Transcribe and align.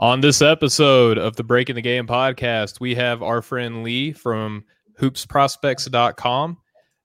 On 0.00 0.22
this 0.22 0.40
episode 0.40 1.18
of 1.18 1.36
the 1.36 1.44
Breaking 1.44 1.74
the 1.74 1.82
Game 1.82 2.06
podcast, 2.06 2.80
we 2.80 2.94
have 2.94 3.22
our 3.22 3.42
friend 3.42 3.82
Lee 3.82 4.12
from 4.12 4.64
hoopsprospects.com 4.98 6.56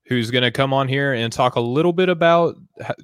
who's 0.05 0.31
going 0.31 0.43
to 0.43 0.51
come 0.51 0.71
on 0.71 0.87
here 0.87 1.13
and 1.13 1.33
talk 1.33 1.55
a 1.55 1.59
little 1.59 1.91
bit 1.91 2.07
about 2.07 2.55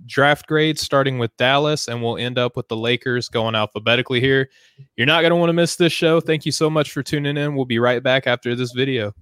draft 0.05 0.47
grades 0.47 0.79
starting 0.79 1.19
with 1.19 1.35
Dallas 1.35 1.89
and 1.89 2.01
we'll 2.01 2.17
end 2.17 2.37
up 2.37 2.55
with 2.55 2.69
the 2.69 2.77
Lakers 2.77 3.27
going 3.27 3.53
alphabetically 3.53 4.21
here. 4.21 4.49
You're 4.95 5.07
not 5.07 5.23
going 5.23 5.31
to 5.31 5.35
want 5.35 5.49
to 5.49 5.53
miss 5.53 5.75
this 5.75 5.91
show. 5.91 6.21
Thank 6.21 6.45
you 6.45 6.53
so 6.53 6.69
much 6.69 6.93
for 6.93 7.03
tuning 7.03 7.35
in. 7.35 7.55
We'll 7.55 7.65
be 7.65 7.79
right 7.79 8.01
back 8.01 8.27
after 8.27 8.55
this 8.55 8.71
video. 8.71 9.13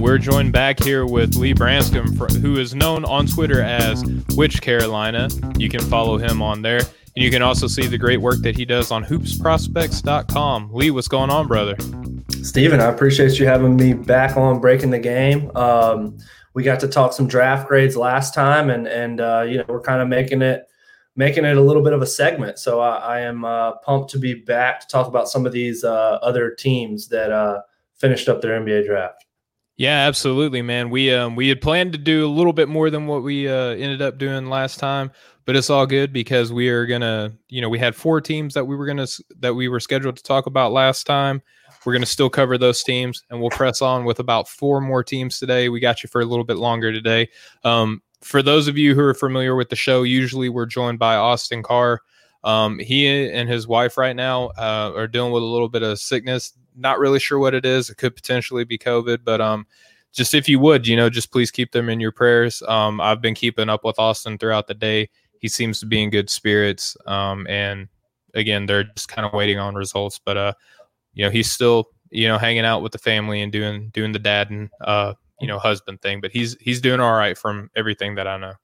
We're 0.00 0.16
joined 0.16 0.54
back 0.54 0.82
here 0.82 1.04
with 1.04 1.36
Lee 1.36 1.52
Branscome, 1.52 2.16
who 2.16 2.58
is 2.58 2.74
known 2.74 3.04
on 3.04 3.26
Twitter 3.26 3.60
as 3.60 4.02
Which 4.34 4.62
Carolina. 4.62 5.28
You 5.58 5.68
can 5.68 5.80
follow 5.80 6.16
him 6.16 6.40
on 6.40 6.62
there. 6.62 6.78
And 6.78 7.22
you 7.22 7.30
can 7.30 7.42
also 7.42 7.66
see 7.66 7.86
the 7.86 7.98
great 7.98 8.18
work 8.18 8.38
that 8.38 8.56
he 8.56 8.64
does 8.64 8.90
on 8.90 9.04
hoopsprospects.com. 9.04 10.72
Lee, 10.72 10.90
what's 10.90 11.06
going 11.06 11.28
on, 11.28 11.46
brother? 11.46 11.76
Stephen, 12.42 12.80
I 12.80 12.86
appreciate 12.86 13.38
you 13.38 13.46
having 13.46 13.76
me 13.76 13.92
back 13.92 14.38
on 14.38 14.58
Breaking 14.58 14.88
the 14.88 14.98
Game. 14.98 15.54
Um, 15.54 16.16
we 16.54 16.62
got 16.62 16.80
to 16.80 16.88
talk 16.88 17.12
some 17.12 17.26
draft 17.26 17.68
grades 17.68 17.94
last 17.94 18.32
time, 18.32 18.70
and 18.70 18.86
and 18.86 19.20
uh, 19.20 19.44
you 19.46 19.58
know 19.58 19.64
we're 19.68 19.82
kind 19.82 20.00
of 20.00 20.08
making 20.08 20.40
it 20.40 20.66
making 21.14 21.44
it 21.44 21.58
a 21.58 21.60
little 21.60 21.82
bit 21.82 21.92
of 21.92 22.00
a 22.00 22.06
segment. 22.06 22.58
So 22.58 22.80
I, 22.80 22.96
I 22.96 23.20
am 23.20 23.44
uh, 23.44 23.72
pumped 23.76 24.10
to 24.12 24.18
be 24.18 24.32
back 24.32 24.80
to 24.80 24.86
talk 24.86 25.08
about 25.08 25.28
some 25.28 25.44
of 25.44 25.52
these 25.52 25.84
uh, 25.84 26.18
other 26.22 26.54
teams 26.54 27.08
that 27.08 27.30
uh, 27.30 27.60
finished 27.98 28.30
up 28.30 28.40
their 28.40 28.58
NBA 28.58 28.86
draft. 28.86 29.26
Yeah, 29.80 30.00
absolutely, 30.06 30.60
man. 30.60 30.90
We 30.90 31.10
um 31.14 31.36
we 31.36 31.48
had 31.48 31.62
planned 31.62 31.92
to 31.94 31.98
do 31.98 32.26
a 32.26 32.28
little 32.28 32.52
bit 32.52 32.68
more 32.68 32.90
than 32.90 33.06
what 33.06 33.22
we 33.22 33.48
uh, 33.48 33.70
ended 33.70 34.02
up 34.02 34.18
doing 34.18 34.50
last 34.50 34.78
time, 34.78 35.10
but 35.46 35.56
it's 35.56 35.70
all 35.70 35.86
good 35.86 36.12
because 36.12 36.52
we 36.52 36.68
are 36.68 36.84
gonna, 36.84 37.32
you 37.48 37.62
know, 37.62 37.70
we 37.70 37.78
had 37.78 37.96
four 37.96 38.20
teams 38.20 38.52
that 38.52 38.66
we 38.66 38.76
were 38.76 38.84
gonna 38.84 39.06
that 39.38 39.54
we 39.54 39.68
were 39.68 39.80
scheduled 39.80 40.18
to 40.18 40.22
talk 40.22 40.44
about 40.44 40.72
last 40.72 41.04
time. 41.06 41.40
We're 41.86 41.94
gonna 41.94 42.04
still 42.04 42.28
cover 42.28 42.58
those 42.58 42.82
teams, 42.82 43.22
and 43.30 43.40
we'll 43.40 43.48
press 43.48 43.80
on 43.80 44.04
with 44.04 44.18
about 44.20 44.48
four 44.48 44.82
more 44.82 45.02
teams 45.02 45.38
today. 45.38 45.70
We 45.70 45.80
got 45.80 46.02
you 46.02 46.10
for 46.10 46.20
a 46.20 46.26
little 46.26 46.44
bit 46.44 46.58
longer 46.58 46.92
today. 46.92 47.30
Um, 47.64 48.02
for 48.20 48.42
those 48.42 48.68
of 48.68 48.76
you 48.76 48.94
who 48.94 49.00
are 49.00 49.14
familiar 49.14 49.54
with 49.56 49.70
the 49.70 49.76
show, 49.76 50.02
usually 50.02 50.50
we're 50.50 50.66
joined 50.66 50.98
by 50.98 51.16
Austin 51.16 51.62
Carr. 51.62 52.02
Um, 52.44 52.78
he 52.78 53.30
and 53.30 53.48
his 53.48 53.66
wife 53.66 53.96
right 53.96 54.14
now 54.14 54.48
uh, 54.58 54.92
are 54.94 55.08
dealing 55.08 55.32
with 55.32 55.42
a 55.42 55.46
little 55.46 55.70
bit 55.70 55.82
of 55.82 55.98
sickness. 55.98 56.52
Not 56.76 56.98
really 56.98 57.18
sure 57.18 57.38
what 57.38 57.54
it 57.54 57.64
is. 57.64 57.90
It 57.90 57.96
could 57.96 58.14
potentially 58.14 58.64
be 58.64 58.78
COVID, 58.78 59.18
but 59.24 59.40
um, 59.40 59.66
just 60.12 60.34
if 60.34 60.48
you 60.48 60.58
would, 60.58 60.86
you 60.86 60.96
know, 60.96 61.10
just 61.10 61.32
please 61.32 61.50
keep 61.50 61.72
them 61.72 61.88
in 61.88 62.00
your 62.00 62.12
prayers. 62.12 62.62
Um, 62.66 63.00
I've 63.00 63.20
been 63.20 63.34
keeping 63.34 63.68
up 63.68 63.84
with 63.84 63.98
Austin 63.98 64.38
throughout 64.38 64.66
the 64.66 64.74
day. 64.74 65.08
He 65.38 65.48
seems 65.48 65.80
to 65.80 65.86
be 65.86 66.02
in 66.02 66.10
good 66.10 66.28
spirits. 66.28 66.96
Um, 67.06 67.46
and 67.48 67.88
again, 68.34 68.66
they're 68.66 68.84
just 68.84 69.08
kind 69.08 69.26
of 69.26 69.32
waiting 69.32 69.58
on 69.58 69.74
results, 69.74 70.20
but 70.22 70.36
uh, 70.36 70.52
you 71.14 71.24
know, 71.24 71.30
he's 71.30 71.50
still 71.50 71.90
you 72.10 72.26
know 72.26 72.38
hanging 72.38 72.64
out 72.64 72.82
with 72.82 72.92
the 72.92 72.98
family 72.98 73.40
and 73.40 73.52
doing 73.52 73.90
doing 73.90 74.12
the 74.12 74.18
dad 74.18 74.50
and 74.50 74.68
uh, 74.80 75.14
you 75.40 75.46
know 75.46 75.58
husband 75.58 76.02
thing. 76.02 76.20
But 76.20 76.32
he's 76.32 76.56
he's 76.60 76.80
doing 76.80 77.00
all 77.00 77.14
right 77.14 77.36
from 77.36 77.70
everything 77.76 78.16
that 78.16 78.26
I 78.26 78.36
know. 78.36 78.54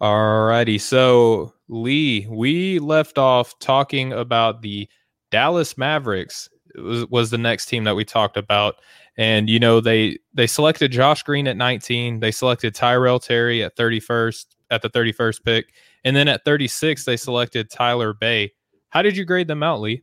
All 0.00 0.46
righty, 0.46 0.78
so 0.78 1.54
Lee, 1.68 2.26
we 2.28 2.80
left 2.80 3.18
off 3.18 3.56
talking 3.60 4.12
about 4.12 4.62
the 4.62 4.88
Dallas 5.30 5.78
Mavericks 5.78 6.48
was, 6.76 7.06
was 7.06 7.30
the 7.30 7.38
next 7.38 7.66
team 7.66 7.84
that 7.84 7.96
we 7.96 8.04
talked 8.04 8.36
about. 8.36 8.76
And 9.16 9.50
you 9.50 9.60
know 9.60 9.80
they 9.80 10.18
they 10.32 10.46
selected 10.46 10.90
Josh 10.90 11.22
Green 11.22 11.46
at 11.46 11.56
19. 11.56 12.20
They 12.20 12.30
selected 12.30 12.74
Tyrell 12.74 13.18
Terry 13.18 13.62
at 13.62 13.76
31st 13.76 14.46
at 14.70 14.80
the 14.80 14.88
31st 14.88 15.44
pick, 15.44 15.66
and 16.04 16.16
then 16.16 16.28
at 16.28 16.44
36 16.44 17.04
they 17.04 17.16
selected 17.16 17.70
Tyler 17.70 18.14
Bey. 18.14 18.52
How 18.88 19.02
did 19.02 19.16
you 19.16 19.24
grade 19.24 19.48
them 19.48 19.62
out, 19.62 19.80
Lee? 19.80 20.02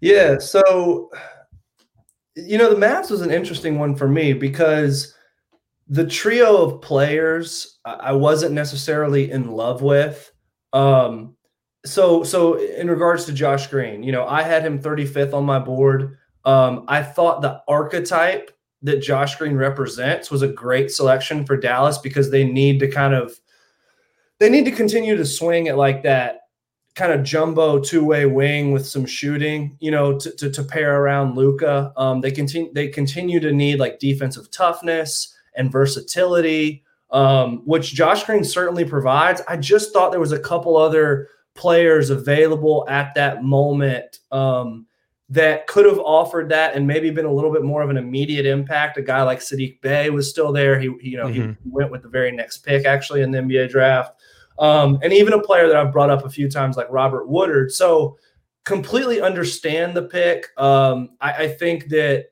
Yeah, 0.00 0.38
so 0.38 1.10
you 2.34 2.56
know 2.56 2.72
the 2.72 2.80
Mavs 2.80 3.10
was 3.10 3.20
an 3.20 3.30
interesting 3.30 3.78
one 3.78 3.94
for 3.94 4.08
me 4.08 4.32
because 4.32 5.14
the 5.88 6.06
trio 6.06 6.64
of 6.64 6.80
players 6.80 7.78
I 7.84 8.12
wasn't 8.12 8.54
necessarily 8.54 9.30
in 9.30 9.50
love 9.50 9.82
with. 9.82 10.32
Um, 10.72 11.36
so 11.84 12.22
so 12.22 12.54
in 12.58 12.88
regards 12.88 13.24
to 13.26 13.32
Josh 13.32 13.66
Green, 13.66 14.02
you 14.02 14.12
know, 14.12 14.26
I 14.26 14.42
had 14.42 14.64
him 14.64 14.80
35th 14.80 15.34
on 15.34 15.44
my 15.44 15.58
board. 15.58 16.18
Um, 16.44 16.84
I 16.88 17.02
thought 17.02 17.42
the 17.42 17.62
archetype 17.68 18.50
that 18.82 19.02
Josh 19.02 19.36
Green 19.36 19.56
represents 19.56 20.30
was 20.30 20.42
a 20.42 20.48
great 20.48 20.90
selection 20.90 21.46
for 21.46 21.56
Dallas 21.56 21.98
because 21.98 22.30
they 22.30 22.44
need 22.44 22.80
to 22.80 22.88
kind 22.88 23.14
of 23.14 23.38
they 24.38 24.50
need 24.50 24.64
to 24.64 24.72
continue 24.72 25.16
to 25.16 25.24
swing 25.24 25.68
at 25.68 25.76
like 25.76 26.02
that 26.02 26.40
kind 26.94 27.12
of 27.12 27.22
jumbo 27.22 27.78
two-way 27.78 28.26
wing 28.26 28.72
with 28.72 28.86
some 28.86 29.06
shooting, 29.06 29.76
you 29.80 29.90
know, 29.90 30.18
to, 30.18 30.30
to, 30.32 30.50
to 30.50 30.62
pair 30.62 31.00
around 31.00 31.36
Luka. 31.36 31.92
Um, 31.96 32.20
they 32.20 32.30
continue 32.30 32.72
they 32.72 32.88
continue 32.88 33.40
to 33.40 33.52
need 33.52 33.78
like 33.78 33.98
defensive 33.98 34.50
toughness 34.50 35.34
and 35.56 35.70
versatility, 35.70 36.84
um, 37.10 37.62
which 37.64 37.94
Josh 37.94 38.24
Green 38.24 38.44
certainly 38.44 38.84
provides. 38.84 39.40
I 39.48 39.56
just 39.56 39.92
thought 39.92 40.10
there 40.10 40.20
was 40.20 40.32
a 40.32 40.38
couple 40.38 40.76
other 40.76 41.28
players 41.54 42.10
available 42.10 42.86
at 42.88 43.14
that 43.14 43.44
moment 43.44 44.18
um, 44.30 44.86
that 45.28 45.66
could 45.66 45.86
have 45.86 45.98
offered 45.98 46.48
that 46.50 46.74
and 46.74 46.86
maybe 46.86 47.10
been 47.10 47.24
a 47.24 47.32
little 47.32 47.52
bit 47.52 47.62
more 47.62 47.82
of 47.82 47.90
an 47.90 47.96
immediate 47.96 48.46
impact. 48.46 48.98
A 48.98 49.02
guy 49.02 49.22
like 49.22 49.40
Saddiq 49.40 49.80
Bey 49.80 50.10
was 50.10 50.28
still 50.28 50.52
there. 50.52 50.78
He, 50.78 50.86
you 51.00 51.16
know, 51.16 51.26
mm-hmm. 51.26 51.52
he 51.52 51.70
went 51.70 51.90
with 51.90 52.02
the 52.02 52.08
very 52.08 52.32
next 52.32 52.58
pick 52.58 52.84
actually 52.84 53.22
in 53.22 53.30
the 53.30 53.38
NBA 53.38 53.70
draft. 53.70 54.20
Um, 54.58 54.98
and 55.02 55.12
even 55.12 55.32
a 55.32 55.42
player 55.42 55.66
that 55.68 55.76
I've 55.76 55.92
brought 55.92 56.10
up 56.10 56.24
a 56.24 56.30
few 56.30 56.50
times 56.50 56.76
like 56.76 56.86
Robert 56.90 57.28
Woodard. 57.28 57.72
So 57.72 58.18
completely 58.64 59.20
understand 59.20 59.96
the 59.96 60.02
pick. 60.02 60.48
Um, 60.56 61.10
I, 61.20 61.32
I 61.44 61.48
think 61.48 61.88
that 61.88 62.26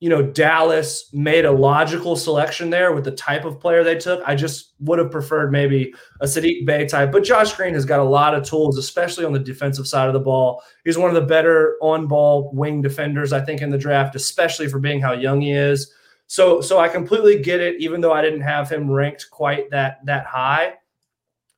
you 0.00 0.08
know, 0.08 0.22
Dallas 0.22 1.10
made 1.12 1.44
a 1.44 1.52
logical 1.52 2.16
selection 2.16 2.70
there 2.70 2.92
with 2.92 3.04
the 3.04 3.10
type 3.10 3.44
of 3.44 3.60
player 3.60 3.84
they 3.84 3.96
took. 3.96 4.22
I 4.26 4.34
just 4.34 4.72
would 4.80 4.98
have 4.98 5.10
preferred 5.10 5.52
maybe 5.52 5.92
a 6.22 6.24
Saddiq 6.24 6.64
Bey 6.64 6.86
type, 6.86 7.12
but 7.12 7.22
Josh 7.22 7.52
Green 7.52 7.74
has 7.74 7.84
got 7.84 8.00
a 8.00 8.04
lot 8.04 8.34
of 8.34 8.42
tools, 8.42 8.78
especially 8.78 9.26
on 9.26 9.34
the 9.34 9.38
defensive 9.38 9.86
side 9.86 10.08
of 10.08 10.14
the 10.14 10.20
ball. 10.20 10.62
He's 10.86 10.96
one 10.96 11.10
of 11.10 11.14
the 11.14 11.28
better 11.28 11.76
on-ball 11.82 12.50
wing 12.54 12.80
defenders, 12.80 13.34
I 13.34 13.42
think, 13.42 13.60
in 13.60 13.68
the 13.68 13.76
draft, 13.76 14.16
especially 14.16 14.68
for 14.68 14.78
being 14.78 15.02
how 15.02 15.12
young 15.12 15.42
he 15.42 15.52
is. 15.52 15.92
So, 16.28 16.62
so 16.62 16.78
I 16.78 16.88
completely 16.88 17.42
get 17.42 17.60
it, 17.60 17.78
even 17.78 18.00
though 18.00 18.12
I 18.12 18.22
didn't 18.22 18.40
have 18.40 18.70
him 18.70 18.90
ranked 18.90 19.28
quite 19.30 19.68
that 19.70 19.98
that 20.06 20.24
high. 20.24 20.74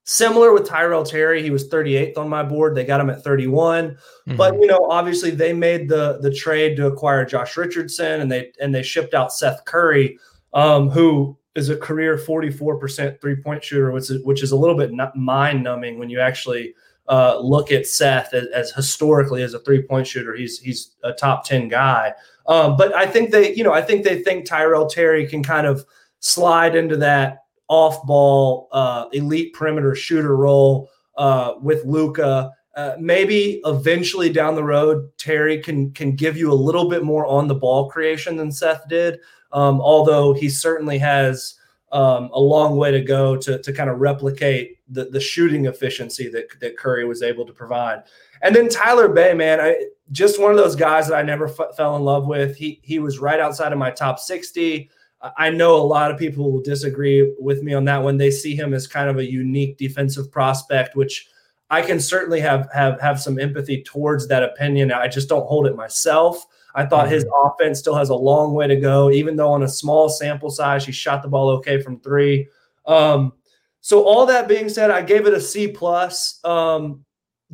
Similar 0.04 0.52
with 0.52 0.66
Tyrell 0.66 1.04
Terry, 1.04 1.42
he 1.42 1.50
was 1.50 1.68
38th 1.68 2.18
on 2.18 2.28
my 2.28 2.42
board. 2.42 2.74
They 2.74 2.84
got 2.84 3.00
him 3.00 3.08
at 3.08 3.22
31. 3.22 3.90
Mm-hmm. 3.90 4.36
But 4.36 4.54
you 4.54 4.66
know, 4.66 4.88
obviously 4.90 5.30
they 5.30 5.52
made 5.52 5.88
the 5.88 6.18
the 6.20 6.32
trade 6.32 6.76
to 6.76 6.86
acquire 6.86 7.24
Josh 7.24 7.56
Richardson 7.56 8.20
and 8.20 8.30
they 8.30 8.52
and 8.60 8.74
they 8.74 8.82
shipped 8.82 9.14
out 9.14 9.32
Seth 9.32 9.64
Curry, 9.64 10.18
um, 10.54 10.90
who 10.90 11.38
is 11.54 11.68
a 11.68 11.76
career 11.76 12.16
44% 12.16 13.20
three-point 13.20 13.62
shooter, 13.62 13.92
which 13.92 14.10
is 14.10 14.24
which 14.24 14.42
is 14.42 14.50
a 14.50 14.56
little 14.56 14.76
bit 14.76 14.90
mind-numbing 15.14 15.98
when 15.98 16.10
you 16.10 16.18
actually 16.18 16.74
uh, 17.08 17.38
look 17.38 17.70
at 17.70 17.86
Seth 17.86 18.32
as, 18.32 18.46
as, 18.48 18.72
historically 18.72 19.42
as 19.42 19.54
a 19.54 19.60
three-point 19.60 20.06
shooter. 20.06 20.34
He's 20.34 20.58
he's 20.58 20.96
a 21.04 21.12
top 21.12 21.44
10 21.44 21.68
guy. 21.68 22.12
Um, 22.46 22.76
but 22.76 22.94
I 22.94 23.06
think 23.06 23.30
they, 23.30 23.54
you 23.54 23.62
know, 23.62 23.72
I 23.72 23.82
think 23.82 24.02
they 24.04 24.20
think 24.22 24.46
Tyrell 24.46 24.86
Terry 24.86 25.28
can 25.28 25.44
kind 25.44 25.66
of 25.66 25.84
slide 26.18 26.74
into 26.74 26.96
that 26.96 27.41
off 27.72 28.04
ball, 28.04 28.68
uh, 28.72 29.06
elite 29.14 29.54
perimeter 29.54 29.94
shooter 29.94 30.36
role 30.36 30.90
uh, 31.16 31.54
with 31.62 31.82
Luka. 31.86 32.52
Uh, 32.76 32.94
maybe 32.98 33.62
eventually 33.64 34.30
down 34.30 34.54
the 34.54 34.62
road, 34.62 35.10
Terry 35.16 35.58
can 35.58 35.90
can 35.92 36.14
give 36.14 36.36
you 36.36 36.52
a 36.52 36.54
little 36.54 36.90
bit 36.90 37.02
more 37.02 37.24
on 37.24 37.48
the 37.48 37.54
ball 37.54 37.88
creation 37.88 38.36
than 38.36 38.52
Seth 38.52 38.86
did. 38.88 39.20
Um, 39.52 39.80
although 39.80 40.34
he 40.34 40.50
certainly 40.50 40.98
has 40.98 41.54
um, 41.92 42.28
a 42.34 42.40
long 42.40 42.76
way 42.76 42.90
to 42.90 43.00
go 43.00 43.36
to, 43.38 43.58
to 43.58 43.72
kind 43.72 43.88
of 43.88 44.00
replicate 44.00 44.78
the, 44.88 45.06
the 45.06 45.20
shooting 45.20 45.64
efficiency 45.66 46.28
that, 46.28 46.48
that 46.60 46.76
Curry 46.76 47.06
was 47.06 47.22
able 47.22 47.46
to 47.46 47.52
provide. 47.52 48.02
And 48.42 48.54
then 48.54 48.68
Tyler 48.68 49.08
Bey, 49.08 49.32
man, 49.32 49.60
I 49.60 49.76
just 50.10 50.40
one 50.40 50.50
of 50.50 50.58
those 50.58 50.76
guys 50.76 51.08
that 51.08 51.16
I 51.16 51.22
never 51.22 51.48
f- 51.48 51.76
fell 51.76 51.96
in 51.96 52.02
love 52.02 52.26
with. 52.26 52.54
He 52.54 52.80
he 52.82 52.98
was 52.98 53.18
right 53.18 53.40
outside 53.40 53.72
of 53.72 53.78
my 53.78 53.90
top 53.90 54.18
60. 54.18 54.90
I 55.36 55.50
know 55.50 55.76
a 55.76 55.82
lot 55.82 56.10
of 56.10 56.18
people 56.18 56.50
will 56.50 56.62
disagree 56.62 57.32
with 57.38 57.62
me 57.62 57.74
on 57.74 57.84
that 57.84 58.02
one. 58.02 58.16
They 58.16 58.30
see 58.30 58.56
him 58.56 58.74
as 58.74 58.86
kind 58.86 59.08
of 59.08 59.18
a 59.18 59.30
unique 59.30 59.78
defensive 59.78 60.32
prospect, 60.32 60.96
which 60.96 61.28
I 61.70 61.80
can 61.80 62.00
certainly 62.00 62.40
have 62.40 62.68
have 62.74 63.00
have 63.00 63.20
some 63.20 63.38
empathy 63.38 63.82
towards 63.82 64.26
that 64.28 64.42
opinion. 64.42 64.90
I 64.92 65.08
just 65.08 65.28
don't 65.28 65.46
hold 65.46 65.66
it 65.66 65.76
myself. 65.76 66.44
I 66.74 66.86
thought 66.86 67.08
his 67.08 67.24
mm-hmm. 67.24 67.48
offense 67.48 67.78
still 67.78 67.94
has 67.94 68.08
a 68.08 68.14
long 68.14 68.54
way 68.54 68.66
to 68.66 68.76
go, 68.76 69.10
even 69.10 69.36
though 69.36 69.52
on 69.52 69.62
a 69.62 69.68
small 69.68 70.08
sample 70.08 70.50
size, 70.50 70.84
he 70.84 70.92
shot 70.92 71.22
the 71.22 71.28
ball 71.28 71.50
okay 71.50 71.80
from 71.80 72.00
three. 72.00 72.48
Um, 72.86 73.34
so 73.80 74.04
all 74.04 74.26
that 74.26 74.48
being 74.48 74.68
said, 74.68 74.90
I 74.90 75.02
gave 75.02 75.26
it 75.26 75.34
a 75.34 75.40
C 75.40 75.68
plus. 75.68 76.40
Um, 76.44 77.04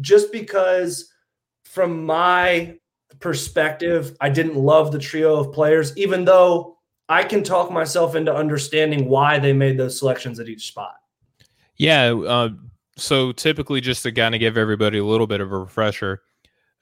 just 0.00 0.32
because 0.32 1.12
from 1.64 2.06
my 2.06 2.78
perspective, 3.20 4.16
I 4.20 4.28
didn't 4.30 4.56
love 4.56 4.92
the 4.92 4.98
trio 4.98 5.36
of 5.36 5.52
players, 5.52 5.96
even 5.96 6.24
though 6.24 6.77
I 7.08 7.22
can 7.24 7.42
talk 7.42 7.70
myself 7.70 8.14
into 8.14 8.34
understanding 8.34 9.08
why 9.08 9.38
they 9.38 9.52
made 9.52 9.78
those 9.78 9.98
selections 9.98 10.38
at 10.40 10.48
each 10.48 10.66
spot. 10.68 10.96
Yeah. 11.76 12.12
Uh, 12.12 12.50
so 12.96 13.32
typically, 13.32 13.80
just 13.80 14.02
to 14.02 14.12
kind 14.12 14.34
of 14.34 14.40
give 14.40 14.58
everybody 14.58 14.98
a 14.98 15.04
little 15.04 15.26
bit 15.26 15.40
of 15.40 15.52
a 15.52 15.58
refresher, 15.58 16.22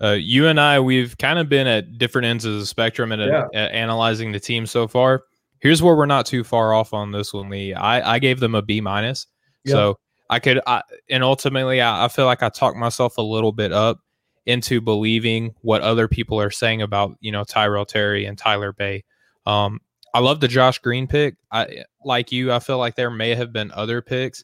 uh, 0.02 0.12
you 0.12 0.46
and 0.48 0.58
I, 0.58 0.80
we've 0.80 1.16
kind 1.18 1.38
of 1.38 1.48
been 1.48 1.66
at 1.66 1.98
different 1.98 2.26
ends 2.26 2.44
of 2.44 2.58
the 2.58 2.66
spectrum 2.66 3.12
and 3.12 3.22
yeah. 3.22 3.46
at 3.54 3.72
analyzing 3.72 4.32
the 4.32 4.40
team 4.40 4.66
so 4.66 4.88
far. 4.88 5.24
Here's 5.60 5.82
where 5.82 5.96
we're 5.96 6.06
not 6.06 6.26
too 6.26 6.44
far 6.44 6.74
off 6.74 6.92
on 6.92 7.12
this 7.12 7.32
one, 7.32 7.48
Lee. 7.48 7.72
I, 7.72 8.14
I 8.14 8.18
gave 8.18 8.40
them 8.40 8.54
a 8.54 8.62
B 8.62 8.80
minus. 8.80 9.26
Yep. 9.64 9.72
So 9.72 9.98
I 10.28 10.38
could, 10.38 10.60
I, 10.66 10.82
and 11.08 11.22
ultimately, 11.22 11.80
I, 11.80 12.06
I 12.06 12.08
feel 12.08 12.26
like 12.26 12.42
I 12.42 12.48
talked 12.48 12.76
myself 12.76 13.16
a 13.18 13.22
little 13.22 13.52
bit 13.52 13.72
up 13.72 14.00
into 14.44 14.80
believing 14.80 15.54
what 15.62 15.82
other 15.82 16.08
people 16.08 16.40
are 16.40 16.50
saying 16.50 16.82
about, 16.82 17.16
you 17.20 17.32
know, 17.32 17.44
Tyrell 17.44 17.86
Terry 17.86 18.26
and 18.26 18.36
Tyler 18.36 18.72
Bey. 18.72 19.04
Um, 19.44 19.80
I 20.16 20.20
love 20.20 20.40
the 20.40 20.48
Josh 20.48 20.78
Green 20.78 21.06
pick. 21.06 21.36
I 21.52 21.84
like 22.02 22.32
you. 22.32 22.50
I 22.50 22.58
feel 22.58 22.78
like 22.78 22.94
there 22.94 23.10
may 23.10 23.34
have 23.34 23.52
been 23.52 23.70
other 23.72 24.00
picks, 24.00 24.42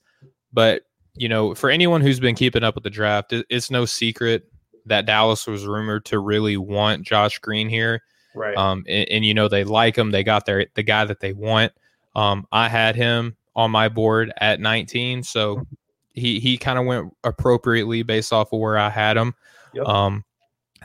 but 0.53 0.83
you 1.15 1.31
know, 1.31 1.55
for 1.55 1.71
anyone 1.71 2.03
who's 2.03 2.21
been 2.21 2.35
keeping 2.35 2.63
up 2.63 2.75
with 2.75 2.85
the 2.85 2.91
draft, 2.91 3.33
it, 3.33 3.47
it's 3.49 3.71
no 3.71 3.87
secret 3.87 4.45
that 4.85 5.07
Dallas 5.07 5.47
was 5.47 5.67
rumored 5.67 6.05
to 6.07 6.19
really 6.19 6.59
want 6.59 7.07
Josh 7.07 7.39
Green 7.39 7.71
here. 7.71 8.03
Right. 8.35 8.55
Um, 8.55 8.85
and, 8.87 9.09
and, 9.09 9.25
you 9.25 9.33
know 9.33 9.49
they 9.49 9.65
like 9.65 9.97
him. 9.97 10.11
They 10.11 10.23
got 10.23 10.45
their 10.45 10.67
the 10.75 10.83
guy 10.83 11.07
that 11.07 11.21
they 11.21 11.33
want. 11.33 11.73
Um, 12.15 12.47
I 12.53 12.69
had 12.69 12.95
him 12.95 13.35
on 13.57 13.71
my 13.71 13.89
board 13.89 14.31
at 14.43 14.61
19, 14.61 15.23
so 15.23 15.67
he 16.13 16.39
he 16.39 16.59
kind 16.59 16.79
of 16.79 16.85
went 16.85 17.15
appropriately 17.25 18.03
based 18.03 18.31
off 18.31 18.53
of 18.53 18.61
where 18.61 18.77
I 18.77 18.91
had 18.91 19.17
him. 19.17 19.33
Yep. 19.73 19.87
Um, 19.87 20.25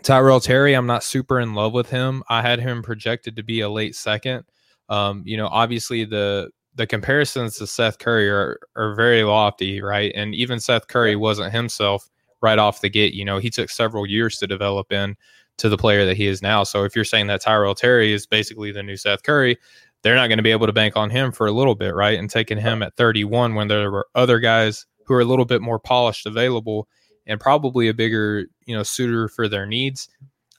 Tyrell 0.02 0.40
Terry, 0.40 0.76
I'm 0.76 0.88
not 0.88 1.04
super 1.04 1.42
in 1.42 1.56
love 1.56 1.74
with 1.74 1.90
him. 1.90 2.24
I 2.30 2.42
had 2.42 2.62
him 2.62 2.84
projected 2.84 3.36
to 3.36 3.44
be 3.44 3.60
a 3.60 3.70
late 3.70 3.94
second. 3.94 4.46
Um, 4.90 5.24
you 5.26 5.38
know, 5.38 5.48
obviously 5.48 6.06
the 6.06 6.50
the 6.76 6.88
comparisons 6.88 7.58
to 7.58 7.66
Seth 7.66 7.98
Curry 7.98 8.30
are, 8.30 8.60
are 8.76 8.94
very 8.94 9.24
lofty, 9.24 9.82
right? 9.82 10.12
And 10.16 10.36
even 10.36 10.60
Seth 10.60 10.88
Curry 10.88 11.16
wasn't 11.16 11.52
himself 11.52 12.08
right 12.42 12.60
off 12.60 12.82
the 12.82 12.90
gate. 12.90 13.16
You 13.16 13.26
know, 13.26 13.40
he 13.40 13.50
took 13.50 13.70
several 13.70 14.06
years 14.06 14.38
to 14.38 14.48
develop 14.48 14.92
in 14.92 15.16
to 15.58 15.70
the 15.70 15.78
player 15.78 16.06
that 16.06 16.18
he 16.18 16.28
is 16.28 16.44
now. 16.44 16.64
So 16.64 16.84
if 16.84 16.96
you're 16.96 17.04
saying 17.04 17.28
that 17.28 17.42
Tyrell 17.42 17.74
Terry 17.74 18.14
is 18.14 18.28
basically 18.28 18.72
the 18.72 18.84
new 18.84 18.96
Seth 18.96 19.24
Curry, 19.24 19.58
they're 20.04 20.16
not 20.16 20.28
going 20.28 20.38
to 20.38 20.44
be 20.44 20.52
able 20.52 20.68
to 20.68 20.74
bank 20.74 20.96
on 20.96 21.10
him 21.10 21.32
for 21.32 21.48
a 21.48 21.52
little 21.52 21.74
bit, 21.74 21.96
right? 21.96 22.18
And 22.18 22.30
taking 22.30 22.60
him 22.60 22.84
at 22.84 22.96
31 22.96 23.56
when 23.56 23.68
there 23.68 23.92
were 23.92 24.08
other 24.14 24.40
guys 24.40 24.86
who 25.06 25.16
are 25.16 25.22
a 25.22 25.26
little 25.26 25.46
bit 25.46 25.62
more 25.62 25.80
polished 25.80 26.28
available 26.28 26.88
and 27.26 27.40
probably 27.40 27.88
a 27.88 27.94
bigger, 27.94 28.46
you 28.66 28.76
know, 28.76 28.84
suitor 28.84 29.28
for 29.28 29.48
their 29.48 29.66
needs. 29.66 30.08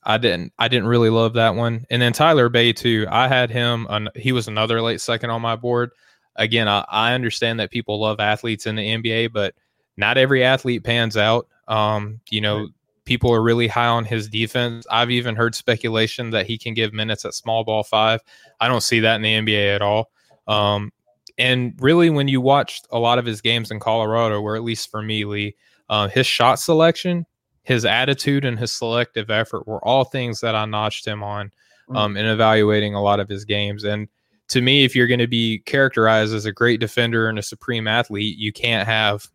I 0.02 0.18
didn't 0.18 0.52
I 0.58 0.68
didn't 0.68 0.88
really 0.88 1.10
love 1.10 1.34
that 1.34 1.54
one. 1.54 1.84
And 1.90 2.00
then 2.00 2.12
Tyler 2.12 2.48
Bey 2.48 2.72
too. 2.72 3.06
I 3.10 3.28
had 3.28 3.50
him 3.50 3.86
on 3.88 4.08
he 4.14 4.32
was 4.32 4.48
another 4.48 4.80
late 4.80 5.00
second 5.00 5.30
on 5.30 5.42
my 5.42 5.56
board. 5.56 5.90
Again, 6.36 6.68
I, 6.68 6.84
I 6.88 7.14
understand 7.14 7.60
that 7.60 7.70
people 7.70 8.00
love 8.00 8.20
athletes 8.20 8.66
in 8.66 8.76
the 8.76 8.82
NBA, 8.82 9.32
but 9.32 9.54
not 9.96 10.16
every 10.16 10.44
athlete 10.44 10.84
pans 10.84 11.16
out. 11.16 11.48
Um, 11.66 12.20
you 12.30 12.40
know, 12.40 12.60
right 12.60 12.68
people 13.08 13.32
are 13.32 13.42
really 13.42 13.66
high 13.66 13.86
on 13.86 14.04
his 14.04 14.28
defense. 14.28 14.86
I've 14.90 15.10
even 15.10 15.34
heard 15.34 15.54
speculation 15.54 16.28
that 16.30 16.46
he 16.46 16.58
can 16.58 16.74
give 16.74 16.92
minutes 16.92 17.24
at 17.24 17.32
small 17.32 17.64
ball 17.64 17.82
five. 17.82 18.20
I 18.60 18.68
don't 18.68 18.82
see 18.82 19.00
that 19.00 19.16
in 19.16 19.22
the 19.22 19.32
NBA 19.32 19.74
at 19.74 19.80
all. 19.80 20.10
Um, 20.46 20.92
and 21.38 21.72
really, 21.80 22.10
when 22.10 22.28
you 22.28 22.42
watched 22.42 22.86
a 22.90 22.98
lot 22.98 23.18
of 23.18 23.24
his 23.24 23.40
games 23.40 23.70
in 23.70 23.80
Colorado, 23.80 24.42
or 24.42 24.56
at 24.56 24.62
least 24.62 24.90
for 24.90 25.00
me, 25.00 25.24
Lee, 25.24 25.56
uh, 25.88 26.08
his 26.08 26.26
shot 26.26 26.58
selection, 26.58 27.24
his 27.68 27.84
attitude, 27.84 28.46
and 28.46 28.58
his 28.58 28.72
selective 28.72 29.30
effort 29.30 29.68
were 29.68 29.84
all 29.84 30.02
things 30.02 30.40
that 30.40 30.54
I 30.54 30.64
notched 30.64 31.06
him 31.06 31.22
on 31.22 31.52
mm. 31.86 31.96
um, 31.98 32.16
in 32.16 32.24
evaluating 32.24 32.94
a 32.94 33.02
lot 33.02 33.20
of 33.20 33.28
his 33.28 33.44
games. 33.44 33.84
And 33.84 34.08
to 34.48 34.62
me, 34.62 34.84
if 34.86 34.96
you're 34.96 35.06
going 35.06 35.18
to 35.20 35.26
be 35.26 35.58
characterized 35.58 36.32
as 36.32 36.46
a 36.46 36.52
great 36.52 36.80
defender 36.80 37.28
and 37.28 37.38
a 37.38 37.42
supreme 37.42 37.86
athlete, 37.86 38.38
you 38.38 38.54
can't 38.54 38.88
have 38.88 39.28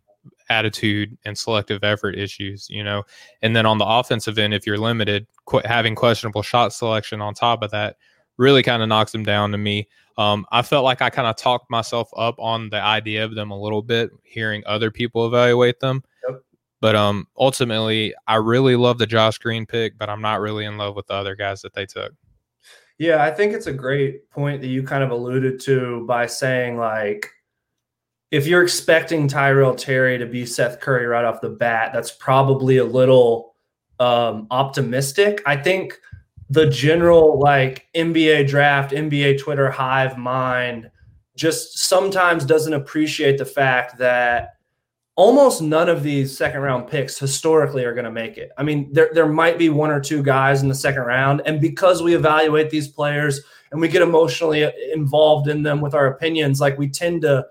attitude 0.50 1.16
and 1.26 1.38
selective 1.38 1.84
effort 1.84 2.18
issues, 2.18 2.68
you 2.72 2.84
know. 2.84 3.04
And 3.44 3.56
then 3.56 3.68
on 3.68 3.78
the 3.78 3.86
offensive 3.86 4.40
end, 4.40 4.56
if 4.56 4.66
you're 4.66 4.80
limited, 4.80 5.28
qu- 5.46 5.62
having 5.64 5.94
questionable 5.94 6.42
shot 6.42 6.74
selection 6.74 7.22
on 7.22 7.36
top 7.36 7.62
of 7.62 7.70
that 7.70 7.98
really 8.38 8.64
kind 8.64 8.82
of 8.82 8.90
knocks 8.90 9.12
them 9.12 9.24
down 9.24 9.52
to 9.52 9.60
me. 9.60 9.88
Um, 10.18 10.48
I 10.52 10.64
felt 10.64 10.86
like 10.86 11.04
I 11.04 11.12
kind 11.12 11.28
of 11.28 11.36
talked 11.36 11.70
myself 11.70 12.10
up 12.18 12.40
on 12.40 12.72
the 12.72 12.82
idea 12.82 13.26
of 13.26 13.36
them 13.36 13.52
a 13.52 13.62
little 13.62 13.84
bit, 13.84 14.10
hearing 14.24 14.64
other 14.66 14.90
people 14.90 15.28
evaluate 15.28 15.80
them. 15.82 16.04
Yep. 16.28 16.42
But 16.84 16.98
um, 16.98 17.30
ultimately, 17.38 18.14
I 18.28 18.36
really 18.36 18.76
love 18.76 18.98
the 18.98 19.08
Josh 19.08 19.38
Green 19.38 19.66
pick, 19.66 19.98
but 19.98 20.10
I'm 20.10 20.22
not 20.22 20.42
really 20.42 20.66
in 20.66 20.78
love 20.78 20.98
with 20.98 21.08
the 21.08 21.14
other 21.14 21.34
guys 21.34 21.62
that 21.62 21.74
they 21.74 21.86
took. 21.86 22.12
Yeah, 22.98 23.24
I 23.24 23.32
think 23.32 23.54
it's 23.54 23.68
a 23.68 23.72
great 23.72 24.30
point 24.30 24.60
that 24.60 24.68
you 24.68 24.84
kind 24.84 25.02
of 25.02 25.10
alluded 25.10 25.62
to 25.62 26.06
by 26.06 26.26
saying 26.26 26.76
like 26.76 27.32
if 28.32 28.46
you're 28.46 28.62
expecting 28.62 29.30
Tyrell 29.30 29.76
Terry 29.76 30.18
to 30.18 30.26
be 30.26 30.46
Seth 30.46 30.82
Curry 30.82 31.06
right 31.06 31.24
off 31.24 31.40
the 31.40 31.52
bat, 31.52 31.94
that's 31.94 32.12
probably 32.12 32.80
a 32.80 32.86
little 32.86 33.56
um, 34.02 34.48
optimistic. 34.52 35.42
I 35.46 35.56
think 35.56 35.98
the 36.50 36.68
general 36.68 37.40
like 37.40 37.88
NBA 37.96 38.50
draft, 38.50 38.92
NBA 38.92 39.40
Twitter 39.40 39.72
hive 39.72 40.18
mind 40.18 40.92
just 41.38 41.78
sometimes 41.78 42.44
doesn't 42.44 42.74
appreciate 42.74 43.38
the 43.38 43.46
fact 43.46 44.00
that 44.00 44.56
almost 45.16 45.62
none 45.62 45.90
of 45.90 46.02
these 46.02 46.36
second 46.36 46.62
round 46.62 46.88
picks 46.88 47.20
historically 47.20 47.86
are 47.86 47.94
going 47.94 48.06
to 48.06 48.12
make 48.12 48.38
it. 48.38 48.52
I 48.58 48.64
mean, 48.64 48.92
there, 48.92 49.10
there 49.14 49.28
might 49.28 49.58
be 49.58 49.70
one 49.70 49.92
or 49.92 50.00
two 50.00 50.24
guys 50.24 50.64
in 50.64 50.68
the 50.68 50.76
second 50.76 51.04
round. 51.04 51.42
And 51.46 51.62
because 51.62 52.02
we 52.02 52.16
evaluate 52.16 52.70
these 52.70 52.88
players 52.88 53.42
and 53.72 53.80
we 53.80 53.88
get 53.88 54.02
emotionally 54.02 54.72
involved 54.92 55.48
in 55.48 55.62
them 55.62 55.82
with 55.82 55.94
our 55.94 56.08
opinions, 56.08 56.60
like 56.60 56.78
we 56.78 56.90
tend 56.90 57.22
to 57.22 57.46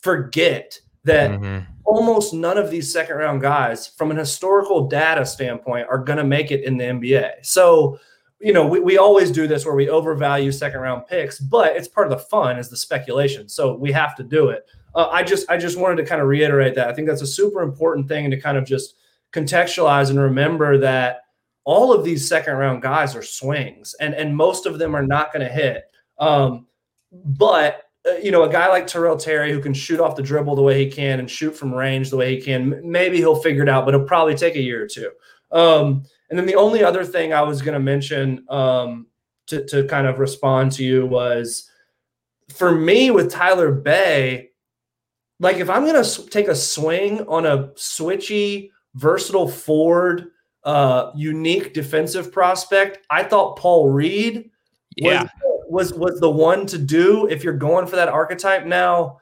forget 0.00 0.78
that 1.04 1.30
mm-hmm. 1.30 1.64
almost 1.84 2.34
none 2.34 2.58
of 2.58 2.70
these 2.70 2.92
second 2.92 3.16
round 3.16 3.40
guys, 3.40 3.86
from 3.86 4.10
an 4.10 4.16
historical 4.16 4.88
data 4.88 5.24
standpoint, 5.24 5.86
are 5.88 5.98
going 5.98 6.18
to 6.18 6.24
make 6.24 6.50
it 6.50 6.64
in 6.64 6.76
the 6.76 6.84
NBA. 6.84 7.30
So, 7.42 7.98
you 8.40 8.52
know, 8.52 8.66
we, 8.66 8.80
we 8.80 8.98
always 8.98 9.30
do 9.30 9.46
this 9.46 9.64
where 9.64 9.74
we 9.74 9.88
overvalue 9.88 10.50
second 10.50 10.80
round 10.80 11.06
picks, 11.06 11.38
but 11.38 11.76
it's 11.76 11.86
part 11.86 12.10
of 12.10 12.18
the 12.18 12.24
fun 12.24 12.58
is 12.58 12.68
the 12.68 12.76
speculation. 12.76 13.48
So 13.48 13.76
we 13.76 13.92
have 13.92 14.16
to 14.16 14.24
do 14.24 14.48
it. 14.48 14.66
Uh, 14.94 15.08
I 15.10 15.22
just 15.22 15.50
I 15.50 15.56
just 15.56 15.78
wanted 15.78 15.96
to 15.96 16.04
kind 16.04 16.20
of 16.20 16.28
reiterate 16.28 16.74
that. 16.74 16.88
I 16.88 16.92
think 16.92 17.08
that's 17.08 17.22
a 17.22 17.26
super 17.26 17.62
important 17.62 18.08
thing 18.08 18.30
to 18.30 18.40
kind 18.40 18.56
of 18.56 18.64
just 18.64 18.94
contextualize 19.32 20.10
and 20.10 20.20
remember 20.20 20.78
that 20.78 21.20
all 21.64 21.92
of 21.92 22.04
these 22.04 22.28
second 22.28 22.56
round 22.56 22.82
guys 22.82 23.16
are 23.16 23.22
swings 23.22 23.94
and 24.00 24.14
and 24.14 24.36
most 24.36 24.66
of 24.66 24.78
them 24.78 24.94
are 24.94 25.06
not 25.06 25.32
going 25.32 25.46
to 25.46 25.52
hit. 25.52 25.84
Um, 26.18 26.66
but 27.12 27.84
uh, 28.06 28.14
you 28.22 28.30
know, 28.30 28.42
a 28.42 28.50
guy 28.50 28.68
like 28.68 28.86
Tyrell 28.86 29.16
Terry 29.16 29.52
who 29.52 29.60
can 29.60 29.72
shoot 29.72 30.00
off 30.00 30.16
the 30.16 30.22
dribble 30.22 30.56
the 30.56 30.62
way 30.62 30.84
he 30.84 30.90
can 30.90 31.20
and 31.20 31.30
shoot 31.30 31.56
from 31.56 31.72
range 31.72 32.10
the 32.10 32.16
way 32.16 32.34
he 32.34 32.42
can, 32.42 32.80
maybe 32.84 33.18
he'll 33.18 33.36
figure 33.36 33.62
it 33.62 33.68
out, 33.68 33.84
but 33.84 33.94
it'll 33.94 34.06
probably 34.06 34.34
take 34.34 34.56
a 34.56 34.60
year 34.60 34.82
or 34.82 34.88
two. 34.88 35.10
Um, 35.52 36.04
and 36.28 36.38
then 36.38 36.46
the 36.46 36.56
only 36.56 36.82
other 36.82 37.04
thing 37.04 37.32
I 37.32 37.42
was 37.42 37.62
going 37.62 37.74
to 37.74 37.80
mention 37.80 38.44
um, 38.48 39.06
to, 39.48 39.64
to 39.66 39.84
kind 39.84 40.06
of 40.06 40.18
respond 40.18 40.72
to 40.72 40.84
you 40.84 41.06
was 41.06 41.70
for 42.48 42.72
me 42.72 43.10
with 43.10 43.30
Tyler 43.30 43.70
Bey, 43.70 44.50
like 45.42 45.56
if 45.56 45.68
I'm 45.68 45.84
going 45.84 46.02
to 46.02 46.26
take 46.28 46.48
a 46.48 46.54
swing 46.54 47.20
on 47.26 47.46
a 47.46 47.68
switchy, 47.74 48.70
versatile 48.94 49.48
forward, 49.48 50.30
uh, 50.64 51.10
unique 51.16 51.74
defensive 51.74 52.32
prospect, 52.32 53.00
I 53.10 53.24
thought 53.24 53.58
Paul 53.58 53.90
Reed 53.90 54.50
yeah. 54.96 55.22
was 55.68 55.92
was 55.92 55.94
was 55.94 56.20
the 56.20 56.30
one 56.30 56.66
to 56.66 56.78
do 56.78 57.26
if 57.26 57.42
you're 57.42 57.54
going 57.54 57.86
for 57.86 57.96
that 57.96 58.08
archetype 58.08 58.66
now 58.66 59.18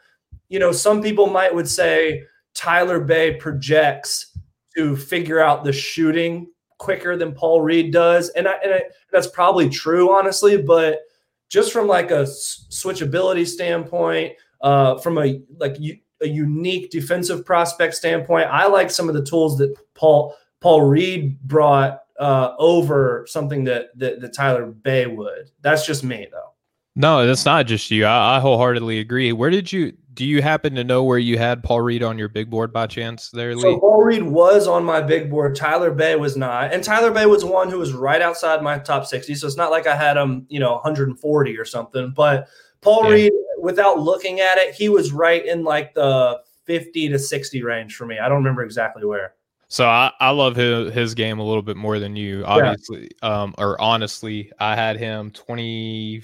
you 0.49 0.59
know 0.59 0.73
some 0.73 1.00
people 1.00 1.29
might 1.29 1.55
would 1.55 1.69
say 1.69 2.25
tyler 2.55 2.99
Bey 2.99 3.35
projects 3.35 4.37
to 4.77 4.97
figure 4.97 5.41
out 5.41 5.62
the 5.62 5.73
shooting 5.73 6.50
quicker 6.79 7.17
than 7.17 7.33
paul 7.33 7.62
reed 7.62 7.93
does 7.93 8.31
and, 8.31 8.49
I, 8.49 8.55
and 8.65 8.75
I, 8.75 8.83
that's 9.12 9.29
probably 9.29 9.69
true 9.69 10.12
honestly 10.12 10.61
but 10.61 11.00
just 11.49 11.73
from 11.73 11.87
like 11.87 12.11
a 12.11 12.25
switchability 12.25 13.47
standpoint 13.47 14.35
uh, 14.61 14.99
from 14.99 15.19
a 15.19 15.41
like 15.59 15.77
a 16.23 16.29
unique 16.29 16.91
defensive 16.91 17.45
prospect 17.45 17.95
standpoint 17.95 18.49
i 18.50 18.67
like 18.67 18.91
some 18.91 19.09
of 19.09 19.15
the 19.15 19.25
tools 19.25 19.59
that 19.59 19.75
paul 19.95 20.35
paul 20.61 20.83
reed 20.83 21.41
brought 21.43 22.00
uh, 22.21 22.55
over 22.59 23.25
something 23.27 23.65
that, 23.65 23.99
that 23.99 24.21
that 24.21 24.35
Tyler 24.35 24.67
Bey 24.67 25.07
would. 25.07 25.50
That's 25.62 25.87
just 25.87 26.05
me 26.05 26.29
though. 26.31 26.53
No, 26.95 27.27
that's 27.27 27.47
not 27.47 27.67
just 27.67 27.91
you. 27.91 28.05
I, 28.05 28.37
I, 28.37 28.41
wholeheartedly 28.41 28.99
agree. 28.99 29.33
Where 29.33 29.49
did 29.49 29.73
you 29.73 29.97
do 30.12 30.27
you 30.27 30.43
happen 30.43 30.75
to 30.75 30.85
know 30.85 31.03
where 31.03 31.19
you 31.19 31.39
had 31.39 31.62
Paul 31.62 31.81
Reed 31.81 32.03
on 32.03 32.19
your 32.19 32.29
big 32.29 32.50
board 32.50 32.75
by 32.75 32.87
chance 32.89 33.31
there, 33.31 33.55
Lee? 33.55 33.62
So 33.62 33.81
Paul 33.81 34.03
Reed 34.03 34.23
was 34.23 34.67
on 34.67 34.85
my 34.85 35.00
big 35.00 35.31
board. 35.31 35.57
Tyler 35.57 35.93
Bey 35.93 36.17
was 36.17 36.37
not. 36.37 36.75
And 36.75 36.85
Tyler 36.85 37.11
Bey 37.11 37.25
was 37.25 37.43
one 37.43 37.71
who 37.71 37.79
was 37.79 37.95
right 37.95 38.21
outside 38.21 38.62
my 38.62 38.79
top 38.79 39.07
60. 39.07 39.35
So 39.37 39.47
it's 39.47 39.57
not 39.57 39.71
like 39.71 39.87
I 39.87 39.97
had 39.97 40.19
him, 40.19 40.47
you 40.50 40.61
know, 40.61 40.73
140 40.73 41.57
or 41.57 41.65
something. 41.65 42.12
But 42.15 42.49
Paul 42.83 43.05
yeah. 43.05 43.11
Reed, 43.11 43.33
without 43.59 44.01
looking 44.01 44.41
at 44.41 44.59
it, 44.59 44.75
he 44.75 44.89
was 44.89 45.13
right 45.13 45.45
in 45.45 45.65
like 45.65 45.95
the 45.95 46.41
50 46.65 47.09
to 47.11 47.19
60 47.19 47.63
range 47.63 47.97
for 47.97 48.07
me. 48.07 48.19
I 48.19 48.29
don't 48.29 48.39
remember 48.39 48.63
exactly 48.63 49.05
where. 49.05 49.35
So 49.69 49.87
I, 49.87 50.11
I 50.19 50.31
love 50.31 50.57
his, 50.57 50.93
his 50.93 51.15
game 51.15 51.39
a 51.39 51.45
little 51.45 51.63
bit 51.63 51.77
more 51.77 52.01
than 52.01 52.17
you, 52.17 52.45
obviously. 52.45 53.09
Yeah. 53.23 53.43
Um, 53.43 53.55
or 53.57 53.81
honestly, 53.81 54.51
I 54.59 54.75
had 54.75 54.97
him 54.97 55.31
24th, 55.31 56.23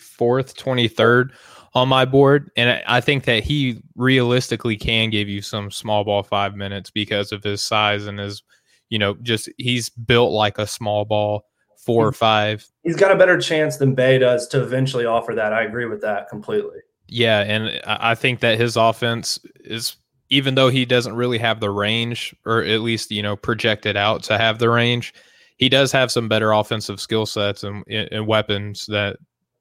23rd 0.55 1.31
on 1.73 1.89
my 1.89 2.05
board. 2.05 2.51
And 2.57 2.83
I 2.89 3.01
think 3.01 3.25
that 3.25 3.45
he 3.45 3.81
realistically 3.95 4.77
can 4.77 5.11
give 5.11 5.29
you 5.29 5.43
some 5.43 5.71
small 5.71 6.03
ball 6.03 6.25
five 6.25 6.57
minutes 6.57 6.91
because 6.91 7.31
of 7.31 7.45
his 7.45 7.63
size 7.63 8.07
and 8.07 8.19
his, 8.19 8.43
you 8.89 8.99
know, 8.99 9.15
just 9.23 9.49
he's 9.59 9.91
built 9.91 10.33
like 10.33 10.59
a 10.59 10.67
small 10.67 11.05
ball 11.05 11.45
four 11.87 12.07
or 12.07 12.13
five. 12.13 12.69
He's 12.83 12.97
got 12.97 13.13
a 13.13 13.17
better 13.17 13.39
chance 13.39 13.77
than 13.77 13.95
Bey 13.95 14.19
does 14.19 14.49
to 14.49 14.63
eventually 14.63 15.07
offer 15.07 15.35
that. 15.35 15.53
I 15.53 15.63
agree 15.63 15.87
with 15.87 16.03
that 16.03 16.29
completely. 16.29 16.81
Yeah. 17.09 17.41
And 17.43 17.81
I 17.87 18.17
think 18.17 18.41
that 18.41 18.59
his 18.59 18.77
offense 18.77 19.39
is 19.61 19.97
even 20.29 20.57
though 20.57 20.69
he 20.69 20.85
doesn't 20.85 21.15
really 21.15 21.39
have 21.39 21.61
the 21.61 21.71
range, 21.71 22.35
or 22.45 22.63
at 22.65 22.81
least 22.81 23.13
you 23.13 23.23
know 23.23 23.37
projected 23.37 23.97
out 23.97 24.25
to 24.25 24.37
have 24.37 24.59
the 24.59 24.69
range, 24.69 25.15
he 25.57 25.69
does 25.69 25.93
have 25.93 26.11
some 26.11 26.29
better 26.29 26.53
offensive 26.53 27.01
skill 27.01 27.27
sets 27.27 27.63
and, 27.63 27.85
and, 27.89 28.27
weapons 28.27 28.87
that 28.87 29.17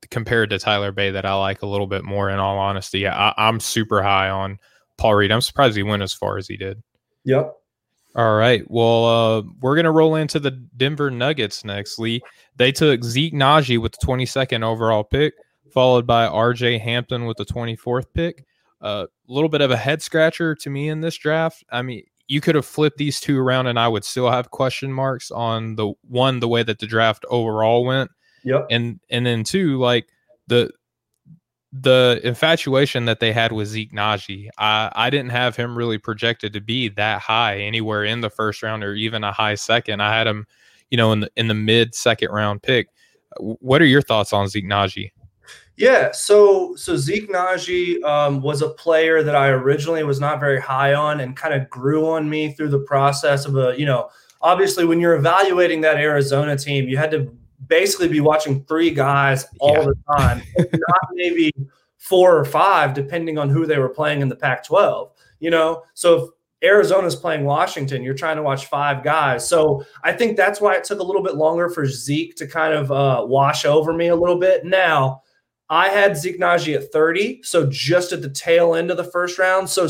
compared 0.09 0.49
to 0.49 0.59
Tyler 0.59 0.91
Bey 0.91 1.11
that 1.11 1.25
I 1.25 1.35
like 1.35 1.61
a 1.61 1.67
little 1.67 1.87
bit 1.87 2.03
more. 2.03 2.29
In 2.29 2.39
all 2.39 2.57
honesty, 2.57 2.99
yeah, 2.99 3.33
I, 3.37 3.47
am 3.47 3.59
super 3.59 4.01
high 4.01 4.29
on 4.29 4.57
Paul 4.97 5.15
Reed. 5.15 5.31
I'm 5.31 5.41
surprised 5.41 5.77
he 5.77 5.83
went 5.83 6.03
as 6.03 6.13
far 6.13 6.37
as 6.37 6.47
he 6.47 6.57
did. 6.57 6.81
Yep. 7.25 7.53
All 8.15 8.35
right. 8.35 8.63
Well, 8.67 9.05
uh, 9.05 9.43
we're 9.59 9.75
gonna 9.75 9.91
roll 9.91 10.15
into 10.15 10.39
the 10.39 10.51
Denver 10.51 11.11
Nuggets 11.11 11.65
next. 11.65 11.99
Lee, 11.99 12.21
they 12.55 12.71
took 12.71 13.03
Zeke 13.03 13.33
Nnaji 13.33 13.77
with 13.77 13.93
the 13.93 14.05
22nd 14.05 14.63
overall 14.63 15.03
pick, 15.03 15.33
followed 15.73 16.07
by 16.07 16.25
R.J. 16.25 16.77
Hampton 16.77 17.25
with 17.25 17.37
the 17.37 17.45
24th 17.45 18.05
pick 18.13 18.45
a 18.85 19.07
little 19.27 19.49
bit 19.49 19.61
of 19.61 19.71
a 19.71 19.77
head 19.77 20.01
scratcher 20.01 20.55
to 20.55 20.69
me 20.69 20.89
in 20.89 21.01
this 21.01 21.17
draft. 21.17 21.63
I 21.71 21.81
mean, 21.81 22.03
you 22.27 22.39
could 22.39 22.55
have 22.55 22.65
flipped 22.65 22.97
these 22.97 23.19
two 23.19 23.37
around 23.37 23.67
and 23.67 23.79
I 23.79 23.87
would 23.87 24.05
still 24.05 24.29
have 24.29 24.51
question 24.51 24.93
marks 24.93 25.31
on 25.31 25.75
the 25.75 25.93
one, 26.07 26.39
the 26.39 26.47
way 26.47 26.63
that 26.63 26.79
the 26.79 26.87
draft 26.87 27.25
overall 27.29 27.83
went. 27.83 28.11
Yep. 28.43 28.67
And 28.69 28.99
and 29.09 29.25
then 29.25 29.43
two, 29.43 29.79
like 29.79 30.07
the 30.47 30.71
the 31.81 32.21
infatuation 32.23 33.05
that 33.05 33.19
they 33.19 33.33
had 33.33 33.51
with 33.51 33.67
Zeke 33.67 33.91
Nnaji, 33.91 34.49
I, 34.57 34.91
I 34.95 35.09
didn't 35.09 35.31
have 35.31 35.55
him 35.55 35.77
really 35.77 35.97
projected 35.97 36.53
to 36.53 36.61
be 36.61 36.89
that 36.89 37.21
high 37.21 37.57
anywhere 37.57 38.05
in 38.05 38.21
the 38.21 38.29
first 38.29 38.63
round 38.63 38.83
or 38.83 38.93
even 38.93 39.23
a 39.23 39.31
high 39.31 39.55
second. 39.55 40.01
I 40.01 40.15
had 40.15 40.27
him, 40.27 40.47
you 40.89 40.97
know, 40.97 41.11
in 41.11 41.21
the 41.21 41.31
in 41.35 41.47
the 41.47 41.53
mid 41.53 41.93
second 41.93 42.31
round 42.31 42.61
pick. 42.61 42.89
What 43.39 43.81
are 43.81 43.85
your 43.85 44.01
thoughts 44.01 44.31
on 44.31 44.47
Zeke 44.47 44.65
Nnaji? 44.65 45.11
Yeah, 45.75 46.11
so 46.13 46.75
so 46.75 46.95
Zeke 46.95 47.29
Nnaji 47.29 48.01
um, 48.03 48.41
was 48.41 48.61
a 48.61 48.69
player 48.69 49.21
that 49.23 49.35
I 49.35 49.49
originally 49.49 50.03
was 50.03 50.21
not 50.21 50.39
very 50.39 50.61
high 50.61 50.93
on, 50.93 51.19
and 51.19 51.35
kind 51.35 51.53
of 51.53 51.69
grew 51.69 52.07
on 52.07 52.29
me 52.29 52.53
through 52.53 52.69
the 52.69 52.79
process 52.79 53.45
of 53.45 53.57
a 53.57 53.75
you 53.77 53.85
know 53.85 54.09
obviously 54.41 54.85
when 54.85 55.01
you're 55.01 55.15
evaluating 55.15 55.81
that 55.81 55.97
Arizona 55.97 56.57
team, 56.57 56.87
you 56.87 56.97
had 56.97 57.11
to 57.11 57.35
basically 57.67 58.07
be 58.07 58.21
watching 58.21 58.63
three 58.65 58.91
guys 58.91 59.45
all 59.59 59.73
yeah. 59.73 59.85
the 59.85 60.17
time, 60.17 60.41
not 60.57 61.09
maybe 61.13 61.53
four 61.97 62.37
or 62.37 62.45
five, 62.45 62.93
depending 62.93 63.37
on 63.37 63.49
who 63.49 63.65
they 63.65 63.77
were 63.77 63.89
playing 63.89 64.21
in 64.21 64.29
the 64.29 64.35
Pac-12. 64.35 65.11
You 65.39 65.49
know, 65.49 65.83
so 65.93 66.15
if 66.15 66.29
Arizona's 66.63 67.15
playing 67.15 67.45
Washington, 67.45 68.03
you're 68.03 68.13
trying 68.13 68.37
to 68.37 68.43
watch 68.43 68.67
five 68.67 69.03
guys. 69.03 69.47
So 69.47 69.85
I 70.03 70.13
think 70.13 70.37
that's 70.37 70.61
why 70.61 70.75
it 70.75 70.83
took 70.83 70.99
a 70.99 71.03
little 71.03 71.23
bit 71.23 71.35
longer 71.35 71.69
for 71.69 71.85
Zeke 71.85 72.35
to 72.37 72.47
kind 72.47 72.73
of 72.73 72.91
uh, 72.91 73.23
wash 73.25 73.65
over 73.65 73.93
me 73.93 74.07
a 74.07 74.15
little 74.15 74.39
bit. 74.39 74.65
Now 74.65 75.21
I 75.69 75.89
had 75.89 76.17
Zeke 76.17 76.39
Nnaji 76.39 76.75
at 76.75 76.91
30, 76.91 77.43
so 77.43 77.67
just 77.69 78.11
at 78.11 78.21
the 78.21 78.29
tail 78.29 78.75
end 78.75 78.91
of 78.91 78.97
the 78.97 79.03
first 79.03 79.37
round. 79.37 79.69
So, 79.69 79.87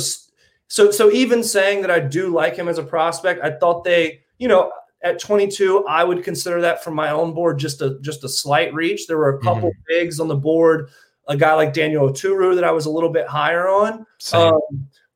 so, 0.67 0.91
so 0.91 1.11
even 1.11 1.43
saying 1.43 1.81
that 1.81 1.91
I 1.91 1.99
do 1.99 2.29
like 2.29 2.55
him 2.55 2.67
as 2.67 2.77
a 2.77 2.83
prospect, 2.83 3.43
I 3.43 3.51
thought 3.51 3.83
they, 3.83 4.21
you 4.37 4.47
know, 4.47 4.71
at 5.03 5.19
22, 5.19 5.85
I 5.85 6.03
would 6.03 6.23
consider 6.23 6.61
that 6.61 6.83
from 6.83 6.95
my 6.95 7.11
own 7.11 7.33
board 7.33 7.59
just 7.59 7.81
a 7.81 7.99
just 8.01 8.23
a 8.23 8.29
slight 8.29 8.73
reach. 8.73 9.07
There 9.07 9.17
were 9.17 9.37
a 9.37 9.41
couple 9.41 9.69
mm-hmm. 9.69 9.81
bigs 9.87 10.19
on 10.19 10.27
the 10.27 10.35
board, 10.35 10.89
a 11.27 11.37
guy 11.37 11.53
like 11.53 11.73
Daniel 11.73 12.09
Oturu 12.09 12.55
that 12.55 12.63
I 12.63 12.71
was 12.71 12.85
a 12.85 12.91
little 12.91 13.11
bit 13.11 13.27
higher 13.27 13.67
on. 13.67 14.05
Um, 14.33 14.59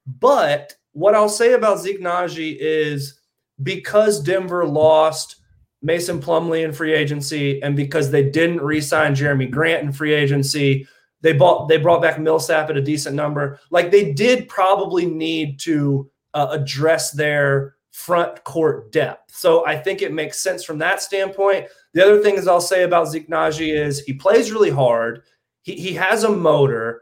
but 0.06 0.76
what 0.94 1.16
I'll 1.16 1.30
say 1.30 1.54
about 1.54 1.80
Zeke 1.80 2.00
is 2.02 3.20
because 3.62 4.22
Denver 4.22 4.66
lost 4.66 5.38
Mason 5.82 6.22
Plumlee 6.22 6.64
in 6.64 6.74
free 6.74 6.94
agency, 6.94 7.62
and 7.62 7.76
because 7.76 8.12
they 8.12 8.30
didn't 8.30 8.62
re-sign 8.62 9.16
Jerami 9.16 9.50
Grant 9.50 9.84
in 9.84 9.94
free 9.94 10.14
agency, 10.14 10.88
they 11.22 11.34
bought 11.34 11.68
they 11.68 11.78
brought 11.78 12.02
back 12.02 12.20
Millsap 12.20 12.70
at 12.70 12.78
a 12.78 12.82
decent 12.82 13.16
number. 13.16 13.60
Like 13.70 13.92
they 13.92 14.14
did 14.14 14.48
probably 14.48 15.06
need 15.06 15.60
to 15.62 16.10
uh, 16.34 16.48
address 16.52 17.12
their 17.12 17.76
front 17.92 18.44
court 18.44 18.92
depth. 18.92 19.36
So 19.36 19.66
I 19.66 19.78
think 19.78 20.02
it 20.02 20.14
makes 20.14 20.42
sense 20.42 20.64
from 20.64 20.78
that 20.80 21.02
standpoint. 21.02 21.68
The 21.94 22.04
other 22.04 22.22
thing 22.22 22.36
is 22.36 22.48
I'll 22.48 22.62
say 22.62 22.84
about 22.84 23.10
Zeke 23.10 23.28
is 23.30 24.00
he 24.02 24.14
plays 24.14 24.52
really 24.52 24.70
hard. 24.70 25.24
He 25.64 25.76
he 25.76 25.94
has 25.94 26.24
a 26.24 26.30
motor. 26.30 27.02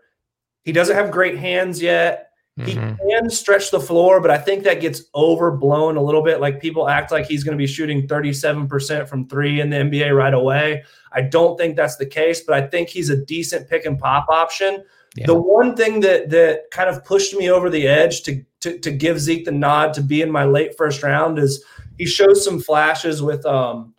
He 0.64 0.72
doesn't 0.72 0.96
have 0.96 1.12
great 1.12 1.38
hands 1.38 1.82
yet. 1.82 2.28
He 2.66 2.74
mm-hmm. 2.74 2.96
can 3.08 3.30
stretch 3.30 3.70
the 3.70 3.80
floor, 3.80 4.20
but 4.20 4.32
I 4.32 4.40
think 4.40 4.64
that 4.64 4.82
gets 4.82 5.04
overblown 5.14 5.96
a 5.96 6.02
little 6.02 6.24
bit. 6.24 6.42
Like 6.42 6.60
people 6.60 6.90
act 6.90 7.12
like 7.12 7.28
he's 7.28 7.44
going 7.44 7.56
to 7.56 7.62
be 7.62 7.68
shooting 7.68 8.08
37% 8.08 9.08
from 9.08 9.28
three 9.28 9.62
in 9.62 9.70
the 9.70 9.78
NBA 9.78 10.16
right 10.16 10.34
away. 10.34 10.84
I 11.12 11.22
don't 11.22 11.56
think 11.56 11.76
that's 11.76 11.98
the 11.98 12.06
case, 12.08 12.42
but 12.42 12.56
I 12.56 12.66
think 12.66 12.90
he's 12.90 13.12
a 13.12 13.26
decent 13.26 13.70
pick 13.70 13.86
and 13.86 14.00
pop 14.00 14.26
option. 14.30 14.84
Yeah. 15.16 15.28
The 15.28 15.40
one 15.40 15.76
thing 15.76 16.00
that 16.00 16.32
that 16.32 16.72
kind 16.72 16.90
of 16.90 17.06
pushed 17.06 17.36
me 17.36 17.52
over 17.52 17.70
the 17.70 17.88
edge 17.88 18.24
to, 18.24 18.44
to 18.72 18.80
to 18.80 18.92
give 18.92 19.20
Zeke 19.20 19.46
the 19.46 19.52
nod 19.52 19.94
to 19.96 20.02
be 20.02 20.22
in 20.22 20.32
my 20.32 20.46
late 20.46 20.78
first 20.78 21.04
round 21.04 21.40
is 21.40 21.64
he 21.98 22.06
shows 22.06 22.44
some 22.44 22.60
flashes 22.60 23.22
with 23.22 23.46
um 23.46 23.94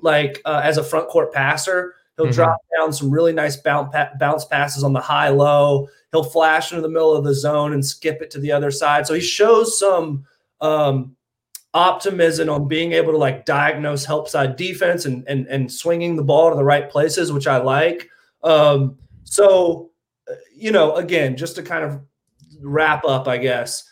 like 0.00 0.40
uh, 0.44 0.60
as 0.64 0.78
a 0.78 0.84
front 0.84 1.08
court 1.08 1.32
passer. 1.32 1.94
He'll 2.16 2.26
mm-hmm. 2.26 2.34
drop 2.34 2.58
down 2.76 2.92
some 2.92 3.10
really 3.10 3.32
nice 3.32 3.56
bounce, 3.56 3.94
bounce 4.18 4.44
passes 4.44 4.82
on 4.82 4.92
the 4.92 5.00
high 5.00 5.28
low 5.28 5.88
he'll 6.12 6.24
flash 6.24 6.72
into 6.72 6.82
the 6.82 6.88
middle 6.88 7.14
of 7.14 7.24
the 7.24 7.34
zone 7.34 7.72
and 7.72 7.84
skip 7.84 8.22
it 8.22 8.30
to 8.30 8.40
the 8.40 8.52
other 8.52 8.70
side. 8.70 9.06
So 9.06 9.14
he 9.14 9.20
shows 9.20 9.78
some 9.78 10.24
um, 10.60 11.16
optimism 11.74 12.48
on 12.48 12.68
being 12.68 12.92
able 12.92 13.12
to 13.12 13.18
like 13.18 13.44
diagnose 13.44 14.04
help 14.04 14.28
side 14.28 14.56
defense 14.56 15.04
and 15.04 15.24
and 15.28 15.46
and 15.46 15.70
swinging 15.70 16.16
the 16.16 16.24
ball 16.24 16.50
to 16.50 16.56
the 16.56 16.64
right 16.64 16.90
places, 16.90 17.32
which 17.32 17.46
I 17.46 17.58
like. 17.58 18.08
Um, 18.42 18.98
so 19.24 19.90
uh, 20.30 20.34
you 20.54 20.72
know, 20.72 20.96
again, 20.96 21.36
just 21.36 21.56
to 21.56 21.62
kind 21.62 21.84
of 21.84 22.00
wrap 22.60 23.04
up, 23.04 23.28
I 23.28 23.38
guess. 23.38 23.84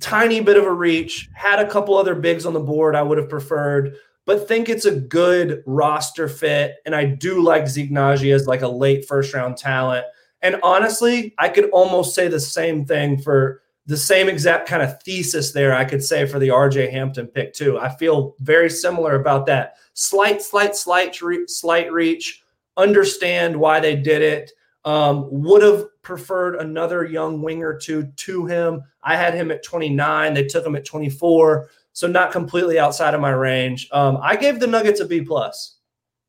Tiny 0.00 0.40
bit 0.40 0.56
of 0.56 0.64
a 0.64 0.72
reach, 0.72 1.28
had 1.34 1.60
a 1.60 1.68
couple 1.68 1.96
other 1.96 2.14
bigs 2.14 2.44
on 2.44 2.52
the 2.52 2.60
board 2.60 2.94
I 2.94 3.02
would 3.02 3.18
have 3.18 3.28
preferred, 3.28 3.96
but 4.24 4.48
think 4.48 4.68
it's 4.68 4.84
a 4.84 4.98
good 4.98 5.62
roster 5.66 6.28
fit. 6.28 6.76
And 6.84 6.94
I 6.94 7.04
do 7.04 7.42
like 7.42 7.68
Zeke 7.68 7.96
as 7.96 8.46
like 8.46 8.62
a 8.62 8.68
late 8.68 9.06
first 9.06 9.32
round 9.32 9.56
talent. 9.56 10.04
And 10.42 10.56
honestly, 10.62 11.34
I 11.38 11.48
could 11.48 11.70
almost 11.70 12.14
say 12.14 12.28
the 12.28 12.40
same 12.40 12.84
thing 12.84 13.18
for 13.18 13.62
the 13.86 13.96
same 13.96 14.28
exact 14.28 14.68
kind 14.68 14.82
of 14.82 15.00
thesis 15.02 15.52
there. 15.52 15.74
I 15.74 15.84
could 15.84 16.02
say 16.02 16.26
for 16.26 16.40
the 16.40 16.48
RJ 16.48 16.90
Hampton 16.90 17.28
pick 17.28 17.54
too. 17.54 17.78
I 17.78 17.88
feel 17.88 18.34
very 18.40 18.68
similar 18.68 19.14
about 19.14 19.46
that. 19.46 19.76
Slight, 19.94 20.42
slight, 20.42 20.74
slight, 20.74 21.16
slight 21.46 21.92
reach. 21.92 22.42
Understand 22.76 23.56
why 23.56 23.78
they 23.80 23.94
did 23.94 24.22
it. 24.22 24.52
Um, 24.86 25.26
would 25.30 25.62
have 25.62 25.84
preferred 26.02 26.54
another 26.56 27.04
young 27.04 27.42
winger 27.42 27.76
to 27.78 28.06
to 28.06 28.46
him. 28.46 28.82
I 29.02 29.16
had 29.16 29.34
him 29.34 29.50
at 29.50 29.64
29. 29.64 30.32
They 30.32 30.44
took 30.44 30.64
him 30.64 30.76
at 30.76 30.84
24, 30.84 31.68
so 31.92 32.06
not 32.06 32.30
completely 32.30 32.78
outside 32.78 33.12
of 33.12 33.20
my 33.20 33.30
range. 33.30 33.88
Um, 33.90 34.18
I 34.22 34.36
gave 34.36 34.60
the 34.60 34.68
Nuggets 34.68 35.00
a 35.00 35.06
B 35.06 35.22
plus. 35.22 35.76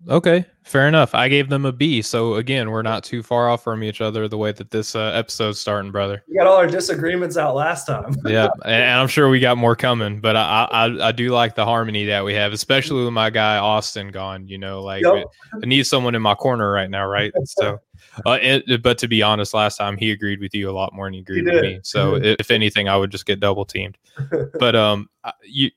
Okay, 0.08 0.46
fair 0.64 0.88
enough. 0.88 1.16
I 1.16 1.28
gave 1.28 1.50
them 1.50 1.66
a 1.66 1.72
B. 1.72 2.04
So 2.04 2.36
again, 2.36 2.70
we're 2.70 2.84
not 2.84 3.04
too 3.04 3.24
far 3.24 3.50
off 3.50 3.64
from 3.64 3.84
each 3.84 4.00
other 4.00 4.28
the 4.28 4.38
way 4.38 4.52
that 4.52 4.70
this 4.70 4.96
uh, 4.96 5.12
episode's 5.16 5.60
starting, 5.60 5.92
brother. 5.92 6.24
We 6.28 6.38
got 6.38 6.46
all 6.46 6.56
our 6.56 6.68
disagreements 6.68 7.36
out 7.36 7.56
last 7.56 7.88
time. 7.88 8.16
yeah, 8.26 8.50
and 8.64 9.00
I'm 9.00 9.08
sure 9.08 9.28
we 9.28 9.40
got 9.40 9.58
more 9.58 9.76
coming. 9.76 10.22
But 10.22 10.36
I, 10.36 10.68
I 10.72 11.08
I 11.08 11.12
do 11.12 11.30
like 11.30 11.56
the 11.56 11.66
harmony 11.66 12.06
that 12.06 12.24
we 12.24 12.36
have, 12.36 12.54
especially 12.54 13.04
with 13.04 13.14
my 13.14 13.32
guy 13.32 13.58
Austin 13.58 14.10
gone. 14.10 14.48
You 14.48 14.60
know, 14.60 14.84
like 14.84 15.04
yep. 15.04 15.26
I 15.62 15.66
need 15.66 15.88
someone 15.88 16.14
in 16.14 16.22
my 16.22 16.36
corner 16.36 16.72
right 16.72 16.90
now, 16.90 17.08
right? 17.08 17.34
So, 17.46 17.80
uh, 18.26 18.38
it, 18.42 18.82
but 18.82 18.98
to 19.00 19.08
be 19.08 19.22
honest, 19.22 19.54
last 19.54 19.78
time 19.78 19.98
he 19.98 20.12
agreed 20.12 20.40
with 20.40 20.54
you 20.54 20.70
a 20.70 20.72
lot 20.72 20.94
more 20.94 21.06
than 21.06 21.14
he 21.14 21.20
agreed 21.20 21.48
he 21.48 21.52
with 21.52 21.62
me. 21.62 21.80
So 21.84 22.16
if 22.16 22.52
anything, 22.52 22.90
I 22.90 22.98
would 22.98 23.12
just 23.12 23.26
get 23.26 23.40
double 23.40 23.66
teamed. 23.66 23.98
But 24.60 24.76
um, 24.76 25.10
you 25.44 25.70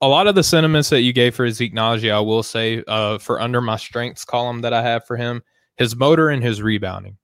a 0.00 0.08
lot 0.08 0.26
of 0.26 0.34
the 0.34 0.42
sentiments 0.42 0.90
that 0.90 1.02
you 1.02 1.12
gave 1.12 1.34
for 1.34 1.48
Zeke 1.48 1.74
Nnaji, 1.74 2.12
I 2.12 2.18
will 2.18 2.42
say, 2.42 2.82
uh, 2.88 3.18
for 3.18 3.40
under 3.40 3.60
my 3.60 3.76
strengths 3.76 4.24
column 4.24 4.60
that 4.62 4.72
I 4.72 4.82
have 4.82 5.06
for 5.06 5.16
him, 5.16 5.42
his 5.76 5.94
motor 5.94 6.28
and 6.28 6.42
his 6.42 6.60
rebounding, 6.60 7.16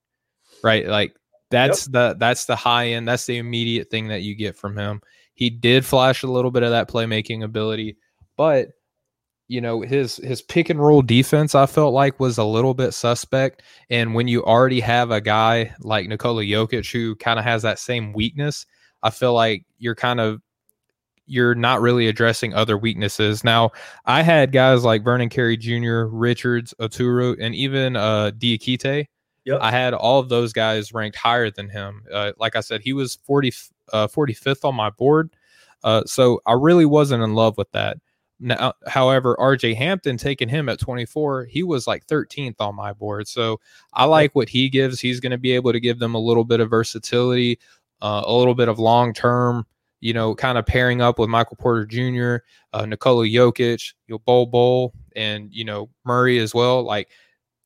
right? 0.62 0.86
Like 0.86 1.14
that's 1.50 1.86
yep. 1.86 1.92
the 1.92 2.16
that's 2.18 2.44
the 2.44 2.56
high 2.56 2.88
end, 2.88 3.08
that's 3.08 3.26
the 3.26 3.38
immediate 3.38 3.90
thing 3.90 4.08
that 4.08 4.22
you 4.22 4.34
get 4.34 4.56
from 4.56 4.76
him. 4.76 5.00
He 5.34 5.50
did 5.50 5.84
flash 5.84 6.22
a 6.22 6.28
little 6.28 6.50
bit 6.50 6.62
of 6.62 6.70
that 6.70 6.88
playmaking 6.88 7.42
ability, 7.42 7.96
but 8.36 8.68
you 9.48 9.60
know 9.60 9.80
his 9.80 10.16
his 10.18 10.42
pick 10.42 10.70
and 10.70 10.78
roll 10.78 11.02
defense 11.02 11.54
I 11.54 11.66
felt 11.66 11.94
like 11.94 12.20
was 12.20 12.38
a 12.38 12.44
little 12.44 12.74
bit 12.74 12.92
suspect. 12.92 13.62
And 13.90 14.14
when 14.14 14.28
you 14.28 14.44
already 14.44 14.80
have 14.80 15.10
a 15.10 15.20
guy 15.20 15.74
like 15.80 16.06
Nikola 16.06 16.42
Jokic 16.44 16.90
who 16.92 17.16
kind 17.16 17.38
of 17.38 17.44
has 17.44 17.62
that 17.62 17.78
same 17.78 18.12
weakness, 18.12 18.66
I 19.02 19.10
feel 19.10 19.32
like 19.32 19.64
you're 19.78 19.94
kind 19.94 20.20
of 20.20 20.40
you're 21.28 21.54
not 21.54 21.80
really 21.80 22.08
addressing 22.08 22.54
other 22.54 22.76
weaknesses. 22.76 23.44
Now, 23.44 23.70
I 24.06 24.22
had 24.22 24.50
guys 24.50 24.82
like 24.82 25.04
Vernon 25.04 25.28
Carey 25.28 25.56
Jr., 25.56 26.04
Richards, 26.04 26.72
Oturu, 26.80 27.36
and 27.38 27.54
even 27.54 27.96
uh, 27.96 28.32
Diakite. 28.36 29.06
Yep. 29.44 29.60
I 29.60 29.70
had 29.70 29.94
all 29.94 30.20
of 30.20 30.30
those 30.30 30.52
guys 30.52 30.92
ranked 30.92 31.16
higher 31.16 31.50
than 31.50 31.68
him. 31.68 32.02
Uh, 32.12 32.32
like 32.38 32.56
I 32.56 32.60
said, 32.60 32.80
he 32.82 32.92
was 32.92 33.18
40, 33.24 33.52
uh, 33.92 34.08
45th 34.08 34.64
on 34.64 34.74
my 34.74 34.90
board. 34.90 35.30
Uh, 35.84 36.02
so 36.04 36.40
I 36.46 36.54
really 36.54 36.86
wasn't 36.86 37.22
in 37.22 37.34
love 37.34 37.56
with 37.56 37.70
that. 37.72 37.98
Now, 38.40 38.72
however, 38.86 39.36
RJ 39.38 39.76
Hampton 39.76 40.16
taking 40.16 40.48
him 40.48 40.68
at 40.68 40.78
24, 40.78 41.46
he 41.46 41.62
was 41.62 41.86
like 41.86 42.06
13th 42.06 42.56
on 42.60 42.76
my 42.76 42.92
board. 42.92 43.26
So 43.26 43.60
I 43.94 44.04
like 44.04 44.34
what 44.34 44.48
he 44.48 44.68
gives. 44.68 45.00
He's 45.00 45.20
going 45.20 45.32
to 45.32 45.38
be 45.38 45.52
able 45.52 45.72
to 45.72 45.80
give 45.80 45.98
them 45.98 46.14
a 46.14 46.20
little 46.20 46.44
bit 46.44 46.60
of 46.60 46.70
versatility, 46.70 47.58
uh, 48.00 48.22
a 48.24 48.32
little 48.32 48.54
bit 48.54 48.68
of 48.68 48.78
long 48.78 49.12
term, 49.12 49.66
you 50.00 50.12
know, 50.12 50.34
kind 50.34 50.56
of 50.56 50.66
pairing 50.66 51.00
up 51.00 51.18
with 51.18 51.28
Michael 51.28 51.56
Porter 51.56 51.84
Jr., 51.84 52.44
uh, 52.72 52.86
Nikola 52.86 53.26
Jokic, 53.26 53.92
you 54.06 54.14
know, 54.14 54.18
Bol 54.20 54.46
Bol, 54.46 54.94
and, 55.16 55.52
you 55.52 55.64
know, 55.64 55.90
Murray 56.04 56.38
as 56.38 56.54
well. 56.54 56.84
Like, 56.84 57.08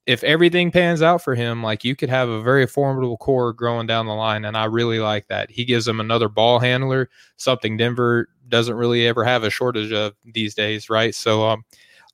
if 0.06 0.24
everything 0.24 0.70
pans 0.70 1.00
out 1.00 1.22
for 1.22 1.34
him, 1.34 1.62
like 1.62 1.84
you 1.84 1.94
could 1.94 2.08
have 2.10 2.28
a 2.28 2.42
very 2.42 2.66
formidable 2.66 3.16
core 3.16 3.52
growing 3.52 3.86
down 3.86 4.06
the 4.06 4.14
line. 4.14 4.44
And 4.44 4.56
I 4.56 4.64
really 4.64 4.98
like 4.98 5.28
that. 5.28 5.50
He 5.50 5.64
gives 5.64 5.84
them 5.84 6.00
another 6.00 6.28
ball 6.28 6.58
handler, 6.58 7.08
something 7.36 7.76
Denver 7.76 8.28
doesn't 8.48 8.74
really 8.74 9.06
ever 9.06 9.24
have 9.24 9.44
a 9.44 9.50
shortage 9.50 9.92
of 9.92 10.14
these 10.24 10.54
days, 10.54 10.90
right? 10.90 11.14
So 11.14 11.48
um, 11.48 11.64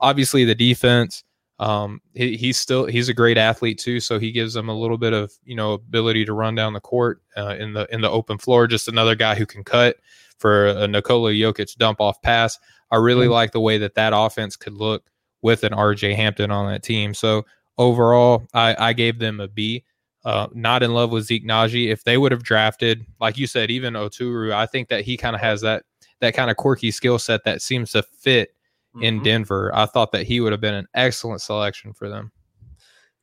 obviously 0.00 0.44
the 0.44 0.54
defense, 0.54 1.24
um, 1.58 2.00
he, 2.14 2.36
he's 2.36 2.56
still 2.56 2.86
he's 2.86 3.08
a 3.08 3.14
great 3.14 3.38
athlete 3.38 3.78
too, 3.78 3.98
so 4.00 4.18
he 4.18 4.30
gives 4.30 4.54
them 4.54 4.68
a 4.68 4.78
little 4.78 4.98
bit 4.98 5.12
of 5.12 5.32
you 5.44 5.56
know 5.56 5.72
ability 5.72 6.24
to 6.26 6.32
run 6.32 6.54
down 6.54 6.72
the 6.72 6.80
court 6.80 7.20
uh, 7.36 7.56
in 7.58 7.72
the 7.72 7.92
in 7.92 8.00
the 8.00 8.10
open 8.10 8.38
floor. 8.38 8.68
Just 8.68 8.86
another 8.86 9.16
guy 9.16 9.34
who 9.34 9.44
can 9.44 9.64
cut 9.64 9.96
for 10.38 10.68
a 10.68 10.86
Nikola 10.86 11.32
Jokic 11.32 11.74
dump 11.76 12.00
off 12.00 12.22
pass. 12.22 12.56
I 12.92 12.96
really 12.96 13.26
like 13.26 13.50
the 13.50 13.60
way 13.60 13.76
that 13.78 13.96
that 13.96 14.12
offense 14.14 14.54
could 14.54 14.74
look 14.74 15.10
with 15.42 15.64
an 15.64 15.72
RJ 15.72 16.14
Hampton 16.14 16.52
on 16.52 16.70
that 16.70 16.84
team. 16.84 17.12
So 17.12 17.44
overall, 17.78 18.46
I, 18.52 18.76
I 18.78 18.92
gave 18.92 19.18
them 19.18 19.40
a 19.40 19.48
B. 19.48 19.84
Uh, 20.24 20.48
not 20.52 20.82
in 20.82 20.92
love 20.92 21.10
with 21.10 21.24
Zeke 21.24 21.46
Nnaji. 21.46 21.90
If 21.90 22.04
they 22.04 22.18
would 22.18 22.32
have 22.32 22.42
drafted, 22.42 23.06
like 23.20 23.38
you 23.38 23.46
said, 23.46 23.70
even 23.70 23.94
Oturu, 23.94 24.52
I 24.52 24.66
think 24.66 24.88
that 24.88 25.04
he 25.04 25.16
kind 25.16 25.34
of 25.34 25.40
has 25.40 25.60
that 25.62 25.84
that 26.20 26.34
kind 26.34 26.50
of 26.50 26.56
quirky 26.56 26.90
skill 26.90 27.18
set 27.18 27.44
that 27.44 27.62
seems 27.62 27.92
to 27.92 28.02
fit 28.02 28.50
mm-hmm. 28.94 29.04
in 29.04 29.22
Denver. 29.22 29.70
I 29.74 29.86
thought 29.86 30.12
that 30.12 30.26
he 30.26 30.40
would 30.40 30.52
have 30.52 30.60
been 30.60 30.74
an 30.74 30.88
excellent 30.94 31.40
selection 31.40 31.92
for 31.92 32.08
them. 32.08 32.32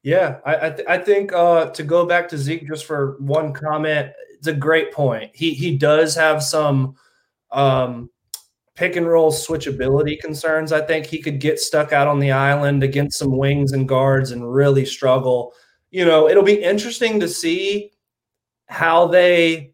Yeah, 0.04 0.40
I 0.46 0.68
I, 0.68 0.70
th- 0.70 0.88
I 0.88 0.98
think 0.98 1.34
uh, 1.34 1.72
to 1.72 1.84
go 1.84 2.06
back 2.06 2.30
to 2.30 2.38
Zeke 2.38 2.68
just 2.68 2.86
for 2.86 3.18
one 3.20 3.54
comment, 3.54 4.12
it's 4.38 4.48
a 4.48 4.54
great 4.54 4.94
point. 4.94 5.32
He 5.34 5.54
he 5.54 5.78
does 5.78 6.16
have 6.16 6.42
some 6.42 6.96
um, 7.52 8.10
pick 8.76 8.96
and 8.96 9.08
roll 9.08 9.32
switchability 9.32 10.20
concerns. 10.20 10.72
I 10.72 10.82
think 10.82 11.06
he 11.06 11.22
could 11.22 11.40
get 11.40 11.60
stuck 11.60 11.94
out 11.94 12.08
on 12.08 12.20
the 12.20 12.32
island 12.32 12.84
against 12.84 13.18
some 13.18 13.38
wings 13.38 13.72
and 13.72 13.88
guards 13.88 14.32
and 14.32 14.54
really 14.54 14.86
struggle. 14.86 15.54
You 15.92 16.06
know, 16.06 16.28
it'll 16.28 16.44
be 16.44 16.62
interesting 16.62 17.20
to 17.22 17.28
see 17.28 17.92
how 18.68 19.08
they 19.08 19.74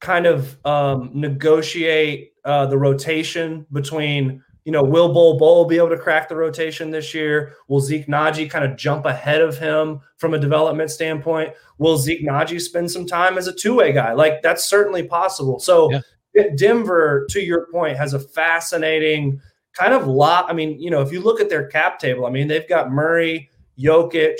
kind 0.00 0.26
of 0.26 0.56
um, 0.64 1.10
negotiate 1.12 2.32
uh, 2.44 2.64
the 2.66 2.78
rotation 2.78 3.66
between, 3.72 4.42
you 4.64 4.72
know, 4.72 4.82
will 4.82 5.12
Bol 5.12 5.38
Bol 5.38 5.66
be 5.66 5.76
able 5.76 5.90
to 5.90 5.98
crack 5.98 6.28
the 6.28 6.36
rotation 6.36 6.90
this 6.90 7.12
year? 7.12 7.54
Will 7.68 7.80
Zeke 7.80 8.06
Nnaji 8.06 8.48
kind 8.48 8.64
of 8.64 8.78
jump 8.78 9.04
ahead 9.04 9.42
of 9.42 9.58
him 9.58 10.00
from 10.16 10.32
a 10.32 10.38
development 10.38 10.90
standpoint? 10.90 11.52
Will 11.76 11.98
Zeke 11.98 12.24
Nnaji 12.24 12.60
spend 12.60 12.90
some 12.90 13.06
time 13.06 13.36
as 13.36 13.46
a 13.46 13.52
two 13.52 13.74
way 13.74 13.92
guy? 13.92 14.12
Like 14.12 14.40
that's 14.40 14.64
certainly 14.64 15.02
possible. 15.02 15.58
So 15.58 15.90
yeah. 15.92 16.00
Denver, 16.56 17.26
to 17.30 17.40
your 17.40 17.66
point, 17.70 17.96
has 17.96 18.14
a 18.14 18.18
fascinating 18.18 19.40
kind 19.72 19.92
of 19.92 20.06
lot. 20.06 20.46
I 20.48 20.52
mean, 20.52 20.80
you 20.80 20.90
know, 20.90 21.00
if 21.00 21.12
you 21.12 21.20
look 21.20 21.40
at 21.40 21.48
their 21.48 21.66
cap 21.66 21.98
table, 21.98 22.26
I 22.26 22.30
mean, 22.30 22.48
they've 22.48 22.68
got 22.68 22.90
Murray, 22.90 23.50
Jokic, 23.78 24.38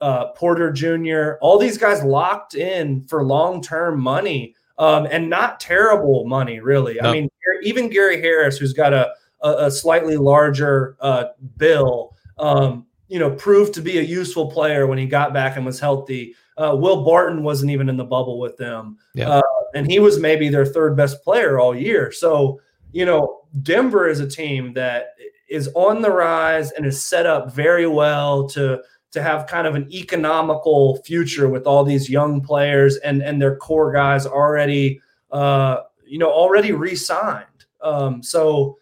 uh, 0.00 0.26
Porter 0.32 0.72
Jr., 0.72 1.38
all 1.40 1.58
these 1.58 1.78
guys 1.78 2.02
locked 2.02 2.54
in 2.54 3.04
for 3.06 3.24
long 3.24 3.62
term 3.62 4.00
money 4.00 4.54
um, 4.78 5.06
and 5.10 5.28
not 5.30 5.60
terrible 5.60 6.26
money, 6.26 6.60
really. 6.60 6.98
No. 7.00 7.08
I 7.08 7.12
mean, 7.12 7.28
even 7.62 7.88
Gary 7.88 8.20
Harris, 8.20 8.58
who's 8.58 8.72
got 8.72 8.92
a, 8.92 9.12
a, 9.42 9.66
a 9.66 9.70
slightly 9.70 10.16
larger 10.16 10.96
uh, 11.00 11.26
bill, 11.56 12.14
um, 12.38 12.86
you 13.08 13.18
know, 13.18 13.30
proved 13.30 13.72
to 13.74 13.80
be 13.80 13.98
a 13.98 14.02
useful 14.02 14.50
player 14.50 14.86
when 14.86 14.98
he 14.98 15.06
got 15.06 15.32
back 15.32 15.56
and 15.56 15.64
was 15.64 15.80
healthy. 15.80 16.34
Uh, 16.56 16.76
Will 16.78 17.04
Barton 17.04 17.42
wasn't 17.42 17.70
even 17.70 17.88
in 17.88 17.96
the 17.96 18.04
bubble 18.04 18.38
with 18.38 18.56
them. 18.56 18.98
Yeah. 19.14 19.28
Uh, 19.28 19.42
and 19.74 19.90
he 19.90 19.98
was 19.98 20.18
maybe 20.18 20.48
their 20.48 20.64
third 20.64 20.96
best 20.96 21.22
player 21.22 21.58
all 21.58 21.74
year. 21.74 22.10
So, 22.10 22.60
you 22.92 23.04
know, 23.04 23.42
Denver 23.62 24.08
is 24.08 24.20
a 24.20 24.28
team 24.28 24.72
that 24.74 25.14
is 25.48 25.68
on 25.74 26.02
the 26.02 26.10
rise 26.10 26.72
and 26.72 26.86
is 26.86 27.04
set 27.04 27.26
up 27.26 27.52
very 27.52 27.86
well 27.86 28.48
to 28.48 28.82
to 29.12 29.22
have 29.22 29.46
kind 29.46 29.66
of 29.66 29.74
an 29.74 29.90
economical 29.92 30.96
future 30.98 31.48
with 31.48 31.66
all 31.66 31.84
these 31.84 32.10
young 32.10 32.40
players 32.40 32.96
and 32.96 33.22
and 33.22 33.40
their 33.40 33.56
core 33.56 33.92
guys 33.92 34.26
already 34.26 35.00
uh, 35.30 35.82
you 36.04 36.18
know 36.18 36.30
already 36.30 36.72
re-signed. 36.72 37.46
Um, 37.82 38.22
so 38.22 38.78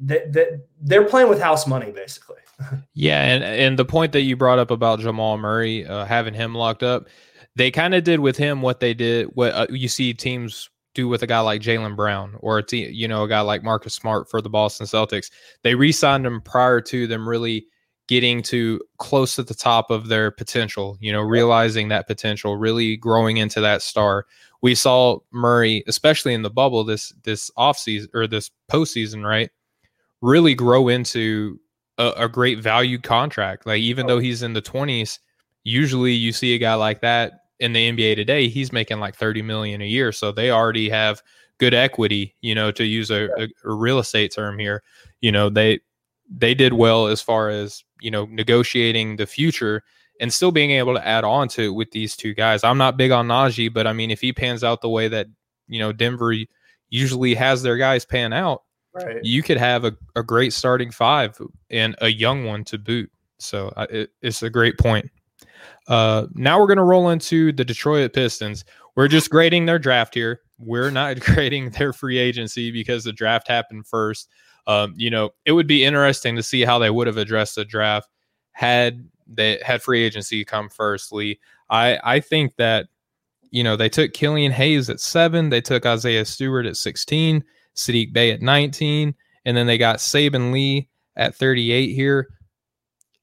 they, 0.00 0.58
they're 0.80 1.04
playing 1.06 1.28
with 1.28 1.40
house 1.40 1.66
money 1.66 1.92
basically. 1.92 2.36
Yeah, 2.94 3.22
and 3.22 3.42
and 3.44 3.78
the 3.78 3.84
point 3.84 4.12
that 4.12 4.22
you 4.22 4.36
brought 4.36 4.58
up 4.58 4.70
about 4.70 5.00
Jamal 5.00 5.38
Murray 5.38 5.86
uh, 5.86 6.04
having 6.04 6.34
him 6.34 6.54
locked 6.54 6.82
up, 6.82 7.06
they 7.56 7.70
kind 7.70 7.94
of 7.94 8.04
did 8.04 8.20
with 8.20 8.36
him 8.36 8.62
what 8.62 8.80
they 8.80 8.94
did 8.94 9.26
what 9.34 9.52
uh, 9.52 9.66
you 9.70 9.88
see 9.88 10.14
teams 10.14 10.70
do 10.94 11.08
with 11.08 11.22
a 11.22 11.26
guy 11.26 11.40
like 11.40 11.60
Jaylen 11.60 11.96
Brown 11.96 12.36
or 12.38 12.58
a 12.58 12.62
team, 12.62 12.88
you 12.92 13.08
know, 13.08 13.24
a 13.24 13.28
guy 13.28 13.40
like 13.40 13.64
Marcus 13.64 13.94
Smart 13.94 14.30
for 14.30 14.40
the 14.40 14.48
Boston 14.48 14.86
Celtics. 14.86 15.30
They 15.62 15.74
re-signed 15.74 16.24
him 16.24 16.40
prior 16.40 16.80
to 16.82 17.06
them 17.06 17.28
really 17.28 17.66
getting 18.06 18.42
to 18.42 18.80
close 18.98 19.34
to 19.34 19.42
the 19.42 19.54
top 19.54 19.90
of 19.90 20.08
their 20.08 20.30
potential, 20.30 20.96
you 21.00 21.10
know, 21.10 21.22
realizing 21.22 21.88
that 21.88 22.06
potential, 22.06 22.56
really 22.56 22.96
growing 22.96 23.38
into 23.38 23.60
that 23.60 23.82
star. 23.82 24.26
We 24.62 24.74
saw 24.74 25.18
Murray, 25.32 25.82
especially 25.86 26.34
in 26.34 26.42
the 26.42 26.50
bubble 26.50 26.84
this 26.84 27.12
this 27.24 27.50
offseason 27.58 28.08
or 28.14 28.26
this 28.26 28.50
postseason, 28.70 29.26
right? 29.26 29.50
Really 30.20 30.54
grow 30.54 30.88
into 30.88 31.58
a, 31.98 32.12
a 32.16 32.28
great 32.28 32.60
value 32.60 32.98
contract. 32.98 33.66
Like 33.66 33.80
even 33.80 34.06
though 34.06 34.18
he's 34.18 34.42
in 34.42 34.52
the 34.52 34.62
20s, 34.62 35.18
usually 35.64 36.12
you 36.12 36.32
see 36.32 36.54
a 36.54 36.58
guy 36.58 36.74
like 36.74 37.00
that 37.00 37.40
in 37.60 37.72
the 37.72 37.90
NBA 37.90 38.16
today, 38.16 38.48
he's 38.48 38.72
making 38.72 39.00
like 39.00 39.16
30 39.16 39.42
million 39.42 39.80
a 39.80 39.86
year. 39.86 40.12
So 40.12 40.32
they 40.32 40.50
already 40.50 40.88
have 40.90 41.22
good 41.58 41.74
equity, 41.74 42.34
you 42.40 42.54
know, 42.54 42.70
to 42.72 42.84
use 42.84 43.10
a, 43.10 43.28
a, 43.38 43.48
a, 43.64 43.72
real 43.72 43.98
estate 43.98 44.32
term 44.34 44.58
here. 44.58 44.82
You 45.20 45.32
know, 45.32 45.48
they 45.48 45.80
they 46.28 46.54
did 46.54 46.72
well 46.72 47.06
as 47.06 47.20
far 47.20 47.48
as, 47.48 47.84
you 48.00 48.10
know, 48.10 48.26
negotiating 48.26 49.16
the 49.16 49.26
future 49.26 49.82
and 50.20 50.32
still 50.32 50.50
being 50.52 50.72
able 50.72 50.94
to 50.94 51.06
add 51.06 51.24
on 51.24 51.48
to 51.48 51.62
it 51.62 51.74
with 51.74 51.90
these 51.92 52.16
two 52.16 52.34
guys. 52.34 52.64
I'm 52.64 52.78
not 52.78 52.96
big 52.96 53.10
on 53.10 53.28
Nnaji, 53.28 53.72
but 53.72 53.86
I 53.86 53.92
mean 53.92 54.10
if 54.10 54.20
he 54.20 54.32
pans 54.32 54.64
out 54.64 54.80
the 54.80 54.88
way 54.88 55.08
that, 55.08 55.26
you 55.68 55.78
know, 55.78 55.92
Denver 55.92 56.34
usually 56.88 57.34
has 57.34 57.62
their 57.62 57.76
guys 57.76 58.04
pan 58.04 58.32
out, 58.32 58.62
right. 58.94 59.24
you 59.24 59.42
could 59.42 59.56
have 59.56 59.84
a, 59.84 59.96
a 60.16 60.22
great 60.22 60.52
starting 60.52 60.90
five 60.90 61.40
and 61.70 61.94
a 62.00 62.08
young 62.08 62.44
one 62.44 62.64
to 62.64 62.78
boot. 62.78 63.10
So 63.38 63.72
it, 63.90 64.10
it's 64.22 64.42
a 64.42 64.50
great 64.50 64.78
point. 64.78 65.10
Uh, 65.88 66.26
now 66.34 66.58
we're 66.58 66.66
going 66.66 66.78
to 66.78 66.84
roll 66.84 67.10
into 67.10 67.52
the 67.52 67.64
Detroit 67.64 68.12
Pistons. 68.12 68.64
We're 68.96 69.08
just 69.08 69.30
grading 69.30 69.66
their 69.66 69.78
draft 69.78 70.14
here. 70.14 70.40
We're 70.58 70.90
not 70.90 71.20
grading 71.20 71.70
their 71.70 71.92
free 71.92 72.18
agency 72.18 72.70
because 72.70 73.04
the 73.04 73.12
draft 73.12 73.48
happened 73.48 73.86
first. 73.86 74.28
Um, 74.66 74.94
you 74.96 75.10
know, 75.10 75.30
it 75.44 75.52
would 75.52 75.66
be 75.66 75.84
interesting 75.84 76.36
to 76.36 76.42
see 76.42 76.62
how 76.62 76.78
they 76.78 76.90
would 76.90 77.06
have 77.06 77.18
addressed 77.18 77.56
the 77.56 77.64
draft 77.64 78.08
had 78.52 79.06
they 79.26 79.60
had 79.64 79.82
free 79.82 80.02
agency 80.02 80.44
come 80.44 80.68
first. 80.68 81.12
Lee, 81.12 81.38
I 81.68 81.98
I 82.02 82.20
think 82.20 82.56
that 82.56 82.86
you 83.50 83.62
know 83.62 83.76
they 83.76 83.88
took 83.88 84.12
Killian 84.12 84.52
Hayes 84.52 84.88
at 84.88 85.00
seven, 85.00 85.50
they 85.50 85.60
took 85.60 85.84
Isaiah 85.84 86.24
Stewart 86.24 86.66
at 86.66 86.76
sixteen, 86.76 87.44
Saddiq 87.76 88.12
Bey 88.12 88.30
at 88.30 88.42
nineteen, 88.42 89.14
and 89.44 89.56
then 89.56 89.66
they 89.66 89.78
got 89.78 89.96
Saben 89.96 90.52
Lee 90.52 90.88
at 91.16 91.34
thirty 91.34 91.72
eight 91.72 91.94
here. 91.94 92.28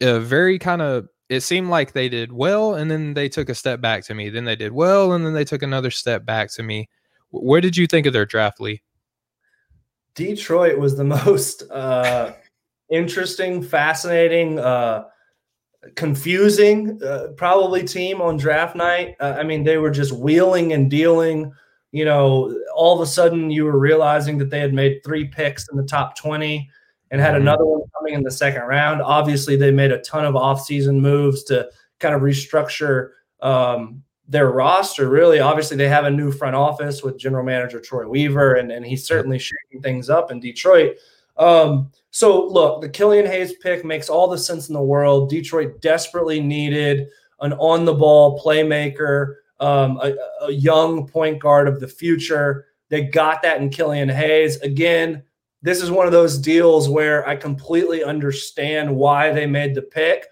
A 0.01 0.19
very 0.19 0.57
kind 0.57 0.81
of 0.81 1.07
it 1.31 1.41
seemed 1.41 1.69
like 1.69 1.93
they 1.93 2.09
did 2.09 2.33
well 2.33 2.75
and 2.75 2.91
then 2.91 3.13
they 3.13 3.29
took 3.29 3.47
a 3.47 3.55
step 3.55 3.79
back 3.79 4.03
to 4.03 4.13
me. 4.13 4.29
Then 4.29 4.43
they 4.43 4.57
did 4.57 4.73
well 4.73 5.13
and 5.13 5.25
then 5.25 5.33
they 5.33 5.45
took 5.45 5.63
another 5.63 5.89
step 5.89 6.25
back 6.25 6.51
to 6.55 6.63
me. 6.63 6.89
Where 7.29 7.61
did 7.61 7.77
you 7.77 7.87
think 7.87 8.05
of 8.05 8.11
their 8.11 8.25
draft, 8.25 8.59
Lee? 8.59 8.81
Detroit 10.13 10.77
was 10.77 10.97
the 10.97 11.03
most 11.25 11.63
uh, 11.71 12.33
interesting, 12.89 13.63
fascinating, 13.63 14.59
uh, 14.59 15.05
confusing, 15.95 17.01
uh, 17.01 17.27
probably 17.37 17.85
team 17.85 18.21
on 18.21 18.35
draft 18.35 18.75
night. 18.75 19.15
Uh, 19.21 19.37
I 19.39 19.43
mean, 19.43 19.63
they 19.63 19.77
were 19.77 19.89
just 19.89 20.11
wheeling 20.11 20.73
and 20.73 20.91
dealing. 20.91 21.53
You 21.91 22.06
know, 22.06 22.58
all 22.73 22.95
of 22.95 23.01
a 23.01 23.06
sudden 23.06 23.51
you 23.51 23.65
were 23.65 23.77
realizing 23.77 24.38
that 24.38 24.49
they 24.49 24.60
had 24.60 24.73
made 24.73 25.01
three 25.04 25.25
picks 25.25 25.67
in 25.69 25.77
the 25.77 25.84
top 25.84 26.15
20 26.17 26.69
and 27.12 27.19
had 27.19 27.34
mm-hmm. 27.34 27.41
another 27.41 27.65
one 27.65 27.82
coming 27.97 28.13
in 28.13 28.23
the 28.23 28.32
second 28.32 28.63
round. 28.63 29.01
Obviously, 29.01 29.56
they 29.56 29.71
made 29.71 29.91
a 29.91 29.99
ton 29.99 30.25
of 30.25 30.34
offseason 30.34 30.99
moves 30.99 31.43
to 31.43 31.69
kind 31.99 32.15
of 32.15 32.21
restructure 32.21 33.10
um, 33.41 34.01
their 34.27 34.49
roster. 34.49 35.10
Really, 35.10 35.39
obviously, 35.39 35.75
they 35.75 35.89
have 35.89 36.06
a 36.06 36.10
new 36.10 36.32
front 36.32 36.56
office 36.56 37.04
with 37.04 37.19
general 37.19 37.43
manager 37.43 37.82
Troy 37.82 38.08
Weaver, 38.08 38.56
and, 38.56 38.71
and 38.71 38.86
he's 38.86 39.06
certainly 39.06 39.38
shaking 39.38 39.82
things 39.82 40.10
up 40.10 40.32
in 40.32 40.39
Detroit. 40.39 40.95
Um, 41.38 41.91
so, 42.12 42.45
look, 42.47 42.82
the 42.82 42.89
Killian 42.89 43.25
Hayes 43.25 43.54
pick 43.54 43.84
makes 43.84 44.10
all 44.10 44.30
the 44.30 44.38
sense 44.38 44.69
in 44.69 44.73
the 44.73 44.82
world. 44.82 45.30
Detroit 45.30 45.82
desperately 45.82 46.39
needed 46.39 47.10
an 47.41 47.54
on 47.54 47.86
the 47.86 47.93
ball 47.93 48.39
playmaker, 48.39 49.36
um, 49.62 50.00
a, 50.02 50.13
a 50.41 50.52
young 50.52 51.08
point 51.08 51.39
guard 51.39 51.67
of 51.67 51.80
the 51.80 51.88
future. 51.88 52.65
They 52.89 53.04
got 53.04 53.41
that 53.43 53.62
in 53.62 53.69
Killian 53.69 54.10
Hayes. 54.10 54.58
Again, 54.58 55.24
this 55.62 55.82
is 55.82 55.91
one 55.91 56.08
of 56.08 56.12
those 56.12 56.38
deals 56.38 56.89
where 56.89 57.26
I 57.28 57.36
completely 57.36 58.04
understand 58.04 58.93
why 58.93 59.32
they 59.32 59.45
made 59.45 59.76
the 59.76 59.84
pick. 59.84 60.26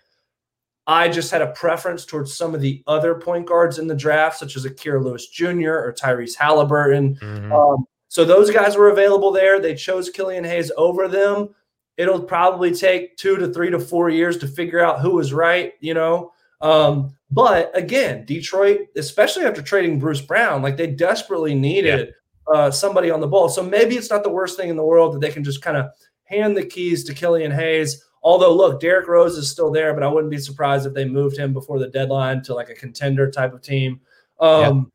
I 0.88 1.08
just 1.08 1.30
had 1.30 1.44
a 1.44 1.52
preference 1.52 2.04
towards 2.04 2.34
some 2.34 2.56
of 2.56 2.62
the 2.62 2.84
other 2.88 3.14
point 3.16 3.46
guards 3.46 3.78
in 3.78 3.86
the 3.86 3.96
draft, 3.96 4.40
such 4.40 4.56
as 4.56 4.66
Akira 4.66 5.00
Lewis 5.00 5.28
Jr. 5.28 5.70
or 5.70 5.94
Tyrese 5.98 6.36
Halliburton. 6.36 7.16
Mm-hmm. 7.18 7.54
Um, 7.54 7.86
so 8.08 8.26
those 8.26 8.50
guys 8.50 8.76
were 8.76 8.90
available 8.90 9.32
there. 9.32 9.62
They 9.62 9.76
chose 9.76 10.10
Killian 10.10 10.44
Hayes 10.44 10.72
over 10.76 11.08
them. 11.08 11.50
It'll 11.96 12.24
probably 12.24 12.74
take 12.74 13.18
two 13.18 13.38
to 13.38 13.54
three 13.54 13.70
to 13.70 13.80
four 13.80 14.10
years 14.10 14.38
to 14.38 14.48
figure 14.48 14.84
out 14.84 15.00
who 15.00 15.12
was 15.12 15.32
right, 15.32 15.74
you 15.80 15.94
know. 15.94 16.32
Um, 16.62 17.16
but 17.32 17.76
again, 17.78 18.26
Detroit, 18.26 18.88
especially 18.98 19.46
after 19.46 19.62
trading 19.62 20.00
Bruce 20.00 20.22
Brown, 20.22 20.62
like 20.62 20.78
they 20.78 20.88
desperately 20.88 21.54
needed 21.54 22.14
uh, 22.54 22.72
somebody 22.72 23.12
on 23.12 23.20
the 23.20 23.28
ball. 23.28 23.50
So 23.50 23.64
maybe 23.64 23.96
it's 23.96 24.10
not 24.10 24.24
the 24.24 24.30
worst 24.30 24.58
thing 24.58 24.70
in 24.70 24.76
the 24.76 24.84
world 24.84 25.14
that 25.14 25.22
they 25.22 25.32
can 25.32 25.44
just 25.44 25.62
kind 25.62 25.78
of 25.78 25.92
hand 26.24 26.58
the 26.58 26.66
keys 26.66 27.04
to 27.06 27.14
Killian 27.14 27.52
Hayes. 27.52 28.04
Although, 28.22 28.54
look, 28.54 28.82
Derrick 28.82 29.08
Rose 29.08 29.38
is 29.38 29.50
still 29.50 29.72
there, 29.72 29.94
but 29.94 30.04
I 30.04 30.08
wouldn't 30.08 30.32
be 30.32 30.40
surprised 30.40 30.86
if 30.86 30.94
they 30.94 31.06
moved 31.06 31.38
him 31.38 31.54
before 31.54 31.80
the 31.80 31.88
deadline 31.88 32.42
to 32.44 32.54
like 32.54 32.70
a 32.70 32.76
contender 32.76 33.30
type 33.32 33.54
of 33.54 33.62
team. 33.62 34.02
Um, 34.40 34.92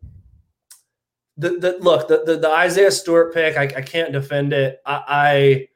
yeah. 1.38 1.48
the, 1.48 1.58
the 1.58 1.78
look, 1.80 2.08
the, 2.08 2.24
the, 2.26 2.36
the 2.36 2.50
Isaiah 2.50 2.90
Stewart 2.90 3.32
pick, 3.32 3.56
I, 3.56 3.62
I 3.62 3.82
can't 3.82 4.12
defend 4.12 4.52
it. 4.52 4.80
I, 4.84 5.02
I 5.08 5.68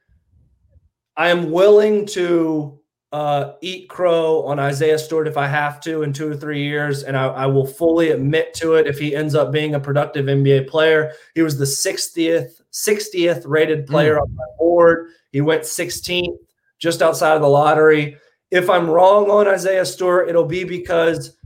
I 1.18 1.29
am 1.31 1.51
willing 1.51 2.07
to 2.07 2.77
uh, 3.12 3.53
eat 3.62 3.88
crow 3.88 4.42
on 4.42 4.59
Isaiah 4.59 4.99
Stewart 4.99 5.27
if 5.27 5.38
I 5.38 5.47
have 5.47 5.81
to 5.83 6.03
in 6.03 6.12
two 6.12 6.31
or 6.31 6.37
three 6.37 6.62
years, 6.62 7.05
and 7.05 7.16
I, 7.16 7.27
I, 7.27 7.47
will 7.47 7.66
fully 7.66 8.11
admit 8.11 8.53
to 8.55 8.75
it 8.75 8.87
if 8.87 8.99
he 8.99 9.16
ends 9.16 9.35
up 9.35 9.51
being 9.51 9.75
a 9.75 9.81
productive 9.81 10.27
NBA 10.27 10.68
player. 10.68 11.12
He 11.35 11.40
was 11.40 11.57
the 11.57 11.64
60th 11.64 12.61
60th 12.73 13.42
rated 13.47 13.87
player 13.87 14.16
mm. 14.16 14.23
on 14.23 14.35
my 14.35 14.44
board. 14.59 15.09
He 15.33 15.40
went 15.40 15.62
16th, 15.62 16.37
just 16.79 17.01
outside 17.01 17.35
of 17.35 17.42
the 17.42 17.49
lottery. 17.49 18.16
If 18.51 18.68
I'm 18.68 18.90
wrong 18.90 19.31
on 19.31 19.49
Isaiah 19.49 19.87
Stewart, 19.87 20.29
it'll 20.29 20.44
be 20.44 20.64
because 20.64 21.37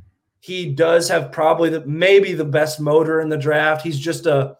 he 0.41 0.75
does 0.75 1.09
have 1.09 1.31
probably 1.31 1.71
the 1.71 1.87
maybe 1.87 2.33
the 2.33 2.45
best 2.45 2.81
motor 2.81 3.21
in 3.21 3.29
the 3.29 3.37
draft. 3.37 3.83
He's 3.83 3.99
just 3.99 4.27
a 4.27 4.57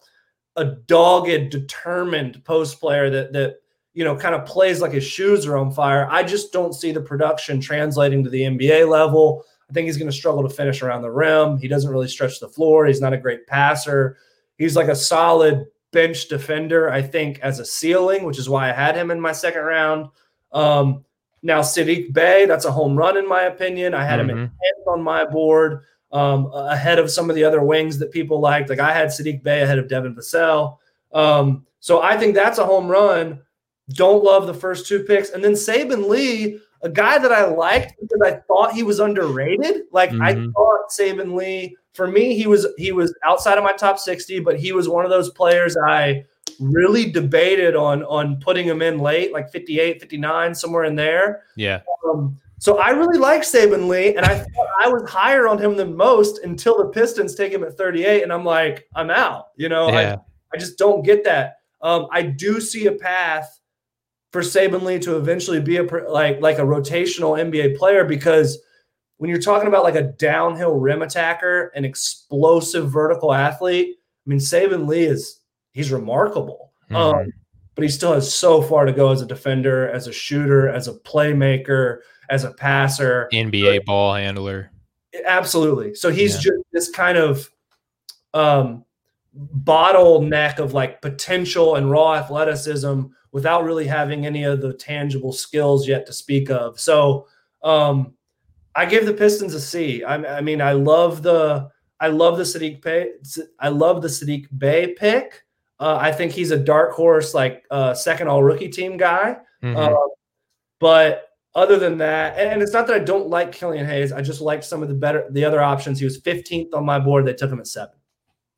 a 0.55 0.65
dogged, 0.65 1.49
determined 1.49 2.43
post 2.45 2.79
player 2.79 3.09
that 3.09 3.33
that 3.33 3.55
you 3.93 4.03
know, 4.03 4.15
kind 4.15 4.35
of 4.35 4.45
plays 4.45 4.81
like 4.81 4.91
his 4.91 5.03
shoes 5.03 5.45
are 5.45 5.57
on 5.57 5.71
fire. 5.71 6.07
I 6.09 6.23
just 6.23 6.51
don't 6.51 6.73
see 6.73 6.91
the 6.91 7.01
production 7.01 7.61
translating 7.61 8.23
to 8.23 8.29
the 8.29 8.41
NBA 8.41 8.89
level. 8.89 9.45
I 9.69 9.73
think 9.73 9.85
he's 9.85 9.97
going 9.97 10.09
to 10.09 10.15
struggle 10.15 10.47
to 10.47 10.53
finish 10.53 10.81
around 10.81 11.03
the 11.03 11.11
rim. 11.11 11.57
He 11.57 11.67
doesn't 11.67 11.89
really 11.89 12.07
stretch 12.07 12.39
the 12.39 12.49
floor. 12.49 12.85
He's 12.85 13.01
not 13.01 13.13
a 13.13 13.17
great 13.17 13.47
passer. 13.47 14.17
He's 14.57 14.75
like 14.75 14.87
a 14.87 14.95
solid 14.95 15.67
bench 15.91 16.27
defender, 16.27 16.89
I 16.89 17.01
think, 17.01 17.39
as 17.39 17.59
a 17.59 17.65
ceiling, 17.65 18.23
which 18.23 18.39
is 18.39 18.49
why 18.49 18.69
I 18.69 18.73
had 18.73 18.95
him 18.95 19.11
in 19.11 19.21
my 19.21 19.31
second 19.31 19.61
round. 19.61 20.09
Um, 20.51 21.05
now, 21.43 21.61
Saddiq 21.61 22.13
Bey, 22.13 22.45
that's 22.45 22.65
a 22.65 22.71
home 22.71 22.95
run 22.95 23.17
in 23.17 23.27
my 23.27 23.43
opinion. 23.43 23.93
I 23.93 24.05
had 24.05 24.19
mm-hmm. 24.19 24.29
him 24.29 24.37
in 24.37 24.47
10th 24.47 24.93
on 24.93 25.03
my 25.03 25.25
board, 25.25 25.83
um, 26.11 26.51
ahead 26.53 26.99
of 26.99 27.11
some 27.11 27.29
of 27.29 27.35
the 27.35 27.43
other 27.43 27.63
wings 27.63 27.99
that 27.99 28.11
people 28.11 28.39
liked. 28.39 28.69
Like 28.69 28.79
I 28.79 28.93
had 28.93 29.09
Saddiq 29.09 29.43
Bey 29.43 29.61
ahead 29.61 29.79
of 29.79 29.87
Devin 29.87 30.15
Vassell. 30.15 30.77
Um, 31.13 31.65
so 31.79 32.01
I 32.01 32.17
think 32.17 32.33
that's 32.33 32.59
a 32.59 32.65
home 32.65 32.87
run. 32.87 33.41
Don't 33.89 34.23
love 34.23 34.47
the 34.47 34.53
first 34.53 34.87
two 34.87 35.03
picks. 35.03 35.29
And 35.29 35.43
then 35.43 35.53
Saben 35.53 36.07
Lee, 36.07 36.59
a 36.81 36.89
guy 36.89 37.17
that 37.17 37.31
I 37.31 37.45
liked 37.45 37.95
because 37.99 38.21
I 38.23 38.39
thought 38.47 38.73
he 38.73 38.83
was 38.83 38.99
underrated. 38.99 39.83
Like 39.91 40.11
mm-hmm. 40.11 40.21
I 40.21 40.33
thought 40.33 40.89
Saben 40.91 41.35
Lee, 41.35 41.75
for 41.93 42.07
me, 42.07 42.35
he 42.35 42.47
was 42.47 42.67
he 42.77 42.91
was 42.91 43.13
outside 43.23 43.57
of 43.57 43.63
my 43.63 43.73
top 43.73 43.99
60, 43.99 44.39
but 44.39 44.59
he 44.59 44.71
was 44.71 44.89
one 44.89 45.05
of 45.05 45.11
those 45.11 45.29
players 45.31 45.75
I 45.77 46.25
really 46.59 47.11
debated 47.11 47.75
on 47.75 48.03
on 48.03 48.37
putting 48.37 48.67
him 48.67 48.81
in 48.81 48.99
late, 48.99 49.33
like 49.33 49.51
58, 49.51 49.99
59, 49.99 50.55
somewhere 50.55 50.85
in 50.85 50.95
there. 50.95 51.43
Yeah. 51.55 51.81
Um, 52.05 52.39
so 52.59 52.77
I 52.77 52.91
really 52.91 53.17
like 53.17 53.41
Saben 53.41 53.89
Lee, 53.89 54.15
and 54.15 54.25
I 54.25 54.35
thought 54.35 54.67
I 54.81 54.87
was 54.87 55.09
higher 55.09 55.49
on 55.49 55.59
him 55.59 55.75
than 55.75 55.97
most 55.97 56.43
until 56.45 56.77
the 56.77 56.85
Pistons 56.85 57.35
take 57.35 57.51
him 57.51 57.63
at 57.63 57.77
38, 57.77 58.23
and 58.23 58.31
I'm 58.31 58.45
like, 58.45 58.87
I'm 58.95 59.09
out. 59.09 59.47
You 59.57 59.67
know, 59.67 59.89
yeah. 59.89 60.15
I, 60.53 60.55
I 60.55 60.57
just 60.57 60.77
don't 60.77 61.03
get 61.03 61.25
that. 61.25 61.57
Um, 61.81 62.07
I 62.11 62.21
do 62.21 62.61
see 62.61 62.85
a 62.85 62.93
path 62.93 63.59
for 64.33 64.41
Saben 64.41 64.81
Lee 64.81 64.99
to 64.99 65.15
eventually 65.15 65.61
be 65.61 65.77
a 65.77 65.83
like 65.83 66.41
like 66.41 66.57
a 66.57 66.63
rotational 66.63 67.39
NBA 67.39 67.77
player 67.77 68.03
because 68.03 68.57
when 69.17 69.29
you're 69.29 69.39
talking 69.39 69.67
about 69.67 69.83
like 69.83 69.95
a 69.95 70.01
downhill 70.01 70.79
rim 70.79 71.03
attacker, 71.03 71.67
an 71.75 71.85
explosive 71.85 72.91
vertical 72.91 73.31
athlete, 73.31 73.95
I 73.95 74.29
mean 74.29 74.39
Saben 74.39 74.87
Lee 74.87 75.03
is 75.03 75.39
he's 75.71 75.91
remarkable. 75.91 76.73
Mm-hmm. 76.89 76.95
Um, 76.95 77.33
but 77.75 77.83
he 77.83 77.89
still 77.89 78.13
has 78.13 78.33
so 78.33 78.61
far 78.61 78.85
to 78.85 78.91
go 78.91 79.11
as 79.11 79.21
a 79.21 79.25
defender, 79.25 79.89
as 79.89 80.07
a 80.07 80.11
shooter, 80.11 80.67
as 80.67 80.87
a 80.87 80.93
playmaker, 80.93 81.99
as 82.29 82.43
a 82.43 82.51
passer, 82.51 83.29
NBA 83.31 83.77
but, 83.77 83.85
ball 83.85 84.15
handler. 84.15 84.71
Absolutely. 85.25 85.93
So 85.93 86.11
he's 86.11 86.35
yeah. 86.35 86.51
just 86.51 86.63
this 86.71 86.89
kind 86.89 87.17
of 87.17 87.49
um, 88.33 88.83
bottleneck 89.35 90.59
of 90.59 90.73
like 90.73 91.01
potential 91.01 91.75
and 91.75 91.89
raw 91.89 92.15
athleticism 92.15 93.05
without 93.33 93.65
really 93.65 93.85
having 93.85 94.25
any 94.25 94.43
of 94.43 94.61
the 94.61 94.73
tangible 94.73 95.33
skills 95.33 95.87
yet 95.87 96.05
to 96.05 96.13
speak 96.13 96.49
of. 96.49 96.79
So 96.79 97.27
um, 97.63 98.13
I 98.75 98.85
give 98.85 99.05
the 99.05 99.13
Pistons 99.13 99.55
a 99.55 99.59
C. 99.59 100.03
I, 100.03 100.37
I 100.37 100.41
mean, 100.41 100.61
I 100.61 100.71
love 100.71 101.21
the 101.21 101.69
I 101.99 102.07
love 102.07 102.37
the 102.37 102.43
Saddiq 102.43 102.81
Bey. 102.81 103.11
I 103.59 103.69
love 103.69 104.01
the 104.01 104.07
Saddiq 104.07 104.47
Bey 104.57 104.93
pick. 104.93 105.43
Uh, 105.79 105.97
I 105.99 106.11
think 106.11 106.31
he's 106.31 106.51
a 106.51 106.57
dark 106.57 106.91
horse, 106.91 107.33
like 107.33 107.65
uh, 107.71 107.93
second 107.93 108.27
all 108.27 108.43
rookie 108.43 108.69
team 108.69 108.97
guy. 108.97 109.37
Mm-hmm. 109.63 109.77
Uh, 109.77 109.97
but 110.79 111.29
other 111.55 111.77
than 111.77 111.97
that, 111.99 112.37
and, 112.37 112.49
and, 112.49 112.61
it's 112.61 112.73
not 112.73 112.87
that 112.87 112.95
I 112.95 112.99
don't 112.99 113.27
like 113.29 113.51
Killian 113.51 113.85
Hayes. 113.85 114.11
I 114.11 114.21
just 114.21 114.41
like 114.41 114.63
some 114.63 114.81
of 114.83 114.89
the 114.89 114.95
better 114.95 115.27
the 115.31 115.45
other 115.45 115.61
options. 115.61 115.99
He 115.99 116.05
was 116.05 116.21
15th 116.21 116.73
on 116.73 116.85
my 116.85 116.99
board. 116.99 117.25
They 117.25 117.33
took 117.33 117.51
him 117.51 117.59
at 117.59 117.67
seven. 117.67 117.95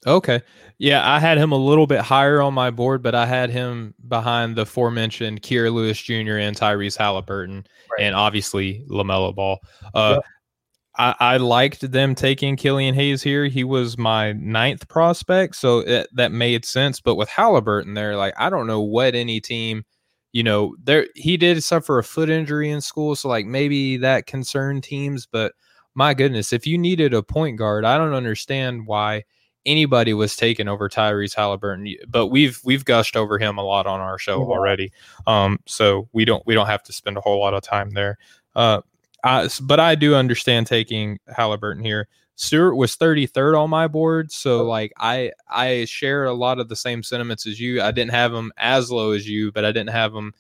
Okay. 0.06 0.42
Yeah, 0.78 1.10
I 1.10 1.20
had 1.20 1.38
him 1.38 1.52
a 1.52 1.58
little 1.58 1.88
bit 1.88 2.02
higher 2.02 2.42
on 2.42 2.54
my 2.54 2.70
board, 2.70 3.02
but 3.02 3.16
I 3.16 3.26
had 3.26 3.50
him 3.50 3.94
behind 4.08 4.56
the 4.56 4.64
aforementioned 4.64 5.42
Kira 5.42 5.74
Lewis 5.74 6.02
Jr. 6.02 6.38
and 6.38 6.56
Tyrese 6.56 6.98
Halliburton, 6.98 7.66
right. 7.92 8.02
and 8.04 8.14
obviously 8.14 8.84
LaMelo 8.90 9.34
Ball. 9.34 9.60
Uh, 9.94 10.20
I, 10.98 11.16
I, 11.20 11.38
liked 11.38 11.92
them 11.92 12.14
taking 12.14 12.56
Killian 12.56 12.94
Hayes 12.94 13.24
here. 13.24 13.46
He 13.46 13.64
was 13.64 13.98
my 13.98 14.34
ninth 14.34 14.88
prospect, 14.88 15.56
so 15.56 15.80
it, 15.80 16.08
that 16.14 16.32
made 16.32 16.66
sense. 16.66 17.00
But 17.00 17.16
with 17.16 17.30
Halliburton 17.30 17.94
there, 17.94 18.16
like 18.18 18.34
I 18.38 18.50
don't 18.50 18.68
know 18.68 18.82
what 18.82 19.16
any 19.16 19.40
team, 19.40 19.86
you 20.34 20.44
know, 20.44 20.76
there 20.84 21.08
he 21.16 21.38
did 21.38 21.64
suffer 21.64 22.00
a 22.00 22.04
foot 22.04 22.30
injury 22.30 22.70
in 22.70 22.82
school, 22.82 23.16
so 23.16 23.30
like 23.30 23.46
maybe 23.46 23.98
that 23.98 24.28
concerned 24.28 24.84
teams. 24.84 25.26
But 25.26 25.54
my 25.96 26.14
goodness, 26.14 26.52
if 26.52 26.68
you 26.68 26.78
needed 26.78 27.14
a 27.14 27.24
point 27.24 27.58
guard, 27.58 27.86
I 27.86 27.98
don't 27.98 28.14
understand 28.14 28.88
why 28.88 29.24
anybody 29.66 30.14
was 30.14 30.36
taken 30.36 30.68
over 30.68 30.90
Tyrese 30.90 31.36
Halliburton, 31.36 31.96
but 32.08 32.28
we've 32.28 32.60
we've 32.64 32.86
gushed 32.86 33.16
over 33.16 33.38
him 33.38 33.58
a 33.58 33.64
lot 33.64 33.88
on 33.88 34.00
our 34.00 34.18
show 34.18 34.44
already. 34.44 34.92
Um, 35.28 35.60
so 35.66 36.08
we 36.14 36.26
don't 36.26 36.46
we 36.46 36.54
don't 36.54 36.68
have 36.68 36.84
to 36.84 36.94
spend 36.94 37.18
a 37.18 37.22
whole 37.22 37.40
lot 37.40 37.54
of 37.54 37.64
time 37.64 37.92
there. 37.92 38.18
Uh, 38.56 38.82
I, 39.24 39.50
but 39.62 39.80
I 39.80 39.96
do 39.96 40.16
understand 40.16 40.68
taking 40.68 41.20
Halliburton 41.36 41.84
here. 41.84 42.08
Stewart 42.36 42.76
was 42.76 42.96
33rd 42.98 43.60
on 43.60 43.70
my 43.70 43.88
board, 43.88 44.32
so 44.32 44.64
like 44.66 44.92
I 44.98 45.32
I 45.50 45.86
share 45.86 46.26
a 46.26 46.34
lot 46.34 46.60
of 46.60 46.70
the 46.70 46.76
same 46.76 47.02
sentiments 47.02 47.48
as 47.48 47.60
you. 47.60 47.82
I 47.82 47.92
didn't 47.92 48.12
have 48.12 48.34
him 48.34 48.52
as 48.58 48.92
low 48.92 49.12
as 49.12 49.28
you, 49.28 49.52
but 49.52 49.66
I 49.66 49.72
didn't 49.72 49.92
have 49.92 50.14
him 50.14 50.34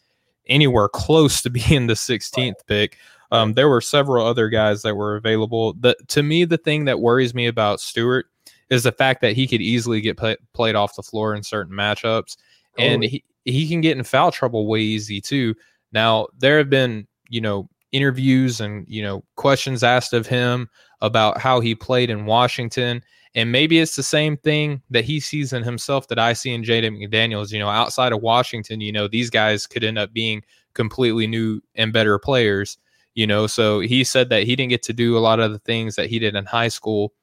anywhere 0.47 0.89
close 0.89 1.41
to 1.41 1.49
being 1.49 1.87
the 1.87 1.93
16th 1.93 2.65
pick. 2.67 2.97
Um, 3.31 3.53
there 3.53 3.69
were 3.69 3.81
several 3.81 4.25
other 4.25 4.49
guys 4.49 4.83
that 4.83 4.95
were 4.95 5.15
available. 5.15 5.73
The 5.73 5.95
to 6.09 6.21
me, 6.21 6.45
the 6.45 6.57
thing 6.57 6.85
that 6.85 6.99
worries 6.99 7.33
me 7.33 7.47
about 7.47 7.79
Stewart 7.79 8.27
is 8.69 8.83
the 8.83 8.91
fact 8.91 9.21
that 9.21 9.33
he 9.33 9.47
could 9.47 9.61
easily 9.61 10.01
get 10.01 10.17
play, 10.17 10.37
played 10.53 10.75
off 10.75 10.95
the 10.95 11.03
floor 11.03 11.35
in 11.35 11.43
certain 11.43 11.75
matchups, 11.75 12.37
and 12.77 13.03
he 13.03 13.23
he 13.45 13.67
can 13.67 13.81
get 13.81 13.97
in 13.97 14.03
foul 14.03 14.31
trouble 14.31 14.67
way 14.67 14.81
easy 14.81 15.21
too. 15.21 15.55
Now 15.91 16.27
there 16.37 16.57
have 16.57 16.69
been 16.69 17.07
you 17.29 17.41
know 17.41 17.69
interviews 17.91 18.59
and 18.59 18.85
you 18.87 19.01
know 19.01 19.23
questions 19.35 19.83
asked 19.83 20.13
of 20.13 20.27
him 20.27 20.67
about 21.01 21.39
how 21.39 21.59
he 21.59 21.75
played 21.75 22.09
in 22.09 22.25
Washington. 22.25 23.01
And 23.35 23.51
maybe 23.51 23.79
it's 23.79 23.97
the 23.97 24.03
same 24.03 24.37
thing 24.37 24.81
that 24.89 25.03
he 25.03 25.19
sees 25.19 25.51
in 25.51 25.61
himself 25.61 26.07
that 26.07 26.17
I 26.17 26.31
see 26.31 26.53
in 26.53 26.63
Jaden 26.63 26.97
McDaniels. 26.97 27.51
You 27.51 27.59
know, 27.59 27.67
outside 27.67 28.13
of 28.13 28.21
Washington, 28.21 28.79
you 28.79 28.93
know, 28.93 29.09
these 29.09 29.29
guys 29.29 29.67
could 29.67 29.83
end 29.83 29.99
up 29.99 30.13
being 30.13 30.41
completely 30.73 31.27
new 31.27 31.61
and 31.75 31.91
better 31.91 32.17
players. 32.17 32.77
You 33.13 33.27
know, 33.27 33.47
so 33.47 33.81
he 33.81 34.03
said 34.03 34.29
that 34.29 34.43
he 34.43 34.55
didn't 34.55 34.71
get 34.71 34.83
to 34.83 34.93
do 34.93 35.17
a 35.17 35.19
lot 35.19 35.39
of 35.39 35.51
the 35.51 35.59
things 35.59 35.95
that 35.95 36.09
he 36.09 36.17
did 36.19 36.35
in 36.35 36.45
high 36.45 36.69
school 36.69 37.13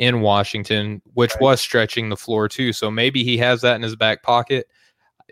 in 0.00 0.22
Washington, 0.22 1.02
which 1.12 1.34
right. 1.34 1.42
was 1.42 1.60
stretching 1.60 2.08
the 2.08 2.16
floor 2.16 2.48
too. 2.48 2.72
So 2.72 2.90
maybe 2.90 3.22
he 3.22 3.36
has 3.36 3.60
that 3.60 3.76
in 3.76 3.82
his 3.82 3.94
back 3.94 4.22
pocket. 4.22 4.66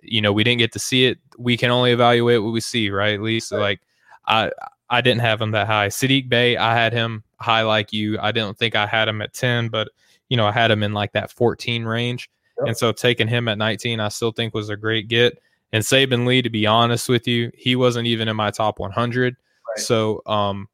You 0.02 0.20
know, 0.20 0.30
we 0.30 0.44
didn't 0.44 0.58
get 0.58 0.72
to 0.72 0.78
see 0.78 1.06
it. 1.06 1.18
We 1.38 1.56
can 1.56 1.70
only 1.70 1.90
evaluate 1.90 2.42
what 2.42 2.52
we 2.52 2.60
see, 2.60 2.90
right? 2.90 3.14
At 3.14 3.22
least 3.22 3.50
right. 3.50 3.60
like 3.60 3.80
I 4.26 4.52
I 4.90 5.00
didn't 5.00 5.22
have 5.22 5.40
him 5.40 5.52
that 5.52 5.66
high. 5.66 5.88
Saddiq 5.88 6.28
Bey, 6.28 6.58
I 6.58 6.74
had 6.74 6.92
him 6.92 7.24
high 7.40 7.62
like 7.62 7.94
you. 7.94 8.18
I 8.20 8.30
didn't 8.30 8.58
think 8.58 8.76
I 8.76 8.86
had 8.86 9.08
him 9.08 9.22
at 9.22 9.32
10, 9.32 9.70
but 9.70 9.88
you 10.28 10.36
know, 10.36 10.46
I 10.46 10.52
had 10.52 10.70
him 10.70 10.82
in 10.82 10.92
like 10.92 11.12
that 11.12 11.32
14 11.32 11.86
range. 11.86 12.28
Yep. 12.58 12.68
And 12.68 12.76
so 12.76 12.92
taking 12.92 13.26
him 13.26 13.48
at 13.48 13.56
19, 13.56 14.00
I 14.00 14.08
still 14.08 14.32
think 14.32 14.52
was 14.52 14.68
a 14.68 14.76
great 14.76 15.08
get. 15.08 15.40
And 15.72 15.82
Saben 15.82 16.26
Lee, 16.26 16.42
to 16.42 16.50
be 16.50 16.66
honest 16.66 17.08
with 17.08 17.26
you, 17.26 17.50
he 17.54 17.74
wasn't 17.74 18.06
even 18.06 18.28
in 18.28 18.36
my 18.36 18.50
top 18.50 18.78
100. 18.78 19.34
Right. 19.34 19.78
So, 19.82 20.20
um, 20.26 20.68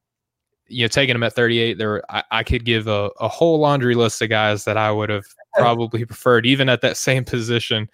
you 0.69 0.85
know, 0.85 0.89
taking 0.89 1.15
him 1.15 1.23
at 1.23 1.35
38, 1.35 1.79
there 1.79 2.03
I, 2.11 2.23
I 2.31 2.43
could 2.43 2.65
give 2.65 2.87
a, 2.87 3.11
a 3.21 3.29
whole 3.29 3.59
laundry 3.59 3.95
list 3.95 4.23
of 4.23 4.29
guys 4.31 4.65
that 4.65 4.77
I 4.77 4.91
would 4.91 5.11
have 5.11 5.25
probably 5.55 6.05
preferred, 6.05 6.47
even 6.47 6.69
at 6.69 6.81
that 6.81 6.97
same 6.97 7.25
position, 7.25 7.89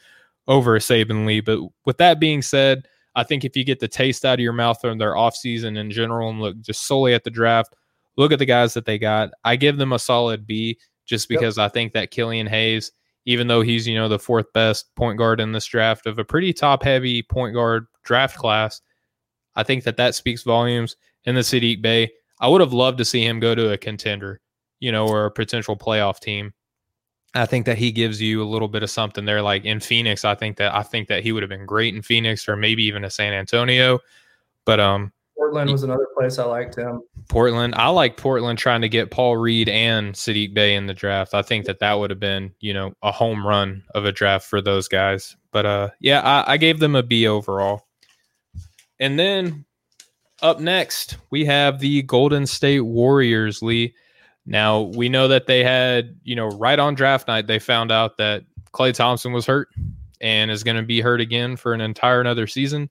over 0.48 0.78
Saben 0.78 1.26
Lee. 1.26 1.40
But 1.40 1.61
with 1.85 1.98
that 1.98 2.20
being 2.20 2.42
said, 2.42 2.87
I 3.14 3.24
think 3.24 3.44
if 3.44 3.56
you 3.56 3.64
get 3.64 3.80
the 3.80 3.88
taste 3.88 4.24
out 4.24 4.35
of 4.35 4.40
your 4.40 4.52
mouth 4.52 4.80
from 4.80 4.98
their 4.98 5.14
offseason 5.14 5.76
in 5.76 5.90
general 5.90 6.30
and 6.30 6.40
look 6.40 6.61
just 6.61 6.87
solely 6.87 7.14
at 7.14 7.24
the 7.24 7.30
draft, 7.30 7.74
look 8.16 8.33
at 8.33 8.38
the 8.38 8.46
guys 8.46 8.74
that 8.74 8.85
they 8.85 8.98
got. 8.98 9.30
I 9.44 9.56
give 9.56 9.76
them 9.76 9.92
a 9.92 9.98
solid 9.98 10.46
B 10.46 10.78
just 11.06 11.28
because 11.28 11.59
yep. 11.59 11.66
I 11.66 11.68
think 11.68 11.92
that 11.92 12.12
Killian 12.12 12.46
Hayes, 12.46 12.92
even 13.24 13.48
though 13.48 13.62
he's, 13.62 13.87
you 13.87 13.96
know, 13.96 14.09
the 14.09 14.18
fourth 14.18 14.52
best 14.52 14.94
point 14.94 15.18
guard 15.18 15.40
in 15.40 15.52
this 15.52 15.66
draft 15.66 16.06
of 16.06 16.18
a 16.18 16.24
pretty 16.24 16.52
top 16.52 16.83
heavy 16.83 17.22
point 17.22 17.54
guard 17.54 17.87
draft 18.04 18.37
class, 18.37 18.80
I 19.56 19.64
think 19.64 19.85
that 19.85 19.96
that 19.96 20.14
speaks 20.14 20.42
volumes 20.42 20.96
in 21.24 21.35
the 21.35 21.40
Saddiq 21.40 21.83
Bey. 21.83 22.11
I 22.40 22.48
would 22.48 22.61
have 22.61 22.72
loved 22.72 22.98
to 22.98 23.05
see 23.05 23.24
him 23.24 23.38
go 23.38 23.55
to 23.55 23.72
a 23.72 23.79
contender, 23.79 24.40
you 24.81 24.90
know, 24.90 25.07
or 25.07 25.26
a 25.26 25.31
potential 25.31 25.76
playoff 25.76 26.20
team. 26.20 26.53
I 27.35 27.46
think 27.46 27.66
that 27.66 27.79
he 27.79 27.92
gives 27.92 28.20
you 28.20 28.42
a 28.42 28.44
little 28.44 28.66
bit 28.66 28.83
of 28.83 28.90
something 28.90 29.24
there. 29.24 29.42
Like 29.42 29.64
in 29.64 29.79
Phoenix, 29.79 30.24
I 30.24 30.35
think 30.35 30.57
that 30.57 30.74
I 30.74 30.83
think 30.83 31.09
that 31.09 31.22
he 31.22 31.33
would 31.33 31.42
have 31.42 31.50
been 31.50 31.66
great 31.66 31.94
in 31.94 32.03
Phoenix 32.03 32.48
or 32.48 32.57
maybe 32.57 32.83
even 32.85 33.05
a 33.05 33.11
San 33.11 33.33
Antonio. 33.33 34.00
But 34.64 34.81
um 34.81 35.12
Portland 35.37 35.70
was 35.70 35.85
another 35.85 36.07
place 36.14 36.38
I 36.38 36.44
liked 36.44 36.76
him. 36.76 37.03
Portland, 37.29 37.74
I 37.74 37.88
like 37.88 38.18
Portland 38.18 38.59
trying 38.59 38.83
to 38.83 38.90
get 38.90 39.11
Paul 39.11 39.38
Reed 39.38 39.70
and 39.70 40.14
Saddiq 40.14 40.53
Bey 40.53 40.74
in 40.74 40.87
the 40.87 40.92
draft. 40.92 41.33
I 41.33 41.40
think 41.40 41.64
that 41.64 41.79
that 41.79 41.94
would 41.94 42.11
have 42.11 42.20
been, 42.20 42.53
you 42.61 42.74
know, 42.74 42.92
a 43.03 43.11
home 43.11 43.46
run 43.46 43.83
of 43.94 44.05
a 44.05 44.12
draft 44.12 44.46
for 44.46 44.61
those 44.61 44.87
guys. 44.87 45.37
But 45.50 45.64
uh, 45.64 45.90
yeah, 45.98 46.20
I, 46.20 46.53
I 46.53 46.57
gave 46.59 46.79
them 46.79 46.94
a 46.94 47.03
B 47.03 47.26
overall. 47.26 47.87
And 48.98 49.18
then 49.18 49.64
up 50.42 50.61
next, 50.61 51.16
we 51.31 51.44
have 51.44 51.79
the 51.79 52.03
Golden 52.03 52.46
State 52.46 52.81
Warriors, 52.81 53.62
Lee. 53.62 53.94
Now, 54.46 54.83
we 54.83 55.09
know 55.09 55.29
that 55.29 55.46
they 55.46 55.62
had, 55.62 56.18
you 56.24 56.35
know, 56.35 56.48
right 56.48 56.79
on 56.79 56.94
draft 56.94 57.29
night, 57.29 57.46
they 57.46 57.59
found 57.59 57.92
out 57.92 58.16
that 58.18 58.44
Klay 58.72 58.94
Thompson 58.94 59.33
was 59.33 59.46
hurt 59.46 59.68
and 60.20 60.50
is 60.50 60.64
going 60.64 60.76
to 60.76 60.83
be 60.83 61.00
hurt 61.00 61.20
again 61.20 61.57
for 61.57 61.72
an 61.72 61.81
entire 61.81 62.20
another 62.20 62.46
season. 62.46 62.90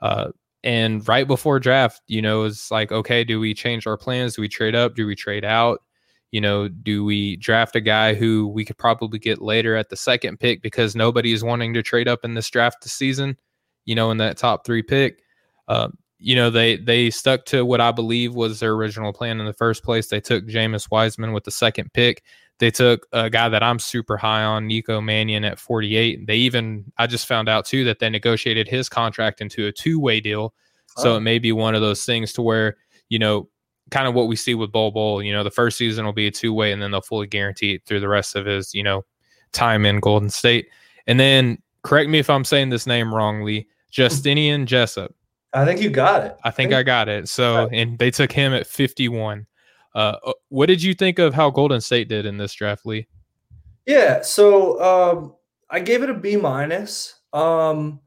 Uh, 0.00 0.30
and 0.64 1.06
right 1.08 1.26
before 1.26 1.58
draft, 1.58 2.02
you 2.06 2.22
know, 2.22 2.44
it's 2.44 2.70
like, 2.70 2.92
okay, 2.92 3.24
do 3.24 3.40
we 3.40 3.54
change 3.54 3.86
our 3.86 3.96
plans? 3.96 4.36
Do 4.36 4.42
we 4.42 4.48
trade 4.48 4.74
up? 4.74 4.94
Do 4.94 5.06
we 5.06 5.16
trade 5.16 5.44
out? 5.44 5.82
You 6.30 6.40
know, 6.40 6.68
do 6.68 7.04
we 7.04 7.36
draft 7.36 7.76
a 7.76 7.80
guy 7.80 8.14
who 8.14 8.48
we 8.48 8.64
could 8.64 8.78
probably 8.78 9.18
get 9.18 9.42
later 9.42 9.76
at 9.76 9.90
the 9.90 9.96
second 9.96 10.40
pick 10.40 10.62
because 10.62 10.96
nobody 10.96 11.32
is 11.32 11.44
wanting 11.44 11.74
to 11.74 11.82
trade 11.82 12.08
up 12.08 12.24
in 12.24 12.34
this 12.34 12.48
draft 12.48 12.82
this 12.82 12.92
season, 12.92 13.36
you 13.84 13.94
know, 13.94 14.10
in 14.10 14.18
that 14.18 14.38
top 14.38 14.64
three 14.64 14.82
pick? 14.82 15.22
Uh, 15.68 15.88
you 16.22 16.36
know, 16.36 16.50
they 16.50 16.76
they 16.76 17.10
stuck 17.10 17.44
to 17.46 17.64
what 17.64 17.80
I 17.80 17.90
believe 17.90 18.34
was 18.34 18.60
their 18.60 18.72
original 18.72 19.12
plan 19.12 19.40
in 19.40 19.46
the 19.46 19.52
first 19.52 19.82
place. 19.82 20.06
They 20.06 20.20
took 20.20 20.46
James 20.46 20.90
Wiseman 20.90 21.32
with 21.32 21.44
the 21.44 21.50
second 21.50 21.92
pick. 21.92 22.22
They 22.58 22.70
took 22.70 23.08
a 23.12 23.28
guy 23.28 23.48
that 23.48 23.62
I'm 23.62 23.80
super 23.80 24.16
high 24.16 24.44
on, 24.44 24.68
Nico 24.68 25.00
Mannion, 25.00 25.44
at 25.44 25.58
48. 25.58 26.28
They 26.28 26.36
even, 26.36 26.92
I 26.96 27.08
just 27.08 27.26
found 27.26 27.48
out 27.48 27.64
too 27.64 27.82
that 27.84 27.98
they 27.98 28.08
negotiated 28.08 28.68
his 28.68 28.88
contract 28.88 29.40
into 29.40 29.66
a 29.66 29.72
two 29.72 29.98
way 29.98 30.20
deal. 30.20 30.54
So 30.98 31.14
oh. 31.14 31.16
it 31.16 31.20
may 31.22 31.40
be 31.40 31.50
one 31.50 31.74
of 31.74 31.80
those 31.80 32.04
things 32.04 32.32
to 32.34 32.42
where, 32.42 32.76
you 33.08 33.18
know, 33.18 33.48
kind 33.90 34.06
of 34.06 34.14
what 34.14 34.28
we 34.28 34.36
see 34.36 34.54
with 34.54 34.70
Bol 34.70 34.92
Bol, 34.92 35.22
you 35.22 35.32
know, 35.32 35.42
the 35.42 35.50
first 35.50 35.76
season 35.76 36.04
will 36.04 36.12
be 36.12 36.28
a 36.28 36.30
two 36.30 36.52
way 36.52 36.70
and 36.70 36.80
then 36.80 36.92
they'll 36.92 37.00
fully 37.00 37.26
guarantee 37.26 37.74
it 37.74 37.82
through 37.84 38.00
the 38.00 38.08
rest 38.08 38.36
of 38.36 38.46
his, 38.46 38.72
you 38.72 38.84
know, 38.84 39.04
time 39.52 39.84
in 39.84 39.98
Golden 39.98 40.30
State. 40.30 40.68
And 41.08 41.18
then 41.18 41.58
correct 41.82 42.10
me 42.10 42.20
if 42.20 42.30
I'm 42.30 42.44
saying 42.44 42.68
this 42.68 42.86
name 42.86 43.12
wrongly, 43.12 43.66
Justinian 43.90 44.66
Jessup. 44.66 45.12
I 45.54 45.64
think 45.64 45.80
you 45.80 45.90
got 45.90 46.24
it. 46.24 46.36
I 46.44 46.50
think 46.50 46.72
I 46.72 46.82
got 46.82 47.08
it. 47.08 47.28
So, 47.28 47.68
and 47.72 47.98
they 47.98 48.10
took 48.10 48.32
him 48.32 48.52
at 48.54 48.66
51. 48.66 49.46
Uh, 49.94 50.16
uh, 50.24 50.32
what 50.48 50.66
did 50.66 50.82
you 50.82 50.94
think 50.94 51.18
of 51.18 51.34
how 51.34 51.50
Golden 51.50 51.80
State 51.80 52.08
did 52.08 52.24
in 52.24 52.38
this 52.38 52.54
draft, 52.54 52.86
Lee? 52.86 53.06
Yeah, 53.86 54.22
so 54.22 54.80
um, 54.80 55.34
I 55.68 55.80
gave 55.80 56.02
it 56.02 56.10
a 56.10 56.14
B 56.14 56.36
minus. 56.36 57.16
Um, 57.32 58.00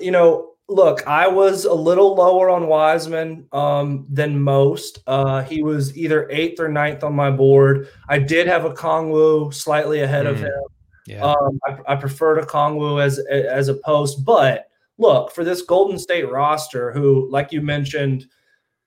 you 0.00 0.10
know, 0.10 0.52
look, 0.68 1.06
I 1.06 1.28
was 1.28 1.64
a 1.64 1.74
little 1.74 2.14
lower 2.14 2.48
on 2.48 2.66
Wiseman 2.66 3.46
um, 3.52 4.06
than 4.08 4.40
most. 4.40 5.00
Uh, 5.06 5.42
he 5.42 5.62
was 5.62 5.96
either 5.96 6.28
eighth 6.30 6.60
or 6.60 6.68
ninth 6.68 7.04
on 7.04 7.14
my 7.14 7.30
board. 7.30 7.88
I 8.08 8.18
did 8.18 8.46
have 8.46 8.62
Okongwu 8.62 9.52
slightly 9.52 10.00
ahead 10.00 10.26
mm, 10.26 10.30
of 10.30 10.38
him. 10.38 10.62
Yeah. 11.06 11.22
Um, 11.22 11.60
I, 11.66 11.92
I 11.92 11.96
preferred 11.96 12.44
Okongwu 12.46 13.02
as 13.02 13.18
as 13.18 13.68
a 13.68 13.74
post, 13.74 14.24
but 14.24 14.69
look 15.00 15.32
for 15.32 15.44
this 15.44 15.62
Golden 15.62 15.98
State 15.98 16.30
roster, 16.30 16.92
who, 16.92 17.28
like 17.30 17.52
you 17.52 17.60
mentioned 17.60 18.26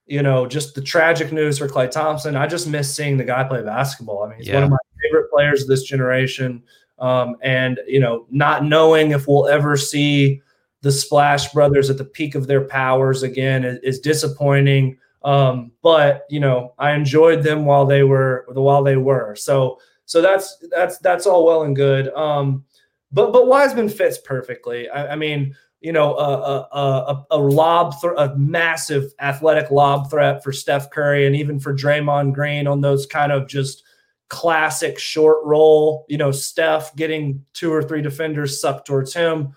you 0.06 0.22
know, 0.22 0.46
just 0.46 0.74
the 0.74 0.82
tragic 0.82 1.32
news 1.32 1.58
for 1.58 1.68
Klay 1.68 1.90
Thompson. 1.90 2.36
I 2.36 2.46
just 2.46 2.68
miss 2.68 2.94
seeing 2.94 3.16
the 3.16 3.24
guy 3.24 3.44
play 3.44 3.62
basketball. 3.62 4.24
I 4.24 4.28
mean, 4.28 4.38
he's 4.38 4.48
yeah. 4.48 4.56
one 4.56 4.64
of 4.64 4.70
my 4.70 4.76
favorite 5.02 5.30
players 5.30 5.62
of 5.62 5.68
this 5.68 5.82
generation. 5.82 6.62
Um, 6.98 7.36
and, 7.42 7.80
you 7.86 8.00
know, 8.00 8.26
not 8.30 8.64
knowing 8.64 9.12
if 9.12 9.26
we'll 9.26 9.48
ever 9.48 9.76
see 9.76 10.42
the 10.82 10.92
Splash 10.92 11.52
Brothers 11.52 11.88
at 11.88 11.96
the 11.96 12.04
peak 12.04 12.34
of 12.34 12.46
their 12.46 12.60
powers 12.60 13.22
again 13.22 13.64
is, 13.64 13.78
is 13.82 14.00
disappointing. 14.00 14.98
Um, 15.22 15.72
but 15.82 16.26
you 16.28 16.38
know, 16.38 16.74
I 16.78 16.92
enjoyed 16.92 17.42
them 17.42 17.64
while 17.64 17.86
they 17.86 18.02
were 18.02 18.44
while 18.48 18.82
they 18.82 18.96
were. 18.96 19.34
So 19.34 19.80
so 20.04 20.20
that's 20.20 20.62
that's 20.70 20.98
that's 20.98 21.26
all 21.26 21.46
well 21.46 21.62
and 21.62 21.74
good. 21.74 22.08
Um, 22.08 22.66
but 23.10 23.32
but 23.32 23.46
Wiseman 23.46 23.88
fits 23.88 24.18
perfectly. 24.18 24.90
I, 24.90 25.12
I 25.12 25.16
mean, 25.16 25.56
you 25.84 25.92
know, 25.92 26.16
a, 26.16 26.66
a, 26.72 26.78
a, 26.78 27.26
a 27.32 27.38
lob, 27.38 28.00
th- 28.00 28.14
a 28.16 28.34
massive 28.36 29.12
athletic 29.20 29.70
lob 29.70 30.10
threat 30.10 30.42
for 30.42 30.50
Steph 30.50 30.88
Curry 30.88 31.26
and 31.26 31.36
even 31.36 31.60
for 31.60 31.76
Draymond 31.76 32.32
Green 32.32 32.66
on 32.66 32.80
those 32.80 33.04
kind 33.04 33.30
of 33.30 33.46
just 33.46 33.82
classic 34.30 34.98
short 34.98 35.44
roll. 35.44 36.06
You 36.08 36.16
know, 36.16 36.30
Steph 36.30 36.96
getting 36.96 37.44
two 37.52 37.70
or 37.70 37.82
three 37.82 38.00
defenders 38.00 38.58
sucked 38.58 38.86
towards 38.86 39.12
him, 39.12 39.52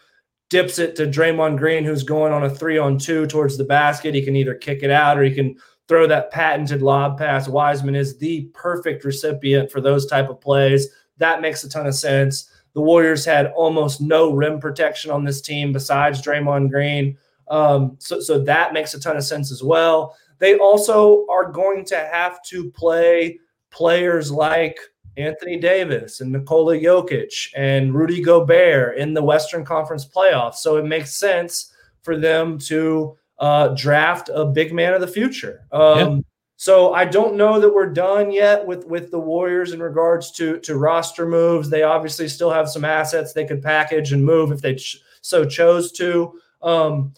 dips 0.49 0.79
it 0.79 0.97
to 0.97 1.07
Draymond 1.07 1.59
Green, 1.59 1.85
who's 1.85 2.03
going 2.03 2.33
on 2.33 2.43
a 2.43 2.49
three 2.49 2.77
on 2.77 2.97
two 2.97 3.25
towards 3.25 3.57
the 3.57 3.63
basket. 3.63 4.13
He 4.13 4.21
can 4.21 4.35
either 4.35 4.53
kick 4.53 4.83
it 4.83 4.91
out 4.91 5.17
or 5.17 5.23
he 5.23 5.33
can 5.33 5.55
throw 5.87 6.07
that 6.07 6.31
patented 6.31 6.81
lob 6.81 7.17
pass. 7.17 7.47
Wiseman 7.47 7.95
is 7.95 8.17
the 8.17 8.51
perfect 8.53 9.05
recipient 9.05 9.71
for 9.71 9.79
those 9.79 10.05
type 10.05 10.29
of 10.29 10.41
plays. 10.41 10.89
That 11.19 11.39
makes 11.39 11.63
a 11.63 11.69
ton 11.69 11.87
of 11.87 11.95
sense. 11.95 12.51
The 12.77 12.83
Warriors 12.83 13.25
had 13.25 13.47
almost 13.55 14.01
no 14.01 14.31
rim 14.31 14.59
protection 14.59 15.09
on 15.09 15.23
this 15.23 15.41
team 15.41 15.73
besides 15.73 16.21
Draymond 16.21 16.69
Green. 16.69 17.17
Um, 17.47 17.95
so, 17.97 18.19
so 18.19 18.37
that 18.43 18.71
makes 18.71 18.93
a 18.93 18.99
ton 18.99 19.17
of 19.17 19.23
sense 19.23 19.51
as 19.51 19.63
well. 19.63 20.15
They 20.37 20.59
also 20.59 21.25
are 21.27 21.51
going 21.51 21.85
to 21.85 21.97
have 21.97 22.43
to 22.49 22.69
play 22.69 23.39
players 23.71 24.29
like 24.31 24.77
Anthony 25.17 25.57
Davis 25.57 26.21
and 26.21 26.31
Nikola 26.31 26.77
Jokic 26.77 27.49
and 27.55 27.95
Rudy 27.95 28.21
Gobert 28.21 28.99
in 28.99 29.15
the 29.15 29.23
Western 29.23 29.65
Conference 29.65 30.07
playoffs. 30.07 30.57
So 30.57 30.77
it 30.77 30.85
makes 30.85 31.15
sense 31.15 31.73
for 32.03 32.15
them 32.15 32.59
to 32.59 33.17
uh, 33.39 33.69
draft 33.69 34.29
a 34.31 34.45
big 34.45 34.71
man 34.71 34.93
of 34.93 35.01
the 35.01 35.07
future. 35.07 35.65
Um, 35.71 35.97
yeah. 35.97 36.19
So 36.57 36.93
I 36.93 37.05
don't 37.05 37.35
know 37.35 37.59
that 37.59 37.73
we're 37.73 37.93
done 37.93 38.31
yet 38.31 38.65
with 38.65 38.85
with 38.85 39.11
the 39.11 39.19
Warriors 39.19 39.73
in 39.73 39.79
regards 39.79 40.31
to 40.33 40.59
to 40.61 40.75
roster 40.75 41.27
moves. 41.27 41.69
They 41.69 41.83
obviously 41.83 42.27
still 42.27 42.49
have 42.49 42.67
some 42.67 42.83
assets 42.83 43.31
they 43.31 43.45
could 43.45 43.61
package 43.61 44.11
and 44.11 44.25
move 44.25 44.51
if 44.51 44.61
they 44.61 44.75
ch- 44.75 44.99
so 45.21 45.45
chose 45.45 45.91
to. 45.93 46.39
Um, 46.63 47.13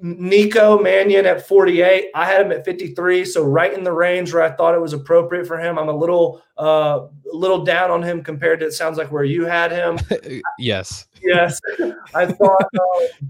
Nico 0.00 0.78
Mannion 0.78 1.26
at 1.26 1.46
48. 1.46 2.10
I 2.14 2.24
had 2.24 2.46
him 2.46 2.52
at 2.52 2.64
53, 2.64 3.24
so 3.24 3.42
right 3.42 3.72
in 3.72 3.82
the 3.82 3.92
range 3.92 4.32
where 4.32 4.42
I 4.42 4.50
thought 4.50 4.74
it 4.74 4.80
was 4.80 4.92
appropriate 4.92 5.46
for 5.46 5.58
him. 5.58 5.78
I'm 5.78 5.88
a 5.88 5.96
little 5.96 6.42
uh, 6.56 7.06
a 7.32 7.36
little 7.36 7.64
down 7.64 7.90
on 7.90 8.02
him 8.02 8.22
compared 8.22 8.60
to 8.60 8.66
it 8.66 8.72
sounds 8.72 8.98
like 8.98 9.10
where 9.10 9.24
you 9.24 9.44
had 9.44 9.72
him. 9.72 9.98
yes. 10.58 11.06
Yes. 11.22 11.60
I 12.14 12.26
thought 12.26 12.66
uh, 12.78 13.26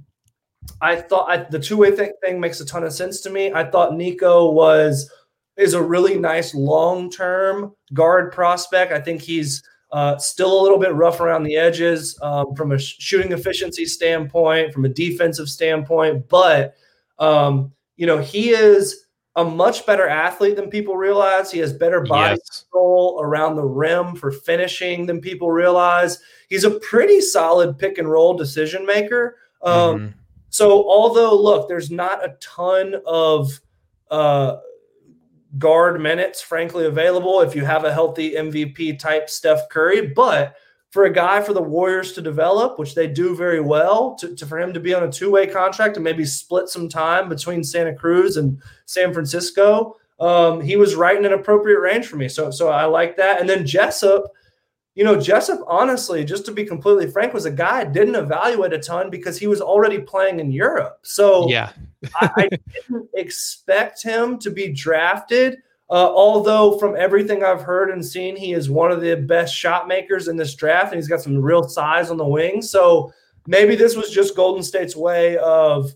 I 0.81 0.97
thought 0.97 1.31
I, 1.31 1.49
the 1.49 1.59
two-way 1.59 1.93
thing, 1.93 2.13
thing 2.23 2.39
makes 2.39 2.61
a 2.61 2.67
ton 2.67 2.85
of 2.85 2.93
sense 2.93 3.21
to 3.23 3.31
me. 3.31 3.53
I 3.53 3.65
thought 3.65 3.95
Nico 3.95 4.51
was 4.51 5.11
is 5.59 5.75
a 5.75 5.83
really 5.83 6.19
nice 6.19 6.55
long 6.55 7.11
term 7.11 7.75
guard 7.93 8.33
prospect. 8.33 8.93
I 8.93 9.01
think 9.01 9.21
he's 9.21 9.63
uh, 9.93 10.17
still 10.19 10.61
a 10.61 10.63
little 10.63 10.79
bit 10.79 10.95
rough 10.95 11.21
around 11.21 11.43
the 11.43 11.57
edges 11.57 12.19
um, 12.23 12.55
from 12.55 12.73
a 12.73 12.79
shooting 12.79 13.33
efficiency 13.33 13.85
standpoint, 13.85 14.73
from 14.73 14.85
a 14.85 14.89
defensive 14.89 15.49
standpoint, 15.49 16.29
but 16.29 16.75
um, 17.19 17.73
you 17.97 18.07
know 18.07 18.19
he 18.19 18.51
is 18.51 19.07
a 19.37 19.45
much 19.45 19.87
better 19.87 20.09
athlete 20.09 20.57
than 20.57 20.69
people 20.69 20.97
realize. 20.97 21.51
He 21.51 21.61
has 21.61 21.73
better 21.73 22.01
body 22.01 22.37
yes. 22.37 22.65
control 22.65 23.21
around 23.23 23.55
the 23.55 23.65
rim 23.65 24.17
for 24.17 24.33
finishing 24.33 25.07
than 25.07 25.21
people 25.21 25.51
realize. 25.51 26.19
He's 26.49 26.65
a 26.65 26.81
pretty 26.81 27.21
solid 27.21 27.79
pick 27.79 27.99
and 27.99 28.11
roll 28.11 28.37
decision 28.37 28.85
maker. 28.85 29.37
Um, 29.63 29.73
mm-hmm. 29.73 30.07
So, 30.51 30.71
although, 30.89 31.41
look, 31.41 31.69
there's 31.69 31.91
not 31.91 32.25
a 32.25 32.37
ton 32.41 32.97
of 33.07 33.61
uh, 34.11 34.57
guard 35.57 36.01
minutes, 36.01 36.43
frankly, 36.43 36.85
available 36.85 37.41
if 37.41 37.55
you 37.55 37.65
have 37.65 37.85
a 37.85 37.93
healthy 37.93 38.33
MVP 38.33 38.99
type 38.99 39.31
Steph 39.31 39.69
Curry, 39.71 40.09
but 40.09 40.57
for 40.91 41.05
a 41.05 41.13
guy 41.13 41.41
for 41.41 41.53
the 41.53 41.63
Warriors 41.63 42.13
to 42.13 42.23
develop, 42.23 42.79
which 42.79 42.95
they 42.95 43.07
do 43.07 43.35
very 43.35 43.61
well, 43.61 44.15
to, 44.17 44.35
to 44.35 44.47
for 44.47 44.59
him 44.59 44.73
to 44.73 44.81
be 44.81 44.95
on 44.95 45.05
a 45.05 45.13
two 45.13 45.31
way 45.31 45.47
contract 45.47 45.97
and 45.97 46.05
maybe 46.05 46.25
split 46.25 46.69
some 46.69 46.89
time 46.89 47.29
between 47.29 47.65
Santa 47.65 47.95
Cruz 47.95 48.37
and 48.37 48.61
San 48.87 49.13
Francisco, 49.13 49.97
um, 50.21 50.61
he 50.61 50.77
was 50.77 50.95
right 50.95 51.17
in 51.17 51.25
an 51.25 51.33
appropriate 51.33 51.81
range 51.81 52.07
for 52.07 52.17
me. 52.17 52.29
So 52.29 52.51
so 52.51 52.69
I 52.69 52.85
like 52.85 53.17
that. 53.17 53.41
And 53.41 53.49
then 53.49 53.67
Jessup, 53.67 54.33
you 54.99 55.05
know, 55.05 55.19
Jessup, 55.19 55.61
honestly, 55.69 56.25
just 56.25 56.45
to 56.47 56.53
be 56.53 56.65
completely 56.65 57.09
frank, 57.09 57.33
was 57.33 57.47
a 57.47 57.51
guy 57.51 57.81
I 57.81 57.85
didn't 57.85 58.17
evaluate 58.17 58.73
a 58.73 58.79
ton 58.79 59.11
because 59.11 59.39
he 59.39 59.47
was 59.47 59.61
already 59.61 60.01
playing 60.01 60.41
in 60.41 60.51
Europe. 60.51 60.99
So 61.03 61.49
yeah, 61.49 61.71
I, 62.21 62.31
I 62.37 62.49
didn't 62.49 63.09
expect 63.15 64.03
him 64.03 64.39
to 64.41 64.51
be 64.51 64.73
drafted 64.73 65.59
uh, 65.91 66.13
although, 66.13 66.77
from 66.79 66.97
everything 66.97 67.43
I've 67.43 67.63
heard 67.63 67.91
and 67.91 68.05
seen, 68.05 68.37
he 68.37 68.53
is 68.53 68.69
one 68.69 68.91
of 68.91 69.01
the 69.01 69.15
best 69.17 69.55
shot 69.55 69.89
makers 69.89 70.29
in 70.29 70.37
this 70.37 70.55
draft, 70.55 70.93
and 70.93 70.97
he's 70.97 71.09
got 71.09 71.23
some 71.23 71.41
real 71.41 71.67
size 71.67 72.11
on 72.11 72.19
the 72.19 72.27
wing. 72.27 72.61
So 72.61 73.11
maybe 73.47 73.75
this 73.75 73.97
was 73.97 74.11
just 74.11 74.37
Golden 74.37 74.63
State's 74.63 74.95
way 74.95 75.39
of 75.39 75.95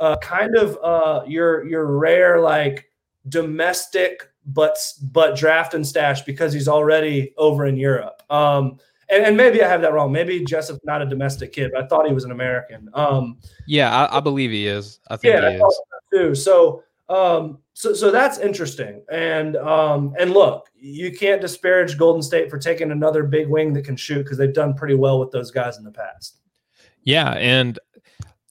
uh, 0.00 0.16
kind 0.22 0.56
of 0.56 0.78
uh, 0.82 1.24
your 1.26 1.66
your 1.66 1.98
rare 1.98 2.40
like 2.40 2.88
domestic 3.28 4.30
but 4.46 4.76
but 5.02 5.36
draft 5.36 5.74
and 5.74 5.86
stash 5.86 6.22
because 6.22 6.52
he's 6.52 6.68
already 6.68 7.32
over 7.36 7.66
in 7.66 7.76
Europe. 7.76 8.22
Um, 8.30 8.78
and, 9.10 9.22
and, 9.22 9.36
maybe 9.36 9.62
I 9.62 9.68
have 9.68 9.82
that 9.82 9.92
wrong. 9.92 10.10
Maybe 10.12 10.42
Jessup's 10.44 10.80
not 10.84 11.02
a 11.02 11.06
domestic 11.06 11.52
kid, 11.52 11.72
but 11.74 11.84
I 11.84 11.86
thought 11.86 12.06
he 12.06 12.14
was 12.14 12.24
an 12.24 12.30
American. 12.30 12.88
Um, 12.94 13.36
yeah, 13.66 13.94
I, 13.94 14.16
I 14.16 14.20
believe 14.20 14.50
he 14.50 14.66
is. 14.66 14.98
I 15.08 15.16
think 15.16 15.34
yeah, 15.34 15.50
he 15.50 15.56
is 15.56 15.80
too. 16.10 16.34
So 16.34 16.82
um, 17.08 17.58
so, 17.74 17.92
so 17.92 18.10
that's 18.10 18.38
interesting. 18.38 19.02
And 19.10 19.56
um, 19.56 20.14
and 20.18 20.32
look, 20.32 20.70
you 20.74 21.12
can't 21.12 21.40
disparage 21.40 21.98
Golden 21.98 22.22
State 22.22 22.50
for 22.50 22.58
taking 22.58 22.90
another 22.90 23.24
big 23.24 23.48
wing 23.48 23.72
that 23.74 23.84
can 23.84 23.96
shoot 23.96 24.22
because 24.22 24.38
they've 24.38 24.54
done 24.54 24.74
pretty 24.74 24.94
well 24.94 25.20
with 25.20 25.30
those 25.30 25.50
guys 25.50 25.76
in 25.76 25.84
the 25.84 25.90
past. 25.90 26.40
Yeah, 27.02 27.32
and 27.32 27.78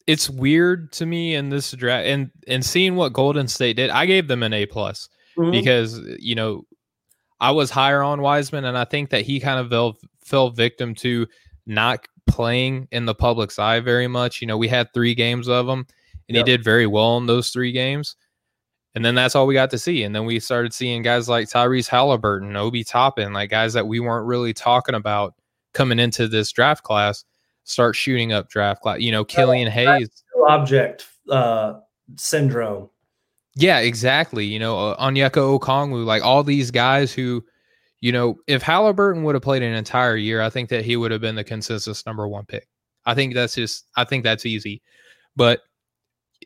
it's 0.06 0.29
weird 0.29 0.91
to 0.93 1.06
me 1.06 1.36
in 1.36 1.49
this 1.49 1.71
draft 1.71 2.06
and 2.06 2.29
and 2.47 2.63
seeing 2.63 2.95
what 2.95 3.13
Golden 3.13 3.47
State 3.47 3.77
did. 3.77 3.89
I 3.89 4.06
gave 4.06 4.27
them 4.27 4.43
an 4.43 4.53
A 4.53 4.65
plus 4.65 5.10
mm-hmm. 5.38 5.52
because 5.52 6.00
you 6.19 6.36
know 6.36 6.65
I 7.39 7.52
was 7.52 7.69
higher 7.69 8.02
on 8.02 8.22
Wiseman, 8.22 8.65
and 8.65 8.78
I 8.78 8.86
think 8.86 9.10
that 9.10 9.22
he 9.22 9.39
kind 9.39 9.60
of 9.60 9.69
fell 9.69 9.98
fell 10.24 10.50
victim 10.50 10.96
to 10.96 11.28
not 11.65 12.06
playing 12.28 12.88
in 12.91 13.06
the 13.06 13.15
public's 13.15 13.60
eye 13.60 13.80
very 13.80 14.08
much. 14.08 14.41
You 14.41 14.48
know, 14.48 14.58
we 14.58 14.67
had 14.67 14.93
three 14.93 15.15
games 15.15 15.48
of 15.48 15.67
him, 15.67 15.86
and 16.28 16.36
yep. 16.36 16.46
he 16.46 16.52
did 16.52 16.63
very 16.63 16.88
well 16.88 17.17
in 17.17 17.26
those 17.26 17.50
three 17.50 17.72
games. 17.72 18.15
And 18.96 19.04
then 19.04 19.15
that's 19.15 19.36
all 19.36 19.48
we 19.48 19.56
got 19.56 19.72
to 19.72 19.80
see. 19.80 20.04
And 20.04 20.15
then 20.15 20.26
we 20.26 20.39
started 20.39 20.72
seeing 20.72 21.02
guys 21.02 21.28
like 21.28 21.50
Tyrese 21.50 21.88
Halliburton, 21.88 22.56
Obi 22.56 22.84
Toppin, 22.84 23.34
like 23.34 23.50
guys 23.50 23.74
that 23.74 23.88
we 23.88 24.00
weren't 24.00 24.28
really 24.28 24.54
talking 24.54 24.93
about 24.93 25.34
coming 25.74 25.98
into 25.98 26.28
this 26.28 26.52
draft 26.52 26.84
class 26.84 27.26
start 27.63 27.96
shooting 27.96 28.34
up 28.34 28.50
draft 28.50 28.82
class. 28.82 29.00
You 29.00 29.12
know, 29.12 29.26
Killian 29.26 29.69
Hayes. 29.72 30.24
Object 30.48 31.08
uh, 31.30 31.80
syndrome. 32.17 32.89
Yeah, 33.56 33.80
exactly. 33.80 34.46
You 34.46 34.60
know, 34.60 34.78
uh, 34.80 35.06
Onyeka 35.06 35.60
Okongwu, 35.60 36.06
like 36.06 36.24
all 36.24 36.44
these 36.44 36.72
guys 36.72 37.13
who, 37.13 37.44
you 38.02 38.12
know, 38.12 38.38
if 38.48 38.62
Halliburton 38.62 39.24
would 39.24 39.36
have 39.36 39.44
played 39.44 39.62
an 39.62 39.74
entire 39.74 40.18
year, 40.18 40.42
I 40.42 40.50
think 40.50 40.70
that 40.70 40.84
he 40.84 40.98
would 40.98 41.12
have 41.12 41.22
been 41.22 41.36
the 41.36 41.44
consensus 41.44 42.06
number 42.06 42.28
one 42.28 42.46
pick. 42.46 42.68
I 43.06 43.13
think 43.13 43.34
that's 43.34 43.56
just, 43.56 43.86
I 43.96 44.04
think 44.06 44.24
that's 44.24 44.46
easy. 44.46 44.82
But 45.36 45.62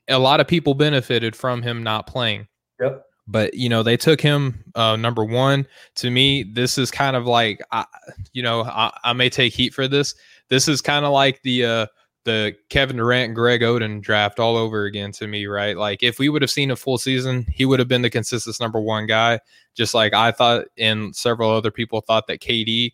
a 0.08 0.20
lot 0.20 0.40
of 0.40 0.48
people 0.48 0.74
benefited 0.74 1.36
from 1.36 1.62
him 1.62 1.84
not 1.84 2.08
playing. 2.08 2.48
Yep. 2.80 3.04
But 3.30 3.56
you 3.56 3.68
know 3.68 3.84
they 3.84 3.98
took 3.98 4.22
him 4.22 4.64
uh, 4.76 4.96
number 4.96 5.26
one. 5.26 5.68
To 5.96 6.10
me, 6.10 6.44
this 6.44 6.78
is 6.78 6.90
kind 6.92 7.16
of 7.16 7.26
like, 7.26 7.60
I, 7.72 7.86
you 8.32 8.42
know, 8.42 8.64
I, 8.64 8.98
I 9.04 9.14
may 9.14 9.30
take 9.30 9.54
heat 9.54 9.74
for 9.74 9.88
this. 9.88 10.16
This 10.50 10.70
is 10.70 10.82
kind 10.82 11.04
of 11.04 11.12
like 11.12 11.42
the 11.42 11.66
uh, 11.66 11.86
the 12.28 12.54
Kevin 12.70 12.98
Durant 12.98 13.28
and 13.28 13.36
Greg 13.36 13.62
Oden 13.62 14.02
draft 14.02 14.38
all 14.38 14.58
over 14.58 14.84
again 14.84 15.14
to 15.14 15.28
me, 15.28 15.48
right? 15.48 15.78
Like 15.78 16.04
if 16.04 16.20
we 16.20 16.28
would 16.28 16.42
have 16.42 16.52
seen 16.52 16.70
a 16.70 16.76
full 16.76 16.98
season, 16.98 17.46
he 17.50 17.64
would 17.64 17.80
have 17.80 17.88
been 17.88 18.02
the 18.02 18.10
consistent 18.10 18.60
number 18.60 18.82
one 18.82 19.08
guy. 19.08 19.40
Just 19.76 19.94
like 19.94 20.14
I 20.14 20.34
thought, 20.34 20.66
and 20.78 21.16
several 21.16 21.50
other 21.50 21.72
people 21.72 22.02
thought 22.02 22.28
that 22.28 22.42
KD, 22.42 22.92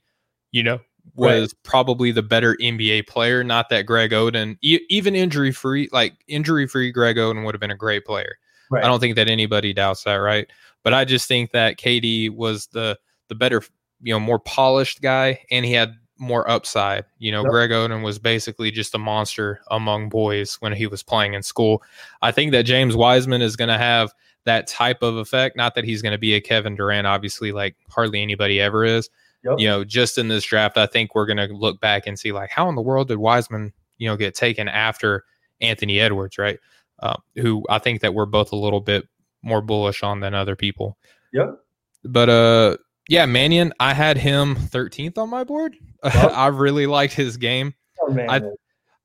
you 0.51 0.61
know, 0.61 0.79
was 1.15 1.41
right. 1.41 1.63
probably 1.63 2.11
the 2.11 2.21
better 2.21 2.55
NBA 2.61 3.07
player. 3.07 3.43
Not 3.43 3.69
that 3.69 3.87
Greg 3.87 4.11
Oden, 4.11 4.59
e- 4.61 4.85
even 4.89 5.15
injury 5.15 5.51
free, 5.51 5.89
like 5.91 6.13
injury 6.27 6.67
free, 6.67 6.91
Greg 6.91 7.15
Oden 7.15 7.43
would 7.43 7.55
have 7.55 7.59
been 7.61 7.71
a 7.71 7.75
great 7.75 8.05
player. 8.05 8.37
Right. 8.69 8.83
I 8.83 8.87
don't 8.87 8.99
think 8.99 9.15
that 9.15 9.27
anybody 9.27 9.73
doubts 9.73 10.03
that, 10.03 10.15
right? 10.15 10.47
But 10.83 10.93
I 10.93 11.05
just 11.05 11.27
think 11.27 11.53
that 11.53 11.79
KD 11.79 12.29
was 12.29 12.67
the 12.67 12.99
the 13.29 13.35
better, 13.35 13.63
you 14.03 14.13
know, 14.13 14.19
more 14.19 14.39
polished 14.39 15.01
guy, 15.01 15.43
and 15.49 15.65
he 15.65 15.73
had 15.73 15.95
more 16.23 16.49
upside. 16.49 17.05
You 17.19 17.31
know, 17.31 17.43
yep. 17.43 17.51
Greg 17.51 17.69
Oden 17.71 18.03
was 18.03 18.19
basically 18.19 18.71
just 18.71 18.95
a 18.95 18.97
monster 18.97 19.61
among 19.69 20.09
boys 20.09 20.55
when 20.55 20.73
he 20.73 20.87
was 20.87 21.03
playing 21.03 21.33
in 21.33 21.43
school. 21.43 21.83
I 22.21 22.31
think 22.31 22.51
that 22.51 22.63
James 22.63 22.95
Wiseman 22.95 23.41
is 23.41 23.55
going 23.55 23.69
to 23.69 23.77
have 23.77 24.13
that 24.45 24.67
type 24.67 25.03
of 25.03 25.17
effect. 25.17 25.55
Not 25.55 25.75
that 25.75 25.85
he's 25.85 26.01
going 26.01 26.11
to 26.11 26.17
be 26.17 26.33
a 26.33 26.41
Kevin 26.41 26.75
Durant, 26.75 27.07
obviously, 27.07 27.51
like 27.51 27.75
hardly 27.89 28.21
anybody 28.21 28.59
ever 28.59 28.83
is 28.83 29.09
Yep. 29.43 29.59
You 29.59 29.67
know, 29.67 29.83
just 29.83 30.17
in 30.17 30.29
this 30.29 30.45
draft, 30.45 30.77
I 30.77 30.85
think 30.85 31.15
we're 31.15 31.25
going 31.25 31.37
to 31.37 31.53
look 31.53 31.81
back 31.81 32.07
and 32.07 32.17
see 32.17 32.31
like 32.31 32.49
how 32.49 32.69
in 32.69 32.75
the 32.75 32.81
world 32.81 33.09
did 33.09 33.17
Wiseman, 33.17 33.73
you 33.97 34.07
know, 34.07 34.15
get 34.15 34.35
taken 34.35 34.67
after 34.67 35.25
Anthony 35.59 35.99
Edwards, 35.99 36.37
right? 36.37 36.59
Uh, 36.99 37.17
who 37.35 37.65
I 37.69 37.79
think 37.79 38.01
that 38.01 38.13
we're 38.13 38.25
both 38.25 38.53
a 38.53 38.55
little 38.55 38.79
bit 38.79 39.07
more 39.41 39.61
bullish 39.61 40.01
on 40.01 40.21
than 40.21 40.33
other 40.33 40.55
people. 40.55 40.97
Yep. 41.33 41.59
But 42.05 42.29
uh, 42.29 42.77
yeah, 43.09 43.25
Mannion, 43.25 43.73
I 43.79 43.93
had 43.93 44.17
him 44.17 44.55
13th 44.55 45.17
on 45.17 45.29
my 45.29 45.43
board. 45.43 45.75
I 46.13 46.47
really 46.47 46.87
liked 46.87 47.13
his 47.13 47.37
game. 47.37 47.73
Oh, 48.01 48.17
I, 48.17 48.41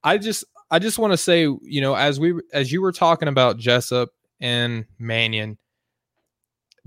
I 0.03 0.19
just, 0.19 0.45
I 0.71 0.79
just 0.79 0.99
want 0.99 1.13
to 1.13 1.17
say, 1.17 1.43
you 1.43 1.81
know, 1.81 1.95
as 1.95 2.19
we, 2.21 2.35
as 2.53 2.73
you 2.73 2.83
were 2.83 2.93
talking 2.93 3.29
about 3.29 3.59
Jessup 3.59 4.11
and 4.41 4.85
Mannion, 4.99 5.59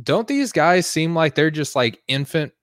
don't 0.02 0.28
these 0.28 0.52
guys 0.52 0.88
seem 0.88 1.16
like 1.16 1.36
they're 1.36 1.52
just 1.52 1.76
like 1.76 2.02
infant 2.08 2.54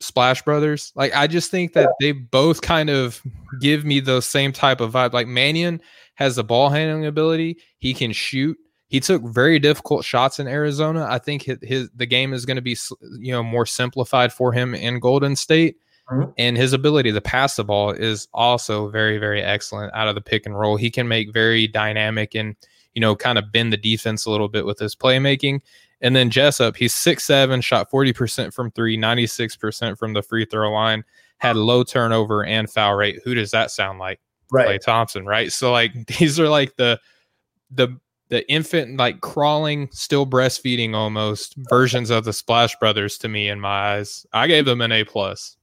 Splash 0.00 0.42
Brothers. 0.42 0.92
Like 0.94 1.14
I 1.14 1.26
just 1.26 1.50
think 1.50 1.72
that 1.72 1.90
they 2.00 2.12
both 2.12 2.62
kind 2.62 2.90
of 2.90 3.22
give 3.60 3.84
me 3.84 4.00
the 4.00 4.20
same 4.20 4.52
type 4.52 4.80
of 4.80 4.92
vibe. 4.92 5.12
Like 5.12 5.26
Mannion 5.26 5.80
has 6.14 6.36
the 6.36 6.44
ball 6.44 6.68
handling 6.68 7.06
ability. 7.06 7.58
He 7.78 7.94
can 7.94 8.12
shoot. 8.12 8.56
He 8.88 9.00
took 9.00 9.22
very 9.22 9.58
difficult 9.58 10.04
shots 10.04 10.38
in 10.38 10.46
Arizona. 10.46 11.06
I 11.08 11.18
think 11.18 11.42
his, 11.42 11.58
his 11.62 11.90
the 11.94 12.06
game 12.06 12.32
is 12.32 12.44
going 12.44 12.56
to 12.56 12.62
be 12.62 12.76
you 13.18 13.32
know 13.32 13.42
more 13.42 13.66
simplified 13.66 14.32
for 14.32 14.52
him 14.52 14.74
in 14.74 15.00
Golden 15.00 15.34
State. 15.34 15.76
Mm-hmm. 16.10 16.30
And 16.38 16.56
his 16.56 16.72
ability 16.72 17.12
to 17.12 17.20
pass 17.20 17.56
the 17.56 17.64
ball 17.64 17.90
is 17.90 18.28
also 18.32 18.88
very, 18.88 19.18
very 19.18 19.42
excellent 19.42 19.92
out 19.94 20.08
of 20.08 20.14
the 20.14 20.20
pick 20.20 20.46
and 20.46 20.58
roll. 20.58 20.76
He 20.76 20.90
can 20.90 21.08
make 21.08 21.32
very 21.32 21.66
dynamic 21.66 22.34
and, 22.34 22.54
you 22.94 23.00
know, 23.00 23.16
kind 23.16 23.38
of 23.38 23.50
bend 23.50 23.72
the 23.72 23.76
defense 23.76 24.24
a 24.24 24.30
little 24.30 24.48
bit 24.48 24.64
with 24.64 24.78
his 24.78 24.94
playmaking. 24.94 25.60
And 26.00 26.14
then 26.14 26.30
Jessup, 26.30 26.76
he's 26.76 26.94
six 26.94 27.24
seven, 27.24 27.60
shot 27.60 27.90
40% 27.90 28.52
from 28.52 28.70
three, 28.70 28.96
96% 28.96 29.98
from 29.98 30.12
the 30.12 30.22
free 30.22 30.44
throw 30.44 30.70
line, 30.72 31.04
had 31.38 31.56
low 31.56 31.82
turnover 31.82 32.44
and 32.44 32.70
foul 32.70 32.94
rate. 32.94 33.20
Who 33.24 33.34
does 33.34 33.50
that 33.50 33.70
sound 33.70 33.98
like? 33.98 34.20
Right. 34.52 34.68
Klay 34.68 34.84
Thompson, 34.84 35.26
right? 35.26 35.50
So 35.50 35.72
like 35.72 36.06
these 36.18 36.38
are 36.38 36.48
like 36.48 36.76
the 36.76 37.00
the 37.70 37.98
the 38.28 38.48
infant 38.50 38.96
like 38.96 39.20
crawling, 39.20 39.88
still 39.92 40.26
breastfeeding 40.26 40.94
almost 40.94 41.54
versions 41.68 42.10
of 42.10 42.24
the 42.24 42.32
Splash 42.32 42.76
Brothers 42.76 43.18
to 43.18 43.28
me 43.28 43.48
in 43.48 43.60
my 43.60 43.96
eyes. 43.96 44.26
I 44.32 44.46
gave 44.48 44.64
them 44.64 44.80
an 44.80 44.92
A 44.92 45.04
plus. 45.04 45.55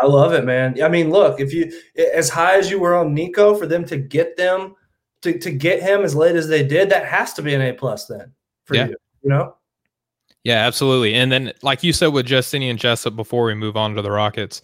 I 0.00 0.06
love 0.06 0.32
it, 0.32 0.44
man. 0.44 0.80
I 0.82 0.88
mean, 0.88 1.10
look, 1.10 1.40
if 1.40 1.52
you 1.52 1.72
as 2.14 2.28
high 2.28 2.56
as 2.56 2.70
you 2.70 2.78
were 2.78 2.94
on 2.94 3.14
Nico, 3.14 3.54
for 3.54 3.66
them 3.66 3.84
to 3.86 3.96
get 3.96 4.36
them 4.36 4.74
to, 5.22 5.38
to 5.38 5.50
get 5.50 5.82
him 5.82 6.02
as 6.02 6.14
late 6.14 6.36
as 6.36 6.48
they 6.48 6.66
did, 6.66 6.90
that 6.90 7.06
has 7.06 7.34
to 7.34 7.42
be 7.42 7.54
an 7.54 7.60
A 7.60 7.72
plus 7.72 8.06
then 8.06 8.32
for 8.64 8.76
yeah. 8.76 8.88
you. 8.88 8.96
You 9.22 9.30
know? 9.30 9.54
Yeah, 10.44 10.66
absolutely. 10.66 11.14
And 11.14 11.30
then, 11.30 11.52
like 11.62 11.82
you 11.82 11.92
said 11.92 12.08
with 12.08 12.26
Justinian 12.26 12.76
Jessup 12.76 13.16
before 13.16 13.44
we 13.44 13.54
move 13.54 13.76
on 13.76 13.94
to 13.94 14.02
the 14.02 14.10
Rockets, 14.10 14.62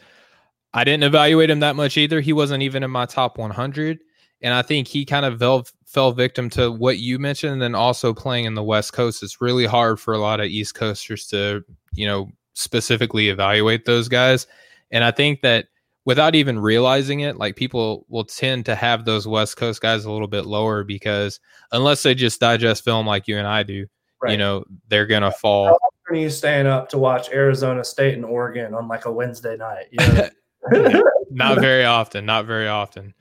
I 0.73 0.85
didn't 0.85 1.05
evaluate 1.05 1.51
him 1.51 1.61
that 1.61 1.77
much 1.77 1.97
either. 1.97 2.21
He 2.21 2.33
wasn't 2.33 2.63
even 2.63 2.83
in 2.83 2.91
my 2.91 3.07
top 3.07 3.39
100. 3.39 4.01
And 4.43 4.55
I 4.55 4.63
think 4.63 4.89
he 4.89 5.05
kind 5.05 5.25
of 5.25 5.39
fell, 5.39 5.67
fell 5.87 6.13
victim 6.13 6.51
to 6.51 6.71
what 6.71 6.99
you 6.99 7.19
mentioned. 7.19 7.55
And 7.55 7.63
then 7.63 7.75
also 7.75 8.13
playing 8.13 8.45
in 8.45 8.55
the 8.55 8.63
West 8.63 8.93
Coast, 8.93 9.23
it's 9.23 9.41
really 9.41 9.67
hard 9.67 9.99
for 9.99 10.15
a 10.15 10.19
lot 10.19 10.41
of 10.41 10.47
East 10.47 10.75
Coasters 10.75 11.27
to, 11.29 11.65
you 11.93 12.07
know, 12.07 12.31
specifically 12.55 13.29
evaluate 13.29 13.85
those 13.85 14.09
guys. 14.09 14.47
And 14.95 15.03
I 15.03 15.11
think 15.11 15.43
that 15.43 15.67
without 16.05 16.37
even 16.37 16.59
realizing 16.59 17.21
it, 17.21 17.37
like 17.37 17.57
people 17.57 18.07
will 18.09 18.25
tend 18.25 18.65
to 18.67 18.77
have 18.77 19.05
those 19.05 19.27
West 19.27 19.57
Coast 19.57 19.83
guys 19.83 20.05
a 20.05 20.11
little 20.11 20.29
bit 20.29 20.47
lower 20.47 20.85
because 20.85 21.41
unless 21.73 22.05
they 22.05 22.15
just 22.15 22.41
digest 22.41 22.85
film 22.85 23.05
like 23.05 23.27
you 23.27 23.37
and 23.37 23.47
I 23.47 23.65
do, 23.65 23.87
right. 24.23 24.31
you 24.31 24.39
know, 24.39 24.65
they're 24.89 25.07
gonna 25.07 25.33
fall. 25.33 25.67
How 25.67 25.75
often 25.75 26.17
are 26.17 26.21
you 26.21 26.31
staying 26.31 26.67
up 26.67 26.89
to 26.91 26.99
watch 26.99 27.29
Arizona 27.31 27.83
State 27.83 28.15
and 28.15 28.25
Oregon 28.25 28.73
on 28.73 28.87
like 28.87 29.05
a 29.05 29.13
Wednesday 29.13 29.57
night? 29.57 29.87
You 29.91 30.07
know? 30.07 30.29
not 31.31 31.59
very 31.59 31.85
often. 31.85 32.25
Not 32.25 32.47
very 32.47 32.69
often. 32.69 33.13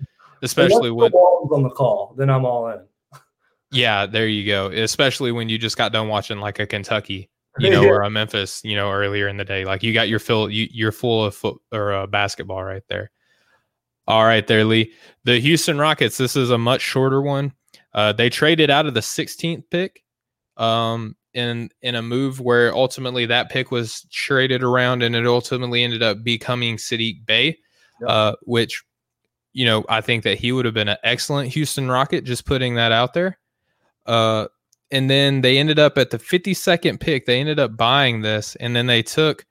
Especially 0.44 0.92
when 0.92 1.12
on 1.12 1.64
the 1.64 1.70
call, 1.70 2.14
then 2.18 2.30
I'm 2.30 2.46
all 2.46 2.68
in. 2.70 2.82
Yeah, 3.72 4.06
there 4.06 4.28
you 4.28 4.46
go. 4.46 4.68
Especially 4.68 5.32
when 5.32 5.50
you 5.50 5.58
just 5.58 5.78
got 5.78 5.92
done 5.92 6.08
watching 6.08 6.38
like 6.38 6.60
a 6.60 6.68
Kentucky, 6.68 7.30
you 7.60 7.70
know, 7.72 7.86
or 7.88 8.02
a 8.02 8.10
Memphis, 8.10 8.62
you 8.64 8.76
know, 8.76 8.92
earlier 8.92 9.28
in 9.28 9.38
the 9.38 9.46
day. 9.46 9.66
Like 9.66 9.84
you 9.84 9.94
got 9.94 10.10
your 10.10 10.20
fill, 10.20 10.50
you, 10.50 10.68
you're 10.72 10.92
full 10.92 11.26
of 11.26 11.36
foot 11.36 11.60
or 11.72 11.94
uh, 11.94 12.08
basketball 12.08 12.64
right 12.64 12.84
there. 12.88 13.12
All 14.08 14.26
right, 14.26 14.46
there, 14.46 14.66
Lee. 14.66 14.94
The 15.24 15.40
Houston 15.40 15.78
Rockets. 15.78 16.18
This 16.18 16.36
is 16.36 16.50
a 16.50 16.58
much 16.58 16.82
shorter 16.82 17.22
one. 17.22 17.54
Uh, 17.94 18.12
they 18.12 18.30
traded 18.30 18.70
out 18.70 18.86
of 18.86 18.94
the 18.94 19.00
16th 19.00 19.64
pick, 19.70 20.04
um, 20.58 21.16
in 21.34 21.70
in 21.82 21.96
a 21.96 22.02
move 22.02 22.40
where 22.40 22.74
ultimately 22.76 23.26
that 23.26 23.50
pick 23.50 23.72
was 23.72 24.06
traded 24.12 24.62
around, 24.62 25.04
and 25.04 25.16
it 25.16 25.26
ultimately 25.26 25.84
ended 25.84 26.04
up 26.04 26.24
becoming 26.24 26.78
Saddiq 26.78 27.26
Bey, 27.26 27.58
yep. 28.02 28.10
uh, 28.10 28.36
which 28.44 28.84
you 29.54 29.66
know, 29.66 29.86
I 29.88 30.02
think 30.02 30.24
that 30.24 30.40
he 30.40 30.52
would 30.52 30.66
have 30.66 30.74
been 30.74 30.90
an 30.90 30.98
excellent 31.04 31.50
Houston 31.54 31.90
Rocket, 31.90 32.24
just 32.24 32.46
putting 32.46 32.76
that 32.76 32.92
out 32.92 33.14
there. 33.14 33.38
Uh, 34.06 34.48
and 34.92 35.10
then 35.10 35.42
they 35.42 35.58
ended 35.58 35.80
up 35.80 35.98
at 35.98 36.12
the 36.12 36.20
52nd 36.20 37.00
pick, 37.00 37.26
they 37.26 37.40
ended 37.40 37.60
up 37.60 37.76
buying 37.76 38.22
this, 38.22 38.56
and 38.58 38.76
then 38.76 38.88
they 38.88 39.02
took 39.02 39.46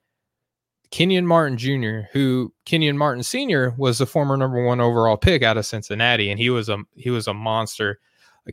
Kenyon 0.90 1.26
Martin 1.26 1.56
Jr., 1.56 2.06
who 2.12 2.52
Kenyon 2.66 2.98
Martin 2.98 3.22
Sr. 3.22 3.74
was 3.78 3.98
the 3.98 4.06
former 4.06 4.36
number 4.36 4.62
one 4.62 4.80
overall 4.80 5.16
pick 5.16 5.42
out 5.42 5.56
of 5.56 5.66
Cincinnati, 5.66 6.30
and 6.30 6.38
he 6.38 6.50
was 6.50 6.68
a 6.68 6.78
he 6.94 7.10
was 7.10 7.26
a 7.26 7.34
monster. 7.34 7.98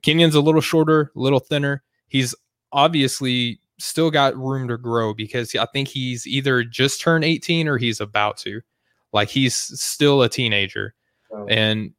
Kenyon's 0.02 0.36
a 0.36 0.42
little 0.42 0.62
shorter, 0.62 1.12
a 1.16 1.20
little 1.20 1.40
thinner. 1.40 1.84
He's 2.08 2.34
obviously 2.72 3.60
still 3.78 4.12
got 4.12 4.38
room 4.38 4.68
to 4.68 4.78
grow 4.78 5.14
because 5.14 5.54
I 5.56 5.66
think 5.74 5.88
he's 5.88 6.26
either 6.28 6.64
just 6.64 7.02
turned 7.02 7.24
18 7.24 7.68
or 7.68 7.78
he's 7.78 8.00
about 8.00 8.38
to. 8.38 8.62
Like 9.12 9.30
he's 9.30 9.56
still 9.56 10.22
a 10.22 10.30
teenager. 10.30 10.94
Oh. 11.32 11.46
And 11.48 11.94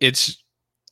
it's 0.00 0.43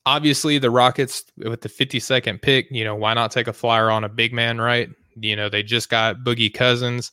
obviously 0.06 0.58
the 0.58 0.70
Rockets 0.70 1.24
with 1.36 1.60
the 1.60 1.68
52nd 1.68 2.42
pick, 2.42 2.68
you 2.70 2.84
know, 2.84 2.94
why 2.94 3.14
not 3.14 3.30
take 3.30 3.46
a 3.46 3.52
flyer 3.52 3.90
on 3.90 4.04
a 4.04 4.08
big 4.08 4.32
man, 4.32 4.60
right? 4.60 4.90
You 5.16 5.36
know, 5.36 5.48
they 5.48 5.62
just 5.62 5.88
got 5.88 6.18
Boogie 6.18 6.52
Cousins. 6.52 7.12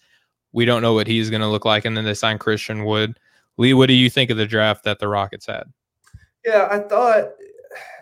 We 0.52 0.66
don't 0.66 0.82
know 0.82 0.94
what 0.94 1.08
he's 1.08 1.30
going 1.30 1.42
to 1.42 1.48
look 1.48 1.66
like. 1.66 1.86
And 1.86 1.96
then 1.96 2.06
they 2.06 2.14
signed 2.14 2.40
Christian 2.40 2.86
Wood. 2.86 3.20
Lee, 3.58 3.74
what 3.74 3.88
do 3.88 3.94
you 3.94 4.10
think 4.10 4.30
of 4.30 4.38
the 4.38 4.46
draft 4.46 4.84
that 4.86 5.00
the 5.00 5.08
Rockets 5.08 5.46
had? 5.46 5.66
Yeah, 6.46 6.68
I 6.72 6.80
thought, 6.80 7.32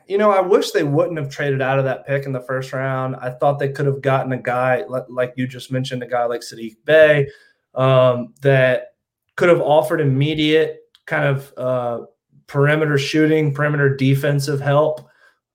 you 0.07 0.17
know, 0.17 0.31
I 0.31 0.39
wish 0.39 0.71
they 0.71 0.83
wouldn't 0.83 1.17
have 1.17 1.29
traded 1.29 1.61
out 1.61 1.79
of 1.79 1.85
that 1.85 2.05
pick 2.05 2.25
in 2.25 2.31
the 2.31 2.39
first 2.39 2.71
round. 2.71 3.15
I 3.17 3.31
thought 3.31 3.59
they 3.59 3.69
could 3.69 3.87
have 3.87 4.01
gotten 4.01 4.31
a 4.31 4.37
guy, 4.37 4.85
like 5.09 5.33
you 5.35 5.47
just 5.47 5.71
mentioned, 5.71 6.03
a 6.03 6.07
guy 6.07 6.25
like 6.25 6.41
Saddiq 6.41 6.77
Bey 6.85 7.27
um, 7.73 8.33
that 8.41 8.93
could 9.35 9.49
have 9.49 9.61
offered 9.61 9.99
immediate 9.99 10.81
kind 11.05 11.25
of 11.25 11.53
uh, 11.57 12.05
perimeter 12.47 12.97
shooting, 12.97 13.53
perimeter 13.53 13.95
defensive 13.95 14.59
help 14.59 15.07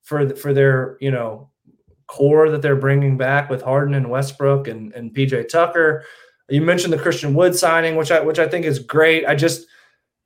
for 0.03 0.25
the, 0.27 0.37
for 0.37 0.53
their 0.53 0.97
you 1.01 1.11
know 1.11 1.51
core 2.07 2.51
that 2.51 2.63
they're 2.63 2.77
bringing 2.77 3.17
back 3.17 3.49
with 3.49 3.63
Harden 3.63 3.95
and 3.95 4.11
Westbrook 4.11 4.69
and, 4.69 4.93
and 4.93 5.15
PJ 5.15 5.49
Tucker. 5.49 6.05
You 6.49 6.61
mentioned 6.61 6.93
the 6.93 6.99
Christian 6.99 7.35
Wood 7.35 7.57
signing, 7.57 7.97
which 7.97 8.11
I 8.11 8.21
which 8.21 8.39
I 8.39 8.49
think 8.49 8.67
is 8.67 8.79
great. 8.79 9.27
I 9.27 9.35
just 9.35 9.67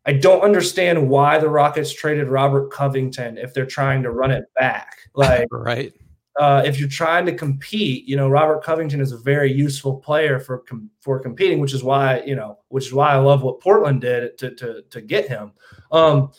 I 0.04 0.12
don't 0.12 0.42
understand 0.42 1.08
why 1.08 1.38
the 1.38 1.48
Rockets 1.48 1.92
traded 1.92 2.28
Robert 2.28 2.70
Covington 2.70 3.38
if 3.38 3.54
they're 3.54 3.66
trying 3.66 4.02
to 4.02 4.10
run 4.10 4.30
it 4.30 4.44
back. 4.54 4.98
Like 5.14 5.48
right 5.50 5.92
uh, 6.36 6.62
if 6.66 6.78
you're 6.78 6.88
trying 6.88 7.24
to 7.26 7.32
compete, 7.32 8.06
you 8.06 8.16
know 8.16 8.28
Robert 8.28 8.62
Covington 8.62 9.00
is 9.00 9.12
a 9.12 9.18
very 9.18 9.50
useful 9.52 9.96
player 9.96 10.38
for 10.38 10.58
com- 10.58 10.90
for 11.00 11.18
competing, 11.18 11.60
which 11.60 11.72
is 11.72 11.82
why 11.82 12.20
you 12.26 12.36
know 12.36 12.58
which 12.68 12.86
is 12.86 12.92
why 12.92 13.10
I 13.10 13.16
love 13.16 13.42
what 13.42 13.60
Portland 13.60 14.02
did 14.02 14.36
to 14.38 14.54
to 14.56 14.82
to 14.90 15.00
get 15.00 15.28
him. 15.28 15.52
Um, 15.92 16.30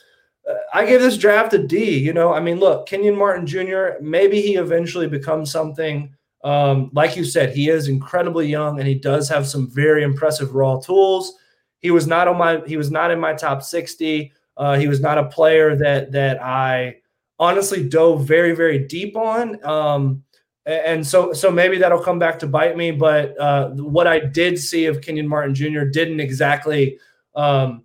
I 0.73 0.85
gave 0.85 1.01
this 1.01 1.17
draft 1.17 1.53
a 1.53 1.57
D. 1.57 1.97
You 1.97 2.13
know, 2.13 2.33
I 2.33 2.39
mean, 2.39 2.59
look, 2.59 2.87
Kenyon 2.87 3.15
Martin 3.15 3.45
Jr. 3.45 3.99
Maybe 4.01 4.41
he 4.41 4.55
eventually 4.55 5.07
becomes 5.07 5.51
something. 5.51 6.13
Um, 6.43 6.89
like 6.93 7.17
you 7.17 7.25
said, 7.25 7.53
he 7.53 7.69
is 7.69 7.87
incredibly 7.87 8.47
young 8.47 8.79
and 8.79 8.87
he 8.87 8.95
does 8.95 9.27
have 9.29 9.47
some 9.47 9.69
very 9.69 10.03
impressive 10.03 10.53
raw 10.55 10.79
tools. 10.79 11.33
He 11.79 11.91
was 11.91 12.07
not 12.07 12.27
on 12.27 12.37
my 12.37 12.61
he 12.65 12.77
was 12.77 12.91
not 12.91 13.11
in 13.11 13.19
my 13.19 13.33
top 13.33 13.63
sixty. 13.63 14.31
Uh, 14.55 14.77
he 14.77 14.87
was 14.87 15.01
not 15.01 15.17
a 15.17 15.25
player 15.25 15.75
that 15.75 16.11
that 16.11 16.41
I 16.41 16.97
honestly 17.39 17.87
dove 17.87 18.25
very 18.25 18.53
very 18.55 18.79
deep 18.79 19.15
on 19.15 19.63
um, 19.63 20.23
and 20.65 21.05
so 21.05 21.33
so 21.33 21.51
maybe 21.51 21.77
that'll 21.77 22.01
come 22.01 22.19
back 22.19 22.39
to 22.39 22.47
bite 22.47 22.75
me 22.75 22.91
but 22.91 23.39
uh, 23.39 23.69
what 23.71 24.07
i 24.07 24.19
did 24.19 24.57
see 24.57 24.85
of 24.85 25.01
kenyon 25.01 25.27
martin 25.27 25.53
jr 25.53 25.83
didn't 25.83 26.19
exactly 26.19 26.97
um, 27.35 27.83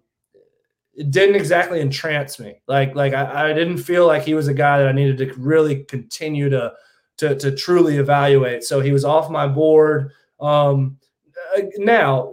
it 0.94 1.10
didn't 1.10 1.36
exactly 1.36 1.80
entrance 1.80 2.38
me. 2.38 2.60
Like 2.66 2.94
like 2.94 3.14
I, 3.14 3.50
I, 3.50 3.52
didn't 3.52 3.78
feel 3.78 4.06
like 4.06 4.22
he 4.22 4.34
was 4.34 4.48
a 4.48 4.54
guy 4.54 4.78
that 4.78 4.88
i 4.88 4.92
needed 4.92 5.18
to 5.18 5.32
really 5.40 5.84
continue 5.84 6.48
to 6.50 6.72
to, 7.18 7.36
to 7.36 7.54
truly 7.54 7.96
evaluate. 7.96 8.64
So 8.64 8.80
he 8.80 8.92
was 8.92 9.04
off 9.04 9.30
my 9.30 9.46
board. 9.46 10.12
Um, 10.40 10.98
uh, 11.56 11.62
now 11.78 12.32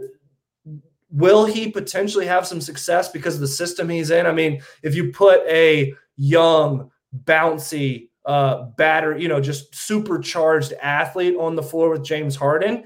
will 1.11 1.45
he 1.45 1.71
potentially 1.71 2.25
have 2.25 2.45
some 2.45 2.61
success 2.61 3.09
because 3.09 3.35
of 3.35 3.41
the 3.41 3.47
system 3.47 3.89
he's 3.89 4.11
in? 4.11 4.25
I 4.25 4.31
mean 4.31 4.61
if 4.83 4.95
you 4.95 5.11
put 5.11 5.41
a 5.47 5.93
young 6.17 6.91
bouncy, 7.23 8.09
uh, 8.25 8.63
batter, 8.77 9.17
you 9.17 9.27
know, 9.27 9.39
just 9.39 9.73
supercharged 9.73 10.73
athlete 10.73 11.35
on 11.37 11.55
the 11.55 11.63
floor 11.63 11.89
with 11.89 12.03
James 12.03 12.35
Harden, 12.35 12.83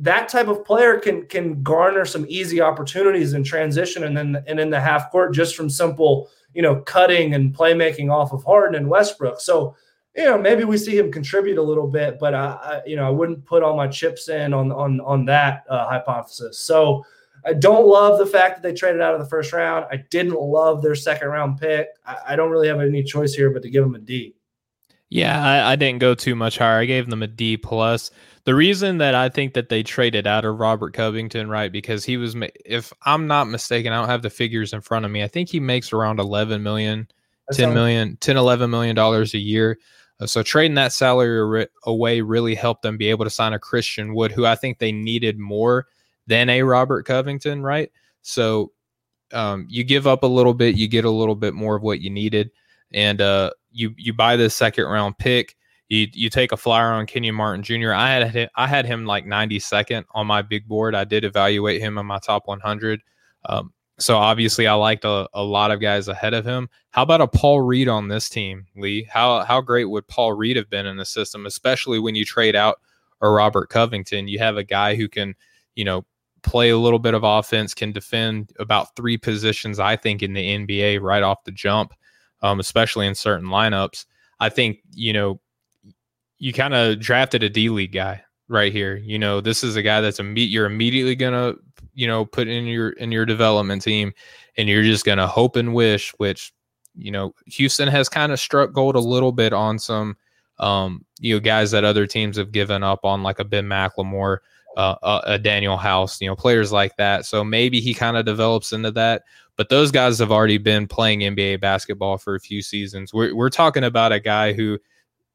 that 0.00 0.28
type 0.28 0.48
of 0.48 0.64
player 0.64 0.98
can 0.98 1.26
can 1.26 1.62
garner 1.62 2.04
some 2.04 2.26
easy 2.28 2.60
opportunities 2.60 3.32
in 3.32 3.44
transition 3.44 4.04
and 4.04 4.16
then 4.16 4.42
and 4.46 4.60
in 4.60 4.70
the 4.70 4.80
half 4.80 5.10
court 5.10 5.34
just 5.34 5.56
from 5.56 5.70
simple, 5.70 6.30
you 6.52 6.62
know, 6.62 6.80
cutting 6.82 7.34
and 7.34 7.54
playmaking 7.54 8.12
off 8.12 8.32
of 8.32 8.44
Harden 8.44 8.74
and 8.74 8.88
Westbrook. 8.88 9.40
So, 9.40 9.76
you 10.16 10.24
know, 10.24 10.38
maybe 10.38 10.64
we 10.64 10.78
see 10.78 10.96
him 10.98 11.12
contribute 11.12 11.58
a 11.58 11.62
little 11.62 11.86
bit, 11.86 12.18
but 12.18 12.34
I, 12.34 12.44
I 12.44 12.82
you 12.86 12.96
know, 12.96 13.06
I 13.06 13.10
wouldn't 13.10 13.44
put 13.44 13.62
all 13.62 13.76
my 13.76 13.88
chips 13.88 14.28
in 14.28 14.52
on 14.52 14.72
on 14.72 15.00
on 15.00 15.24
that 15.26 15.64
uh, 15.68 15.88
hypothesis. 15.88 16.58
So, 16.58 17.04
I 17.46 17.52
don't 17.52 17.86
love 17.86 18.18
the 18.18 18.26
fact 18.26 18.56
that 18.56 18.62
they 18.62 18.74
traded 18.74 19.02
out 19.02 19.14
of 19.14 19.20
the 19.20 19.28
first 19.28 19.52
round. 19.52 19.86
I 19.90 19.96
didn't 20.10 20.40
love 20.40 20.82
their 20.82 20.94
second 20.94 21.28
round 21.28 21.58
pick. 21.58 21.88
I, 22.06 22.16
I 22.28 22.36
don't 22.36 22.50
really 22.50 22.68
have 22.68 22.80
any 22.80 23.02
choice 23.02 23.34
here 23.34 23.50
but 23.50 23.62
to 23.62 23.70
give 23.70 23.84
them 23.84 23.94
a 23.94 23.98
D. 23.98 24.34
Yeah, 25.10 25.40
I, 25.40 25.72
I, 25.72 25.76
didn't 25.76 26.00
go 26.00 26.14
too 26.14 26.34
much 26.34 26.58
higher. 26.58 26.80
I 26.80 26.86
gave 26.86 27.08
them 27.08 27.22
a 27.22 27.26
D 27.26 27.56
plus. 27.56 28.10
The 28.44 28.54
reason 28.54 28.98
that 28.98 29.14
I 29.14 29.30
think 29.30 29.54
that 29.54 29.70
they 29.70 29.82
traded 29.82 30.26
out 30.26 30.44
of 30.44 30.58
Robert 30.58 30.92
Covington, 30.92 31.48
right, 31.48 31.72
because 31.72 32.04
he 32.04 32.18
was, 32.18 32.36
if 32.64 32.92
I'm 33.02 33.26
not 33.26 33.48
mistaken, 33.48 33.92
I 33.92 33.98
don't 33.98 34.08
have 34.08 34.22
the 34.22 34.28
figures 34.28 34.74
in 34.74 34.82
front 34.82 35.06
of 35.06 35.10
me. 35.10 35.22
I 35.22 35.28
think 35.28 35.48
he 35.48 35.60
makes 35.60 35.94
around 35.94 36.20
11 36.20 36.62
million, 36.62 37.08
10 37.52 37.72
million, 37.72 38.18
10, 38.20 38.36
11 38.36 38.70
million 38.70 38.94
dollars 38.94 39.32
a 39.32 39.38
year. 39.38 39.78
Uh, 40.20 40.26
so 40.26 40.42
trading 40.42 40.74
that 40.74 40.92
salary 40.92 41.66
away 41.84 42.20
really 42.20 42.54
helped 42.54 42.82
them 42.82 42.98
be 42.98 43.08
able 43.08 43.24
to 43.24 43.30
sign 43.30 43.54
a 43.54 43.58
Christian 43.58 44.14
Wood, 44.14 44.30
who 44.30 44.44
I 44.44 44.56
think 44.56 44.78
they 44.78 44.92
needed 44.92 45.38
more 45.38 45.86
than 46.26 46.50
a 46.50 46.62
Robert 46.62 47.06
Covington, 47.06 47.62
right? 47.62 47.90
So 48.22 48.72
um, 49.32 49.66
you 49.68 49.84
give 49.84 50.06
up 50.06 50.22
a 50.22 50.26
little 50.26 50.54
bit, 50.54 50.76
you 50.76 50.86
get 50.86 51.04
a 51.04 51.10
little 51.10 51.34
bit 51.34 51.54
more 51.54 51.76
of 51.76 51.82
what 51.82 52.00
you 52.00 52.10
needed, 52.10 52.50
and 52.92 53.20
uh, 53.20 53.50
you 53.72 53.94
you 53.96 54.12
buy 54.12 54.36
this 54.36 54.54
second 54.54 54.84
round 54.84 55.18
pick. 55.18 55.56
You 55.94 56.08
you 56.12 56.30
take 56.30 56.52
a 56.52 56.56
flyer 56.56 56.92
on 56.92 57.06
Kenyon 57.06 57.34
Martin 57.34 57.62
Jr. 57.62 57.92
I 57.92 58.10
had 58.10 58.50
I 58.54 58.66
had 58.66 58.86
him 58.86 59.06
like 59.06 59.24
92nd 59.24 60.04
on 60.12 60.26
my 60.26 60.42
big 60.42 60.66
board. 60.66 60.94
I 60.94 61.04
did 61.04 61.24
evaluate 61.24 61.80
him 61.80 61.98
in 61.98 62.06
my 62.06 62.18
top 62.18 62.46
100. 62.46 63.00
Um, 63.46 63.72
so 63.98 64.16
obviously, 64.16 64.66
I 64.66 64.74
liked 64.74 65.04
a, 65.04 65.28
a 65.34 65.42
lot 65.42 65.70
of 65.70 65.80
guys 65.80 66.08
ahead 66.08 66.34
of 66.34 66.44
him. 66.44 66.68
How 66.90 67.02
about 67.02 67.20
a 67.20 67.28
Paul 67.28 67.60
Reed 67.60 67.88
on 67.88 68.08
this 68.08 68.28
team, 68.28 68.66
Lee? 68.76 69.06
How 69.10 69.44
how 69.44 69.60
great 69.60 69.84
would 69.84 70.08
Paul 70.08 70.32
Reed 70.32 70.56
have 70.56 70.68
been 70.68 70.86
in 70.86 70.96
the 70.96 71.04
system, 71.04 71.46
especially 71.46 72.00
when 72.00 72.14
you 72.14 72.24
trade 72.24 72.56
out 72.56 72.80
a 73.20 73.30
Robert 73.30 73.68
Covington? 73.68 74.26
You 74.26 74.40
have 74.40 74.56
a 74.56 74.64
guy 74.64 74.96
who 74.96 75.08
can, 75.08 75.34
you 75.76 75.84
know, 75.84 76.04
play 76.42 76.70
a 76.70 76.78
little 76.78 76.98
bit 76.98 77.14
of 77.14 77.22
offense, 77.22 77.72
can 77.72 77.92
defend 77.92 78.52
about 78.58 78.96
three 78.96 79.16
positions, 79.16 79.78
I 79.78 79.96
think, 79.96 80.22
in 80.22 80.32
the 80.32 80.58
NBA 80.58 81.00
right 81.00 81.22
off 81.22 81.44
the 81.44 81.52
jump, 81.52 81.92
um, 82.42 82.58
especially 82.58 83.06
in 83.06 83.14
certain 83.14 83.46
lineups. 83.46 84.06
I 84.40 84.48
think, 84.48 84.78
you 84.92 85.12
know, 85.12 85.40
you 86.44 86.52
kind 86.52 86.74
of 86.74 87.00
drafted 87.00 87.42
a 87.42 87.48
D 87.48 87.70
League 87.70 87.92
guy 87.92 88.22
right 88.48 88.70
here. 88.70 88.96
You 88.96 89.18
know, 89.18 89.40
this 89.40 89.64
is 89.64 89.76
a 89.76 89.82
guy 89.82 90.02
that's 90.02 90.18
a 90.18 90.22
meet 90.22 90.50
you're 90.50 90.66
immediately 90.66 91.16
gonna, 91.16 91.54
you 91.94 92.06
know, 92.06 92.26
put 92.26 92.48
in 92.48 92.66
your 92.66 92.90
in 92.90 93.10
your 93.10 93.24
development 93.24 93.80
team 93.80 94.12
and 94.58 94.68
you're 94.68 94.82
just 94.82 95.06
gonna 95.06 95.26
hope 95.26 95.56
and 95.56 95.72
wish, 95.72 96.10
which, 96.18 96.52
you 96.98 97.10
know, 97.10 97.34
Houston 97.46 97.88
has 97.88 98.10
kind 98.10 98.30
of 98.30 98.38
struck 98.38 98.74
gold 98.74 98.94
a 98.94 99.00
little 99.00 99.32
bit 99.32 99.54
on 99.54 99.78
some 99.78 100.18
um, 100.58 101.06
you 101.18 101.34
know, 101.34 101.40
guys 101.40 101.70
that 101.70 101.82
other 101.82 102.06
teams 102.06 102.36
have 102.36 102.52
given 102.52 102.82
up 102.82 103.06
on, 103.06 103.22
like 103.22 103.38
a 103.38 103.44
Ben 103.44 103.64
McLemore 103.64 104.40
uh, 104.76 104.96
a, 105.02 105.34
a 105.34 105.38
Danuel 105.38 105.78
House, 105.78 106.20
you 106.20 106.28
know, 106.28 106.36
players 106.36 106.72
like 106.72 106.94
that. 106.98 107.24
So 107.24 107.42
maybe 107.42 107.80
he 107.80 107.94
kind 107.94 108.18
of 108.18 108.26
develops 108.26 108.70
into 108.72 108.90
that. 108.90 109.22
But 109.56 109.70
those 109.70 109.90
guys 109.90 110.18
have 110.18 110.30
already 110.30 110.58
been 110.58 110.86
playing 110.86 111.20
NBA 111.20 111.62
basketball 111.62 112.18
for 112.18 112.34
a 112.34 112.40
few 112.40 112.60
seasons. 112.60 113.14
We're, 113.14 113.34
we're 113.34 113.48
talking 113.48 113.84
about 113.84 114.12
a 114.12 114.20
guy 114.20 114.52
who 114.52 114.78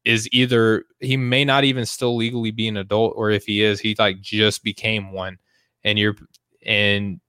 is 0.04 0.28
either 0.32 0.84
he 1.00 1.16
may 1.16 1.44
not 1.44 1.64
even 1.64 1.84
still 1.86 2.16
legally 2.16 2.50
be 2.50 2.68
an 2.68 2.76
adult, 2.76 3.14
or 3.16 3.30
if 3.30 3.44
he 3.44 3.62
is, 3.62 3.80
he 3.80 3.94
like 3.98 4.20
just 4.20 4.64
became 4.64 5.12
one, 5.12 5.38
and 5.84 5.98
you're 5.98 6.16
and 6.64 7.20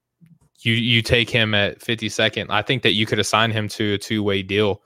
you 0.60 0.74
you 0.74 1.02
take 1.02 1.28
him 1.28 1.54
at 1.54 1.80
52nd. 1.80 2.46
I 2.50 2.62
think 2.62 2.82
that 2.82 2.92
you 2.92 3.06
could 3.06 3.18
assign 3.18 3.50
him 3.50 3.68
to 3.68 3.94
a 3.94 3.98
two 3.98 4.22
way 4.22 4.42
deal. 4.42 4.82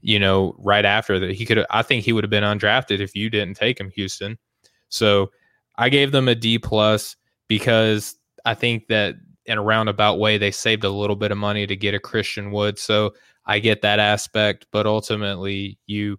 You 0.00 0.18
know, 0.18 0.54
right 0.58 0.84
after 0.84 1.18
that, 1.18 1.32
he 1.32 1.44
could. 1.44 1.64
I 1.70 1.82
think 1.82 2.04
he 2.04 2.12
would 2.12 2.24
have 2.24 2.30
been 2.30 2.44
undrafted 2.44 3.00
if 3.00 3.14
you 3.14 3.30
didn't 3.30 3.56
take 3.56 3.80
him, 3.80 3.90
Houston. 3.90 4.38
So 4.88 5.30
I 5.76 5.88
gave 5.88 6.12
them 6.12 6.28
a 6.28 6.34
D 6.34 6.58
plus 6.58 7.16
because 7.48 8.16
I 8.44 8.54
think 8.54 8.88
that 8.88 9.16
in 9.46 9.58
a 9.58 9.62
roundabout 9.62 10.18
way 10.18 10.38
they 10.38 10.50
saved 10.50 10.84
a 10.84 10.90
little 10.90 11.16
bit 11.16 11.32
of 11.32 11.38
money 11.38 11.66
to 11.66 11.74
get 11.74 11.94
a 11.94 11.98
Christian 11.98 12.50
Wood. 12.50 12.78
So 12.78 13.14
I 13.46 13.58
get 13.58 13.82
that 13.82 13.98
aspect, 13.98 14.66
but 14.70 14.86
ultimately 14.86 15.78
you 15.86 16.18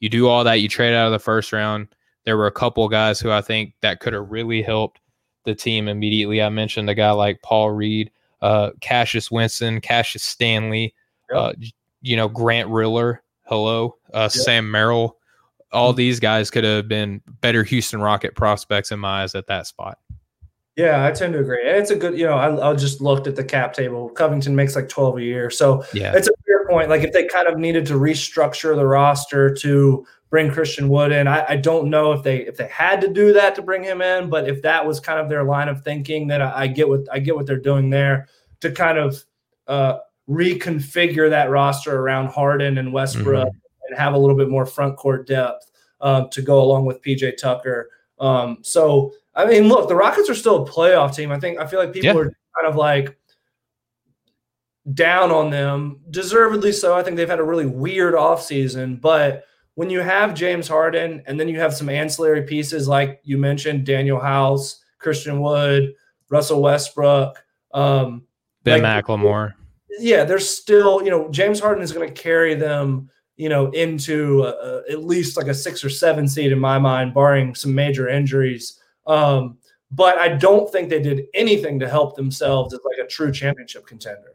you 0.00 0.08
do 0.08 0.28
all 0.28 0.44
that, 0.44 0.60
you 0.60 0.68
trade 0.68 0.94
out 0.94 1.06
of 1.06 1.12
the 1.12 1.18
first 1.18 1.52
round. 1.52 1.88
There 2.24 2.36
were 2.36 2.46
a 2.46 2.52
couple 2.52 2.86
guys 2.88 3.20
who 3.20 3.30
I 3.30 3.40
think 3.40 3.74
that 3.82 4.00
could 4.00 4.12
have 4.12 4.30
really 4.30 4.62
helped 4.62 5.00
the 5.44 5.54
team 5.54 5.88
immediately. 5.88 6.42
I 6.42 6.48
mentioned 6.48 6.90
a 6.90 6.94
guy 6.94 7.10
like 7.12 7.42
Paul 7.42 7.70
Reed, 7.70 8.10
uh, 8.42 8.70
Cassius 8.80 9.30
Winston, 9.30 9.80
Cassius 9.80 10.22
Stanley, 10.22 10.94
yep. 11.30 11.38
uh, 11.38 11.52
you 12.02 12.16
know, 12.16 12.28
Grant 12.28 12.68
Riller, 12.68 13.22
hello, 13.44 13.96
uh, 14.12 14.22
yep. 14.22 14.32
Sam 14.32 14.70
Merrill. 14.70 15.16
All 15.72 15.90
mm-hmm. 15.90 15.98
these 15.98 16.20
guys 16.20 16.50
could 16.50 16.64
have 16.64 16.88
been 16.88 17.22
better 17.40 17.62
Houston 17.62 18.00
Rocket 18.00 18.34
prospects 18.34 18.90
in 18.90 18.98
my 18.98 19.22
eyes 19.22 19.34
at 19.34 19.46
that 19.46 19.66
spot. 19.66 19.98
Yeah, 20.80 21.04
I 21.04 21.10
tend 21.10 21.34
to 21.34 21.40
agree. 21.40 21.60
It's 21.62 21.90
a 21.90 21.96
good, 21.96 22.18
you 22.18 22.24
know, 22.24 22.36
I, 22.36 22.70
I 22.70 22.74
just 22.74 23.02
looked 23.02 23.26
at 23.26 23.36
the 23.36 23.44
cap 23.44 23.74
table. 23.74 24.08
Covington 24.08 24.56
makes 24.56 24.74
like 24.74 24.88
12 24.88 25.18
a 25.18 25.22
year. 25.22 25.50
So 25.50 25.84
yeah. 25.92 26.12
it's 26.14 26.28
a 26.28 26.32
fair 26.46 26.66
point. 26.68 26.88
Like 26.88 27.02
if 27.02 27.12
they 27.12 27.26
kind 27.26 27.46
of 27.48 27.58
needed 27.58 27.84
to 27.86 27.94
restructure 27.94 28.74
the 28.74 28.86
roster 28.86 29.54
to 29.56 30.06
bring 30.30 30.50
Christian 30.50 30.88
Wood 30.88 31.12
in, 31.12 31.28
I, 31.28 31.44
I, 31.50 31.56
don't 31.56 31.90
know 31.90 32.12
if 32.12 32.22
they 32.22 32.46
if 32.46 32.56
they 32.56 32.68
had 32.68 33.00
to 33.02 33.08
do 33.08 33.32
that 33.34 33.54
to 33.56 33.62
bring 33.62 33.82
him 33.82 34.00
in, 34.00 34.30
but 34.30 34.48
if 34.48 34.62
that 34.62 34.86
was 34.86 35.00
kind 35.00 35.20
of 35.20 35.28
their 35.28 35.44
line 35.44 35.68
of 35.68 35.82
thinking, 35.82 36.28
then 36.28 36.40
I, 36.40 36.60
I 36.60 36.66
get 36.66 36.88
what 36.88 37.00
I 37.12 37.18
get 37.18 37.36
what 37.36 37.46
they're 37.46 37.58
doing 37.58 37.90
there 37.90 38.28
to 38.60 38.70
kind 38.70 38.96
of 38.96 39.22
uh, 39.66 39.98
reconfigure 40.28 41.28
that 41.28 41.50
roster 41.50 41.98
around 41.98 42.28
Harden 42.28 42.78
and 42.78 42.92
Westbrook 42.92 43.48
mm-hmm. 43.48 43.88
and 43.88 43.98
have 43.98 44.14
a 44.14 44.18
little 44.18 44.36
bit 44.36 44.48
more 44.48 44.64
front 44.64 44.96
court 44.96 45.26
depth 45.26 45.70
um, 46.00 46.30
to 46.30 46.40
go 46.40 46.62
along 46.62 46.86
with 46.86 47.02
PJ 47.02 47.36
Tucker. 47.36 47.90
Um, 48.20 48.58
so 48.62 49.12
I 49.34 49.46
mean, 49.46 49.68
look, 49.68 49.88
the 49.88 49.96
Rockets 49.96 50.28
are 50.28 50.34
still 50.34 50.62
a 50.62 50.68
playoff 50.68 51.14
team. 51.14 51.32
I 51.32 51.40
think 51.40 51.58
I 51.58 51.66
feel 51.66 51.80
like 51.80 51.92
people 51.92 52.14
yeah. 52.14 52.20
are 52.20 52.32
kind 52.56 52.66
of 52.66 52.76
like 52.76 53.16
down 54.94 55.30
on 55.30 55.50
them, 55.50 56.00
deservedly 56.10 56.72
so. 56.72 56.96
I 56.96 57.02
think 57.02 57.16
they've 57.16 57.28
had 57.28 57.38
a 57.38 57.44
really 57.44 57.66
weird 57.66 58.14
offseason, 58.14 59.00
but 59.00 59.44
when 59.74 59.88
you 59.88 60.00
have 60.00 60.34
James 60.34 60.68
Harden 60.68 61.22
and 61.26 61.38
then 61.38 61.48
you 61.48 61.58
have 61.60 61.74
some 61.74 61.88
ancillary 61.88 62.42
pieces 62.42 62.88
like 62.88 63.20
you 63.22 63.38
mentioned, 63.38 63.86
Daniel 63.86 64.18
House, 64.18 64.82
Christian 64.98 65.40
Wood, 65.40 65.94
Russell 66.28 66.60
Westbrook, 66.60 67.42
um, 67.72 68.24
Ben 68.64 68.82
like, 68.82 69.04
McLemore. 69.04 69.54
Yeah, 69.98 70.24
there's 70.24 70.48
still, 70.48 71.02
you 71.02 71.10
know, 71.10 71.30
James 71.30 71.60
Harden 71.60 71.82
is 71.82 71.92
going 71.92 72.06
to 72.06 72.22
carry 72.22 72.54
them, 72.54 73.10
you 73.40 73.48
know, 73.48 73.70
into 73.70 74.46
at 74.90 75.02
least 75.02 75.38
like 75.38 75.46
a 75.46 75.54
six 75.54 75.82
or 75.82 75.88
seven 75.88 76.28
seed 76.28 76.52
in 76.52 76.58
my 76.58 76.78
mind, 76.78 77.14
barring 77.14 77.54
some 77.54 77.74
major 77.74 78.06
injuries. 78.06 78.78
Um, 79.06 79.56
but 79.90 80.18
I 80.18 80.28
don't 80.28 80.70
think 80.70 80.90
they 80.90 81.00
did 81.00 81.24
anything 81.32 81.80
to 81.80 81.88
help 81.88 82.16
themselves 82.16 82.74
as 82.74 82.80
like 82.84 83.02
a 83.02 83.08
true 83.08 83.32
championship 83.32 83.86
contender. 83.86 84.34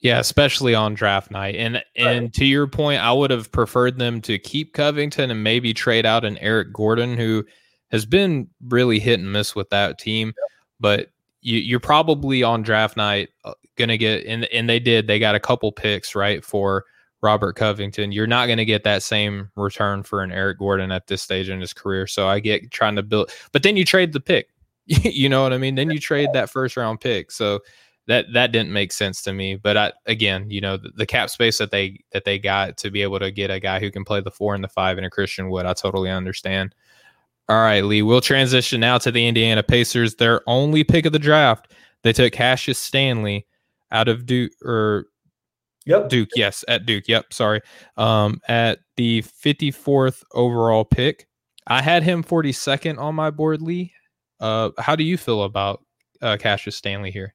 Yeah, 0.00 0.18
especially 0.18 0.74
on 0.74 0.94
draft 0.94 1.30
night. 1.30 1.54
And 1.54 1.84
and 1.94 2.22
right. 2.22 2.32
to 2.32 2.44
your 2.44 2.66
point, 2.66 3.00
I 3.00 3.12
would 3.12 3.30
have 3.30 3.52
preferred 3.52 4.00
them 4.00 4.20
to 4.22 4.40
keep 4.40 4.74
Covington 4.74 5.30
and 5.30 5.44
maybe 5.44 5.72
trade 5.72 6.04
out 6.04 6.24
an 6.24 6.36
Eric 6.38 6.72
Gordon 6.72 7.16
who 7.16 7.44
has 7.92 8.04
been 8.04 8.48
really 8.66 8.98
hit 8.98 9.20
and 9.20 9.32
miss 9.32 9.54
with 9.54 9.70
that 9.70 10.00
team. 10.00 10.28
Yep. 10.28 10.34
But 10.80 11.10
you, 11.42 11.76
are 11.76 11.80
probably 11.80 12.42
on 12.42 12.62
draft 12.62 12.96
night 12.96 13.28
uh, 13.44 13.54
gonna 13.76 13.96
get 13.96 14.26
and 14.26 14.46
and 14.46 14.68
they 14.68 14.80
did. 14.80 15.06
They 15.06 15.20
got 15.20 15.36
a 15.36 15.40
couple 15.40 15.70
picks 15.70 16.16
right 16.16 16.44
for 16.44 16.86
Robert 17.22 17.54
Covington. 17.54 18.12
You're 18.12 18.26
not 18.26 18.46
going 18.46 18.58
to 18.58 18.64
get 18.64 18.84
that 18.84 19.02
same 19.02 19.50
return 19.56 20.02
for 20.02 20.22
an 20.22 20.32
Eric 20.32 20.58
Gordon 20.58 20.90
at 20.90 21.06
this 21.06 21.22
stage 21.22 21.48
in 21.48 21.60
his 21.60 21.72
career. 21.72 22.06
So 22.06 22.28
I 22.28 22.40
get 22.40 22.70
trying 22.70 22.96
to 22.96 23.02
build, 23.02 23.30
but 23.52 23.62
then 23.62 23.76
you 23.76 23.84
trade 23.84 24.12
the 24.12 24.20
pick. 24.20 24.48
you 24.86 25.28
know 25.28 25.42
what 25.42 25.52
I 25.52 25.58
mean? 25.58 25.76
Then 25.76 25.90
you 25.90 26.00
trade 26.00 26.30
that 26.32 26.50
first 26.50 26.76
round 26.76 27.00
pick. 27.00 27.30
So 27.30 27.60
that 28.08 28.26
that 28.32 28.50
didn't 28.52 28.72
make 28.72 28.92
sense 28.92 29.22
to 29.22 29.32
me. 29.32 29.54
But 29.54 29.76
I, 29.76 29.92
again, 30.06 30.50
you 30.50 30.60
know, 30.60 30.76
the, 30.76 30.90
the, 30.96 31.06
cap 31.06 31.30
space 31.30 31.58
that 31.58 31.70
they 31.70 32.00
that 32.12 32.24
they 32.24 32.38
got 32.38 32.76
to 32.78 32.90
be 32.90 33.02
able 33.02 33.20
to 33.20 33.30
get 33.30 33.50
a 33.50 33.60
guy 33.60 33.78
who 33.78 33.90
can 33.90 34.04
play 34.04 34.20
the 34.20 34.30
four 34.30 34.54
and 34.54 34.64
the 34.64 34.68
five 34.68 34.98
in 34.98 35.04
a 35.04 35.10
Christian 35.10 35.50
Wood, 35.50 35.66
I 35.66 35.72
totally 35.72 36.10
understand. 36.10 36.74
All 37.48 37.56
right, 37.56 37.84
Lee, 37.84 38.02
we'll 38.02 38.20
transition 38.20 38.80
now 38.80 38.98
to 38.98 39.10
the 39.10 39.26
Indiana 39.26 39.62
Pacers. 39.62 40.16
Their 40.16 40.42
only 40.48 40.84
pick 40.84 41.06
of 41.06 41.12
the 41.12 41.18
draft, 41.18 41.72
they 42.02 42.12
took 42.12 42.32
Cassius 42.32 42.78
Stanley 42.78 43.46
out 43.90 44.08
of 44.08 44.26
Duke 44.26 44.52
or 44.62 45.06
Yep. 45.86 46.08
Duke, 46.08 46.28
yes, 46.36 46.64
at 46.68 46.86
Duke. 46.86 47.08
Yep, 47.08 47.32
sorry. 47.32 47.60
Um, 47.96 48.40
at 48.48 48.80
the 48.96 49.22
54th 49.22 50.22
overall 50.32 50.84
pick. 50.84 51.26
I 51.66 51.82
had 51.82 52.02
him 52.02 52.24
42nd 52.24 52.98
on 52.98 53.14
my 53.14 53.30
board, 53.30 53.62
Lee. 53.62 53.92
Uh, 54.40 54.70
how 54.78 54.96
do 54.96 55.04
you 55.04 55.16
feel 55.16 55.44
about 55.44 55.84
uh, 56.20 56.36
Cassius 56.38 56.76
Stanley 56.76 57.10
here? 57.10 57.34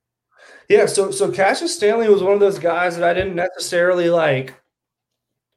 Yeah, 0.70 0.86
so 0.86 1.12
so 1.12 1.32
Cassius 1.32 1.76
Stanley 1.76 2.10
was 2.10 2.24
one 2.24 2.34
of 2.34 2.40
those 2.40 2.60
guys 2.60 2.96
that 2.98 3.04
I 3.04 3.14
didn't 3.14 3.36
necessarily 3.36 4.10
like 4.10 4.54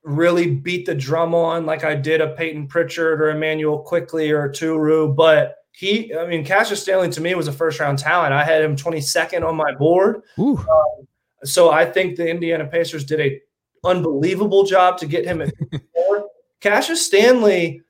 really 0.02 0.50
beat 0.50 0.86
the 0.86 0.94
drum 0.94 1.34
on 1.34 1.66
like 1.66 1.84
I 1.84 1.94
did 1.94 2.20
a 2.20 2.34
Payton 2.34 2.68
Pritchard 2.68 3.20
or 3.20 3.30
Immanuel 3.30 3.80
Quickley 3.80 4.30
or 4.30 4.48
Turu, 4.48 5.14
but 5.14 5.56
he, 5.72 6.14
I 6.14 6.26
mean, 6.26 6.44
Cassius 6.44 6.82
Stanley 6.82 7.10
to 7.10 7.20
me 7.20 7.34
was 7.34 7.48
a 7.48 7.52
first 7.52 7.80
round 7.80 7.98
talent. 7.98 8.32
I 8.32 8.44
had 8.44 8.62
him 8.62 8.76
22nd 8.76 9.46
on 9.46 9.56
my 9.56 9.72
board. 9.74 10.22
Um, 10.68 11.06
so 11.44 11.70
I 11.70 11.84
think 11.86 12.16
the 12.16 12.28
Indiana 12.28 12.66
Pacers 12.66 13.04
did 13.04 13.20
a 13.20 13.40
unbelievable 13.84 14.64
job 14.64 14.98
to 14.98 15.06
get 15.06 15.24
him 15.24 15.40
at 15.40 15.52
four. 15.94 16.28
Cassius 16.60 17.06
Stanley, 17.06 17.82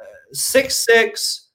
uh, 0.00 0.04
six 0.32 0.76
six, 0.76 1.48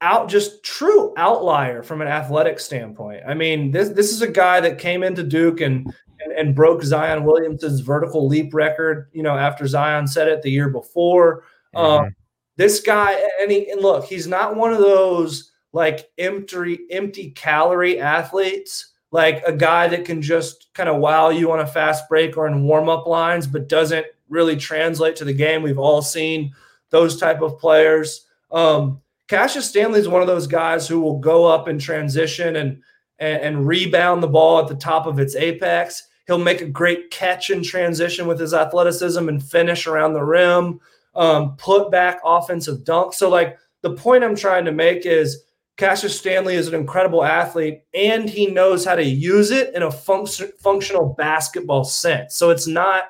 out 0.00 0.28
just 0.28 0.62
true 0.62 1.14
outlier 1.16 1.82
from 1.82 2.02
an 2.02 2.08
athletic 2.08 2.60
standpoint. 2.60 3.22
I 3.26 3.34
mean, 3.34 3.70
this 3.70 3.90
this 3.90 4.12
is 4.12 4.22
a 4.22 4.30
guy 4.30 4.60
that 4.60 4.78
came 4.78 5.02
into 5.02 5.22
Duke 5.22 5.60
and 5.60 5.92
and, 6.20 6.32
and 6.32 6.54
broke 6.54 6.82
Zion 6.82 7.24
Williamson's 7.24 7.80
vertical 7.80 8.26
leap 8.26 8.52
record. 8.54 9.08
You 9.12 9.22
know, 9.22 9.36
after 9.36 9.66
Zion 9.66 10.06
set 10.06 10.28
it 10.28 10.42
the 10.42 10.50
year 10.50 10.68
before. 10.68 11.44
Mm-hmm. 11.74 12.04
Um, 12.04 12.16
this 12.56 12.80
guy, 12.80 13.12
and 13.40 13.50
he 13.50 13.70
and 13.70 13.80
look, 13.80 14.04
he's 14.04 14.26
not 14.26 14.56
one 14.56 14.72
of 14.72 14.78
those 14.78 15.52
like 15.72 16.10
empty 16.18 16.80
empty 16.90 17.30
calorie 17.30 18.00
athletes 18.00 18.92
like 19.10 19.42
a 19.46 19.52
guy 19.52 19.88
that 19.88 20.04
can 20.04 20.20
just 20.20 20.68
kind 20.74 20.88
of 20.88 20.96
wow 20.96 21.30
you 21.30 21.52
on 21.52 21.60
a 21.60 21.66
fast 21.66 22.08
break 22.08 22.36
or 22.36 22.46
in 22.46 22.64
warm 22.64 22.88
up 22.88 23.06
lines, 23.06 23.46
but 23.46 23.68
doesn't 23.68 24.06
really 24.28 24.56
translate 24.56 25.16
to 25.16 25.24
the 25.24 25.32
game. 25.32 25.62
We've 25.62 25.78
all 25.78 26.02
seen 26.02 26.52
those 26.90 27.18
type 27.18 27.40
of 27.40 27.58
players. 27.58 28.26
Um, 28.50 29.00
Cassius 29.28 29.68
Stanley 29.68 30.00
is 30.00 30.08
one 30.08 30.22
of 30.22 30.28
those 30.28 30.46
guys 30.46 30.86
who 30.86 31.00
will 31.00 31.18
go 31.18 31.46
up 31.46 31.68
in 31.68 31.78
transition 31.78 32.56
and, 32.56 32.82
and, 33.18 33.42
and 33.42 33.66
rebound 33.66 34.22
the 34.22 34.28
ball 34.28 34.60
at 34.60 34.68
the 34.68 34.76
top 34.76 35.06
of 35.06 35.18
its 35.18 35.34
apex. 35.34 36.08
He'll 36.26 36.38
make 36.38 36.60
a 36.60 36.68
great 36.68 37.10
catch 37.10 37.50
in 37.50 37.62
transition 37.62 38.26
with 38.26 38.40
his 38.40 38.54
athleticism 38.54 39.28
and 39.28 39.42
finish 39.42 39.86
around 39.86 40.14
the 40.14 40.24
rim, 40.24 40.80
um, 41.14 41.56
put 41.56 41.90
back 41.90 42.20
offensive 42.24 42.84
dunk. 42.84 43.14
So, 43.14 43.28
like 43.28 43.58
the 43.82 43.94
point 43.94 44.24
I'm 44.24 44.36
trying 44.36 44.64
to 44.64 44.72
make 44.72 45.06
is 45.06 45.44
Cassius 45.76 46.18
Stanley 46.18 46.54
is 46.54 46.68
an 46.68 46.74
incredible 46.74 47.22
athlete 47.22 47.82
and 47.92 48.28
he 48.28 48.46
knows 48.46 48.84
how 48.84 48.94
to 48.94 49.04
use 49.04 49.50
it 49.50 49.74
in 49.74 49.82
a 49.82 49.88
func- 49.88 50.52
functional 50.58 51.14
basketball 51.18 51.84
sense. 51.84 52.36
So 52.36 52.50
it's 52.50 52.66
not 52.66 53.04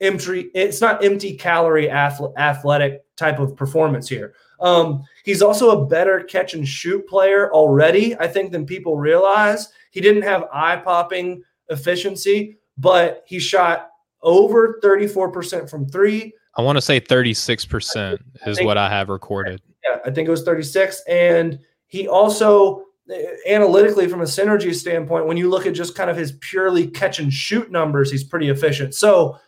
empty 0.00 0.50
it's 0.54 0.80
not 0.80 1.02
empty 1.04 1.36
calorie 1.36 1.90
athletic 1.90 3.04
type 3.16 3.38
of 3.38 3.56
performance 3.56 4.08
here. 4.08 4.34
Um, 4.60 5.04
he's 5.24 5.42
also 5.42 5.70
a 5.70 5.86
better 5.86 6.20
catch 6.20 6.54
and 6.54 6.66
shoot 6.66 7.06
player 7.06 7.52
already, 7.52 8.16
I 8.18 8.26
think, 8.26 8.52
than 8.52 8.64
people 8.64 8.96
realize. 8.96 9.68
He 9.90 10.00
didn't 10.00 10.22
have 10.22 10.44
eye 10.52 10.76
popping 10.76 11.42
efficiency, 11.68 12.56
but 12.78 13.24
he 13.26 13.38
shot 13.38 13.90
over 14.22 14.80
34% 14.82 15.68
from 15.68 15.86
three. 15.88 16.32
I 16.54 16.62
want 16.62 16.76
to 16.76 16.82
say 16.82 17.00
36% 17.00 18.18
is 18.46 18.56
think, 18.56 18.66
what 18.66 18.78
I 18.78 18.88
have 18.88 19.10
recorded. 19.10 19.60
Yeah, 19.84 19.98
I 20.06 20.10
think 20.10 20.26
it 20.26 20.30
was 20.30 20.42
36. 20.42 21.02
And 21.06 21.58
he 21.96 22.08
also 22.08 22.84
analytically 23.48 24.08
from 24.08 24.20
a 24.20 24.24
synergy 24.24 24.74
standpoint 24.74 25.26
when 25.26 25.36
you 25.36 25.48
look 25.48 25.64
at 25.64 25.74
just 25.74 25.94
kind 25.94 26.10
of 26.10 26.16
his 26.16 26.32
purely 26.40 26.88
catch 26.88 27.18
and 27.20 27.32
shoot 27.32 27.70
numbers 27.70 28.10
he's 28.10 28.24
pretty 28.24 28.48
efficient 28.48 28.94
so 28.94 29.38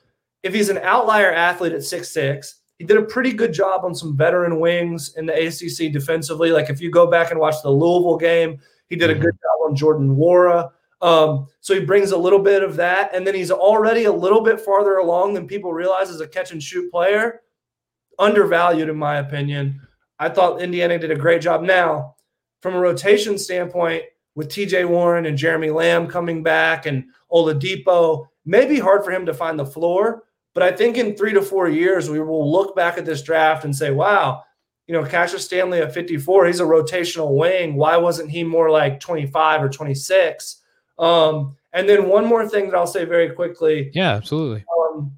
if 0.43 0.55
he's 0.55 0.69
an 0.69 0.79
outlier 0.79 1.33
athlete 1.33 1.73
at 1.73 1.83
six 1.83 2.11
six, 2.11 2.61
he 2.79 2.85
did 2.85 2.97
a 2.97 3.03
pretty 3.03 3.33
good 3.33 3.53
job 3.53 3.85
on 3.85 3.93
some 3.95 4.17
veteran 4.17 4.61
wings 4.61 5.17
in 5.17 5.27
the 5.27 5.35
acc 5.35 5.93
defensively 5.93 6.51
like 6.53 6.71
if 6.71 6.81
you 6.81 6.91
go 6.91 7.11
back 7.11 7.31
and 7.31 7.41
watch 7.41 7.57
the 7.63 7.71
louisville 7.71 8.17
game 8.17 8.59
he 8.89 8.97
did 8.97 9.11
a 9.11 9.15
good 9.15 9.35
mm-hmm. 9.35 9.65
job 9.65 9.69
on 9.69 9.77
jordan 9.77 10.17
nwora 10.17 10.71
um, 11.01 11.47
so 11.61 11.75
he 11.75 11.81
brings 11.85 12.11
a 12.11 12.17
little 12.17 12.41
bit 12.41 12.65
of 12.65 12.75
that 12.77 13.15
and 13.15 13.25
then 13.25 13.35
he's 13.35 13.53
already 13.53 14.05
a 14.05 14.13
little 14.13 14.41
bit 14.41 14.61
farther 14.61 14.97
along 14.97 15.35
than 15.35 15.47
people 15.47 15.73
realize 15.73 16.11
as 16.11 16.21
a 16.21 16.27
catch 16.27 16.51
and 16.51 16.61
shoot 16.63 16.91
player 16.91 17.43
undervalued 18.19 18.89
in 18.89 18.97
my 18.97 19.19
opinion. 19.19 19.81
I 20.19 20.29
thought 20.29 20.61
Indiana 20.61 20.99
did 20.99 21.11
a 21.11 21.17
great 21.17 21.41
job. 21.41 21.63
Now, 21.63 22.17
from 22.61 22.75
a 22.75 22.81
rotation 22.81 23.39
standpoint, 23.39 24.05
with 24.35 24.49
TJ 24.49 24.89
Warren 24.89 25.27
and 25.27 25.37
Jeremy 25.37 25.71
Lamb 25.71 26.07
coming 26.07 26.45
back 26.45 26.87
and 26.87 27.05
Oladipo, 27.33 28.27
may 28.45 28.67
be 28.67 28.79
hard 28.79 29.05
for 29.05 29.11
him 29.11 29.27
to 29.27 29.35
find 29.35 29.59
the 29.59 29.67
floor. 29.67 30.23
But 30.55 30.63
I 30.63 30.71
think 30.71 30.97
in 30.97 31.17
three 31.17 31.33
to 31.33 31.43
four 31.43 31.69
years, 31.69 32.09
we 32.09 32.21
will 32.21 32.51
look 32.51 32.77
back 32.77 32.99
at 32.99 33.05
this 33.05 33.23
draft 33.23 33.65
and 33.65 33.75
say, 33.75 33.91
wow, 33.91 34.45
you 34.87 34.95
know, 34.95 35.05
Cassius 35.05 35.45
Stanley 35.45 35.81
at 35.81 35.93
54, 35.93 36.47
he's 36.47 36.61
a 36.61 36.65
rotational 36.65 37.37
wing. 37.37 37.75
Why 37.75 37.97
wasn't 37.97 38.31
he 38.31 38.45
more 38.45 38.71
like 38.71 39.01
25 39.01 39.63
or 39.63 39.69
26? 39.69 40.63
Um, 40.99 41.57
and 41.73 41.89
then 41.89 42.09
one 42.09 42.25
more 42.25 42.49
thing 42.49 42.67
that 42.67 42.77
I'll 42.77 42.87
say 42.87 43.05
very 43.05 43.31
quickly. 43.31 43.91
Yeah, 43.93 44.13
absolutely. 44.13 44.65
Um, 44.79 45.18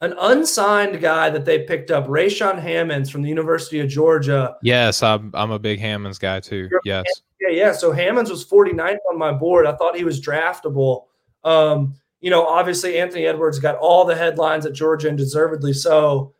an 0.00 0.14
unsigned 0.18 1.00
guy 1.00 1.28
that 1.30 1.44
they 1.44 1.60
picked 1.60 1.90
up, 1.90 2.06
Rayshaun 2.06 2.58
Hammonds 2.58 3.10
from 3.10 3.22
the 3.22 3.28
University 3.28 3.80
of 3.80 3.88
Georgia. 3.88 4.56
Yes, 4.62 5.02
I'm, 5.02 5.30
I'm 5.34 5.50
a 5.50 5.58
big 5.58 5.78
Hammonds 5.78 6.18
guy 6.18 6.40
too. 6.40 6.70
Yes. 6.84 7.04
Yeah, 7.40 7.50
yeah. 7.50 7.72
So 7.72 7.92
Hammonds 7.92 8.30
was 8.30 8.44
49th 8.44 8.98
on 9.10 9.18
my 9.18 9.32
board. 9.32 9.66
I 9.66 9.74
thought 9.76 9.96
he 9.96 10.04
was 10.04 10.20
draftable. 10.20 11.04
Um, 11.44 11.94
you 12.20 12.30
know, 12.30 12.46
obviously 12.46 12.98
Anthony 12.98 13.26
Edwards 13.26 13.58
got 13.58 13.76
all 13.76 14.04
the 14.04 14.16
headlines 14.16 14.66
at 14.66 14.72
Georgia 14.72 15.08
and 15.08 15.18
deservedly 15.18 15.72
so. 15.72 16.34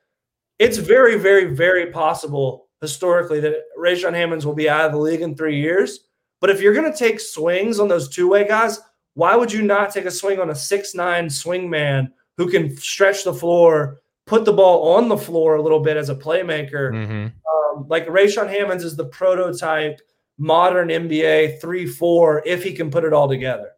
It's 0.58 0.76
very, 0.76 1.18
very, 1.18 1.54
very 1.54 1.90
possible 1.90 2.68
historically 2.80 3.40
that 3.40 3.56
Rayshaun 3.78 4.14
Hammonds 4.14 4.46
will 4.46 4.54
be 4.54 4.68
out 4.68 4.86
of 4.86 4.92
the 4.92 4.98
league 4.98 5.22
in 5.22 5.34
three 5.34 5.61
years. 5.61 6.00
But 6.40 6.50
if 6.50 6.61
you're 6.61 6.74
going 6.74 6.90
to 6.90 6.98
take 6.98 7.20
swings 7.20 7.78
on 7.78 7.88
those 7.88 8.08
two-way 8.08 8.46
guys, 8.46 8.80
why 9.14 9.36
would 9.36 9.52
you 9.52 9.62
not 9.62 9.90
take 9.90 10.06
a 10.06 10.11
swing 10.11 10.40
on 10.40 10.50
a 10.50 10.54
six-nine 10.54 11.28
swing 11.28 11.68
man 11.68 12.12
who 12.41 12.49
can 12.49 12.74
stretch 12.74 13.22
the 13.22 13.34
floor, 13.34 14.01
put 14.24 14.47
the 14.47 14.53
ball 14.53 14.95
on 14.95 15.11
the 15.11 15.18
floor 15.18 15.57
a 15.57 15.62
little 15.62 15.80
bit 15.80 15.99
as 15.99 16.09
a 16.09 16.14
playmaker? 16.14 16.91
Mm-hmm. 16.91 17.26
Um, 17.76 17.86
like 17.86 18.07
Rayshaun 18.07 18.49
Hammonds 18.49 18.82
is 18.82 18.97
the 18.97 19.05
prototype 19.05 20.01
modern 20.38 20.88
NBA 20.88 21.61
three-four 21.61 22.43
if 22.47 22.62
he 22.64 22.72
can 22.72 22.91
put 22.91 23.05
it 23.05 23.12
all 23.12 23.28
together. 23.28 23.72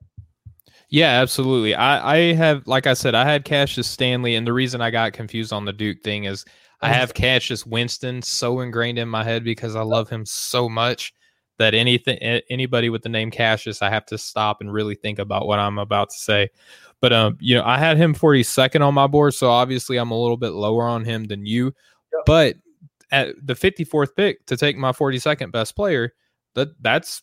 Yeah, 0.91 1.09
absolutely. 1.21 1.75
I, 1.75 2.15
I 2.15 2.17
have, 2.35 2.65
like 2.69 2.87
I 2.87 2.95
said, 2.95 3.17
I 3.17 3.25
had 3.25 3.45
Cassius 3.45 3.89
Stanley, 3.89 4.37
and 4.37 4.47
the 4.47 4.53
reason 4.53 4.81
I 4.81 4.93
got 4.93 5.13
confused 5.13 5.53
on 5.53 5.65
the 5.65 5.73
Duke 5.73 6.01
thing 6.05 6.25
is 6.25 6.45
I 6.83 6.89
have 6.89 7.15
Cassius 7.15 7.67
Winston 7.67 8.23
so 8.23 8.61
ingrained 8.61 9.01
in 9.01 9.09
my 9.09 9.25
head 9.25 9.43
because 9.43 9.75
I 9.75 9.83
love 9.83 10.09
him 10.09 10.25
so 10.25 10.69
much 10.69 11.13
that 11.59 11.75
anything, 11.75 12.17
anybody 12.49 12.91
with 12.91 13.03
the 13.03 13.09
name 13.09 13.33
Cassius, 13.33 13.83
I 13.83 13.91
have 13.91 14.07
to 14.07 14.19
stop 14.19 14.61
and 14.61 14.73
really 14.73 14.95
think 14.95 15.19
about 15.19 15.49
what 15.49 15.59
I'm 15.59 15.79
about 15.79 16.11
to 16.11 16.17
say. 16.17 16.51
But 17.03 17.13
um, 17.13 17.37
you 17.41 17.57
know, 17.57 17.65
I 17.65 17.77
had 17.77 17.99
him 17.99 18.15
42nd 18.15 18.81
on 18.81 18.95
my 18.95 19.09
board, 19.09 19.35
so 19.35 19.51
obviously 19.51 19.99
I'm 19.99 20.13
a 20.13 20.19
little 20.19 20.39
bit 20.39 20.53
lower 20.53 20.85
on 20.85 21.05
him 21.05 21.25
than 21.25 21.45
you. 21.45 21.67
Yep. 21.67 22.23
But 22.25 22.57
at 23.11 23.35
the 23.45 23.55
54th 23.55 24.17
pick 24.17 24.47
to 24.47 24.57
take 24.57 24.79
my 24.79 24.93
42nd 24.93 25.53
best 25.53 25.77
player, 25.77 26.15
that 26.55 26.69
that's 26.81 27.23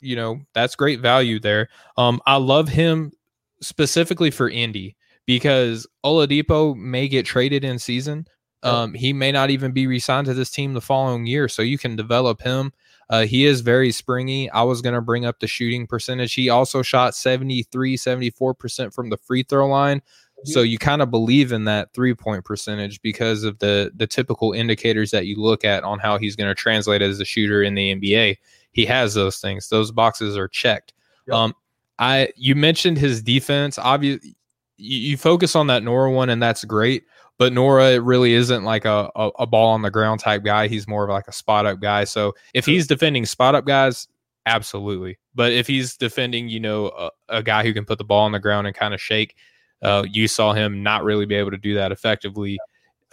you 0.00 0.16
know, 0.16 0.40
that's 0.54 0.74
great 0.74 1.00
value 1.00 1.38
there. 1.38 1.68
Um, 1.96 2.20
I 2.26 2.36
love 2.36 2.68
him 2.68 3.12
specifically 3.60 4.30
for 4.30 4.48
Indy 4.48 4.96
because 5.26 5.86
Oladipo 6.04 6.74
may 6.74 7.06
get 7.06 7.26
traded 7.26 7.64
in 7.64 7.78
season. 7.78 8.26
Um, 8.62 8.94
he 8.94 9.12
may 9.12 9.32
not 9.32 9.50
even 9.50 9.72
be 9.72 9.86
re-signed 9.86 10.26
to 10.26 10.34
this 10.34 10.50
team 10.50 10.74
the 10.74 10.80
following 10.80 11.26
year, 11.26 11.48
so 11.48 11.62
you 11.62 11.78
can 11.78 11.96
develop 11.96 12.42
him. 12.42 12.72
Uh, 13.10 13.26
he 13.26 13.44
is 13.44 13.60
very 13.60 13.92
springy. 13.92 14.48
I 14.50 14.62
was 14.62 14.80
going 14.80 14.94
to 14.94 15.02
bring 15.02 15.26
up 15.26 15.40
the 15.40 15.46
shooting 15.46 15.86
percentage. 15.86 16.32
He 16.32 16.48
also 16.48 16.80
shot 16.80 17.14
73, 17.14 17.96
74% 17.96 18.94
from 18.94 19.10
the 19.10 19.18
free 19.18 19.42
throw 19.42 19.66
line. 19.66 20.00
So 20.44 20.62
you 20.62 20.78
kind 20.78 21.02
of 21.02 21.10
believe 21.10 21.52
in 21.52 21.66
that 21.66 21.92
three 21.92 22.14
point 22.14 22.46
percentage 22.46 23.02
because 23.02 23.44
of 23.44 23.58
the 23.58 23.92
the 23.94 24.06
typical 24.06 24.54
indicators 24.54 25.10
that 25.10 25.26
you 25.26 25.36
look 25.36 25.66
at 25.66 25.84
on 25.84 25.98
how 25.98 26.16
he's 26.16 26.34
going 26.34 26.48
to 26.48 26.54
translate 26.54 27.02
as 27.02 27.20
a 27.20 27.26
shooter 27.26 27.62
in 27.62 27.74
the 27.74 27.94
NBA 27.94 28.38
he 28.72 28.86
has 28.86 29.14
those 29.14 29.38
things. 29.38 29.68
Those 29.68 29.90
boxes 29.90 30.36
are 30.36 30.48
checked. 30.48 30.92
Yep. 31.26 31.36
Um, 31.36 31.54
I 31.98 32.32
you 32.36 32.54
mentioned 32.54 32.98
his 32.98 33.22
defense. 33.22 33.78
Obviously, 33.78 34.36
you, 34.76 35.10
you, 35.10 35.16
focus 35.16 35.54
on 35.54 35.66
that 35.66 35.82
Nwora 35.82 36.14
one, 36.14 36.30
and 36.30 36.42
that's 36.42 36.64
great. 36.64 37.04
But 37.40 37.54
Nwora 37.54 37.98
really 38.04 38.34
isn't 38.34 38.64
like 38.64 38.84
a, 38.84 39.10
a, 39.16 39.30
a 39.38 39.46
ball 39.46 39.70
on 39.70 39.80
the 39.80 39.90
ground 39.90 40.20
type 40.20 40.42
guy. 40.42 40.68
He's 40.68 40.86
more 40.86 41.04
of 41.04 41.08
like 41.08 41.26
a 41.26 41.32
spot 41.32 41.64
up 41.64 41.80
guy. 41.80 42.04
So 42.04 42.34
if 42.52 42.66
he's 42.66 42.86
defending 42.86 43.24
spot 43.24 43.54
up 43.54 43.64
guys, 43.64 44.08
absolutely. 44.44 45.18
But 45.34 45.54
if 45.54 45.66
he's 45.66 45.96
defending, 45.96 46.50
you 46.50 46.60
know, 46.60 46.88
a, 46.88 47.10
a 47.30 47.42
guy 47.42 47.62
who 47.62 47.72
can 47.72 47.86
put 47.86 47.96
the 47.96 48.04
ball 48.04 48.26
on 48.26 48.32
the 48.32 48.38
ground 48.38 48.66
and 48.66 48.76
kind 48.76 48.92
of 48.92 49.00
shake, 49.00 49.36
uh, 49.80 50.04
you 50.06 50.28
saw 50.28 50.52
him 50.52 50.82
not 50.82 51.02
really 51.02 51.24
be 51.24 51.34
able 51.34 51.50
to 51.50 51.56
do 51.56 51.72
that 51.76 51.92
effectively 51.92 52.58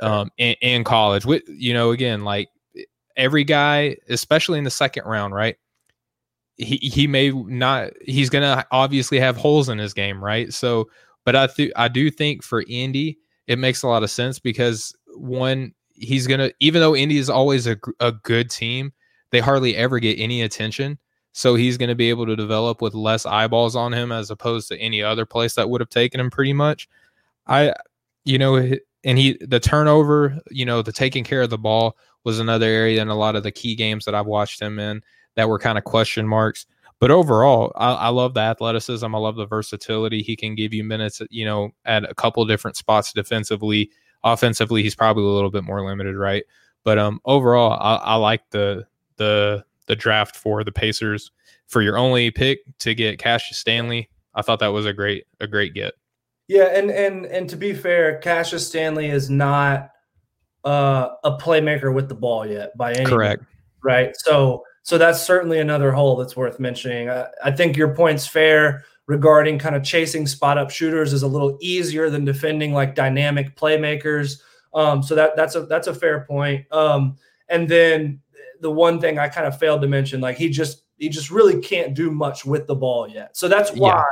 um, 0.02 0.30
in, 0.38 0.58
in 0.62 0.84
college. 0.84 1.26
With 1.26 1.44
you 1.48 1.74
know, 1.74 1.92
again, 1.92 2.26
like 2.26 2.50
every 3.16 3.46
guy, 3.46 3.96
especially 4.10 4.58
in 4.58 4.66
the 4.66 4.70
second 4.70 5.06
round, 5.06 5.36
right? 5.36 5.56
He 6.58 6.76
he 6.76 7.08
may 7.08 7.30
not. 7.32 7.92
He's 8.02 8.30
gonna 8.30 8.66
obviously 8.72 9.22
have 9.22 9.38
holes 9.38 9.70
in 9.70 9.78
his 9.78 9.94
game, 9.94 10.22
right? 10.22 10.52
So, 10.52 10.90
but 11.24 11.38
I 11.38 11.48
th- 11.48 11.72
I 11.78 11.88
do 11.88 12.12
think 12.12 12.44
for 12.44 12.66
Indy, 12.68 13.20
it 13.48 13.60
makes 13.60 13.84
a 13.84 13.88
lot 13.88 14.04
of 14.04 14.12
sense 14.12 14.40
because 14.40 14.96
one, 15.16 15.74
he's 15.94 16.28
gonna 16.28 16.52
even 16.60 16.82
though 16.82 16.96
Indy 16.96 17.18
is 17.18 17.30
always 17.30 17.68
a 17.68 17.78
a 18.00 18.12
good 18.12 18.50
team, 18.50 18.94
they 19.32 19.40
hardly 19.40 19.76
ever 19.76 20.00
get 20.00 20.20
any 20.20 20.42
attention. 20.42 21.00
So 21.34 21.54
he's 21.54 21.78
going 21.78 21.90
to 21.90 21.96
be 21.96 22.10
able 22.10 22.26
to 22.26 22.36
develop 22.36 22.82
with 22.82 22.96
less 22.96 23.24
eyeballs 23.24 23.76
on 23.76 23.94
him 23.94 24.12
as 24.12 24.32
opposed 24.32 24.70
to 24.70 24.80
any 24.80 25.04
other 25.04 25.24
place 25.24 25.54
that 25.54 25.70
would 25.70 25.82
have 25.82 25.90
taken 25.90 26.20
him 26.20 26.32
pretty 26.32 26.52
much. 26.52 26.90
I, 27.46 27.76
you 28.26 28.40
know, 28.40 28.56
and 29.04 29.18
he 29.20 29.38
the 29.42 29.60
turnover, 29.60 30.40
you 30.50 30.66
know, 30.66 30.82
the 30.82 30.92
taking 30.92 31.24
care 31.24 31.44
of 31.44 31.52
the 31.52 31.58
ball 31.60 31.96
was 32.24 32.40
another 32.40 32.66
area 32.66 33.02
in 33.02 33.10
a 33.10 33.16
lot 33.16 33.36
of 33.36 33.44
the 33.44 33.52
key 33.52 33.76
games 33.76 34.04
that 34.06 34.16
I've 34.16 34.26
watched 34.26 34.60
him 34.60 34.80
in 34.80 35.04
that 35.36 35.48
were 35.48 35.60
kind 35.60 35.78
of 35.78 35.84
question 35.84 36.28
marks. 36.28 36.66
But 37.00 37.12
overall, 37.12 37.72
I, 37.76 37.94
I, 37.94 38.08
love 38.10 38.34
the 38.34 38.40
athleticism. 38.40 39.14
I 39.14 39.18
love 39.20 39.36
the 39.36 39.46
versatility. 39.46 40.24
He 40.24 40.36
can 40.36 40.56
give 40.56 40.74
you 40.74 40.84
minutes, 40.84 41.22
you 41.30 41.46
know, 41.46 41.70
at 41.86 42.10
a 42.10 42.16
couple 42.16 42.44
different 42.46 42.76
spots 42.76 43.14
defensively. 43.14 43.92
Offensively, 44.24 44.82
he's 44.82 44.96
probably 44.96 45.24
a 45.24 45.28
little 45.28 45.52
bit 45.52 45.64
more 45.64 45.86
limited, 45.86 46.16
right? 46.16 46.44
But 46.84 46.98
um, 46.98 47.20
overall, 47.26 47.78
I, 47.80 47.96
I 47.98 48.16
like 48.16 48.50
the 48.50 48.88
the 49.18 49.64
the 49.86 49.96
draft 49.96 50.36
for 50.36 50.64
the 50.64 50.72
Pacers 50.72 51.32
for 51.68 51.82
your 51.82 51.98
only 51.98 52.32
pick 52.32 52.60
to 52.80 52.96
get 52.96 53.20
Cassius 53.20 53.58
Stanley. 53.58 54.10
I 54.34 54.42
thought 54.42 54.60
that 54.60 54.68
was 54.68 54.86
a 54.86 54.94
great 54.94 55.26
a 55.40 55.48
great 55.48 55.74
get. 55.74 55.94
Yeah, 56.48 56.66
and 56.66 56.90
and 56.90 57.26
and 57.26 57.50
to 57.50 57.58
be 57.58 57.74
fair, 57.74 58.20
Cassius 58.20 58.68
Stanley 58.68 59.10
is 59.10 59.30
not 59.30 59.92
uh, 60.64 61.10
a 61.24 61.38
playmaker 61.38 61.94
with 61.94 62.10
the 62.10 62.16
ball 62.16 62.46
yet 62.46 62.76
by 62.78 62.94
any 62.94 63.06
correct 63.06 63.42
means, 63.42 63.50
right 63.84 64.16
so 64.18 64.64
so 64.88 64.98
that's 64.98 65.22
certainly 65.22 65.60
another 65.60 65.92
hole 65.92 66.16
that's 66.16 66.38
worth 66.38 66.62
mentioning. 66.62 67.10
I, 67.10 67.28
I 67.44 67.52
think 67.52 67.76
your 67.76 67.94
point's 67.94 68.26
fair 68.26 68.86
regarding 69.06 69.60
kind 69.60 69.76
of 69.76 69.84
chasing 69.84 70.26
spot 70.26 70.58
up 70.58 70.70
shooters 70.70 71.12
is 71.12 71.24
a 71.24 71.28
little 71.28 71.58
easier 71.60 72.10
than 72.10 72.24
defending 72.24 72.72
like 72.72 72.96
dynamic 72.96 73.58
playmakers. 73.58 74.42
Um, 74.74 75.04
so 75.04 75.14
that 75.14 75.36
that's 75.36 75.56
a 75.56 75.66
that's 75.66 75.88
a 75.88 75.94
fair 75.94 76.22
point. 76.22 76.72
Um, 76.72 77.18
and 77.50 77.68
then 77.68 78.22
the 78.62 78.72
one 78.72 79.02
thing 79.02 79.20
i 79.20 79.28
kind 79.28 79.46
of 79.46 79.60
failed 79.60 79.82
to 79.82 79.88
mention 79.88 80.22
like 80.22 80.38
he 80.38 80.50
just 80.50 80.84
he 80.98 81.10
just 81.10 81.32
really 81.32 81.62
can't 81.62 81.94
do 81.94 82.10
much 82.10 82.46
with 82.46 82.66
the 82.66 82.76
ball 82.76 83.10
yet. 83.10 83.36
So 83.36 83.50
that's 83.50 83.74
why 83.74 83.90
yeah. 83.90 84.04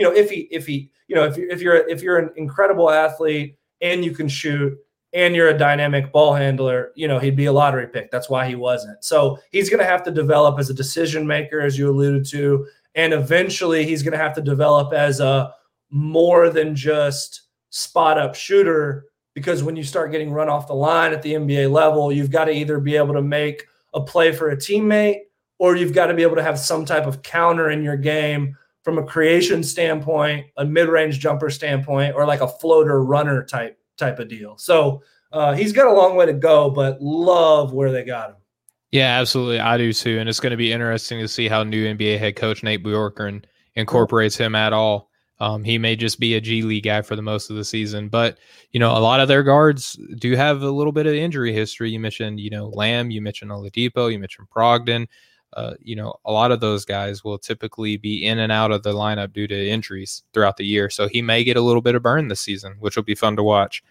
you 0.00 0.04
know 0.04 0.14
if 0.14 0.28
he 0.28 0.40
if 0.50 0.66
he 0.66 0.90
you 1.08 1.16
know 1.16 1.24
if 1.24 1.38
you 1.38 1.48
if 1.50 1.62
you're 1.62 1.88
if 1.88 2.02
you're 2.02 2.18
an 2.18 2.28
incredible 2.36 2.90
athlete 2.90 3.56
and 3.80 4.04
you 4.04 4.10
can 4.10 4.28
shoot 4.28 4.76
and 5.12 5.34
you're 5.34 5.48
a 5.48 5.58
dynamic 5.58 6.12
ball 6.12 6.34
handler, 6.34 6.92
you 6.94 7.08
know, 7.08 7.18
he'd 7.18 7.36
be 7.36 7.46
a 7.46 7.52
lottery 7.52 7.88
pick. 7.88 8.10
That's 8.10 8.30
why 8.30 8.46
he 8.46 8.54
wasn't. 8.54 9.04
So 9.04 9.38
he's 9.50 9.68
going 9.68 9.80
to 9.80 9.86
have 9.86 10.02
to 10.04 10.10
develop 10.10 10.58
as 10.58 10.70
a 10.70 10.74
decision 10.74 11.26
maker, 11.26 11.60
as 11.60 11.76
you 11.76 11.90
alluded 11.90 12.26
to. 12.26 12.66
And 12.94 13.12
eventually 13.12 13.84
he's 13.84 14.02
going 14.02 14.12
to 14.12 14.18
have 14.18 14.34
to 14.34 14.42
develop 14.42 14.92
as 14.92 15.20
a 15.20 15.52
more 15.90 16.48
than 16.48 16.76
just 16.76 17.42
spot 17.70 18.18
up 18.18 18.34
shooter. 18.34 19.06
Because 19.34 19.62
when 19.62 19.76
you 19.76 19.84
start 19.84 20.12
getting 20.12 20.32
run 20.32 20.48
off 20.48 20.66
the 20.66 20.74
line 20.74 21.12
at 21.12 21.22
the 21.22 21.34
NBA 21.34 21.70
level, 21.70 22.12
you've 22.12 22.30
got 22.30 22.46
to 22.46 22.52
either 22.52 22.78
be 22.78 22.96
able 22.96 23.14
to 23.14 23.22
make 23.22 23.66
a 23.94 24.00
play 24.00 24.32
for 24.32 24.50
a 24.50 24.56
teammate 24.56 25.20
or 25.58 25.76
you've 25.76 25.92
got 25.92 26.06
to 26.06 26.14
be 26.14 26.22
able 26.22 26.36
to 26.36 26.42
have 26.42 26.58
some 26.58 26.84
type 26.84 27.06
of 27.06 27.22
counter 27.22 27.70
in 27.70 27.82
your 27.82 27.96
game 27.96 28.56
from 28.82 28.98
a 28.98 29.04
creation 29.04 29.62
standpoint, 29.62 30.46
a 30.56 30.64
mid 30.64 30.88
range 30.88 31.18
jumper 31.18 31.50
standpoint, 31.50 32.14
or 32.14 32.26
like 32.26 32.40
a 32.40 32.48
floater 32.48 33.02
runner 33.02 33.44
type 33.44 33.79
type 34.00 34.18
of 34.18 34.28
deal. 34.28 34.58
So 34.58 35.02
uh, 35.32 35.54
he's 35.54 35.72
got 35.72 35.86
a 35.86 35.92
long 35.92 36.16
way 36.16 36.26
to 36.26 36.32
go, 36.32 36.70
but 36.70 37.00
love 37.00 37.72
where 37.72 37.92
they 37.92 38.02
got 38.04 38.30
him. 38.30 38.36
Yeah, 38.90 39.20
absolutely. 39.20 39.60
I 39.60 39.78
do 39.78 39.92
too. 39.92 40.18
And 40.18 40.28
it's 40.28 40.40
going 40.40 40.50
to 40.50 40.56
be 40.56 40.72
interesting 40.72 41.20
to 41.20 41.28
see 41.28 41.46
how 41.46 41.62
new 41.62 41.94
NBA 41.94 42.18
head 42.18 42.34
coach 42.34 42.64
Nate 42.64 42.82
Bjorkgren 42.82 43.44
incorporates 43.76 44.36
him 44.36 44.56
at 44.56 44.72
all. 44.72 45.10
Um, 45.38 45.64
he 45.64 45.78
may 45.78 45.96
just 45.96 46.20
be 46.20 46.34
a 46.34 46.40
G 46.40 46.62
League 46.62 46.84
guy 46.84 47.00
for 47.00 47.16
the 47.16 47.22
most 47.22 47.48
of 47.48 47.56
the 47.56 47.64
season, 47.64 48.08
but 48.08 48.36
you 48.72 48.80
know, 48.80 48.90
a 48.90 49.00
lot 49.00 49.20
of 49.20 49.28
their 49.28 49.42
guards 49.42 49.98
do 50.18 50.36
have 50.36 50.62
a 50.62 50.70
little 50.70 50.92
bit 50.92 51.06
of 51.06 51.14
injury 51.14 51.52
history. 51.52 51.90
You 51.90 51.98
mentioned, 51.98 52.40
you 52.40 52.50
know, 52.50 52.68
Lamb, 52.68 53.10
you 53.10 53.22
mentioned 53.22 53.50
Oladipo, 53.50 54.12
you 54.12 54.18
mentioned 54.18 54.48
Brogdon. 54.54 55.06
Uh, 55.54 55.74
you 55.80 55.96
know, 55.96 56.14
a 56.26 56.32
lot 56.32 56.52
of 56.52 56.60
those 56.60 56.84
guys 56.84 57.24
will 57.24 57.38
typically 57.38 57.96
be 57.96 58.24
in 58.24 58.38
and 58.38 58.52
out 58.52 58.70
of 58.70 58.82
the 58.82 58.92
lineup 58.92 59.32
due 59.32 59.48
to 59.48 59.68
injuries 59.68 60.22
throughout 60.32 60.56
the 60.56 60.66
year. 60.66 60.90
So 60.90 61.08
he 61.08 61.22
may 61.22 61.42
get 61.42 61.56
a 61.56 61.62
little 61.62 61.82
bit 61.82 61.94
of 61.94 62.02
burn 62.02 62.28
this 62.28 62.40
season, 62.40 62.76
which 62.78 62.94
will 62.94 63.02
be 63.02 63.16
fun 63.16 63.34
to 63.36 63.42
watch. 63.42 63.82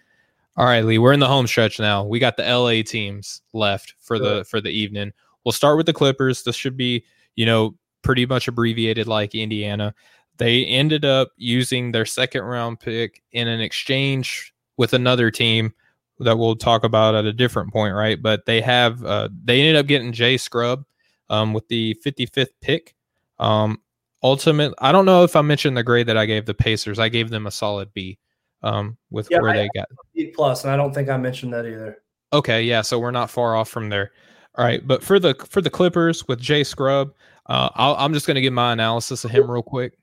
All 0.60 0.66
right, 0.66 0.84
Lee, 0.84 0.98
we're 0.98 1.14
in 1.14 1.20
the 1.20 1.26
home 1.26 1.46
stretch 1.46 1.80
now. 1.80 2.04
We 2.04 2.18
got 2.18 2.36
the 2.36 2.42
LA 2.42 2.82
teams 2.82 3.40
left 3.54 3.94
for 3.98 4.18
sure. 4.18 4.26
the 4.40 4.44
for 4.44 4.60
the 4.60 4.68
evening. 4.68 5.10
We'll 5.42 5.52
start 5.52 5.78
with 5.78 5.86
the 5.86 5.94
Clippers. 5.94 6.42
This 6.42 6.54
should 6.54 6.76
be, 6.76 7.02
you 7.34 7.46
know, 7.46 7.76
pretty 8.02 8.26
much 8.26 8.46
abbreviated 8.46 9.06
like 9.06 9.34
Indiana. 9.34 9.94
They 10.36 10.66
ended 10.66 11.06
up 11.06 11.30
using 11.38 11.92
their 11.92 12.04
second 12.04 12.42
round 12.42 12.78
pick 12.78 13.22
in 13.32 13.48
an 13.48 13.62
exchange 13.62 14.52
with 14.76 14.92
another 14.92 15.30
team 15.30 15.72
that 16.18 16.36
we'll 16.36 16.56
talk 16.56 16.84
about 16.84 17.14
at 17.14 17.24
a 17.24 17.32
different 17.32 17.72
point, 17.72 17.94
right? 17.94 18.20
But 18.20 18.44
they 18.44 18.60
have 18.60 19.02
uh, 19.02 19.30
they 19.42 19.60
ended 19.60 19.76
up 19.76 19.86
getting 19.86 20.12
Jay 20.12 20.36
Scrubb 20.36 20.84
um, 21.30 21.54
with 21.54 21.68
the 21.68 21.96
55th 22.04 22.52
pick. 22.60 22.94
Um, 23.38 23.80
ultimate, 24.22 24.74
I 24.78 24.92
don't 24.92 25.06
know 25.06 25.24
if 25.24 25.36
I 25.36 25.40
mentioned 25.40 25.78
the 25.78 25.82
grade 25.82 26.08
that 26.08 26.18
I 26.18 26.26
gave 26.26 26.44
the 26.44 26.52
Pacers. 26.52 26.98
I 26.98 27.08
gave 27.08 27.30
them 27.30 27.46
a 27.46 27.50
solid 27.50 27.94
B 27.94 28.18
um, 28.62 28.96
with 29.10 29.28
yeah, 29.30 29.40
where 29.40 29.50
I 29.50 29.56
they 29.56 29.68
got 29.74 29.88
plus, 30.34 30.64
and 30.64 30.72
I 30.72 30.76
don't 30.76 30.94
think 30.94 31.08
I 31.08 31.16
mentioned 31.16 31.52
that 31.54 31.66
either. 31.66 31.98
Okay, 32.32 32.62
yeah, 32.62 32.82
so 32.82 32.98
we're 32.98 33.10
not 33.10 33.30
far 33.30 33.56
off 33.56 33.68
from 33.68 33.88
there. 33.88 34.12
All 34.56 34.64
right, 34.64 34.86
but 34.86 35.02
for 35.02 35.18
the 35.18 35.34
for 35.48 35.60
the 35.60 35.70
Clippers 35.70 36.26
with 36.28 36.40
Jay 36.40 36.64
Scrubb, 36.64 37.12
uh, 37.46 37.70
i 37.74 38.04
am 38.04 38.12
just 38.12 38.26
going 38.26 38.36
to 38.36 38.40
give 38.40 38.52
my 38.52 38.72
analysis 38.72 39.24
of 39.24 39.30
him 39.30 39.50
real 39.50 39.62
quick. 39.62 39.94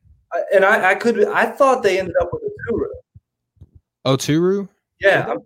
And 0.54 0.66
I, 0.66 0.92
I 0.92 0.96
could 0.96 1.26
I 1.28 1.46
thought 1.46 1.84
they 1.84 2.00
ended 2.00 2.16
up 2.22 2.30
with 2.32 2.44
a 2.44 2.74
Oturu. 2.74 2.88
Oturu? 4.06 4.70
Yeah, 5.00 5.26
I'm, 5.30 5.40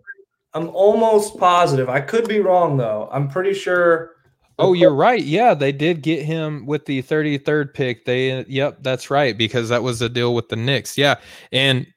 I'm 0.53 0.69
almost 0.69 1.37
positive. 1.37 1.89
I 1.89 2.01
could 2.01 2.27
be 2.27 2.39
wrong 2.39 2.77
though. 2.77 3.09
I'm 3.11 3.27
pretty 3.27 3.53
sure. 3.53 4.11
Oh, 4.59 4.73
you're 4.73 4.93
right. 4.93 5.23
Yeah, 5.23 5.55
they 5.55 5.71
did 5.71 6.03
get 6.03 6.23
him 6.23 6.67
with 6.67 6.85
the 6.85 7.01
33rd 7.01 7.73
pick. 7.73 8.05
They, 8.05 8.45
yep, 8.45 8.77
that's 8.81 9.09
right 9.09 9.35
because 9.35 9.69
that 9.69 9.81
was 9.81 9.97
the 9.97 10.09
deal 10.09 10.35
with 10.35 10.49
the 10.49 10.55
Knicks. 10.55 10.99
Yeah, 10.99 11.15
and 11.51 11.87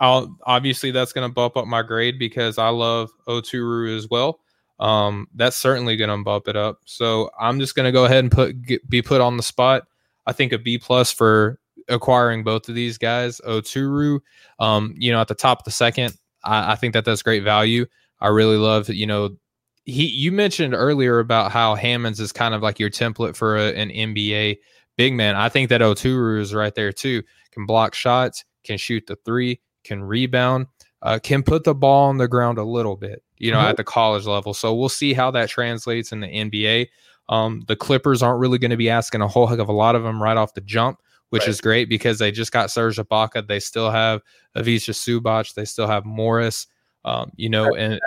I'll 0.00 0.36
obviously 0.44 0.90
that's 0.90 1.12
going 1.12 1.28
to 1.28 1.32
bump 1.32 1.56
up 1.56 1.66
my 1.66 1.82
grade 1.82 2.18
because 2.18 2.58
I 2.58 2.68
love 2.68 3.10
Oturu 3.26 3.96
as 3.96 4.08
well. 4.08 4.40
Um, 4.80 5.28
that's 5.34 5.56
certainly 5.56 5.96
going 5.96 6.10
to 6.10 6.24
bump 6.24 6.48
it 6.48 6.56
up. 6.56 6.80
So 6.84 7.30
I'm 7.38 7.60
just 7.60 7.74
going 7.74 7.86
to 7.86 7.92
go 7.92 8.04
ahead 8.04 8.24
and 8.24 8.32
put 8.32 8.60
get, 8.62 8.88
be 8.88 9.02
put 9.02 9.20
on 9.20 9.36
the 9.36 9.42
spot. 9.42 9.86
I 10.26 10.32
think 10.32 10.52
a 10.52 10.58
B 10.58 10.78
plus 10.78 11.12
for 11.12 11.58
acquiring 11.88 12.44
both 12.44 12.68
of 12.68 12.74
these 12.74 12.98
guys. 12.98 13.40
Oturu, 13.46 14.20
um, 14.58 14.94
you 14.96 15.12
know, 15.12 15.20
at 15.20 15.28
the 15.28 15.34
top 15.34 15.60
of 15.60 15.64
the 15.64 15.70
second, 15.70 16.16
I, 16.42 16.72
I 16.72 16.74
think 16.76 16.94
that 16.94 17.04
that's 17.04 17.22
great 17.22 17.44
value. 17.44 17.86
I 18.20 18.28
really 18.28 18.56
love, 18.56 18.88
you 18.88 19.06
know, 19.06 19.36
he. 19.84 20.06
You 20.06 20.32
mentioned 20.32 20.74
earlier 20.74 21.18
about 21.18 21.52
how 21.52 21.74
Hammonds 21.74 22.20
is 22.20 22.32
kind 22.32 22.54
of 22.54 22.62
like 22.62 22.78
your 22.78 22.90
template 22.90 23.36
for 23.36 23.56
a, 23.56 23.74
an 23.74 23.90
NBA 23.90 24.58
big 24.96 25.14
man. 25.14 25.36
I 25.36 25.48
think 25.48 25.68
that 25.68 25.82
Oturu 25.82 26.40
is 26.40 26.54
right 26.54 26.74
there 26.74 26.92
too. 26.92 27.22
Can 27.52 27.66
block 27.66 27.94
shots, 27.94 28.44
can 28.64 28.78
shoot 28.78 29.06
the 29.06 29.16
three, 29.24 29.60
can 29.84 30.02
rebound, 30.02 30.66
uh, 31.02 31.18
can 31.22 31.42
put 31.42 31.64
the 31.64 31.74
ball 31.74 32.08
on 32.08 32.18
the 32.18 32.28
ground 32.28 32.58
a 32.58 32.64
little 32.64 32.96
bit, 32.96 33.22
you 33.38 33.50
know, 33.50 33.58
mm-hmm. 33.58 33.68
at 33.68 33.76
the 33.76 33.84
college 33.84 34.26
level. 34.26 34.54
So 34.54 34.74
we'll 34.74 34.88
see 34.88 35.12
how 35.12 35.30
that 35.32 35.48
translates 35.48 36.12
in 36.12 36.20
the 36.20 36.26
NBA. 36.26 36.88
Um, 37.28 37.62
the 37.68 37.76
Clippers 37.76 38.22
aren't 38.22 38.40
really 38.40 38.58
going 38.58 38.70
to 38.70 38.76
be 38.76 38.90
asking 38.90 39.22
a 39.22 39.28
whole 39.28 39.46
heck 39.46 39.58
of 39.58 39.68
a 39.68 39.72
lot 39.72 39.94
of 39.94 40.02
them 40.02 40.22
right 40.22 40.36
off 40.36 40.54
the 40.54 40.60
jump, 40.60 40.98
which 41.30 41.42
right. 41.42 41.48
is 41.48 41.60
great 41.60 41.88
because 41.88 42.18
they 42.18 42.30
just 42.30 42.52
got 42.52 42.70
Serge 42.70 42.96
Ibaka. 42.96 43.46
They 43.46 43.60
still 43.60 43.90
have 43.90 44.20
Ivica 44.56 44.92
Zubac. 44.92 45.54
They 45.54 45.64
still 45.64 45.86
have 45.86 46.04
Morris. 46.04 46.66
Um, 47.04 47.30
you 47.36 47.50
know, 47.50 47.74
and 47.74 48.00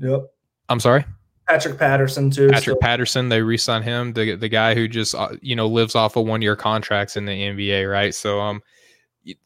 yep. 0.00 0.32
I'm 0.68 0.80
sorry. 0.80 1.04
Patrick 1.50 1.78
Patterson 1.78 2.30
too. 2.30 2.48
Patrick 2.48 2.76
so. 2.76 2.80
Patterson, 2.80 3.28
they 3.28 3.42
re-signed 3.42 3.84
him, 3.84 4.12
the 4.12 4.36
the 4.36 4.48
guy 4.48 4.74
who 4.74 4.86
just 4.86 5.16
uh, 5.16 5.30
you 5.42 5.56
know 5.56 5.66
lives 5.66 5.96
off 5.96 6.16
of 6.16 6.24
one 6.24 6.42
year 6.42 6.54
contracts 6.54 7.16
in 7.16 7.24
the 7.24 7.32
NBA, 7.32 7.90
right? 7.90 8.14
So 8.14 8.40
um, 8.40 8.62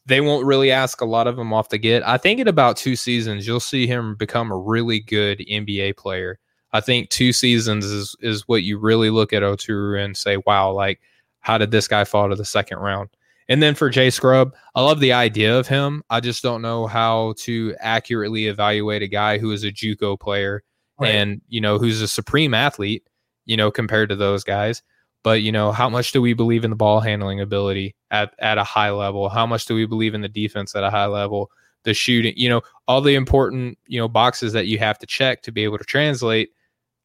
they 0.05 0.21
won't 0.21 0.45
really 0.45 0.71
ask 0.71 1.01
a 1.01 1.05
lot 1.05 1.27
of 1.27 1.37
him 1.37 1.53
off 1.53 1.69
the 1.69 1.77
get. 1.77 2.07
I 2.07 2.17
think 2.17 2.39
in 2.39 2.47
about 2.47 2.77
two 2.77 2.95
seasons, 2.95 3.45
you'll 3.45 3.59
see 3.59 3.87
him 3.87 4.15
become 4.15 4.51
a 4.51 4.57
really 4.57 4.99
good 4.99 5.39
NBA 5.39 5.97
player. 5.97 6.39
I 6.71 6.81
think 6.81 7.09
two 7.09 7.31
seasons 7.31 7.85
is 7.85 8.15
is 8.21 8.47
what 8.47 8.63
you 8.63 8.77
really 8.77 9.09
look 9.09 9.33
at 9.33 9.43
Oturu 9.43 10.03
and 10.03 10.15
say, 10.15 10.37
wow, 10.45 10.71
like 10.71 11.01
how 11.39 11.57
did 11.57 11.71
this 11.71 11.87
guy 11.87 12.03
fall 12.03 12.29
to 12.29 12.35
the 12.35 12.45
second 12.45 12.79
round? 12.79 13.09
And 13.47 13.61
then 13.61 13.75
for 13.75 13.89
Jay 13.89 14.09
Scrubb, 14.09 14.53
I 14.73 14.81
love 14.81 14.99
the 14.99 15.13
idea 15.13 15.57
of 15.57 15.67
him. 15.67 16.03
I 16.09 16.19
just 16.19 16.41
don't 16.41 16.61
know 16.61 16.87
how 16.87 17.35
to 17.39 17.75
accurately 17.79 18.47
evaluate 18.47 19.03
a 19.03 19.07
guy 19.07 19.37
who 19.37 19.51
is 19.51 19.63
a 19.63 19.71
JUCO 19.71 20.19
player 20.19 20.63
right. 20.99 21.13
and 21.13 21.41
you 21.47 21.61
know 21.61 21.77
who's 21.77 22.01
a 22.01 22.07
supreme 22.07 22.53
athlete, 22.53 23.07
you 23.45 23.55
know, 23.55 23.71
compared 23.71 24.09
to 24.09 24.15
those 24.15 24.43
guys. 24.43 24.81
But 25.25 25.41
you 25.41 25.51
know, 25.51 25.71
how 25.71 25.89
much 25.89 26.11
do 26.11 26.21
we 26.21 26.35
believe 26.35 26.63
in 26.63 26.69
the 26.69 26.75
ball 26.75 26.99
handling 26.99 27.41
ability 27.41 27.95
at 28.11 28.35
at 28.37 28.59
a 28.59 28.63
high 28.63 28.91
level? 28.91 29.27
How 29.27 29.47
much 29.47 29.65
do 29.65 29.73
we 29.73 29.87
believe 29.87 30.13
in 30.13 30.21
the 30.21 30.29
defense 30.29 30.75
at 30.75 30.83
a 30.83 30.91
high 30.91 31.07
level? 31.07 31.49
The 31.81 31.95
shooting, 31.95 32.35
you 32.37 32.47
know, 32.47 32.61
all 32.87 33.01
the 33.01 33.15
important 33.15 33.79
you 33.87 33.99
know 33.99 34.07
boxes 34.07 34.53
that 34.53 34.67
you 34.67 34.77
have 34.77 34.99
to 34.99 35.07
check 35.07 35.41
to 35.41 35.51
be 35.51 35.63
able 35.63 35.79
to 35.79 35.83
translate. 35.83 36.51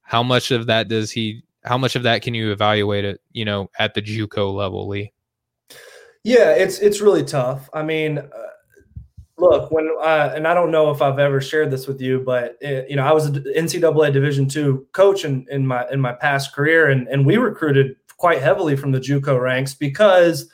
How 0.03 0.23
much 0.23 0.51
of 0.51 0.67
that 0.67 0.89
does 0.89 1.11
he? 1.11 1.43
How 1.65 1.79
much 1.79 1.97
of 1.97 2.03
that 2.03 2.21
can 2.21 2.35
you 2.35 2.53
evaluate 2.53 3.07
it? 3.07 3.23
You 3.33 3.47
know, 3.47 3.71
at 3.79 3.95
the 3.95 4.03
JUCO 4.03 4.55
level, 4.55 4.87
Lee. 4.87 5.15
Yeah, 6.23 6.51
it's 6.51 6.79
it's 6.79 7.01
really 7.01 7.25
tough. 7.25 7.71
I 7.73 7.83
mean, 7.83 8.19
uh, 8.19 8.29
look, 9.39 9.71
when 9.71 9.89
uh, 9.99 10.35
and 10.35 10.47
I 10.47 10.53
don't 10.53 10.71
know 10.71 10.91
if 10.91 11.01
I've 11.01 11.19
ever 11.19 11.41
shared 11.41 11.71
this 11.71 11.87
with 11.87 12.03
you, 12.03 12.21
but 12.21 12.59
it, 12.61 12.85
uh, 12.85 12.87
you 12.87 12.97
know, 12.97 13.05
I 13.05 13.13
was 13.13 13.25
an 13.25 13.43
NCAA 13.57 14.13
Division 14.13 14.47
two 14.47 14.87
coach 14.93 15.25
in, 15.25 15.47
in 15.51 15.67
my 15.67 15.89
in 15.91 16.03
my 16.03 16.13
past 16.13 16.55
career, 16.55 16.91
and 16.91 17.09
and 17.09 17.25
we 17.25 17.39
recruited 17.39 17.97
quite 18.21 18.43
heavily 18.43 18.77
from 18.77 18.93
the 18.93 19.01
JUCO 19.01 19.41
ranks 19.41 19.73
because 19.73 20.51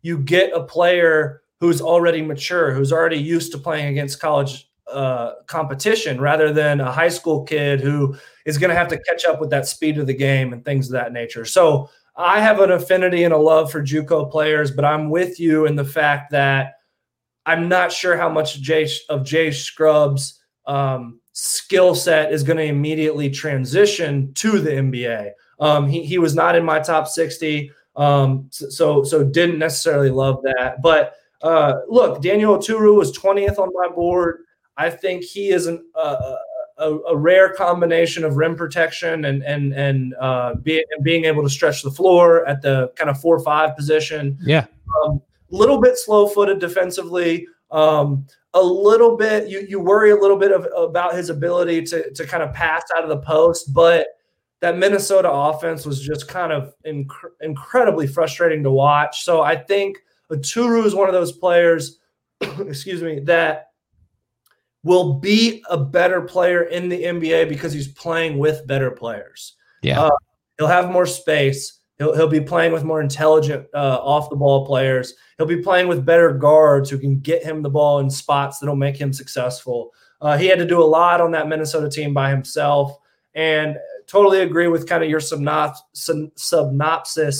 you 0.00 0.16
get 0.16 0.54
a 0.54 0.64
player 0.64 1.42
who's 1.60 1.82
already 1.82 2.22
mature, 2.22 2.72
who's 2.72 2.94
already 2.94 3.18
used 3.18 3.52
to 3.52 3.58
playing 3.58 3.88
against 3.88 4.18
college 4.18 4.70
uh, 4.90 5.34
competition, 5.46 6.18
rather 6.18 6.50
than 6.50 6.80
a 6.80 6.90
high 6.90 7.10
school 7.10 7.44
kid 7.44 7.78
who 7.78 8.16
is 8.46 8.56
going 8.56 8.70
to 8.70 8.74
have 8.74 8.88
to 8.88 8.98
catch 9.02 9.26
up 9.26 9.38
with 9.38 9.50
that 9.50 9.68
speed 9.68 9.98
of 9.98 10.06
the 10.06 10.14
game 10.14 10.54
and 10.54 10.64
things 10.64 10.86
of 10.86 10.92
that 10.92 11.12
nature. 11.12 11.44
So 11.44 11.90
I 12.16 12.40
have 12.40 12.58
an 12.58 12.70
affinity 12.70 13.22
and 13.24 13.34
a 13.34 13.38
love 13.38 13.70
for 13.70 13.82
JUCO 13.82 14.30
players, 14.30 14.70
but 14.70 14.86
I'm 14.86 15.10
with 15.10 15.38
you 15.38 15.66
in 15.66 15.76
the 15.76 15.84
fact 15.84 16.30
that 16.30 16.76
I'm 17.44 17.68
not 17.68 17.92
sure 17.92 18.16
how 18.16 18.30
much 18.30 18.62
Jay, 18.62 18.88
of 19.10 19.26
Jay 19.26 19.50
Scrubb's 19.50 20.40
um, 20.66 21.20
skill 21.34 21.94
set 21.94 22.32
is 22.32 22.42
going 22.42 22.56
to 22.56 22.64
immediately 22.64 23.28
transition 23.28 24.32
to 24.34 24.58
the 24.58 24.70
NBA. 24.70 25.32
Um, 25.60 25.88
he, 25.88 26.02
he 26.04 26.18
was 26.18 26.34
not 26.34 26.56
in 26.56 26.64
my 26.64 26.80
top 26.80 27.06
60, 27.06 27.70
um, 27.96 28.48
so 28.50 29.04
so 29.04 29.22
didn't 29.22 29.58
necessarily 29.58 30.10
love 30.10 30.42
that. 30.42 30.80
But 30.82 31.14
uh, 31.42 31.80
look, 31.88 32.22
Daniel 32.22 32.56
Oturu 32.56 32.96
was 32.96 33.16
20th 33.16 33.58
on 33.58 33.70
my 33.74 33.88
board. 33.94 34.44
I 34.76 34.90
think 34.90 35.24
he 35.24 35.50
is 35.50 35.66
an, 35.66 35.84
uh, 35.94 36.36
a, 36.78 36.96
a, 37.08 37.16
rare 37.16 37.52
combination 37.52 38.24
of 38.24 38.36
rim 38.36 38.56
protection 38.56 39.26
and 39.26 39.42
and 39.42 39.74
and 39.74 40.14
uh, 40.18 40.54
being 40.54 40.84
and 40.94 41.04
being 41.04 41.26
able 41.26 41.42
to 41.42 41.50
stretch 41.50 41.82
the 41.82 41.90
floor 41.90 42.46
at 42.46 42.62
the 42.62 42.90
kind 42.96 43.10
of 43.10 43.20
four 43.20 43.38
five 43.40 43.76
position. 43.76 44.38
Yeah, 44.40 44.66
a 45.04 45.08
um, 45.08 45.22
little 45.50 45.80
bit 45.80 45.98
slow 45.98 46.26
footed 46.26 46.58
defensively. 46.58 47.46
Um, 47.70 48.26
a 48.54 48.62
little 48.62 49.16
bit 49.16 49.48
you 49.48 49.66
you 49.68 49.78
worry 49.78 50.10
a 50.10 50.16
little 50.16 50.38
bit 50.38 50.52
of 50.52 50.66
about 50.76 51.14
his 51.14 51.28
ability 51.28 51.82
to 51.82 52.10
to 52.12 52.26
kind 52.26 52.42
of 52.42 52.52
pass 52.54 52.82
out 52.96 53.02
of 53.02 53.10
the 53.10 53.18
post, 53.18 53.74
but 53.74 54.06
that 54.60 54.76
Minnesota 54.76 55.30
offense 55.30 55.86
was 55.86 56.00
just 56.00 56.28
kind 56.28 56.52
of 56.52 56.74
inc- 56.86 57.08
incredibly 57.40 58.06
frustrating 58.06 58.62
to 58.62 58.70
watch. 58.70 59.24
So 59.24 59.42
I 59.42 59.56
think 59.56 59.98
Oturu 60.30 60.84
is 60.84 60.94
one 60.94 61.08
of 61.08 61.14
those 61.14 61.32
players, 61.32 61.98
excuse 62.40 63.02
me, 63.02 63.20
that 63.20 63.68
will 64.82 65.14
be 65.14 65.62
a 65.68 65.76
better 65.76 66.22
player 66.22 66.62
in 66.64 66.88
the 66.88 67.02
NBA 67.02 67.48
because 67.48 67.72
he's 67.72 67.88
playing 67.88 68.38
with 68.38 68.66
better 68.66 68.90
players. 68.90 69.56
Yeah. 69.82 70.02
Uh, 70.02 70.10
he'll 70.58 70.66
have 70.66 70.90
more 70.90 71.06
space. 71.06 71.78
He'll, 71.98 72.14
he'll 72.14 72.28
be 72.28 72.40
playing 72.40 72.72
with 72.72 72.84
more 72.84 73.02
intelligent 73.02 73.66
uh, 73.74 73.98
off 74.02 74.30
the 74.30 74.36
ball 74.36 74.64
players. 74.66 75.14
He'll 75.36 75.46
be 75.46 75.62
playing 75.62 75.88
with 75.88 76.04
better 76.04 76.32
guards 76.32 76.88
who 76.88 76.98
can 76.98 77.20
get 77.20 77.42
him 77.42 77.62
the 77.62 77.70
ball 77.70 77.98
in 77.98 78.08
spots 78.10 78.58
that'll 78.58 78.76
make 78.76 78.96
him 78.96 79.12
successful. 79.12 79.90
Uh, 80.20 80.36
he 80.36 80.46
had 80.46 80.58
to 80.58 80.66
do 80.66 80.82
a 80.82 80.84
lot 80.84 81.20
on 81.20 81.30
that 81.32 81.48
Minnesota 81.48 81.90
team 81.90 82.14
by 82.14 82.30
himself. 82.30 82.98
And 83.34 83.76
totally 84.06 84.40
agree 84.40 84.66
with 84.66 84.88
kind 84.88 85.04
of 85.04 85.10
your 85.10 85.20
synopsis 85.20 86.08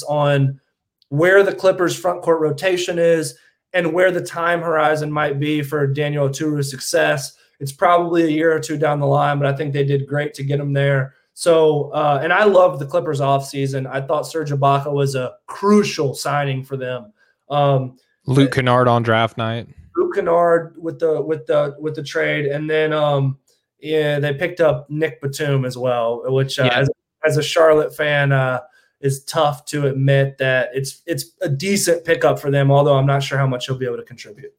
on 0.05 0.61
where 1.09 1.43
the 1.43 1.55
Clippers 1.55 1.99
front 1.99 2.23
court 2.23 2.41
rotation 2.41 2.99
is 2.99 3.37
and 3.73 3.93
where 3.93 4.11
the 4.11 4.25
time 4.25 4.61
horizon 4.61 5.11
might 5.11 5.41
be 5.41 5.63
for 5.63 5.87
Daniel 5.87 6.29
Oturu's 6.29 6.71
success. 6.71 7.37
It's 7.59 7.73
probably 7.73 8.23
a 8.23 8.29
year 8.29 8.55
or 8.55 8.61
two 8.61 8.79
down 8.79 9.01
the 9.01 9.07
line, 9.07 9.39
but 9.39 9.53
I 9.53 9.57
think 9.57 9.73
they 9.73 9.85
did 9.85 10.07
great 10.07 10.35
to 10.35 10.45
get 10.45 10.61
him 10.61 10.73
there. 10.73 11.15
So, 11.35 11.91
uh, 11.91 12.21
and 12.23 12.33
I 12.33 12.45
love 12.45 12.79
the 12.79 12.87
Clippers 12.87 13.21
offseason. 13.21 13.87
I 13.87 14.01
thought 14.01 14.27
Serge 14.27 14.51
Ibaka 14.51 14.93
was 14.93 15.15
a 15.15 15.35
crucial 15.47 16.15
signing 16.15 16.65
for 16.65 16.77
them. 16.77 17.13
Um, 17.49 17.99
Luke 18.27 18.53
Kennard 18.53 18.89
on 18.89 19.03
draft 19.03 19.39
night. 19.39 19.69
Luke 19.97 20.15
Kennard 20.15 20.75
with 20.79 20.99
the 20.99 21.21
with 21.21 21.47
the 21.47 21.77
with 21.79 21.95
the 21.95 22.03
trade, 22.03 22.47
and 22.47 22.71
then 22.71 22.93
um, 22.93 23.39
yeah, 23.83 24.19
they 24.19 24.35
picked 24.35 24.61
up 24.61 24.89
Nick 24.91 25.21
Batum 25.21 25.65
as 25.65 25.77
well, 25.77 26.23
which 26.33 26.59
uh, 26.59 26.65
yeah. 26.65 26.79
as, 26.81 26.91
as 27.25 27.37
a 27.37 27.43
Charlotte 27.43 27.95
fan, 27.95 28.33
uh, 28.33 28.61
is 29.01 29.25
tough 29.25 29.65
to 29.65 29.87
admit 29.87 30.37
that 30.39 30.71
it's 30.75 31.03
it's 31.07 31.33
a 31.41 31.49
decent 31.49 32.05
pickup 32.05 32.39
for 32.39 32.51
them. 32.51 32.71
Although 32.71 32.97
I'm 32.97 33.07
not 33.07 33.23
sure 33.23 33.39
how 33.39 33.47
much 33.47 33.67
he'll 33.67 33.79
be 33.79 33.87
able 33.87 33.97
to 33.97 34.05
contribute. 34.05 34.53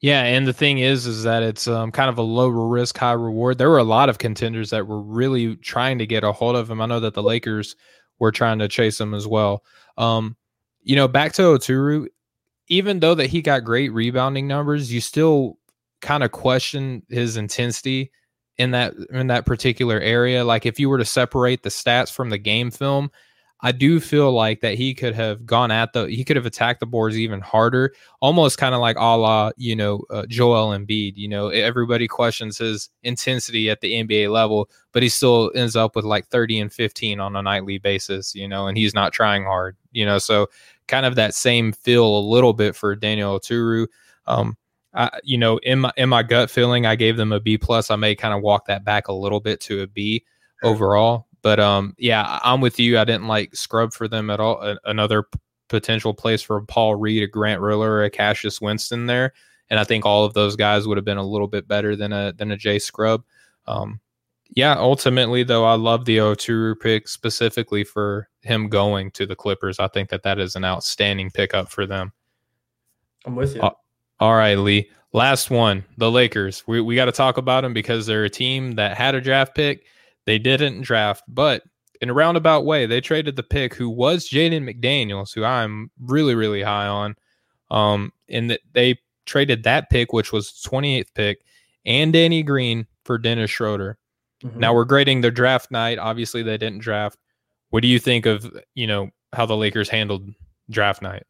Yeah, 0.00 0.22
and 0.22 0.46
the 0.46 0.52
thing 0.52 0.78
is, 0.78 1.06
is 1.06 1.24
that 1.24 1.42
it's 1.42 1.66
um, 1.66 1.90
kind 1.90 2.08
of 2.08 2.18
a 2.18 2.22
low 2.22 2.48
risk, 2.48 2.96
high 2.96 3.12
reward. 3.12 3.58
There 3.58 3.68
were 3.68 3.78
a 3.78 3.84
lot 3.84 4.08
of 4.08 4.18
contenders 4.18 4.70
that 4.70 4.86
were 4.86 5.02
really 5.02 5.56
trying 5.56 5.98
to 5.98 6.06
get 6.06 6.22
a 6.22 6.32
hold 6.32 6.54
of 6.54 6.70
him. 6.70 6.80
I 6.80 6.86
know 6.86 7.00
that 7.00 7.14
the 7.14 7.22
Lakers 7.22 7.74
were 8.20 8.30
trying 8.30 8.60
to 8.60 8.68
chase 8.68 9.00
him 9.00 9.12
as 9.12 9.26
well. 9.26 9.64
Um, 9.96 10.36
you 10.82 10.94
know, 10.94 11.08
back 11.08 11.32
to 11.34 11.42
Oturu, 11.42 12.06
even 12.68 13.00
though 13.00 13.16
that 13.16 13.26
he 13.26 13.42
got 13.42 13.64
great 13.64 13.92
rebounding 13.92 14.46
numbers, 14.46 14.92
you 14.92 15.00
still 15.00 15.58
kind 16.00 16.22
of 16.22 16.30
question 16.30 17.02
his 17.08 17.36
intensity 17.36 18.12
in 18.58 18.72
that 18.72 18.94
in 19.10 19.28
that 19.28 19.46
particular 19.46 20.00
area. 20.00 20.44
Like 20.44 20.66
if 20.66 20.78
you 20.78 20.88
were 20.88 20.98
to 20.98 21.04
separate 21.04 21.62
the 21.62 21.70
stats 21.70 22.12
from 22.12 22.30
the 22.30 22.38
game 22.38 22.70
film, 22.70 23.10
I 23.60 23.72
do 23.72 23.98
feel 23.98 24.32
like 24.32 24.60
that 24.60 24.74
he 24.74 24.94
could 24.94 25.14
have 25.14 25.44
gone 25.44 25.70
at 25.70 25.92
the 25.92 26.06
he 26.06 26.24
could 26.24 26.36
have 26.36 26.46
attacked 26.46 26.80
the 26.80 26.86
boards 26.86 27.18
even 27.18 27.40
harder, 27.40 27.92
almost 28.20 28.58
kind 28.58 28.74
of 28.74 28.80
like 28.80 28.96
a 28.96 29.16
la 29.16 29.50
you 29.56 29.74
know 29.74 30.02
uh, 30.10 30.26
Joel 30.28 30.76
Embiid. 30.76 31.16
You 31.16 31.28
know 31.28 31.48
everybody 31.48 32.06
questions 32.06 32.58
his 32.58 32.90
intensity 33.02 33.70
at 33.70 33.80
the 33.80 33.92
NBA 33.94 34.30
level, 34.30 34.70
but 34.92 35.02
he 35.02 35.08
still 35.08 35.50
ends 35.54 35.76
up 35.76 35.96
with 35.96 36.04
like 36.04 36.26
thirty 36.26 36.60
and 36.60 36.72
fifteen 36.72 37.20
on 37.20 37.34
a 37.36 37.42
nightly 37.42 37.78
basis. 37.78 38.34
You 38.34 38.46
know, 38.46 38.66
and 38.66 38.76
he's 38.76 38.94
not 38.94 39.12
trying 39.12 39.44
hard. 39.44 39.76
You 39.92 40.06
know, 40.06 40.18
so 40.18 40.48
kind 40.86 41.06
of 41.06 41.16
that 41.16 41.34
same 41.34 41.72
feel 41.72 42.06
a 42.06 42.20
little 42.20 42.52
bit 42.52 42.76
for 42.76 42.94
Daniel 42.94 43.38
Oturu. 43.38 43.86
Um, 44.26 44.56
I, 44.94 45.18
you 45.22 45.38
know, 45.38 45.58
in 45.58 45.80
my 45.80 45.92
in 45.96 46.08
my 46.08 46.22
gut 46.22 46.50
feeling, 46.50 46.86
I 46.86 46.96
gave 46.96 47.16
them 47.16 47.32
a 47.32 47.40
B 47.40 47.58
plus. 47.58 47.90
I 47.90 47.96
may 47.96 48.14
kind 48.14 48.34
of 48.34 48.42
walk 48.42 48.66
that 48.66 48.84
back 48.84 49.08
a 49.08 49.12
little 49.12 49.40
bit 49.40 49.60
to 49.62 49.82
a 49.82 49.86
B 49.86 50.24
overall 50.62 51.28
but 51.42 51.60
um, 51.60 51.94
yeah, 51.98 52.40
I'm 52.42 52.60
with 52.60 52.78
you. 52.78 52.98
I 52.98 53.04
didn't 53.04 53.26
like 53.26 53.54
scrub 53.54 53.92
for 53.92 54.08
them 54.08 54.30
at 54.30 54.40
all. 54.40 54.60
A- 54.62 54.78
another 54.84 55.24
p- 55.24 55.38
potential 55.68 56.14
place 56.14 56.42
for 56.42 56.60
Paul 56.62 56.96
Reed, 56.96 57.22
a 57.22 57.26
Grant 57.26 57.60
Riller, 57.60 58.02
a 58.02 58.10
Cassius 58.10 58.60
Winston 58.60 59.06
there, 59.06 59.32
and 59.70 59.78
I 59.78 59.84
think 59.84 60.04
all 60.04 60.24
of 60.24 60.34
those 60.34 60.56
guys 60.56 60.86
would 60.86 60.96
have 60.96 61.04
been 61.04 61.18
a 61.18 61.26
little 61.26 61.48
bit 61.48 61.68
better 61.68 61.96
than 61.96 62.12
a 62.12 62.32
than 62.32 62.50
a 62.50 62.56
J 62.56 62.78
scrub. 62.78 63.24
Um, 63.66 64.00
yeah, 64.50 64.74
ultimately 64.78 65.42
though, 65.42 65.64
I 65.64 65.74
love 65.74 66.04
the 66.04 66.18
Oturu 66.18 66.78
pick 66.78 67.06
specifically 67.06 67.84
for 67.84 68.28
him 68.42 68.68
going 68.68 69.10
to 69.12 69.26
the 69.26 69.36
Clippers. 69.36 69.78
I 69.78 69.88
think 69.88 70.08
that 70.08 70.22
that 70.22 70.38
is 70.38 70.56
an 70.56 70.64
outstanding 70.64 71.30
pickup 71.30 71.70
for 71.70 71.86
them. 71.86 72.12
I'm 73.26 73.36
with 73.36 73.54
you. 73.54 73.60
Uh, 73.60 73.70
all 74.20 74.34
right, 74.34 74.56
Lee. 74.56 74.90
Last 75.12 75.50
one, 75.50 75.84
the 75.96 76.10
Lakers. 76.10 76.62
We 76.66 76.80
we 76.80 76.94
got 76.94 77.06
to 77.06 77.12
talk 77.12 77.38
about 77.38 77.62
them 77.62 77.72
because 77.72 78.06
they're 78.06 78.24
a 78.24 78.30
team 78.30 78.72
that 78.72 78.96
had 78.96 79.14
a 79.14 79.20
draft 79.20 79.54
pick 79.54 79.84
they 80.28 80.38
didn't 80.38 80.82
draft, 80.82 81.24
but 81.26 81.62
in 82.02 82.10
a 82.10 82.12
roundabout 82.12 82.66
way, 82.66 82.84
they 82.84 83.00
traded 83.00 83.34
the 83.34 83.42
pick 83.42 83.72
who 83.72 83.88
was 83.88 84.28
Jaden 84.28 84.62
McDaniels, 84.62 85.34
who 85.34 85.42
I'm 85.42 85.90
really, 85.98 86.34
really 86.34 86.60
high 86.60 86.86
on. 86.86 87.16
Um, 87.70 88.12
and 88.28 88.50
that 88.50 88.60
they 88.74 88.98
traded 89.24 89.62
that 89.62 89.88
pick, 89.88 90.12
which 90.12 90.30
was 90.30 90.52
28th 90.66 91.14
pick, 91.14 91.38
and 91.86 92.12
Danny 92.12 92.42
Green 92.42 92.86
for 93.06 93.16
Dennis 93.16 93.50
Schroeder. 93.50 93.96
Mm-hmm. 94.44 94.60
Now 94.60 94.74
we're 94.74 94.84
grading 94.84 95.22
their 95.22 95.30
draft 95.30 95.70
night. 95.70 95.98
Obviously, 95.98 96.42
they 96.42 96.58
didn't 96.58 96.80
draft. 96.80 97.16
What 97.70 97.80
do 97.80 97.88
you 97.88 97.98
think 97.98 98.26
of 98.26 98.54
you 98.74 98.86
know 98.86 99.08
how 99.32 99.46
the 99.46 99.56
Lakers 99.56 99.88
handled 99.88 100.28
draft 100.68 101.00
night? 101.00 101.24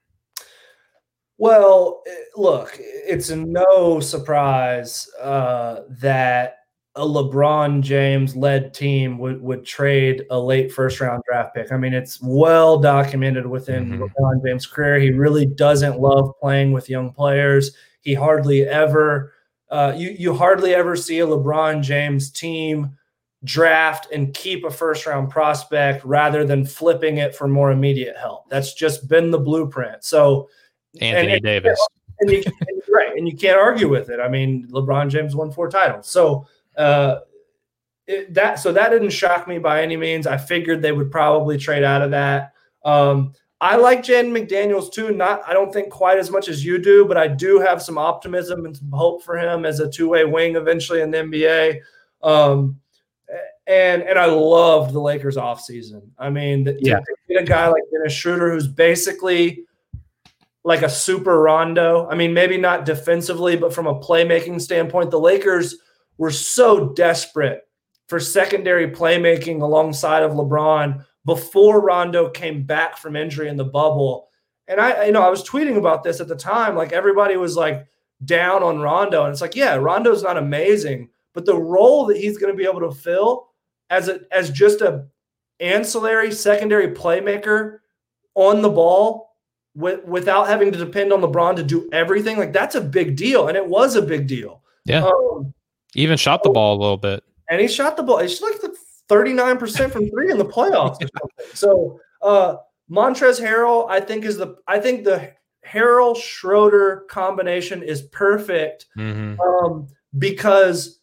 Well, 1.38 2.02
look, 2.36 2.76
it's 2.78 3.30
no 3.30 4.00
surprise 4.00 5.08
uh, 5.20 5.82
that 6.00 6.56
a 6.96 7.00
LeBron 7.00 7.80
James 7.80 8.34
led 8.34 8.74
team 8.74 9.18
would, 9.18 9.40
would 9.40 9.64
trade 9.64 10.24
a 10.30 10.38
late 10.38 10.72
first 10.72 11.00
round 11.00 11.22
draft 11.28 11.54
pick. 11.54 11.70
I 11.70 11.76
mean, 11.76 11.94
it's 11.94 12.20
well 12.20 12.76
documented 12.78 13.46
within 13.46 13.86
mm-hmm. 13.86 14.02
LeBron 14.02 14.44
James' 14.44 14.66
career. 14.66 14.98
He 14.98 15.12
really 15.12 15.46
doesn't 15.46 16.00
love 16.00 16.32
playing 16.40 16.72
with 16.72 16.90
young 16.90 17.12
players. 17.12 17.70
He 18.00 18.14
hardly 18.14 18.66
ever, 18.66 19.32
uh, 19.70 19.94
you, 19.96 20.10
you 20.10 20.34
hardly 20.34 20.74
ever 20.74 20.96
see 20.96 21.20
a 21.20 21.26
LeBron 21.26 21.82
James 21.82 22.32
team 22.32 22.96
draft 23.44 24.08
and 24.12 24.34
keep 24.34 24.64
a 24.64 24.70
first 24.70 25.06
round 25.06 25.30
prospect 25.30 26.04
rather 26.04 26.44
than 26.44 26.64
flipping 26.64 27.18
it 27.18 27.32
for 27.32 27.46
more 27.46 27.70
immediate 27.70 28.16
help. 28.16 28.50
That's 28.50 28.74
just 28.74 29.08
been 29.08 29.30
the 29.30 29.38
blueprint. 29.38 30.02
So, 30.02 30.48
Anthony 31.00 31.34
and, 31.34 31.42
Davis. 31.42 31.86
And 32.20 32.30
you, 32.30 32.42
and 32.46 32.82
right. 32.88 33.16
And 33.16 33.28
you 33.28 33.36
can't 33.36 33.58
argue 33.58 33.88
with 33.88 34.10
it. 34.10 34.20
I 34.20 34.28
mean, 34.28 34.68
LeBron 34.70 35.10
James 35.10 35.34
won 35.34 35.50
four 35.50 35.68
titles. 35.70 36.08
So, 36.08 36.46
uh, 36.76 37.20
it, 38.06 38.32
that 38.34 38.58
so 38.58 38.72
that 38.72 38.90
didn't 38.90 39.10
shock 39.10 39.46
me 39.46 39.58
by 39.58 39.82
any 39.82 39.96
means. 39.96 40.26
I 40.26 40.38
figured 40.38 40.80
they 40.80 40.92
would 40.92 41.10
probably 41.10 41.58
trade 41.58 41.84
out 41.84 42.02
of 42.02 42.10
that. 42.12 42.54
Um, 42.84 43.34
I 43.60 43.76
like 43.76 44.02
Jen 44.02 44.32
McDaniels 44.32 44.90
too. 44.90 45.12
Not 45.12 45.42
I 45.46 45.52
don't 45.52 45.72
think 45.72 45.90
quite 45.90 46.18
as 46.18 46.30
much 46.30 46.48
as 46.48 46.64
you 46.64 46.78
do, 46.78 47.04
but 47.04 47.16
I 47.16 47.28
do 47.28 47.60
have 47.60 47.82
some 47.82 47.98
optimism 47.98 48.64
and 48.64 48.76
some 48.76 48.90
hope 48.90 49.22
for 49.22 49.36
him 49.36 49.66
as 49.66 49.80
a 49.80 49.90
two 49.90 50.08
way 50.08 50.24
wing 50.24 50.56
eventually 50.56 51.02
in 51.02 51.10
the 51.10 51.18
NBA. 51.18 51.80
Um, 52.22 52.80
and 53.66 54.02
and 54.02 54.18
I 54.18 54.26
loved 54.26 54.94
the 54.94 55.00
Lakers 55.00 55.36
offseason. 55.36 56.02
I 56.18 56.30
mean, 56.30 56.78
yeah. 56.80 57.00
get 57.28 57.42
a 57.42 57.44
guy 57.44 57.68
like 57.68 57.82
Dennis 57.92 58.14
Schroeder 58.14 58.50
who's 58.50 58.66
basically 58.66 59.64
like 60.64 60.82
a 60.82 60.90
super 60.90 61.40
Rondo. 61.40 62.08
I 62.10 62.14
mean, 62.14 62.34
maybe 62.34 62.58
not 62.58 62.84
defensively, 62.84 63.56
but 63.56 63.72
from 63.72 63.86
a 63.86 63.98
playmaking 64.00 64.60
standpoint, 64.60 65.10
the 65.10 65.20
Lakers 65.20 65.76
were 66.18 66.30
so 66.30 66.90
desperate 66.90 67.62
for 68.08 68.18
secondary 68.18 68.90
playmaking 68.90 69.62
alongside 69.62 70.22
of 70.22 70.32
LeBron 70.32 71.04
before 71.24 71.80
Rondo 71.80 72.30
came 72.30 72.64
back 72.64 72.96
from 72.96 73.16
injury 73.16 73.48
in 73.48 73.56
the 73.56 73.64
bubble. 73.64 74.28
And 74.66 74.80
I, 74.80 75.06
you 75.06 75.12
know, 75.12 75.22
I 75.22 75.28
was 75.28 75.46
tweeting 75.46 75.76
about 75.76 76.02
this 76.02 76.20
at 76.20 76.28
the 76.28 76.36
time. 76.36 76.74
Like 76.74 76.92
everybody 76.92 77.36
was 77.36 77.56
like 77.56 77.86
down 78.24 78.62
on 78.62 78.80
Rondo. 78.80 79.24
And 79.24 79.32
it's 79.32 79.40
like, 79.40 79.54
yeah, 79.54 79.74
Rondo's 79.76 80.22
not 80.22 80.36
amazing, 80.36 81.10
but 81.34 81.44
the 81.44 81.56
role 81.56 82.06
that 82.06 82.16
he's 82.16 82.38
going 82.38 82.52
to 82.52 82.56
be 82.56 82.68
able 82.68 82.80
to 82.80 82.90
fill 82.90 83.48
as 83.90 84.08
a 84.08 84.20
as 84.32 84.50
just 84.50 84.80
a 84.80 85.06
ancillary 85.60 86.32
secondary 86.32 86.88
playmaker 86.88 87.78
on 88.34 88.62
the 88.62 88.68
ball 88.68 89.27
with, 89.78 90.04
without 90.04 90.48
having 90.48 90.72
to 90.72 90.78
depend 90.78 91.12
on 91.12 91.20
LeBron 91.20 91.56
to 91.56 91.62
do 91.62 91.88
everything, 91.92 92.36
like 92.36 92.52
that's 92.52 92.74
a 92.74 92.80
big 92.80 93.16
deal. 93.16 93.46
And 93.48 93.56
it 93.56 93.66
was 93.66 93.94
a 93.94 94.02
big 94.02 94.26
deal. 94.26 94.62
Yeah. 94.84 95.04
Um, 95.04 95.54
even 95.94 96.18
shot 96.18 96.42
the 96.42 96.50
ball 96.50 96.76
a 96.76 96.80
little 96.80 96.96
bit. 96.96 97.22
And 97.48 97.60
he 97.60 97.68
shot 97.68 97.96
the 97.96 98.02
ball. 98.02 98.18
He's 98.18 98.42
like 98.42 98.60
the 98.60 98.76
39% 99.08 99.90
from 99.90 100.10
three 100.10 100.30
in 100.30 100.38
the 100.38 100.44
playoffs. 100.44 100.98
so 101.54 102.00
uh 102.20 102.56
Montrezl 102.90 103.40
Harrell, 103.40 103.88
I 103.88 104.00
think, 104.00 104.24
is 104.24 104.38
the 104.38 104.56
I 104.66 104.80
think 104.80 105.04
the 105.04 105.32
Harrell 105.66 106.16
Schroeder 106.16 107.04
combination 107.10 107.82
is 107.82 108.02
perfect 108.02 108.86
mm-hmm. 108.96 109.38
um, 109.40 109.88
because 110.18 110.97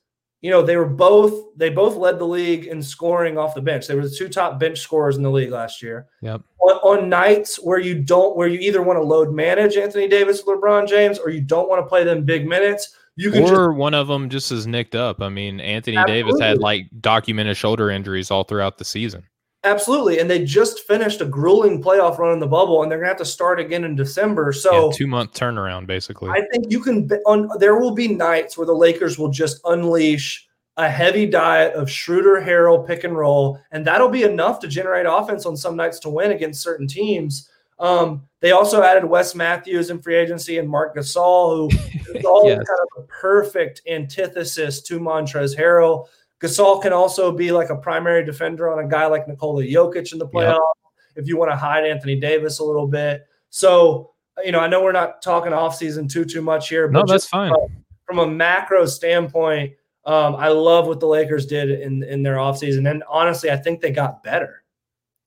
you 0.45 0.51
know 0.51 0.61
they 0.61 0.77
were 0.77 0.85
both 0.85 1.57
they 1.57 1.71
both 1.71 1.95
led 1.95 2.19
the 2.19 2.27
league 2.27 2.65
in 2.67 2.79
scoring 2.79 3.35
off 3.35 3.55
the 3.55 3.61
bench. 3.63 3.87
They 3.87 3.95
were 3.95 4.07
the 4.07 4.15
two 4.15 4.29
top 4.29 4.59
bench 4.59 4.79
scorers 4.79 5.17
in 5.17 5.23
the 5.23 5.31
league 5.31 5.49
last 5.49 5.81
year. 5.81 6.05
Yep. 6.21 6.43
On, 6.59 6.99
on 6.99 7.09
nights 7.09 7.55
where 7.55 7.79
you 7.79 7.95
don't 7.95 8.37
where 8.37 8.47
you 8.47 8.59
either 8.59 8.83
want 8.83 8.97
to 8.97 9.03
load 9.03 9.33
manage 9.33 9.75
Anthony 9.75 10.07
Davis, 10.07 10.43
LeBron 10.43 10.87
James, 10.87 11.17
or 11.17 11.31
you 11.31 11.41
don't 11.41 11.67
want 11.67 11.83
to 11.83 11.89
play 11.89 12.03
them 12.03 12.25
big 12.25 12.47
minutes, 12.47 12.95
you 13.15 13.31
can 13.31 13.41
or 13.41 13.69
just, 13.69 13.77
one 13.79 13.95
of 13.95 14.07
them 14.07 14.29
just 14.29 14.51
is 14.51 14.67
nicked 14.67 14.93
up. 14.93 15.19
I 15.19 15.29
mean, 15.29 15.59
Anthony 15.59 15.97
absolutely. 15.97 16.31
Davis 16.31 16.39
had 16.39 16.59
like 16.59 16.91
documented 17.01 17.57
shoulder 17.57 17.89
injuries 17.89 18.29
all 18.29 18.43
throughout 18.43 18.77
the 18.77 18.85
season. 18.85 19.23
Absolutely, 19.65 20.19
and 20.19 20.29
they 20.29 20.45
just 20.45 20.81
finished 20.81 21.21
a 21.21 21.25
grueling 21.25 21.81
playoff 21.81 22.19
run 22.19 22.31
in 22.33 22.39
the 22.39 22.47
bubble, 22.47 22.83
and 22.83 22.91
they're 22.91 22.99
gonna 22.99 23.09
have 23.09 23.17
to 23.17 23.25
start 23.25 23.59
again 23.59 23.83
in 23.83 23.95
December. 23.95 24.53
So 24.53 24.85
yeah, 24.85 24.95
two 24.95 25.07
month 25.07 25.33
turnaround, 25.33 25.87
basically. 25.87 26.29
I 26.29 26.41
think 26.51 26.71
you 26.71 26.79
can. 26.79 27.09
On 27.25 27.49
there 27.57 27.79
will 27.79 27.95
be 27.95 28.07
nights 28.07 28.57
where 28.57 28.67
the 28.67 28.75
Lakers 28.75 29.17
will 29.17 29.31
just 29.31 29.59
unleash 29.65 30.47
a 30.77 30.87
heavy 30.87 31.25
diet 31.25 31.73
of 31.73 31.89
Schroeder, 31.89 32.41
Harrell, 32.41 32.85
pick 32.85 33.03
and 33.05 33.17
roll, 33.17 33.59
and 33.71 33.85
that'll 33.85 34.09
be 34.09 34.23
enough 34.23 34.59
to 34.59 34.67
generate 34.67 35.07
offense 35.09 35.47
on 35.47 35.57
some 35.57 35.75
nights 35.75 35.99
to 36.01 36.09
win 36.09 36.31
against 36.31 36.61
certain 36.61 36.87
teams. 36.87 37.49
Um, 37.79 38.23
they 38.39 38.51
also 38.51 38.83
added 38.83 39.05
Wes 39.05 39.35
Matthews 39.35 39.89
in 39.89 40.01
free 40.01 40.15
agency 40.15 40.59
and 40.59 40.69
Marc 40.69 40.95
Gasol, 40.95 41.71
who 41.71 42.13
is 42.13 42.23
all 42.23 42.47
yes. 42.47 42.57
kind 42.57 42.79
of 42.97 43.03
a 43.03 43.07
perfect 43.07 43.81
antithesis 43.89 44.81
to 44.83 44.99
Montrezl 44.99 45.57
Harrell. 45.57 46.07
Gasol 46.41 46.81
can 46.81 46.93
also 46.93 47.31
be 47.31 47.51
like 47.51 47.69
a 47.69 47.75
primary 47.75 48.25
defender 48.25 48.71
on 48.71 48.83
a 48.83 48.87
guy 48.87 49.05
like 49.05 49.27
Nikola 49.27 49.63
Jokic 49.63 50.11
in 50.11 50.19
the 50.19 50.27
playoffs 50.27 50.59
yep. 50.59 51.15
if 51.15 51.27
you 51.27 51.37
want 51.37 51.51
to 51.51 51.55
hide 51.55 51.85
Anthony 51.85 52.19
Davis 52.19 52.59
a 52.59 52.63
little 52.63 52.87
bit. 52.87 53.25
So, 53.49 54.11
you 54.43 54.51
know, 54.51 54.59
I 54.59 54.67
know 54.67 54.83
we're 54.83 54.91
not 54.91 55.21
talking 55.21 55.53
offseason 55.53 56.11
too 56.11 56.25
too 56.25 56.41
much 56.41 56.67
here, 56.69 56.87
but 56.87 57.05
no, 57.05 57.13
that's 57.13 57.27
fine. 57.27 57.51
From, 57.51 57.85
from 58.05 58.19
a 58.19 58.27
macro 58.27 58.85
standpoint, 58.85 59.73
um, 60.05 60.35
I 60.35 60.49
love 60.49 60.87
what 60.87 60.99
the 60.99 61.07
Lakers 61.07 61.45
did 61.45 61.71
in 61.71 62.03
in 62.03 62.21
their 62.21 62.35
offseason. 62.35 62.89
And 62.89 63.03
honestly, 63.09 63.49
I 63.49 63.57
think 63.57 63.81
they 63.81 63.91
got 63.91 64.23
better. 64.23 64.63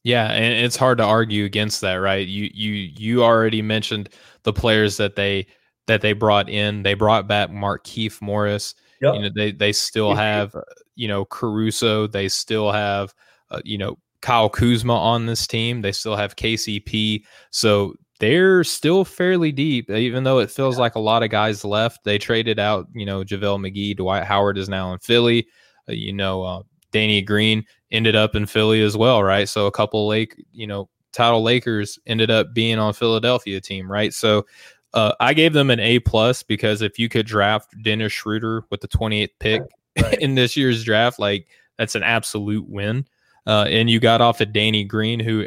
Yeah, 0.05 0.31
and 0.31 0.65
it's 0.65 0.77
hard 0.77 0.99
to 0.99 1.05
argue 1.05 1.45
against 1.45 1.81
that, 1.81 1.95
right? 1.95 2.27
You 2.27 2.51
you 2.53 2.73
you 2.73 3.25
already 3.25 3.63
mentioned 3.63 4.11
the 4.43 4.53
players 4.53 4.97
that 4.99 5.17
they 5.17 5.47
that 5.87 6.03
they 6.03 6.13
brought 6.13 6.49
in. 6.49 6.83
They 6.83 6.95
brought 6.95 7.27
back 7.27 7.51
Markieff 7.51 8.21
Morris. 8.23 8.75
Yep. 9.01 9.15
You 9.15 9.21
know, 9.23 9.31
they 9.35 9.53
they 9.53 9.73
still 9.73 10.15
have 10.15 10.55
uh, 10.55 10.63
you 10.97 11.09
know 11.09 11.25
Caruso. 11.25 12.07
They 12.07 12.29
still 12.29 12.73
have 12.73 13.15
uh, 13.51 13.61
you 13.65 13.79
know 13.79 13.99
Kyle 14.21 14.49
Kuzma 14.49 14.95
on 14.95 15.27
this 15.27 15.47
team. 15.47 15.83
They 15.83 15.93
still 15.93 16.17
have 16.17 16.37
KCP. 16.37 17.25
So 17.51 17.95
they're 18.21 18.65
still 18.65 19.05
fairly 19.05 19.53
deep, 19.53 19.91
even 19.91 20.25
though 20.25 20.39
it 20.41 20.51
feels 20.51 20.79
like 20.79 20.97
a 20.97 21.01
lot 21.01 21.23
of 21.23 21.31
guys 21.31 21.65
left. 21.65 22.03
They 22.05 22.19
traded 22.19 22.59
out, 22.59 22.89
you 22.93 23.07
know, 23.07 23.23
JaVale 23.23 23.61
McGee, 23.61 23.97
Dwight 23.97 24.25
Howard 24.25 24.59
is 24.59 24.69
now 24.69 24.93
in 24.93 24.99
Philly. 24.99 25.47
Uh, 25.89 25.93
you 25.93 26.13
know, 26.13 26.43
uh, 26.43 26.63
Danny 26.91 27.23
Green 27.23 27.65
ended 27.93 28.17
up 28.17 28.35
in 28.35 28.47
Philly 28.47 28.83
as 28.83 28.97
well, 28.97 29.23
right? 29.23 29.49
So 29.49 29.67
a 29.67 29.71
couple 29.73 30.07
Lake, 30.09 30.35
you 30.53 30.67
know, 30.67 30.89
title 31.13 31.43
Lakers 31.43 31.99
ended 32.07 32.31
up 32.31 32.53
being 32.53 32.79
on 32.79 32.93
Philadelphia 32.93 33.61
team, 33.61 33.91
right? 33.91 34.13
So 34.13 34.47
uh, 34.95 35.15
I 35.21 35.35
gave 35.35 35.53
them 35.53 35.71
an 35.71 35.81
A 35.81 35.99
plus 36.01 36.43
because 36.43 36.83
if 36.83 36.99
you 36.99 37.09
could 37.09 37.27
draft 37.27 37.75
Dennis 37.83 38.13
Schroeder 38.13 38.65
with 38.71 38.81
the 38.81 38.89
28th 38.89 39.31
pick 39.39 39.63
right. 40.01 40.19
in 40.21 40.35
this 40.35 40.57
year's 40.57 40.85
draft, 40.85 41.19
like 41.19 41.49
that's 41.77 41.95
an 41.95 42.03
absolute 42.03 42.69
win. 42.69 43.07
Uh, 43.47 43.67
and 43.69 43.89
you 43.89 44.01
got 44.01 44.21
off 44.21 44.41
of 44.41 44.53
Danny 44.53 44.85
Green, 44.85 45.21
who 45.21 45.47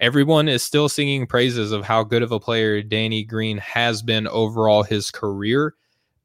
everyone 0.00 0.48
is 0.48 0.62
still 0.62 0.88
singing 0.88 1.26
praises 1.26 1.72
of 1.72 1.84
how 1.84 2.02
good 2.02 2.22
of 2.22 2.32
a 2.32 2.40
player 2.40 2.82
Danny 2.82 3.24
Green 3.24 3.58
has 3.58 4.02
been 4.02 4.26
overall 4.26 4.82
his 4.82 5.10
career. 5.10 5.74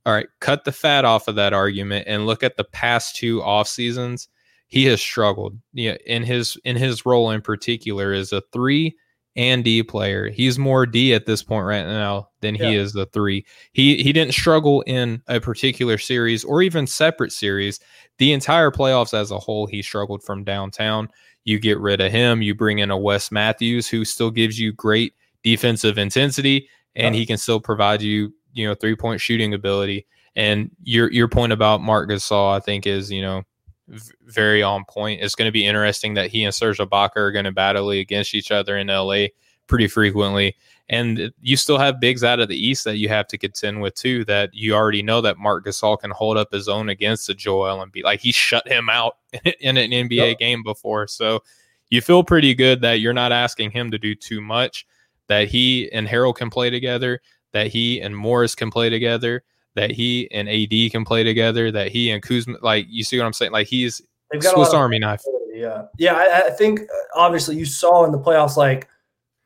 All 0.06 0.14
right, 0.14 0.28
cut 0.40 0.66
the 0.66 0.72
fat 0.72 1.04
off 1.04 1.28
of 1.28 1.36
that 1.36 1.54
argument 1.54 2.06
and 2.08 2.28
look 2.28 2.44
at 2.44 2.58
the 2.58 2.64
past 2.64 3.16
two 3.16 3.42
off 3.42 3.68
seasons. 3.68 4.30
He 4.68 4.86
has 4.86 5.02
struggled. 5.02 5.58
Yeah, 5.74 5.98
in 6.06 6.24
his 6.24 6.58
in 6.64 6.76
his 6.76 7.06
role 7.06 7.32
in 7.32 7.42
particular 7.42 8.14
is 8.14 8.32
a 8.32 8.42
three 8.52 8.96
and 9.36 9.64
D 9.64 9.84
player. 9.84 10.30
He's 10.30 10.58
more 10.58 10.86
D 10.86 11.14
at 11.14 11.26
this 11.26 11.44
point 11.44 11.66
right 11.66 11.86
now 11.86 12.30
than 12.42 12.56
he 12.56 12.64
yeah. 12.64 12.82
is 12.82 12.94
the 12.94 13.06
three. 13.08 13.46
He 13.74 14.02
he 14.02 14.14
didn't 14.14 14.34
struggle 14.34 14.82
in 14.82 15.22
a 15.28 15.40
particular 15.40 15.98
series 15.98 16.44
or 16.44 16.62
even 16.62 16.88
separate 16.88 17.32
series. 17.32 17.80
The 18.18 18.32
entire 18.32 18.72
playoffs 18.72 19.14
as 19.14 19.32
a 19.32 19.40
whole, 19.40 19.68
he 19.68 19.82
struggled 19.82 20.24
from 20.24 20.44
downtown. 20.44 21.10
You 21.44 21.60
get 21.60 21.80
rid 21.80 22.02
of 22.02 22.12
him, 22.12 22.42
you 22.42 22.56
bring 22.56 22.80
in 22.80 22.92
a 22.92 22.98
Wes 22.98 23.32
Matthews 23.32 23.88
who 23.88 24.06
still 24.06 24.32
gives 24.32 24.60
you 24.60 24.72
great 24.74 25.14
defensive 25.44 25.98
intensity 25.98 26.70
and 26.96 27.14
he 27.14 27.26
can 27.26 27.38
still 27.38 27.60
provide 27.60 28.02
you, 28.02 28.34
you 28.54 28.68
know, 28.68 28.74
three 28.74 28.96
point 28.96 29.22
shooting 29.22 29.54
ability. 29.54 30.08
And 30.36 30.72
your 30.84 31.12
your 31.12 31.28
point 31.28 31.54
about 31.54 31.82
Marc 31.82 32.10
Gasol, 32.10 32.56
I 32.56 32.60
think, 32.60 32.88
is 32.88 33.12
you 33.12 33.22
know 33.22 33.44
very 33.88 34.64
on 34.64 34.86
point. 34.86 35.22
It's 35.22 35.36
going 35.36 35.48
to 35.48 35.52
be 35.52 35.66
interesting 35.66 36.14
that 36.16 36.30
he 36.30 36.44
and 36.44 36.54
Serge 36.54 36.80
Ibaka 36.80 37.18
are 37.18 37.32
going 37.32 37.46
to 37.46 37.52
battle 37.52 37.90
against 37.92 38.34
each 38.34 38.52
other 38.52 38.78
in 38.78 38.88
LA 38.88 39.28
pretty 39.68 39.88
frequently. 39.88 40.56
And 40.88 41.32
you 41.42 41.58
still 41.58 41.80
have 41.80 42.00
bigs 42.00 42.24
out 42.24 42.40
of 42.40 42.48
the 42.48 42.58
East 42.58 42.84
that 42.84 42.98
you 42.98 43.10
have 43.10 43.28
to 43.28 43.38
contend 43.38 43.82
with 43.82 43.96
too. 43.96 44.24
That 44.26 44.54
you 44.54 44.76
already 44.76 45.02
know 45.02 45.20
that 45.22 45.38
Marc 45.38 45.66
Gasol 45.66 46.00
can 46.00 46.12
hold 46.12 46.38
up 46.38 46.52
his 46.52 46.68
own 46.68 46.90
against 46.90 47.28
the 47.28 47.34
Joel 47.34 47.84
Embiid. 47.84 48.04
Like 48.04 48.20
he 48.20 48.32
shut 48.32 48.68
him 48.68 48.90
out 48.90 49.18
in 49.60 49.78
an 49.78 49.90
NBA 49.90 50.30
yep. 50.30 50.38
game 50.38 50.62
before, 50.64 51.08
so 51.08 51.42
you 51.90 52.02
feel 52.02 52.24
pretty 52.24 52.54
good 52.54 52.82
that 52.82 53.00
you're 53.00 53.14
not 53.14 53.32
asking 53.32 53.72
him 53.72 53.92
to 53.92 53.98
do 53.98 54.14
too 54.14 54.42
much. 54.42 54.86
That 55.28 55.48
he 55.48 55.92
and 55.92 56.08
Harrell 56.08 56.36
can 56.36 56.52
play 56.52 56.70
together. 56.70 57.20
That 57.52 57.68
he 57.68 58.00
and 58.00 58.16
Morris 58.16 58.54
can 58.54 58.70
play 58.70 58.92
together 58.92 59.44
that 59.76 59.92
he 59.92 60.30
and 60.32 60.50
AD 60.50 60.92
can 60.92 61.06
play 61.06 61.24
together, 61.24 61.72
that 61.72 61.92
he 61.92 62.12
and 62.12 62.24
Kuzma, 62.24 62.58
like 62.62 62.88
you 62.90 63.04
see 63.04 63.18
what 63.18 63.26
I'm 63.26 63.34
saying? 63.34 63.52
Like 63.52 63.68
he's 63.68 64.02
Swiss 64.42 64.74
Army 64.74 65.00
knife. 65.00 65.22
Yeah. 65.54 65.84
Yeah. 65.98 66.14
I, 66.16 66.48
I, 66.48 66.50
think 66.52 66.82
uh, 66.82 66.86
obviously 67.16 67.56
you 67.56 67.66
saw 67.66 68.04
in 68.06 68.12
the 68.12 68.20
playoffs, 68.20 68.58
like 68.58 68.90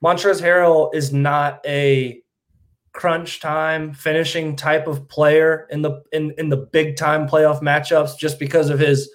Montrezl 0.03 0.41
Harrell 0.41 0.93
is 0.93 1.13
not 1.13 1.61
a 1.65 2.21
crunch 2.93 3.39
time 3.39 3.93
finishing 3.93 4.55
type 4.55 4.87
of 4.87 5.07
player 5.07 5.67
in 5.69 5.81
the 5.81 6.03
in, 6.11 6.33
in 6.37 6.49
the 6.49 6.57
big 6.57 6.95
time 6.97 7.27
playoff 7.27 7.61
matchups 7.61 8.17
just 8.17 8.39
because 8.39 8.69
of 8.69 8.79
his 8.79 9.09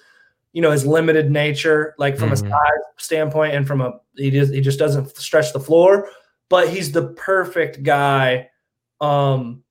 you 0.53 0.61
know 0.61 0.71
his 0.71 0.85
limited 0.85 1.29
nature 1.29 1.93
like 1.97 2.17
from 2.17 2.29
mm-hmm. 2.29 2.47
a 2.47 2.49
size 2.49 2.79
standpoint 2.97 3.53
and 3.53 3.67
from 3.67 3.81
a 3.81 3.91
he 4.15 4.31
just 4.31 4.53
he 4.53 4.61
just 4.61 4.79
doesn't 4.79 5.15
stretch 5.17 5.51
the 5.51 5.59
floor 5.59 6.07
but 6.47 6.69
he's 6.69 6.93
the 6.93 7.09
perfect 7.09 7.83
guy 7.83 8.47
um 9.01 9.61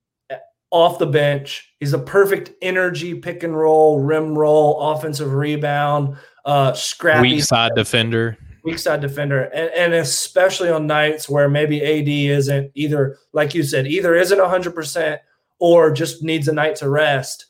off 0.74 0.98
the 0.98 1.06
bench. 1.06 1.72
He's 1.78 1.92
a 1.92 1.98
perfect 2.00 2.50
energy 2.60 3.14
pick 3.14 3.44
and 3.44 3.56
roll, 3.56 4.00
rim 4.00 4.36
roll, 4.36 4.80
offensive 4.80 5.32
rebound, 5.32 6.16
uh, 6.44 6.72
scrappy 6.72 7.34
weak 7.34 7.44
side 7.44 7.70
defender. 7.76 8.36
Weak 8.64 8.80
side 8.80 9.00
defender, 9.00 9.44
and, 9.44 9.70
and 9.70 9.94
especially 9.94 10.70
on 10.70 10.88
nights 10.88 11.28
where 11.28 11.48
maybe 11.48 11.80
AD 11.80 12.08
isn't 12.08 12.72
either, 12.74 13.18
like 13.32 13.54
you 13.54 13.62
said, 13.62 13.86
either 13.86 14.16
isn't 14.16 14.40
hundred 14.40 14.74
percent 14.74 15.20
or 15.60 15.92
just 15.92 16.24
needs 16.24 16.48
a 16.48 16.52
night 16.52 16.74
to 16.76 16.88
rest. 16.88 17.46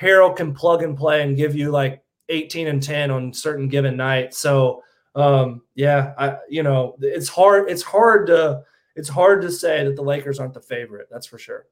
Harrell 0.00 0.34
can 0.34 0.54
plug 0.54 0.84
and 0.84 0.96
play 0.96 1.22
and 1.22 1.36
give 1.36 1.56
you 1.56 1.72
like 1.72 2.00
18 2.28 2.68
and 2.68 2.80
10 2.80 3.10
on 3.10 3.32
certain 3.32 3.66
given 3.66 3.96
nights. 3.96 4.38
So 4.38 4.84
um, 5.16 5.62
yeah, 5.74 6.14
I 6.16 6.36
you 6.48 6.62
know 6.62 6.94
it's 7.00 7.28
hard 7.28 7.68
it's 7.68 7.82
hard 7.82 8.28
to 8.28 8.62
it's 8.94 9.08
hard 9.08 9.42
to 9.42 9.50
say 9.50 9.84
that 9.84 9.96
the 9.96 10.02
Lakers 10.02 10.38
aren't 10.38 10.54
the 10.54 10.60
favorite. 10.60 11.08
That's 11.10 11.26
for 11.26 11.38
sure. 11.38 11.66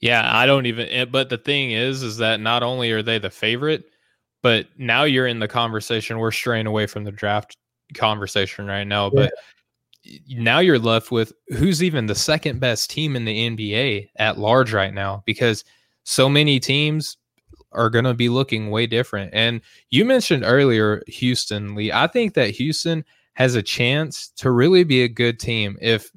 Yeah, 0.00 0.28
I 0.34 0.46
don't 0.46 0.66
even. 0.66 0.88
Eh, 0.88 1.04
but 1.04 1.28
the 1.28 1.38
thing 1.38 1.72
is, 1.72 2.02
is 2.02 2.16
that 2.18 2.40
not 2.40 2.62
only 2.62 2.90
are 2.92 3.02
they 3.02 3.18
the 3.18 3.30
favorite, 3.30 3.84
but 4.42 4.66
now 4.78 5.04
you're 5.04 5.26
in 5.26 5.38
the 5.38 5.48
conversation. 5.48 6.18
We're 6.18 6.30
straying 6.30 6.66
away 6.66 6.86
from 6.86 7.04
the 7.04 7.12
draft 7.12 7.56
conversation 7.94 8.66
right 8.66 8.86
now, 8.86 9.10
but 9.10 9.32
now 10.28 10.60
you're 10.60 10.78
left 10.78 11.10
with 11.10 11.32
who's 11.48 11.82
even 11.82 12.06
the 12.06 12.14
second 12.14 12.60
best 12.60 12.90
team 12.90 13.16
in 13.16 13.24
the 13.24 13.50
NBA 13.50 14.08
at 14.16 14.38
large 14.38 14.72
right 14.72 14.94
now 14.94 15.22
because 15.26 15.64
so 16.04 16.28
many 16.28 16.58
teams 16.58 17.18
are 17.72 17.90
going 17.90 18.06
to 18.06 18.14
be 18.14 18.28
looking 18.28 18.70
way 18.70 18.86
different. 18.86 19.30
And 19.34 19.60
you 19.90 20.04
mentioned 20.04 20.44
earlier 20.44 21.02
Houston, 21.06 21.74
Lee. 21.74 21.92
I 21.92 22.06
think 22.06 22.34
that 22.34 22.50
Houston 22.50 23.04
has 23.34 23.54
a 23.54 23.62
chance 23.62 24.28
to 24.36 24.50
really 24.50 24.84
be 24.84 25.02
a 25.02 25.08
good 25.08 25.38
team 25.38 25.76
if 25.80 26.10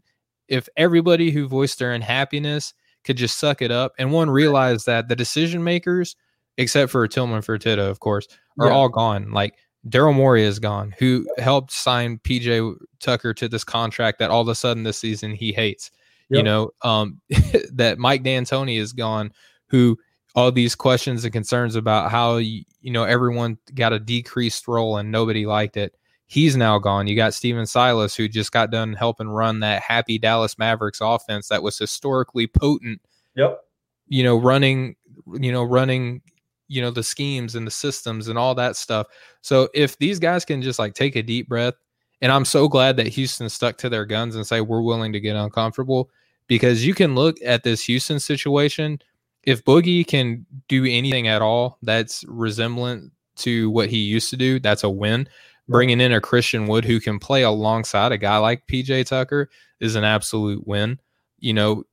if 0.48 0.68
everybody 0.78 1.32
who 1.32 1.48
voiced 1.48 1.80
their 1.80 1.94
unhappiness 1.94 2.74
could 3.04 3.18
just 3.18 3.40
suck 3.40 3.62
it 3.62 3.72
up. 3.72 3.94
And 3.98 4.12
one 4.12 4.30
realized 4.30 4.86
that 4.86 5.08
the 5.08 5.16
decision 5.16 5.64
makers, 5.64 6.16
except 6.58 6.92
for 6.92 7.08
Tillman 7.08 7.42
Fertitta, 7.42 7.90
of 7.90 8.00
course, 8.00 8.28
are 8.60 8.68
yeah. 8.68 8.74
all 8.74 8.90
gone. 8.90 9.32
Like 9.32 9.56
Daryl 9.88 10.16
Morey 10.16 10.44
is 10.44 10.60
gone, 10.60 10.94
who 10.98 11.28
helped 11.38 11.72
sign 11.72 12.20
PJ 12.20 12.76
Tucker 13.00 13.34
to 13.34 13.50
this 13.50 13.64
contract 13.64 14.20
that 14.20 14.32
all 14.32 14.42
of 14.42 14.48
a 14.48 14.56
sudden 14.56 14.84
this 14.84 14.98
season 14.98 15.34
he 15.34 15.52
hates. 15.52 15.92
Yep. 16.30 16.38
You 16.38 16.44
know, 16.44 16.72
um, 16.84 17.22
that 17.74 17.98
Mike 18.00 18.24
D'Antoni 18.24 18.80
is 18.80 18.94
gone, 18.94 19.32
who 19.68 19.98
all 20.36 20.52
these 20.52 20.76
questions 20.76 21.24
and 21.24 21.34
concerns 21.34 21.76
about 21.76 22.10
how 22.10 22.38
you 22.38 22.64
know 22.84 23.04
everyone 23.04 23.58
got 23.76 23.94
a 23.94 24.00
decreased 24.00 24.68
role 24.68 24.98
and 24.98 25.12
nobody 25.12 25.46
liked 25.46 25.78
it. 25.78 25.96
He's 26.28 26.56
now 26.56 26.80
gone. 26.80 27.08
You 27.08 27.16
got 27.16 27.34
Stephen 27.34 27.66
Silas, 27.66 28.16
who 28.16 28.28
just 28.28 28.52
got 28.52 28.72
done 28.72 28.94
helping 28.94 29.30
run 29.30 29.60
that 29.60 29.82
happy 29.82 30.18
Dallas 30.18 30.58
Mavericks 30.58 31.00
offense 31.02 31.50
that 31.50 31.64
was 31.64 31.78
historically 31.78 32.48
potent. 32.48 33.02
Yep. 33.36 33.60
You 34.08 34.24
know, 34.24 34.38
running, 34.38 34.96
you 35.34 35.52
know, 35.52 35.64
running, 35.64 36.22
you 36.68 36.82
know, 36.82 36.92
the 36.92 37.04
schemes 37.04 37.56
and 37.56 37.68
the 37.68 37.72
systems 37.72 38.28
and 38.28 38.38
all 38.40 38.56
that 38.56 38.76
stuff. 38.76 39.08
So 39.42 39.70
if 39.74 39.98
these 39.98 40.20
guys 40.20 40.46
can 40.46 40.62
just 40.62 40.80
like 40.80 40.94
take 40.94 41.16
a 41.16 41.22
deep 41.24 41.48
breath, 41.48 41.76
and 42.22 42.32
I'm 42.32 42.46
so 42.46 42.68
glad 42.70 42.98
that 42.98 43.08
Houston 43.08 43.50
stuck 43.50 43.78
to 43.80 43.90
their 43.90 44.06
guns 44.06 44.36
and 44.36 44.48
say 44.48 44.62
we're 44.62 44.82
willing 44.82 45.12
to 45.14 45.20
get 45.20 45.36
uncomfortable 45.36 46.10
because 46.48 46.86
you 46.86 46.94
can 46.94 47.16
look 47.16 47.38
at 47.46 47.64
this 47.64 47.84
Houston 47.86 48.20
situation. 48.20 49.00
If 49.44 49.66
Boogie 49.66 50.08
can 50.08 50.46
do 50.70 50.86
anything 50.86 51.28
at 51.28 51.42
all 51.42 51.78
that's 51.82 52.24
resemblant 52.28 53.12
to 53.36 53.70
what 53.72 53.90
he 53.90 53.98
used 53.98 54.30
to 54.30 54.38
do, 54.38 54.60
that's 54.60 54.84
a 54.84 54.90
win 54.90 55.28
bringing 55.68 56.02
in 56.02 56.12
a 56.12 56.22
Christian 56.22 56.68
Wood 56.68 56.86
who 56.86 57.00
can 57.00 57.20
play 57.20 57.44
alongside 57.44 58.12
a 58.12 58.18
guy 58.18 58.38
like 58.38 58.68
PJ 58.68 59.06
Tucker 59.06 59.50
is 59.80 59.96
an 59.96 60.04
absolute 60.04 60.66
win. 60.68 61.00
You 61.40 61.54
know, 61.54 61.84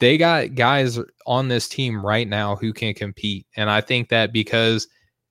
they 0.00 0.18
got 0.18 0.54
guys 0.54 0.98
on 1.26 1.48
this 1.48 1.68
team 1.68 2.04
right 2.04 2.26
now 2.26 2.56
who 2.56 2.72
can 2.72 2.94
compete. 2.94 3.46
And 3.56 3.70
I 3.70 3.80
think 3.80 4.08
that 4.08 4.32
because 4.32 4.88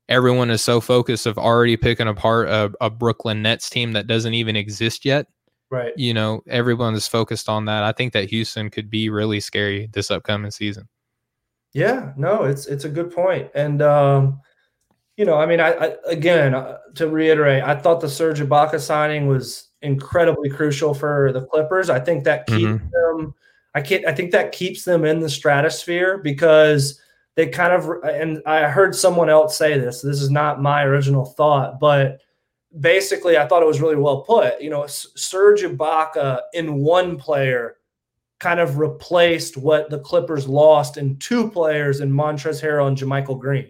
everyone 0.08 0.50
is 0.50 0.62
so 0.62 0.82
focused 0.82 1.26
of 1.26 1.38
already 1.38 1.78
picking 1.78 2.08
apart 2.08 2.50
a, 2.50 2.72
a 2.82 2.90
Brooklyn 2.90 3.42
Nets 3.42 3.70
team 3.70 3.94
that 3.94 4.08
doesn't 4.08 4.34
even 4.34 4.56
exist 4.56 5.06
yet. 5.06 5.28
Right. 5.70 5.94
You 5.96 6.14
know, 6.14 6.42
everyone 6.48 6.96
is 6.96 7.08
focused 7.08 7.48
on 7.48 7.66
that. 7.66 7.84
I 7.84 7.94
think 7.94 8.12
that 8.14 8.30
Houston 8.30 8.70
could 8.70 8.90
be 8.90 9.10
really 9.10 9.40
scary 9.40 9.90
this 9.94 10.12
upcoming 10.12 10.52
season. 10.52 10.88
Yeah, 11.74 12.12
no, 12.18 12.44
it's 12.44 12.66
it's 12.66 12.84
a 12.84 12.90
good 12.90 13.14
point. 13.14 13.50
And 13.56 13.82
um 13.82 14.42
you 15.18 15.26
know, 15.26 15.36
I 15.36 15.45
mean, 15.45 15.59
I, 15.59 15.74
I 15.74 15.95
again 16.07 16.55
uh, 16.55 16.78
to 16.95 17.07
reiterate, 17.07 17.64
I 17.64 17.76
thought 17.76 18.01
the 18.01 18.09
Serge 18.09 18.39
Ibaka 18.39 18.80
signing 18.80 19.28
was 19.28 19.70
incredibly 19.82 20.49
crucial 20.49 20.93
for 20.93 21.32
the 21.34 21.45
Clippers. 21.45 21.89
I 21.89 21.99
think 21.99 22.24
that 22.24 22.47
keeps 22.47 22.64
mm-hmm. 22.64 23.18
them. 23.18 23.34
I 23.76 23.82
can't. 23.82 24.05
I 24.05 24.14
think 24.14 24.32
that 24.32 24.51
keeps 24.51 24.84
them 24.84 25.05
in 25.05 25.20
the 25.20 25.30
stratosphere 25.30 26.18
because 26.18 26.99
they 27.36 27.47
kind 27.47 27.74
of. 27.74 27.89
And 28.03 28.41
I 28.45 28.68
heard 28.70 28.95
someone 28.95 29.30
else 29.30 29.57
say 29.57 29.78
this. 29.78 30.01
This 30.01 30.22
is 30.22 30.32
not 30.32 30.62
my 30.62 30.84
original 30.84 31.26
thought, 31.26 31.80
but 31.80 32.20
basically, 32.80 33.38
I 33.38 33.47
thought 33.47 33.64
it 33.64 33.68
was 33.68 33.82
really 33.82 33.95
well 33.95 34.22
put. 34.22 34.62
You 34.62 34.70
know, 34.70 34.88
Serge 34.88 35.62
Ibaka 35.62 36.41
in 36.53 36.76
one 36.78 37.18
player 37.18 37.78
kind 38.39 38.59
of 38.59 38.80
replaced 38.80 39.55
what 39.55 39.89
the 39.89 39.99
Clippers 39.99 40.47
lost 40.47 40.97
in 40.97 41.16
two 41.18 41.49
players 41.51 41.99
in 42.01 42.12
Montrezl 42.12 42.64
Harrell 42.64 42.88
and 42.88 42.97
JaMychal 42.97 43.39
Green. 43.39 43.70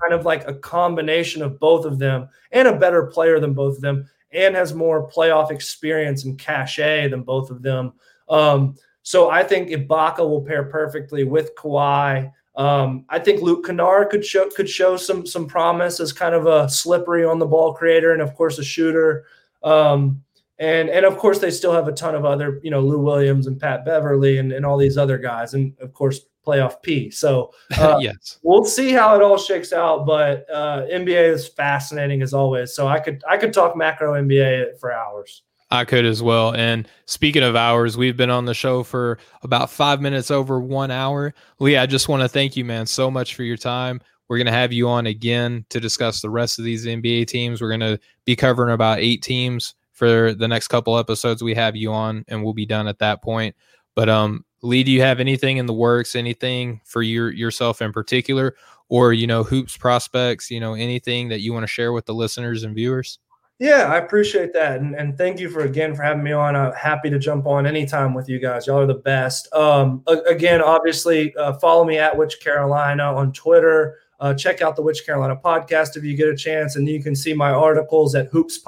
Kind 0.00 0.14
of 0.14 0.24
like 0.24 0.46
a 0.46 0.54
combination 0.54 1.42
of 1.42 1.58
both 1.58 1.84
of 1.84 1.98
them 1.98 2.28
and 2.52 2.68
a 2.68 2.76
better 2.76 3.06
player 3.06 3.40
than 3.40 3.52
both 3.52 3.76
of 3.76 3.80
them 3.80 4.08
and 4.32 4.54
has 4.54 4.74
more 4.74 5.10
playoff 5.10 5.50
experience 5.50 6.24
and 6.24 6.38
cachet 6.38 7.08
than 7.08 7.22
both 7.22 7.50
of 7.50 7.62
them. 7.62 7.92
Um, 8.28 8.76
so 9.02 9.30
I 9.30 9.42
think 9.42 9.70
Ibaka 9.70 10.18
will 10.18 10.42
pair 10.42 10.64
perfectly 10.64 11.24
with 11.24 11.54
Kawhi. 11.54 12.30
Um, 12.56 13.04
I 13.08 13.18
think 13.18 13.40
Luke 13.40 13.64
Kennard 13.64 14.10
could 14.10 14.24
show 14.24 14.50
could 14.50 14.68
show 14.68 14.96
some 14.96 15.26
some 15.26 15.46
promise 15.46 16.00
as 16.00 16.12
kind 16.12 16.34
of 16.34 16.46
a 16.46 16.68
slippery 16.68 17.24
on 17.24 17.38
the 17.38 17.46
ball 17.46 17.72
creator 17.72 18.12
and 18.12 18.20
of 18.20 18.34
course 18.34 18.58
a 18.58 18.64
shooter. 18.64 19.24
Um, 19.62 20.22
and 20.58 20.90
and 20.90 21.06
of 21.06 21.16
course 21.16 21.38
they 21.38 21.50
still 21.50 21.72
have 21.72 21.88
a 21.88 21.92
ton 21.92 22.14
of 22.14 22.24
other 22.24 22.60
you 22.62 22.70
know 22.70 22.80
Lou 22.80 22.98
Williams 22.98 23.46
and 23.46 23.60
Pat 23.60 23.84
Beverley 23.84 24.38
and, 24.38 24.52
and 24.52 24.66
all 24.66 24.76
these 24.76 24.98
other 24.98 25.18
guys 25.18 25.54
and 25.54 25.72
of 25.80 25.92
course 25.92 26.20
playoff 26.48 26.82
P. 26.82 27.10
So 27.10 27.52
uh, 27.78 27.98
yes, 28.00 28.38
we'll 28.42 28.64
see 28.64 28.92
how 28.92 29.14
it 29.14 29.22
all 29.22 29.38
shakes 29.38 29.72
out. 29.72 30.06
But 30.06 30.46
uh, 30.50 30.82
NBA 30.90 31.32
is 31.32 31.48
fascinating 31.48 32.22
as 32.22 32.32
always. 32.32 32.74
So 32.74 32.88
I 32.88 33.00
could 33.00 33.22
I 33.28 33.36
could 33.36 33.52
talk 33.52 33.76
macro 33.76 34.14
NBA 34.14 34.78
for 34.78 34.92
hours. 34.92 35.42
I 35.70 35.84
could 35.84 36.06
as 36.06 36.22
well. 36.22 36.54
And 36.54 36.88
speaking 37.04 37.42
of 37.42 37.54
hours, 37.54 37.96
we've 37.96 38.16
been 38.16 38.30
on 38.30 38.46
the 38.46 38.54
show 38.54 38.82
for 38.82 39.18
about 39.42 39.70
five 39.70 40.00
minutes 40.00 40.30
over 40.30 40.60
one 40.60 40.90
hour. 40.90 41.34
Lee, 41.58 41.76
I 41.76 41.84
just 41.84 42.08
want 42.08 42.22
to 42.22 42.28
thank 42.28 42.56
you, 42.56 42.64
man, 42.64 42.86
so 42.86 43.10
much 43.10 43.34
for 43.34 43.42
your 43.42 43.58
time. 43.58 44.00
We're 44.28 44.38
going 44.38 44.46
to 44.46 44.52
have 44.52 44.72
you 44.72 44.88
on 44.88 45.06
again 45.06 45.66
to 45.68 45.80
discuss 45.80 46.20
the 46.22 46.30
rest 46.30 46.58
of 46.58 46.64
these 46.64 46.86
NBA 46.86 47.26
teams. 47.26 47.60
We're 47.60 47.68
going 47.68 47.80
to 47.80 48.00
be 48.24 48.36
covering 48.36 48.72
about 48.72 49.00
eight 49.00 49.22
teams 49.22 49.74
for 49.92 50.32
the 50.32 50.48
next 50.48 50.68
couple 50.68 50.96
episodes 50.96 51.42
we 51.42 51.54
have 51.54 51.76
you 51.76 51.92
on, 51.92 52.24
and 52.28 52.42
we'll 52.42 52.54
be 52.54 52.66
done 52.66 52.88
at 52.88 53.00
that 53.00 53.22
point. 53.22 53.54
But 53.94 54.08
um, 54.08 54.44
Lee, 54.62 54.82
do 54.82 54.90
you 54.90 55.00
have 55.00 55.20
anything 55.20 55.58
in 55.58 55.66
the 55.66 55.72
works? 55.72 56.16
Anything 56.16 56.80
for 56.84 57.02
your 57.02 57.30
yourself 57.32 57.80
in 57.80 57.92
particular, 57.92 58.56
or 58.88 59.12
you 59.12 59.26
know, 59.26 59.44
hoops 59.44 59.76
prospects? 59.76 60.50
You 60.50 60.60
know, 60.60 60.74
anything 60.74 61.28
that 61.28 61.40
you 61.40 61.52
want 61.52 61.62
to 61.64 61.68
share 61.68 61.92
with 61.92 62.06
the 62.06 62.14
listeners 62.14 62.64
and 62.64 62.74
viewers? 62.74 63.18
Yeah, 63.60 63.92
I 63.92 63.96
appreciate 63.96 64.52
that, 64.52 64.80
and, 64.80 64.94
and 64.94 65.18
thank 65.18 65.40
you 65.40 65.50
for 65.50 65.60
again 65.60 65.94
for 65.94 66.02
having 66.02 66.22
me 66.22 66.30
on. 66.30 66.54
I'm 66.54 66.72
happy 66.74 67.10
to 67.10 67.18
jump 67.18 67.46
on 67.46 67.66
anytime 67.66 68.14
with 68.14 68.28
you 68.28 68.38
guys. 68.38 68.68
Y'all 68.68 68.78
are 68.78 68.86
the 68.86 68.94
best. 68.94 69.52
Um, 69.52 70.04
again, 70.06 70.62
obviously, 70.62 71.34
uh, 71.34 71.54
follow 71.54 71.84
me 71.84 71.98
at 71.98 72.16
Which 72.16 72.38
Carolina 72.40 73.02
on 73.02 73.32
Twitter. 73.32 73.98
Uh, 74.20 74.32
check 74.34 74.62
out 74.62 74.76
the 74.76 74.82
Which 74.82 75.04
Carolina 75.04 75.36
podcast 75.36 75.96
if 75.96 76.04
you 76.04 76.16
get 76.16 76.28
a 76.28 76.36
chance, 76.36 76.76
and 76.76 76.88
you 76.88 77.02
can 77.02 77.16
see 77.16 77.34
my 77.34 77.50
articles 77.50 78.14
at 78.14 78.28
hoops 78.28 78.60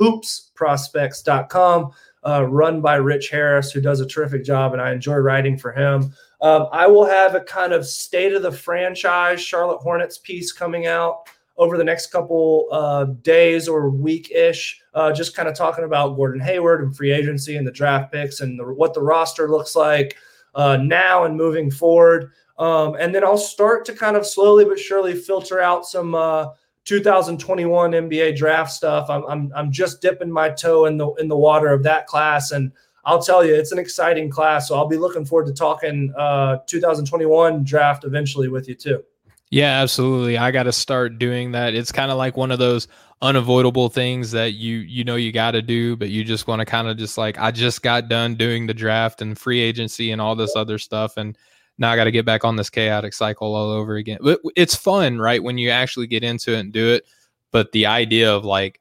hoopsprospects.com, 0.00 1.92
uh, 2.26 2.46
run 2.46 2.80
by 2.80 2.96
Rich 2.96 3.30
Harris, 3.30 3.70
who 3.70 3.80
does 3.80 4.00
a 4.00 4.06
terrific 4.06 4.44
job, 4.44 4.72
and 4.72 4.80
I 4.80 4.92
enjoy 4.92 5.16
writing 5.16 5.58
for 5.58 5.72
him. 5.72 6.12
Um, 6.40 6.68
I 6.72 6.86
will 6.86 7.04
have 7.04 7.34
a 7.34 7.40
kind 7.40 7.72
of 7.72 7.86
state 7.86 8.32
of 8.32 8.42
the 8.42 8.52
franchise 8.52 9.40
Charlotte 9.40 9.78
Hornets 9.78 10.18
piece 10.18 10.52
coming 10.52 10.86
out 10.86 11.28
over 11.56 11.78
the 11.78 11.84
next 11.84 12.08
couple 12.08 12.68
uh, 12.72 13.04
days 13.22 13.68
or 13.68 13.88
week 13.88 14.30
ish, 14.30 14.80
uh, 14.94 15.12
just 15.12 15.36
kind 15.36 15.48
of 15.48 15.54
talking 15.54 15.84
about 15.84 16.16
Gordon 16.16 16.40
Hayward 16.40 16.82
and 16.82 16.96
free 16.96 17.12
agency 17.12 17.56
and 17.56 17.66
the 17.66 17.72
draft 17.72 18.12
picks 18.12 18.40
and 18.40 18.58
the, 18.58 18.64
what 18.64 18.94
the 18.94 19.02
roster 19.02 19.48
looks 19.48 19.76
like 19.76 20.16
uh, 20.54 20.76
now 20.76 21.24
and 21.24 21.36
moving 21.36 21.70
forward. 21.70 22.32
Um, 22.58 22.96
and 22.98 23.14
then 23.14 23.24
I'll 23.24 23.38
start 23.38 23.84
to 23.86 23.92
kind 23.92 24.16
of 24.16 24.26
slowly 24.26 24.64
but 24.64 24.78
surely 24.78 25.14
filter 25.14 25.60
out 25.60 25.86
some 25.86 26.14
uh, 26.14 26.48
2021 26.84 27.92
NBA 27.92 28.36
draft 28.36 28.72
stuff. 28.72 29.08
I'm, 29.08 29.24
I'm, 29.24 29.52
I'm 29.54 29.72
just 29.72 30.00
dipping 30.00 30.30
my 30.30 30.50
toe 30.50 30.84
in 30.86 30.96
the 30.96 31.12
in 31.14 31.28
the 31.28 31.36
water 31.36 31.68
of 31.68 31.82
that 31.84 32.06
class, 32.06 32.50
and 32.50 32.72
I'll 33.04 33.22
tell 33.22 33.44
you, 33.44 33.54
it's 33.54 33.72
an 33.72 33.78
exciting 33.78 34.30
class. 34.30 34.68
So 34.68 34.76
I'll 34.76 34.88
be 34.88 34.96
looking 34.96 35.24
forward 35.24 35.46
to 35.46 35.52
talking 35.52 36.12
uh, 36.16 36.58
2021 36.66 37.64
draft 37.64 38.04
eventually 38.04 38.48
with 38.48 38.68
you 38.68 38.74
too. 38.74 39.04
Yeah, 39.50 39.82
absolutely. 39.82 40.36
I 40.36 40.50
got 40.50 40.64
to 40.64 40.72
start 40.72 41.18
doing 41.18 41.52
that. 41.52 41.74
It's 41.74 41.92
kind 41.92 42.10
of 42.10 42.18
like 42.18 42.36
one 42.36 42.50
of 42.50 42.58
those 42.58 42.88
unavoidable 43.22 43.88
things 43.88 44.32
that 44.32 44.54
you 44.54 44.78
you 44.78 45.04
know 45.04 45.16
you 45.16 45.32
got 45.32 45.52
to 45.52 45.62
do, 45.62 45.96
but 45.96 46.10
you 46.10 46.24
just 46.24 46.46
want 46.46 46.60
to 46.60 46.66
kind 46.66 46.88
of 46.88 46.96
just 46.96 47.16
like 47.16 47.38
I 47.38 47.50
just 47.50 47.82
got 47.82 48.08
done 48.08 48.34
doing 48.34 48.66
the 48.66 48.74
draft 48.74 49.22
and 49.22 49.38
free 49.38 49.60
agency 49.60 50.10
and 50.10 50.20
all 50.20 50.34
this 50.34 50.56
other 50.56 50.78
stuff, 50.78 51.16
and 51.16 51.38
now 51.78 51.90
I 51.90 51.96
got 51.96 52.04
to 52.04 52.10
get 52.10 52.24
back 52.24 52.44
on 52.44 52.56
this 52.56 52.70
chaotic 52.70 53.12
cycle 53.12 53.54
all 53.54 53.70
over 53.70 53.96
again. 53.96 54.18
But 54.22 54.40
it's 54.56 54.74
fun, 54.74 55.18
right, 55.18 55.42
when 55.42 55.58
you 55.58 55.70
actually 55.70 56.06
get 56.06 56.24
into 56.24 56.52
it 56.52 56.60
and 56.60 56.72
do 56.72 56.92
it. 56.92 57.04
But 57.50 57.72
the 57.72 57.86
idea 57.86 58.32
of 58.32 58.44
like 58.44 58.80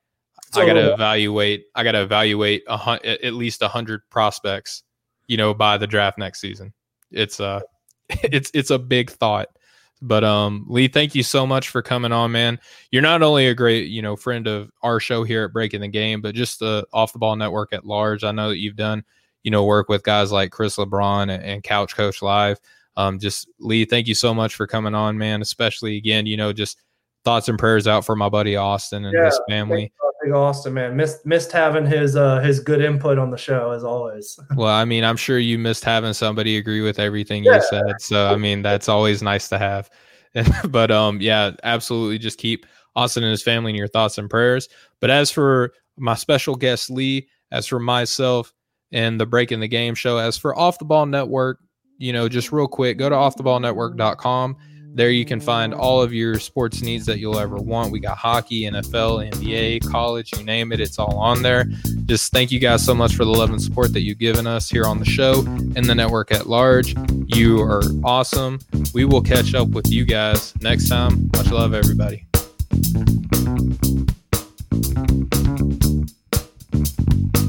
I 0.56 0.66
got 0.66 0.74
to 0.74 0.94
evaluate, 0.94 1.66
I 1.76 1.84
got 1.84 1.94
to 1.94 2.02
evaluate 2.02 2.64
a 2.68 2.78
hun- 2.78 3.00
at 3.04 3.34
least 3.34 3.62
a 3.62 3.68
hundred 3.68 4.02
prospects, 4.10 4.84
you 5.28 5.38
know, 5.38 5.54
by 5.54 5.78
the 5.78 5.88
draft 5.88 6.18
next 6.18 6.42
season. 6.42 6.74
It's 7.12 7.40
uh, 7.40 7.62
it's 8.10 8.52
it's 8.54 8.70
a 8.72 8.80
big 8.80 9.10
thought 9.10 9.50
but 10.04 10.26
um, 10.26 10.66
Lee, 10.68 10.90
thank 10.90 11.16
you 11.16 11.24
so 11.24 11.48
much 11.48 11.70
for 11.70 11.82
coming 11.82 12.12
on, 12.12 12.34
man. 12.34 12.60
You're 12.92 13.02
not 13.02 13.22
only 13.22 13.48
a 13.48 13.56
great, 13.56 13.88
you 13.88 14.02
know, 14.02 14.18
friend 14.18 14.48
of 14.48 14.70
our 14.84 15.00
show 15.00 15.24
here 15.24 15.46
at 15.46 15.54
Breaking 15.54 15.80
the 15.80 15.88
Game, 15.88 16.22
but 16.22 16.36
just 16.36 16.60
the 16.60 16.86
off 16.92 17.14
the 17.14 17.20
ball 17.20 17.38
network 17.38 17.72
at 17.72 17.86
large. 17.86 18.26
I 18.26 18.34
know 18.34 18.50
that 18.50 18.58
you've 18.58 18.76
done, 18.76 19.06
you 19.44 19.52
know, 19.52 19.64
work 19.64 19.88
with 19.88 20.04
guys 20.04 20.30
like 20.30 20.52
Chris 20.52 20.76
LeBron 20.76 21.34
and, 21.34 21.42
and 21.42 21.64
Couch 21.64 21.96
Coach 21.96 22.22
Live. 22.22 22.60
Um, 22.96 23.20
just 23.20 23.50
Lee, 23.60 23.86
thank 23.86 24.08
you 24.08 24.16
so 24.16 24.34
much 24.34 24.56
for 24.56 24.68
coming 24.68 24.96
on, 24.96 25.18
man. 25.18 25.42
Especially 25.42 25.98
again, 25.98 26.26
you 26.26 26.38
know, 26.38 26.54
just 26.54 26.78
thoughts 27.24 27.50
and 27.50 27.58
prayers 27.58 27.88
out 27.88 28.06
for 28.06 28.16
my 28.16 28.30
buddy 28.30 28.56
Austin 28.56 29.06
and 29.06 29.14
yeah, 29.14 29.26
his 29.26 29.40
family. 29.50 29.92
Big 30.24 30.34
Austin, 30.34 30.74
man, 30.74 30.96
missed 30.96 31.26
missed 31.26 31.52
having 31.52 31.86
his 31.86 32.16
uh 32.16 32.40
his 32.40 32.60
good 32.60 32.82
input 32.82 33.18
on 33.18 33.30
the 33.30 33.38
show 33.38 33.72
as 33.72 33.84
always. 33.84 34.40
well, 34.56 34.74
I 34.74 34.86
mean, 34.86 35.04
I'm 35.04 35.18
sure 35.18 35.38
you 35.38 35.58
missed 35.58 35.84
having 35.84 36.14
somebody 36.14 36.58
agree 36.58 36.82
with 36.82 36.98
everything 36.98 37.44
yeah. 37.44 37.56
you 37.56 37.62
said. 37.70 38.00
So, 38.00 38.28
I 38.28 38.38
mean, 38.38 38.62
that's 38.62 38.88
always 38.88 39.22
nice 39.22 39.50
to 39.50 39.58
have. 39.58 39.90
but 40.70 40.92
um, 40.92 41.20
yeah, 41.20 41.52
absolutely, 41.64 42.20
just 42.20 42.38
keep 42.38 42.66
Austin 42.96 43.24
and 43.24 43.32
his 43.32 43.44
family 43.44 43.72
in 43.72 43.76
your 43.76 43.88
thoughts 43.88 44.18
and 44.18 44.30
prayers. 44.30 44.70
But 45.02 45.10
as 45.10 45.30
for 45.30 45.74
my 45.98 46.16
special 46.16 46.56
guest 46.56 46.90
Lee, 46.90 47.28
as 47.52 47.68
for 47.68 47.80
myself 47.80 48.54
and 48.92 49.20
the 49.20 49.26
Breaking 49.26 49.60
the 49.60 49.68
Game 49.68 49.96
show, 49.96 50.18
as 50.18 50.38
for 50.38 50.58
Off 50.58 50.80
the 50.80 50.86
Ball 50.86 51.06
Network, 51.06 51.60
you 51.98 52.14
know, 52.14 52.30
just 52.30 52.52
real 52.52 52.68
quick, 52.68 52.98
go 52.98 53.10
to 53.10 53.16
offtheballnetwork.com. 53.16 54.58
There 54.96 55.10
you 55.10 55.26
can 55.26 55.40
find 55.40 55.74
all 55.74 56.04
of 56.04 56.14
your 56.14 56.38
sports 56.38 56.84
needs 56.84 57.08
that 57.08 57.18
you'll 57.18 57.40
ever 57.40 57.56
want. 57.56 57.92
We 57.92 58.00
got 58.00 58.16
hockey, 58.16 58.64
NFL, 58.64 59.32
NBA, 59.32 59.90
college, 59.90 60.32
you 60.38 60.44
name 60.44 60.72
it, 60.72 60.80
it's 60.80 61.00
all 61.00 61.18
on 61.18 61.42
there. 61.42 61.66
Just 62.06 62.32
thank 62.32 62.52
you 62.52 62.60
guys 62.60 62.86
so 62.86 62.94
much 62.94 63.16
for 63.16 63.26
the 63.26 63.32
love 63.32 63.50
and 63.50 63.60
support 63.60 63.92
that 63.94 64.02
you've 64.02 64.20
given 64.20 64.46
us 64.46 64.70
here 64.70 64.86
on 64.86 65.00
the 65.00 65.06
show 65.06 65.40
and 65.48 65.86
the 65.86 65.96
network 65.96 66.32
at 66.32 66.46
large. 66.46 66.96
You 67.26 67.60
are 67.62 67.82
awesome. 68.04 68.60
We 68.94 69.06
will 69.06 69.22
catch 69.22 69.56
up 69.56 69.70
with 69.70 69.90
you 69.90 70.06
guys 70.06 70.54
next 70.62 70.90
time. 70.90 71.32
Much 71.36 71.50
love, 71.50 71.74
everybody. 71.74 72.28
Thank 74.94 75.84
you. 75.84 77.43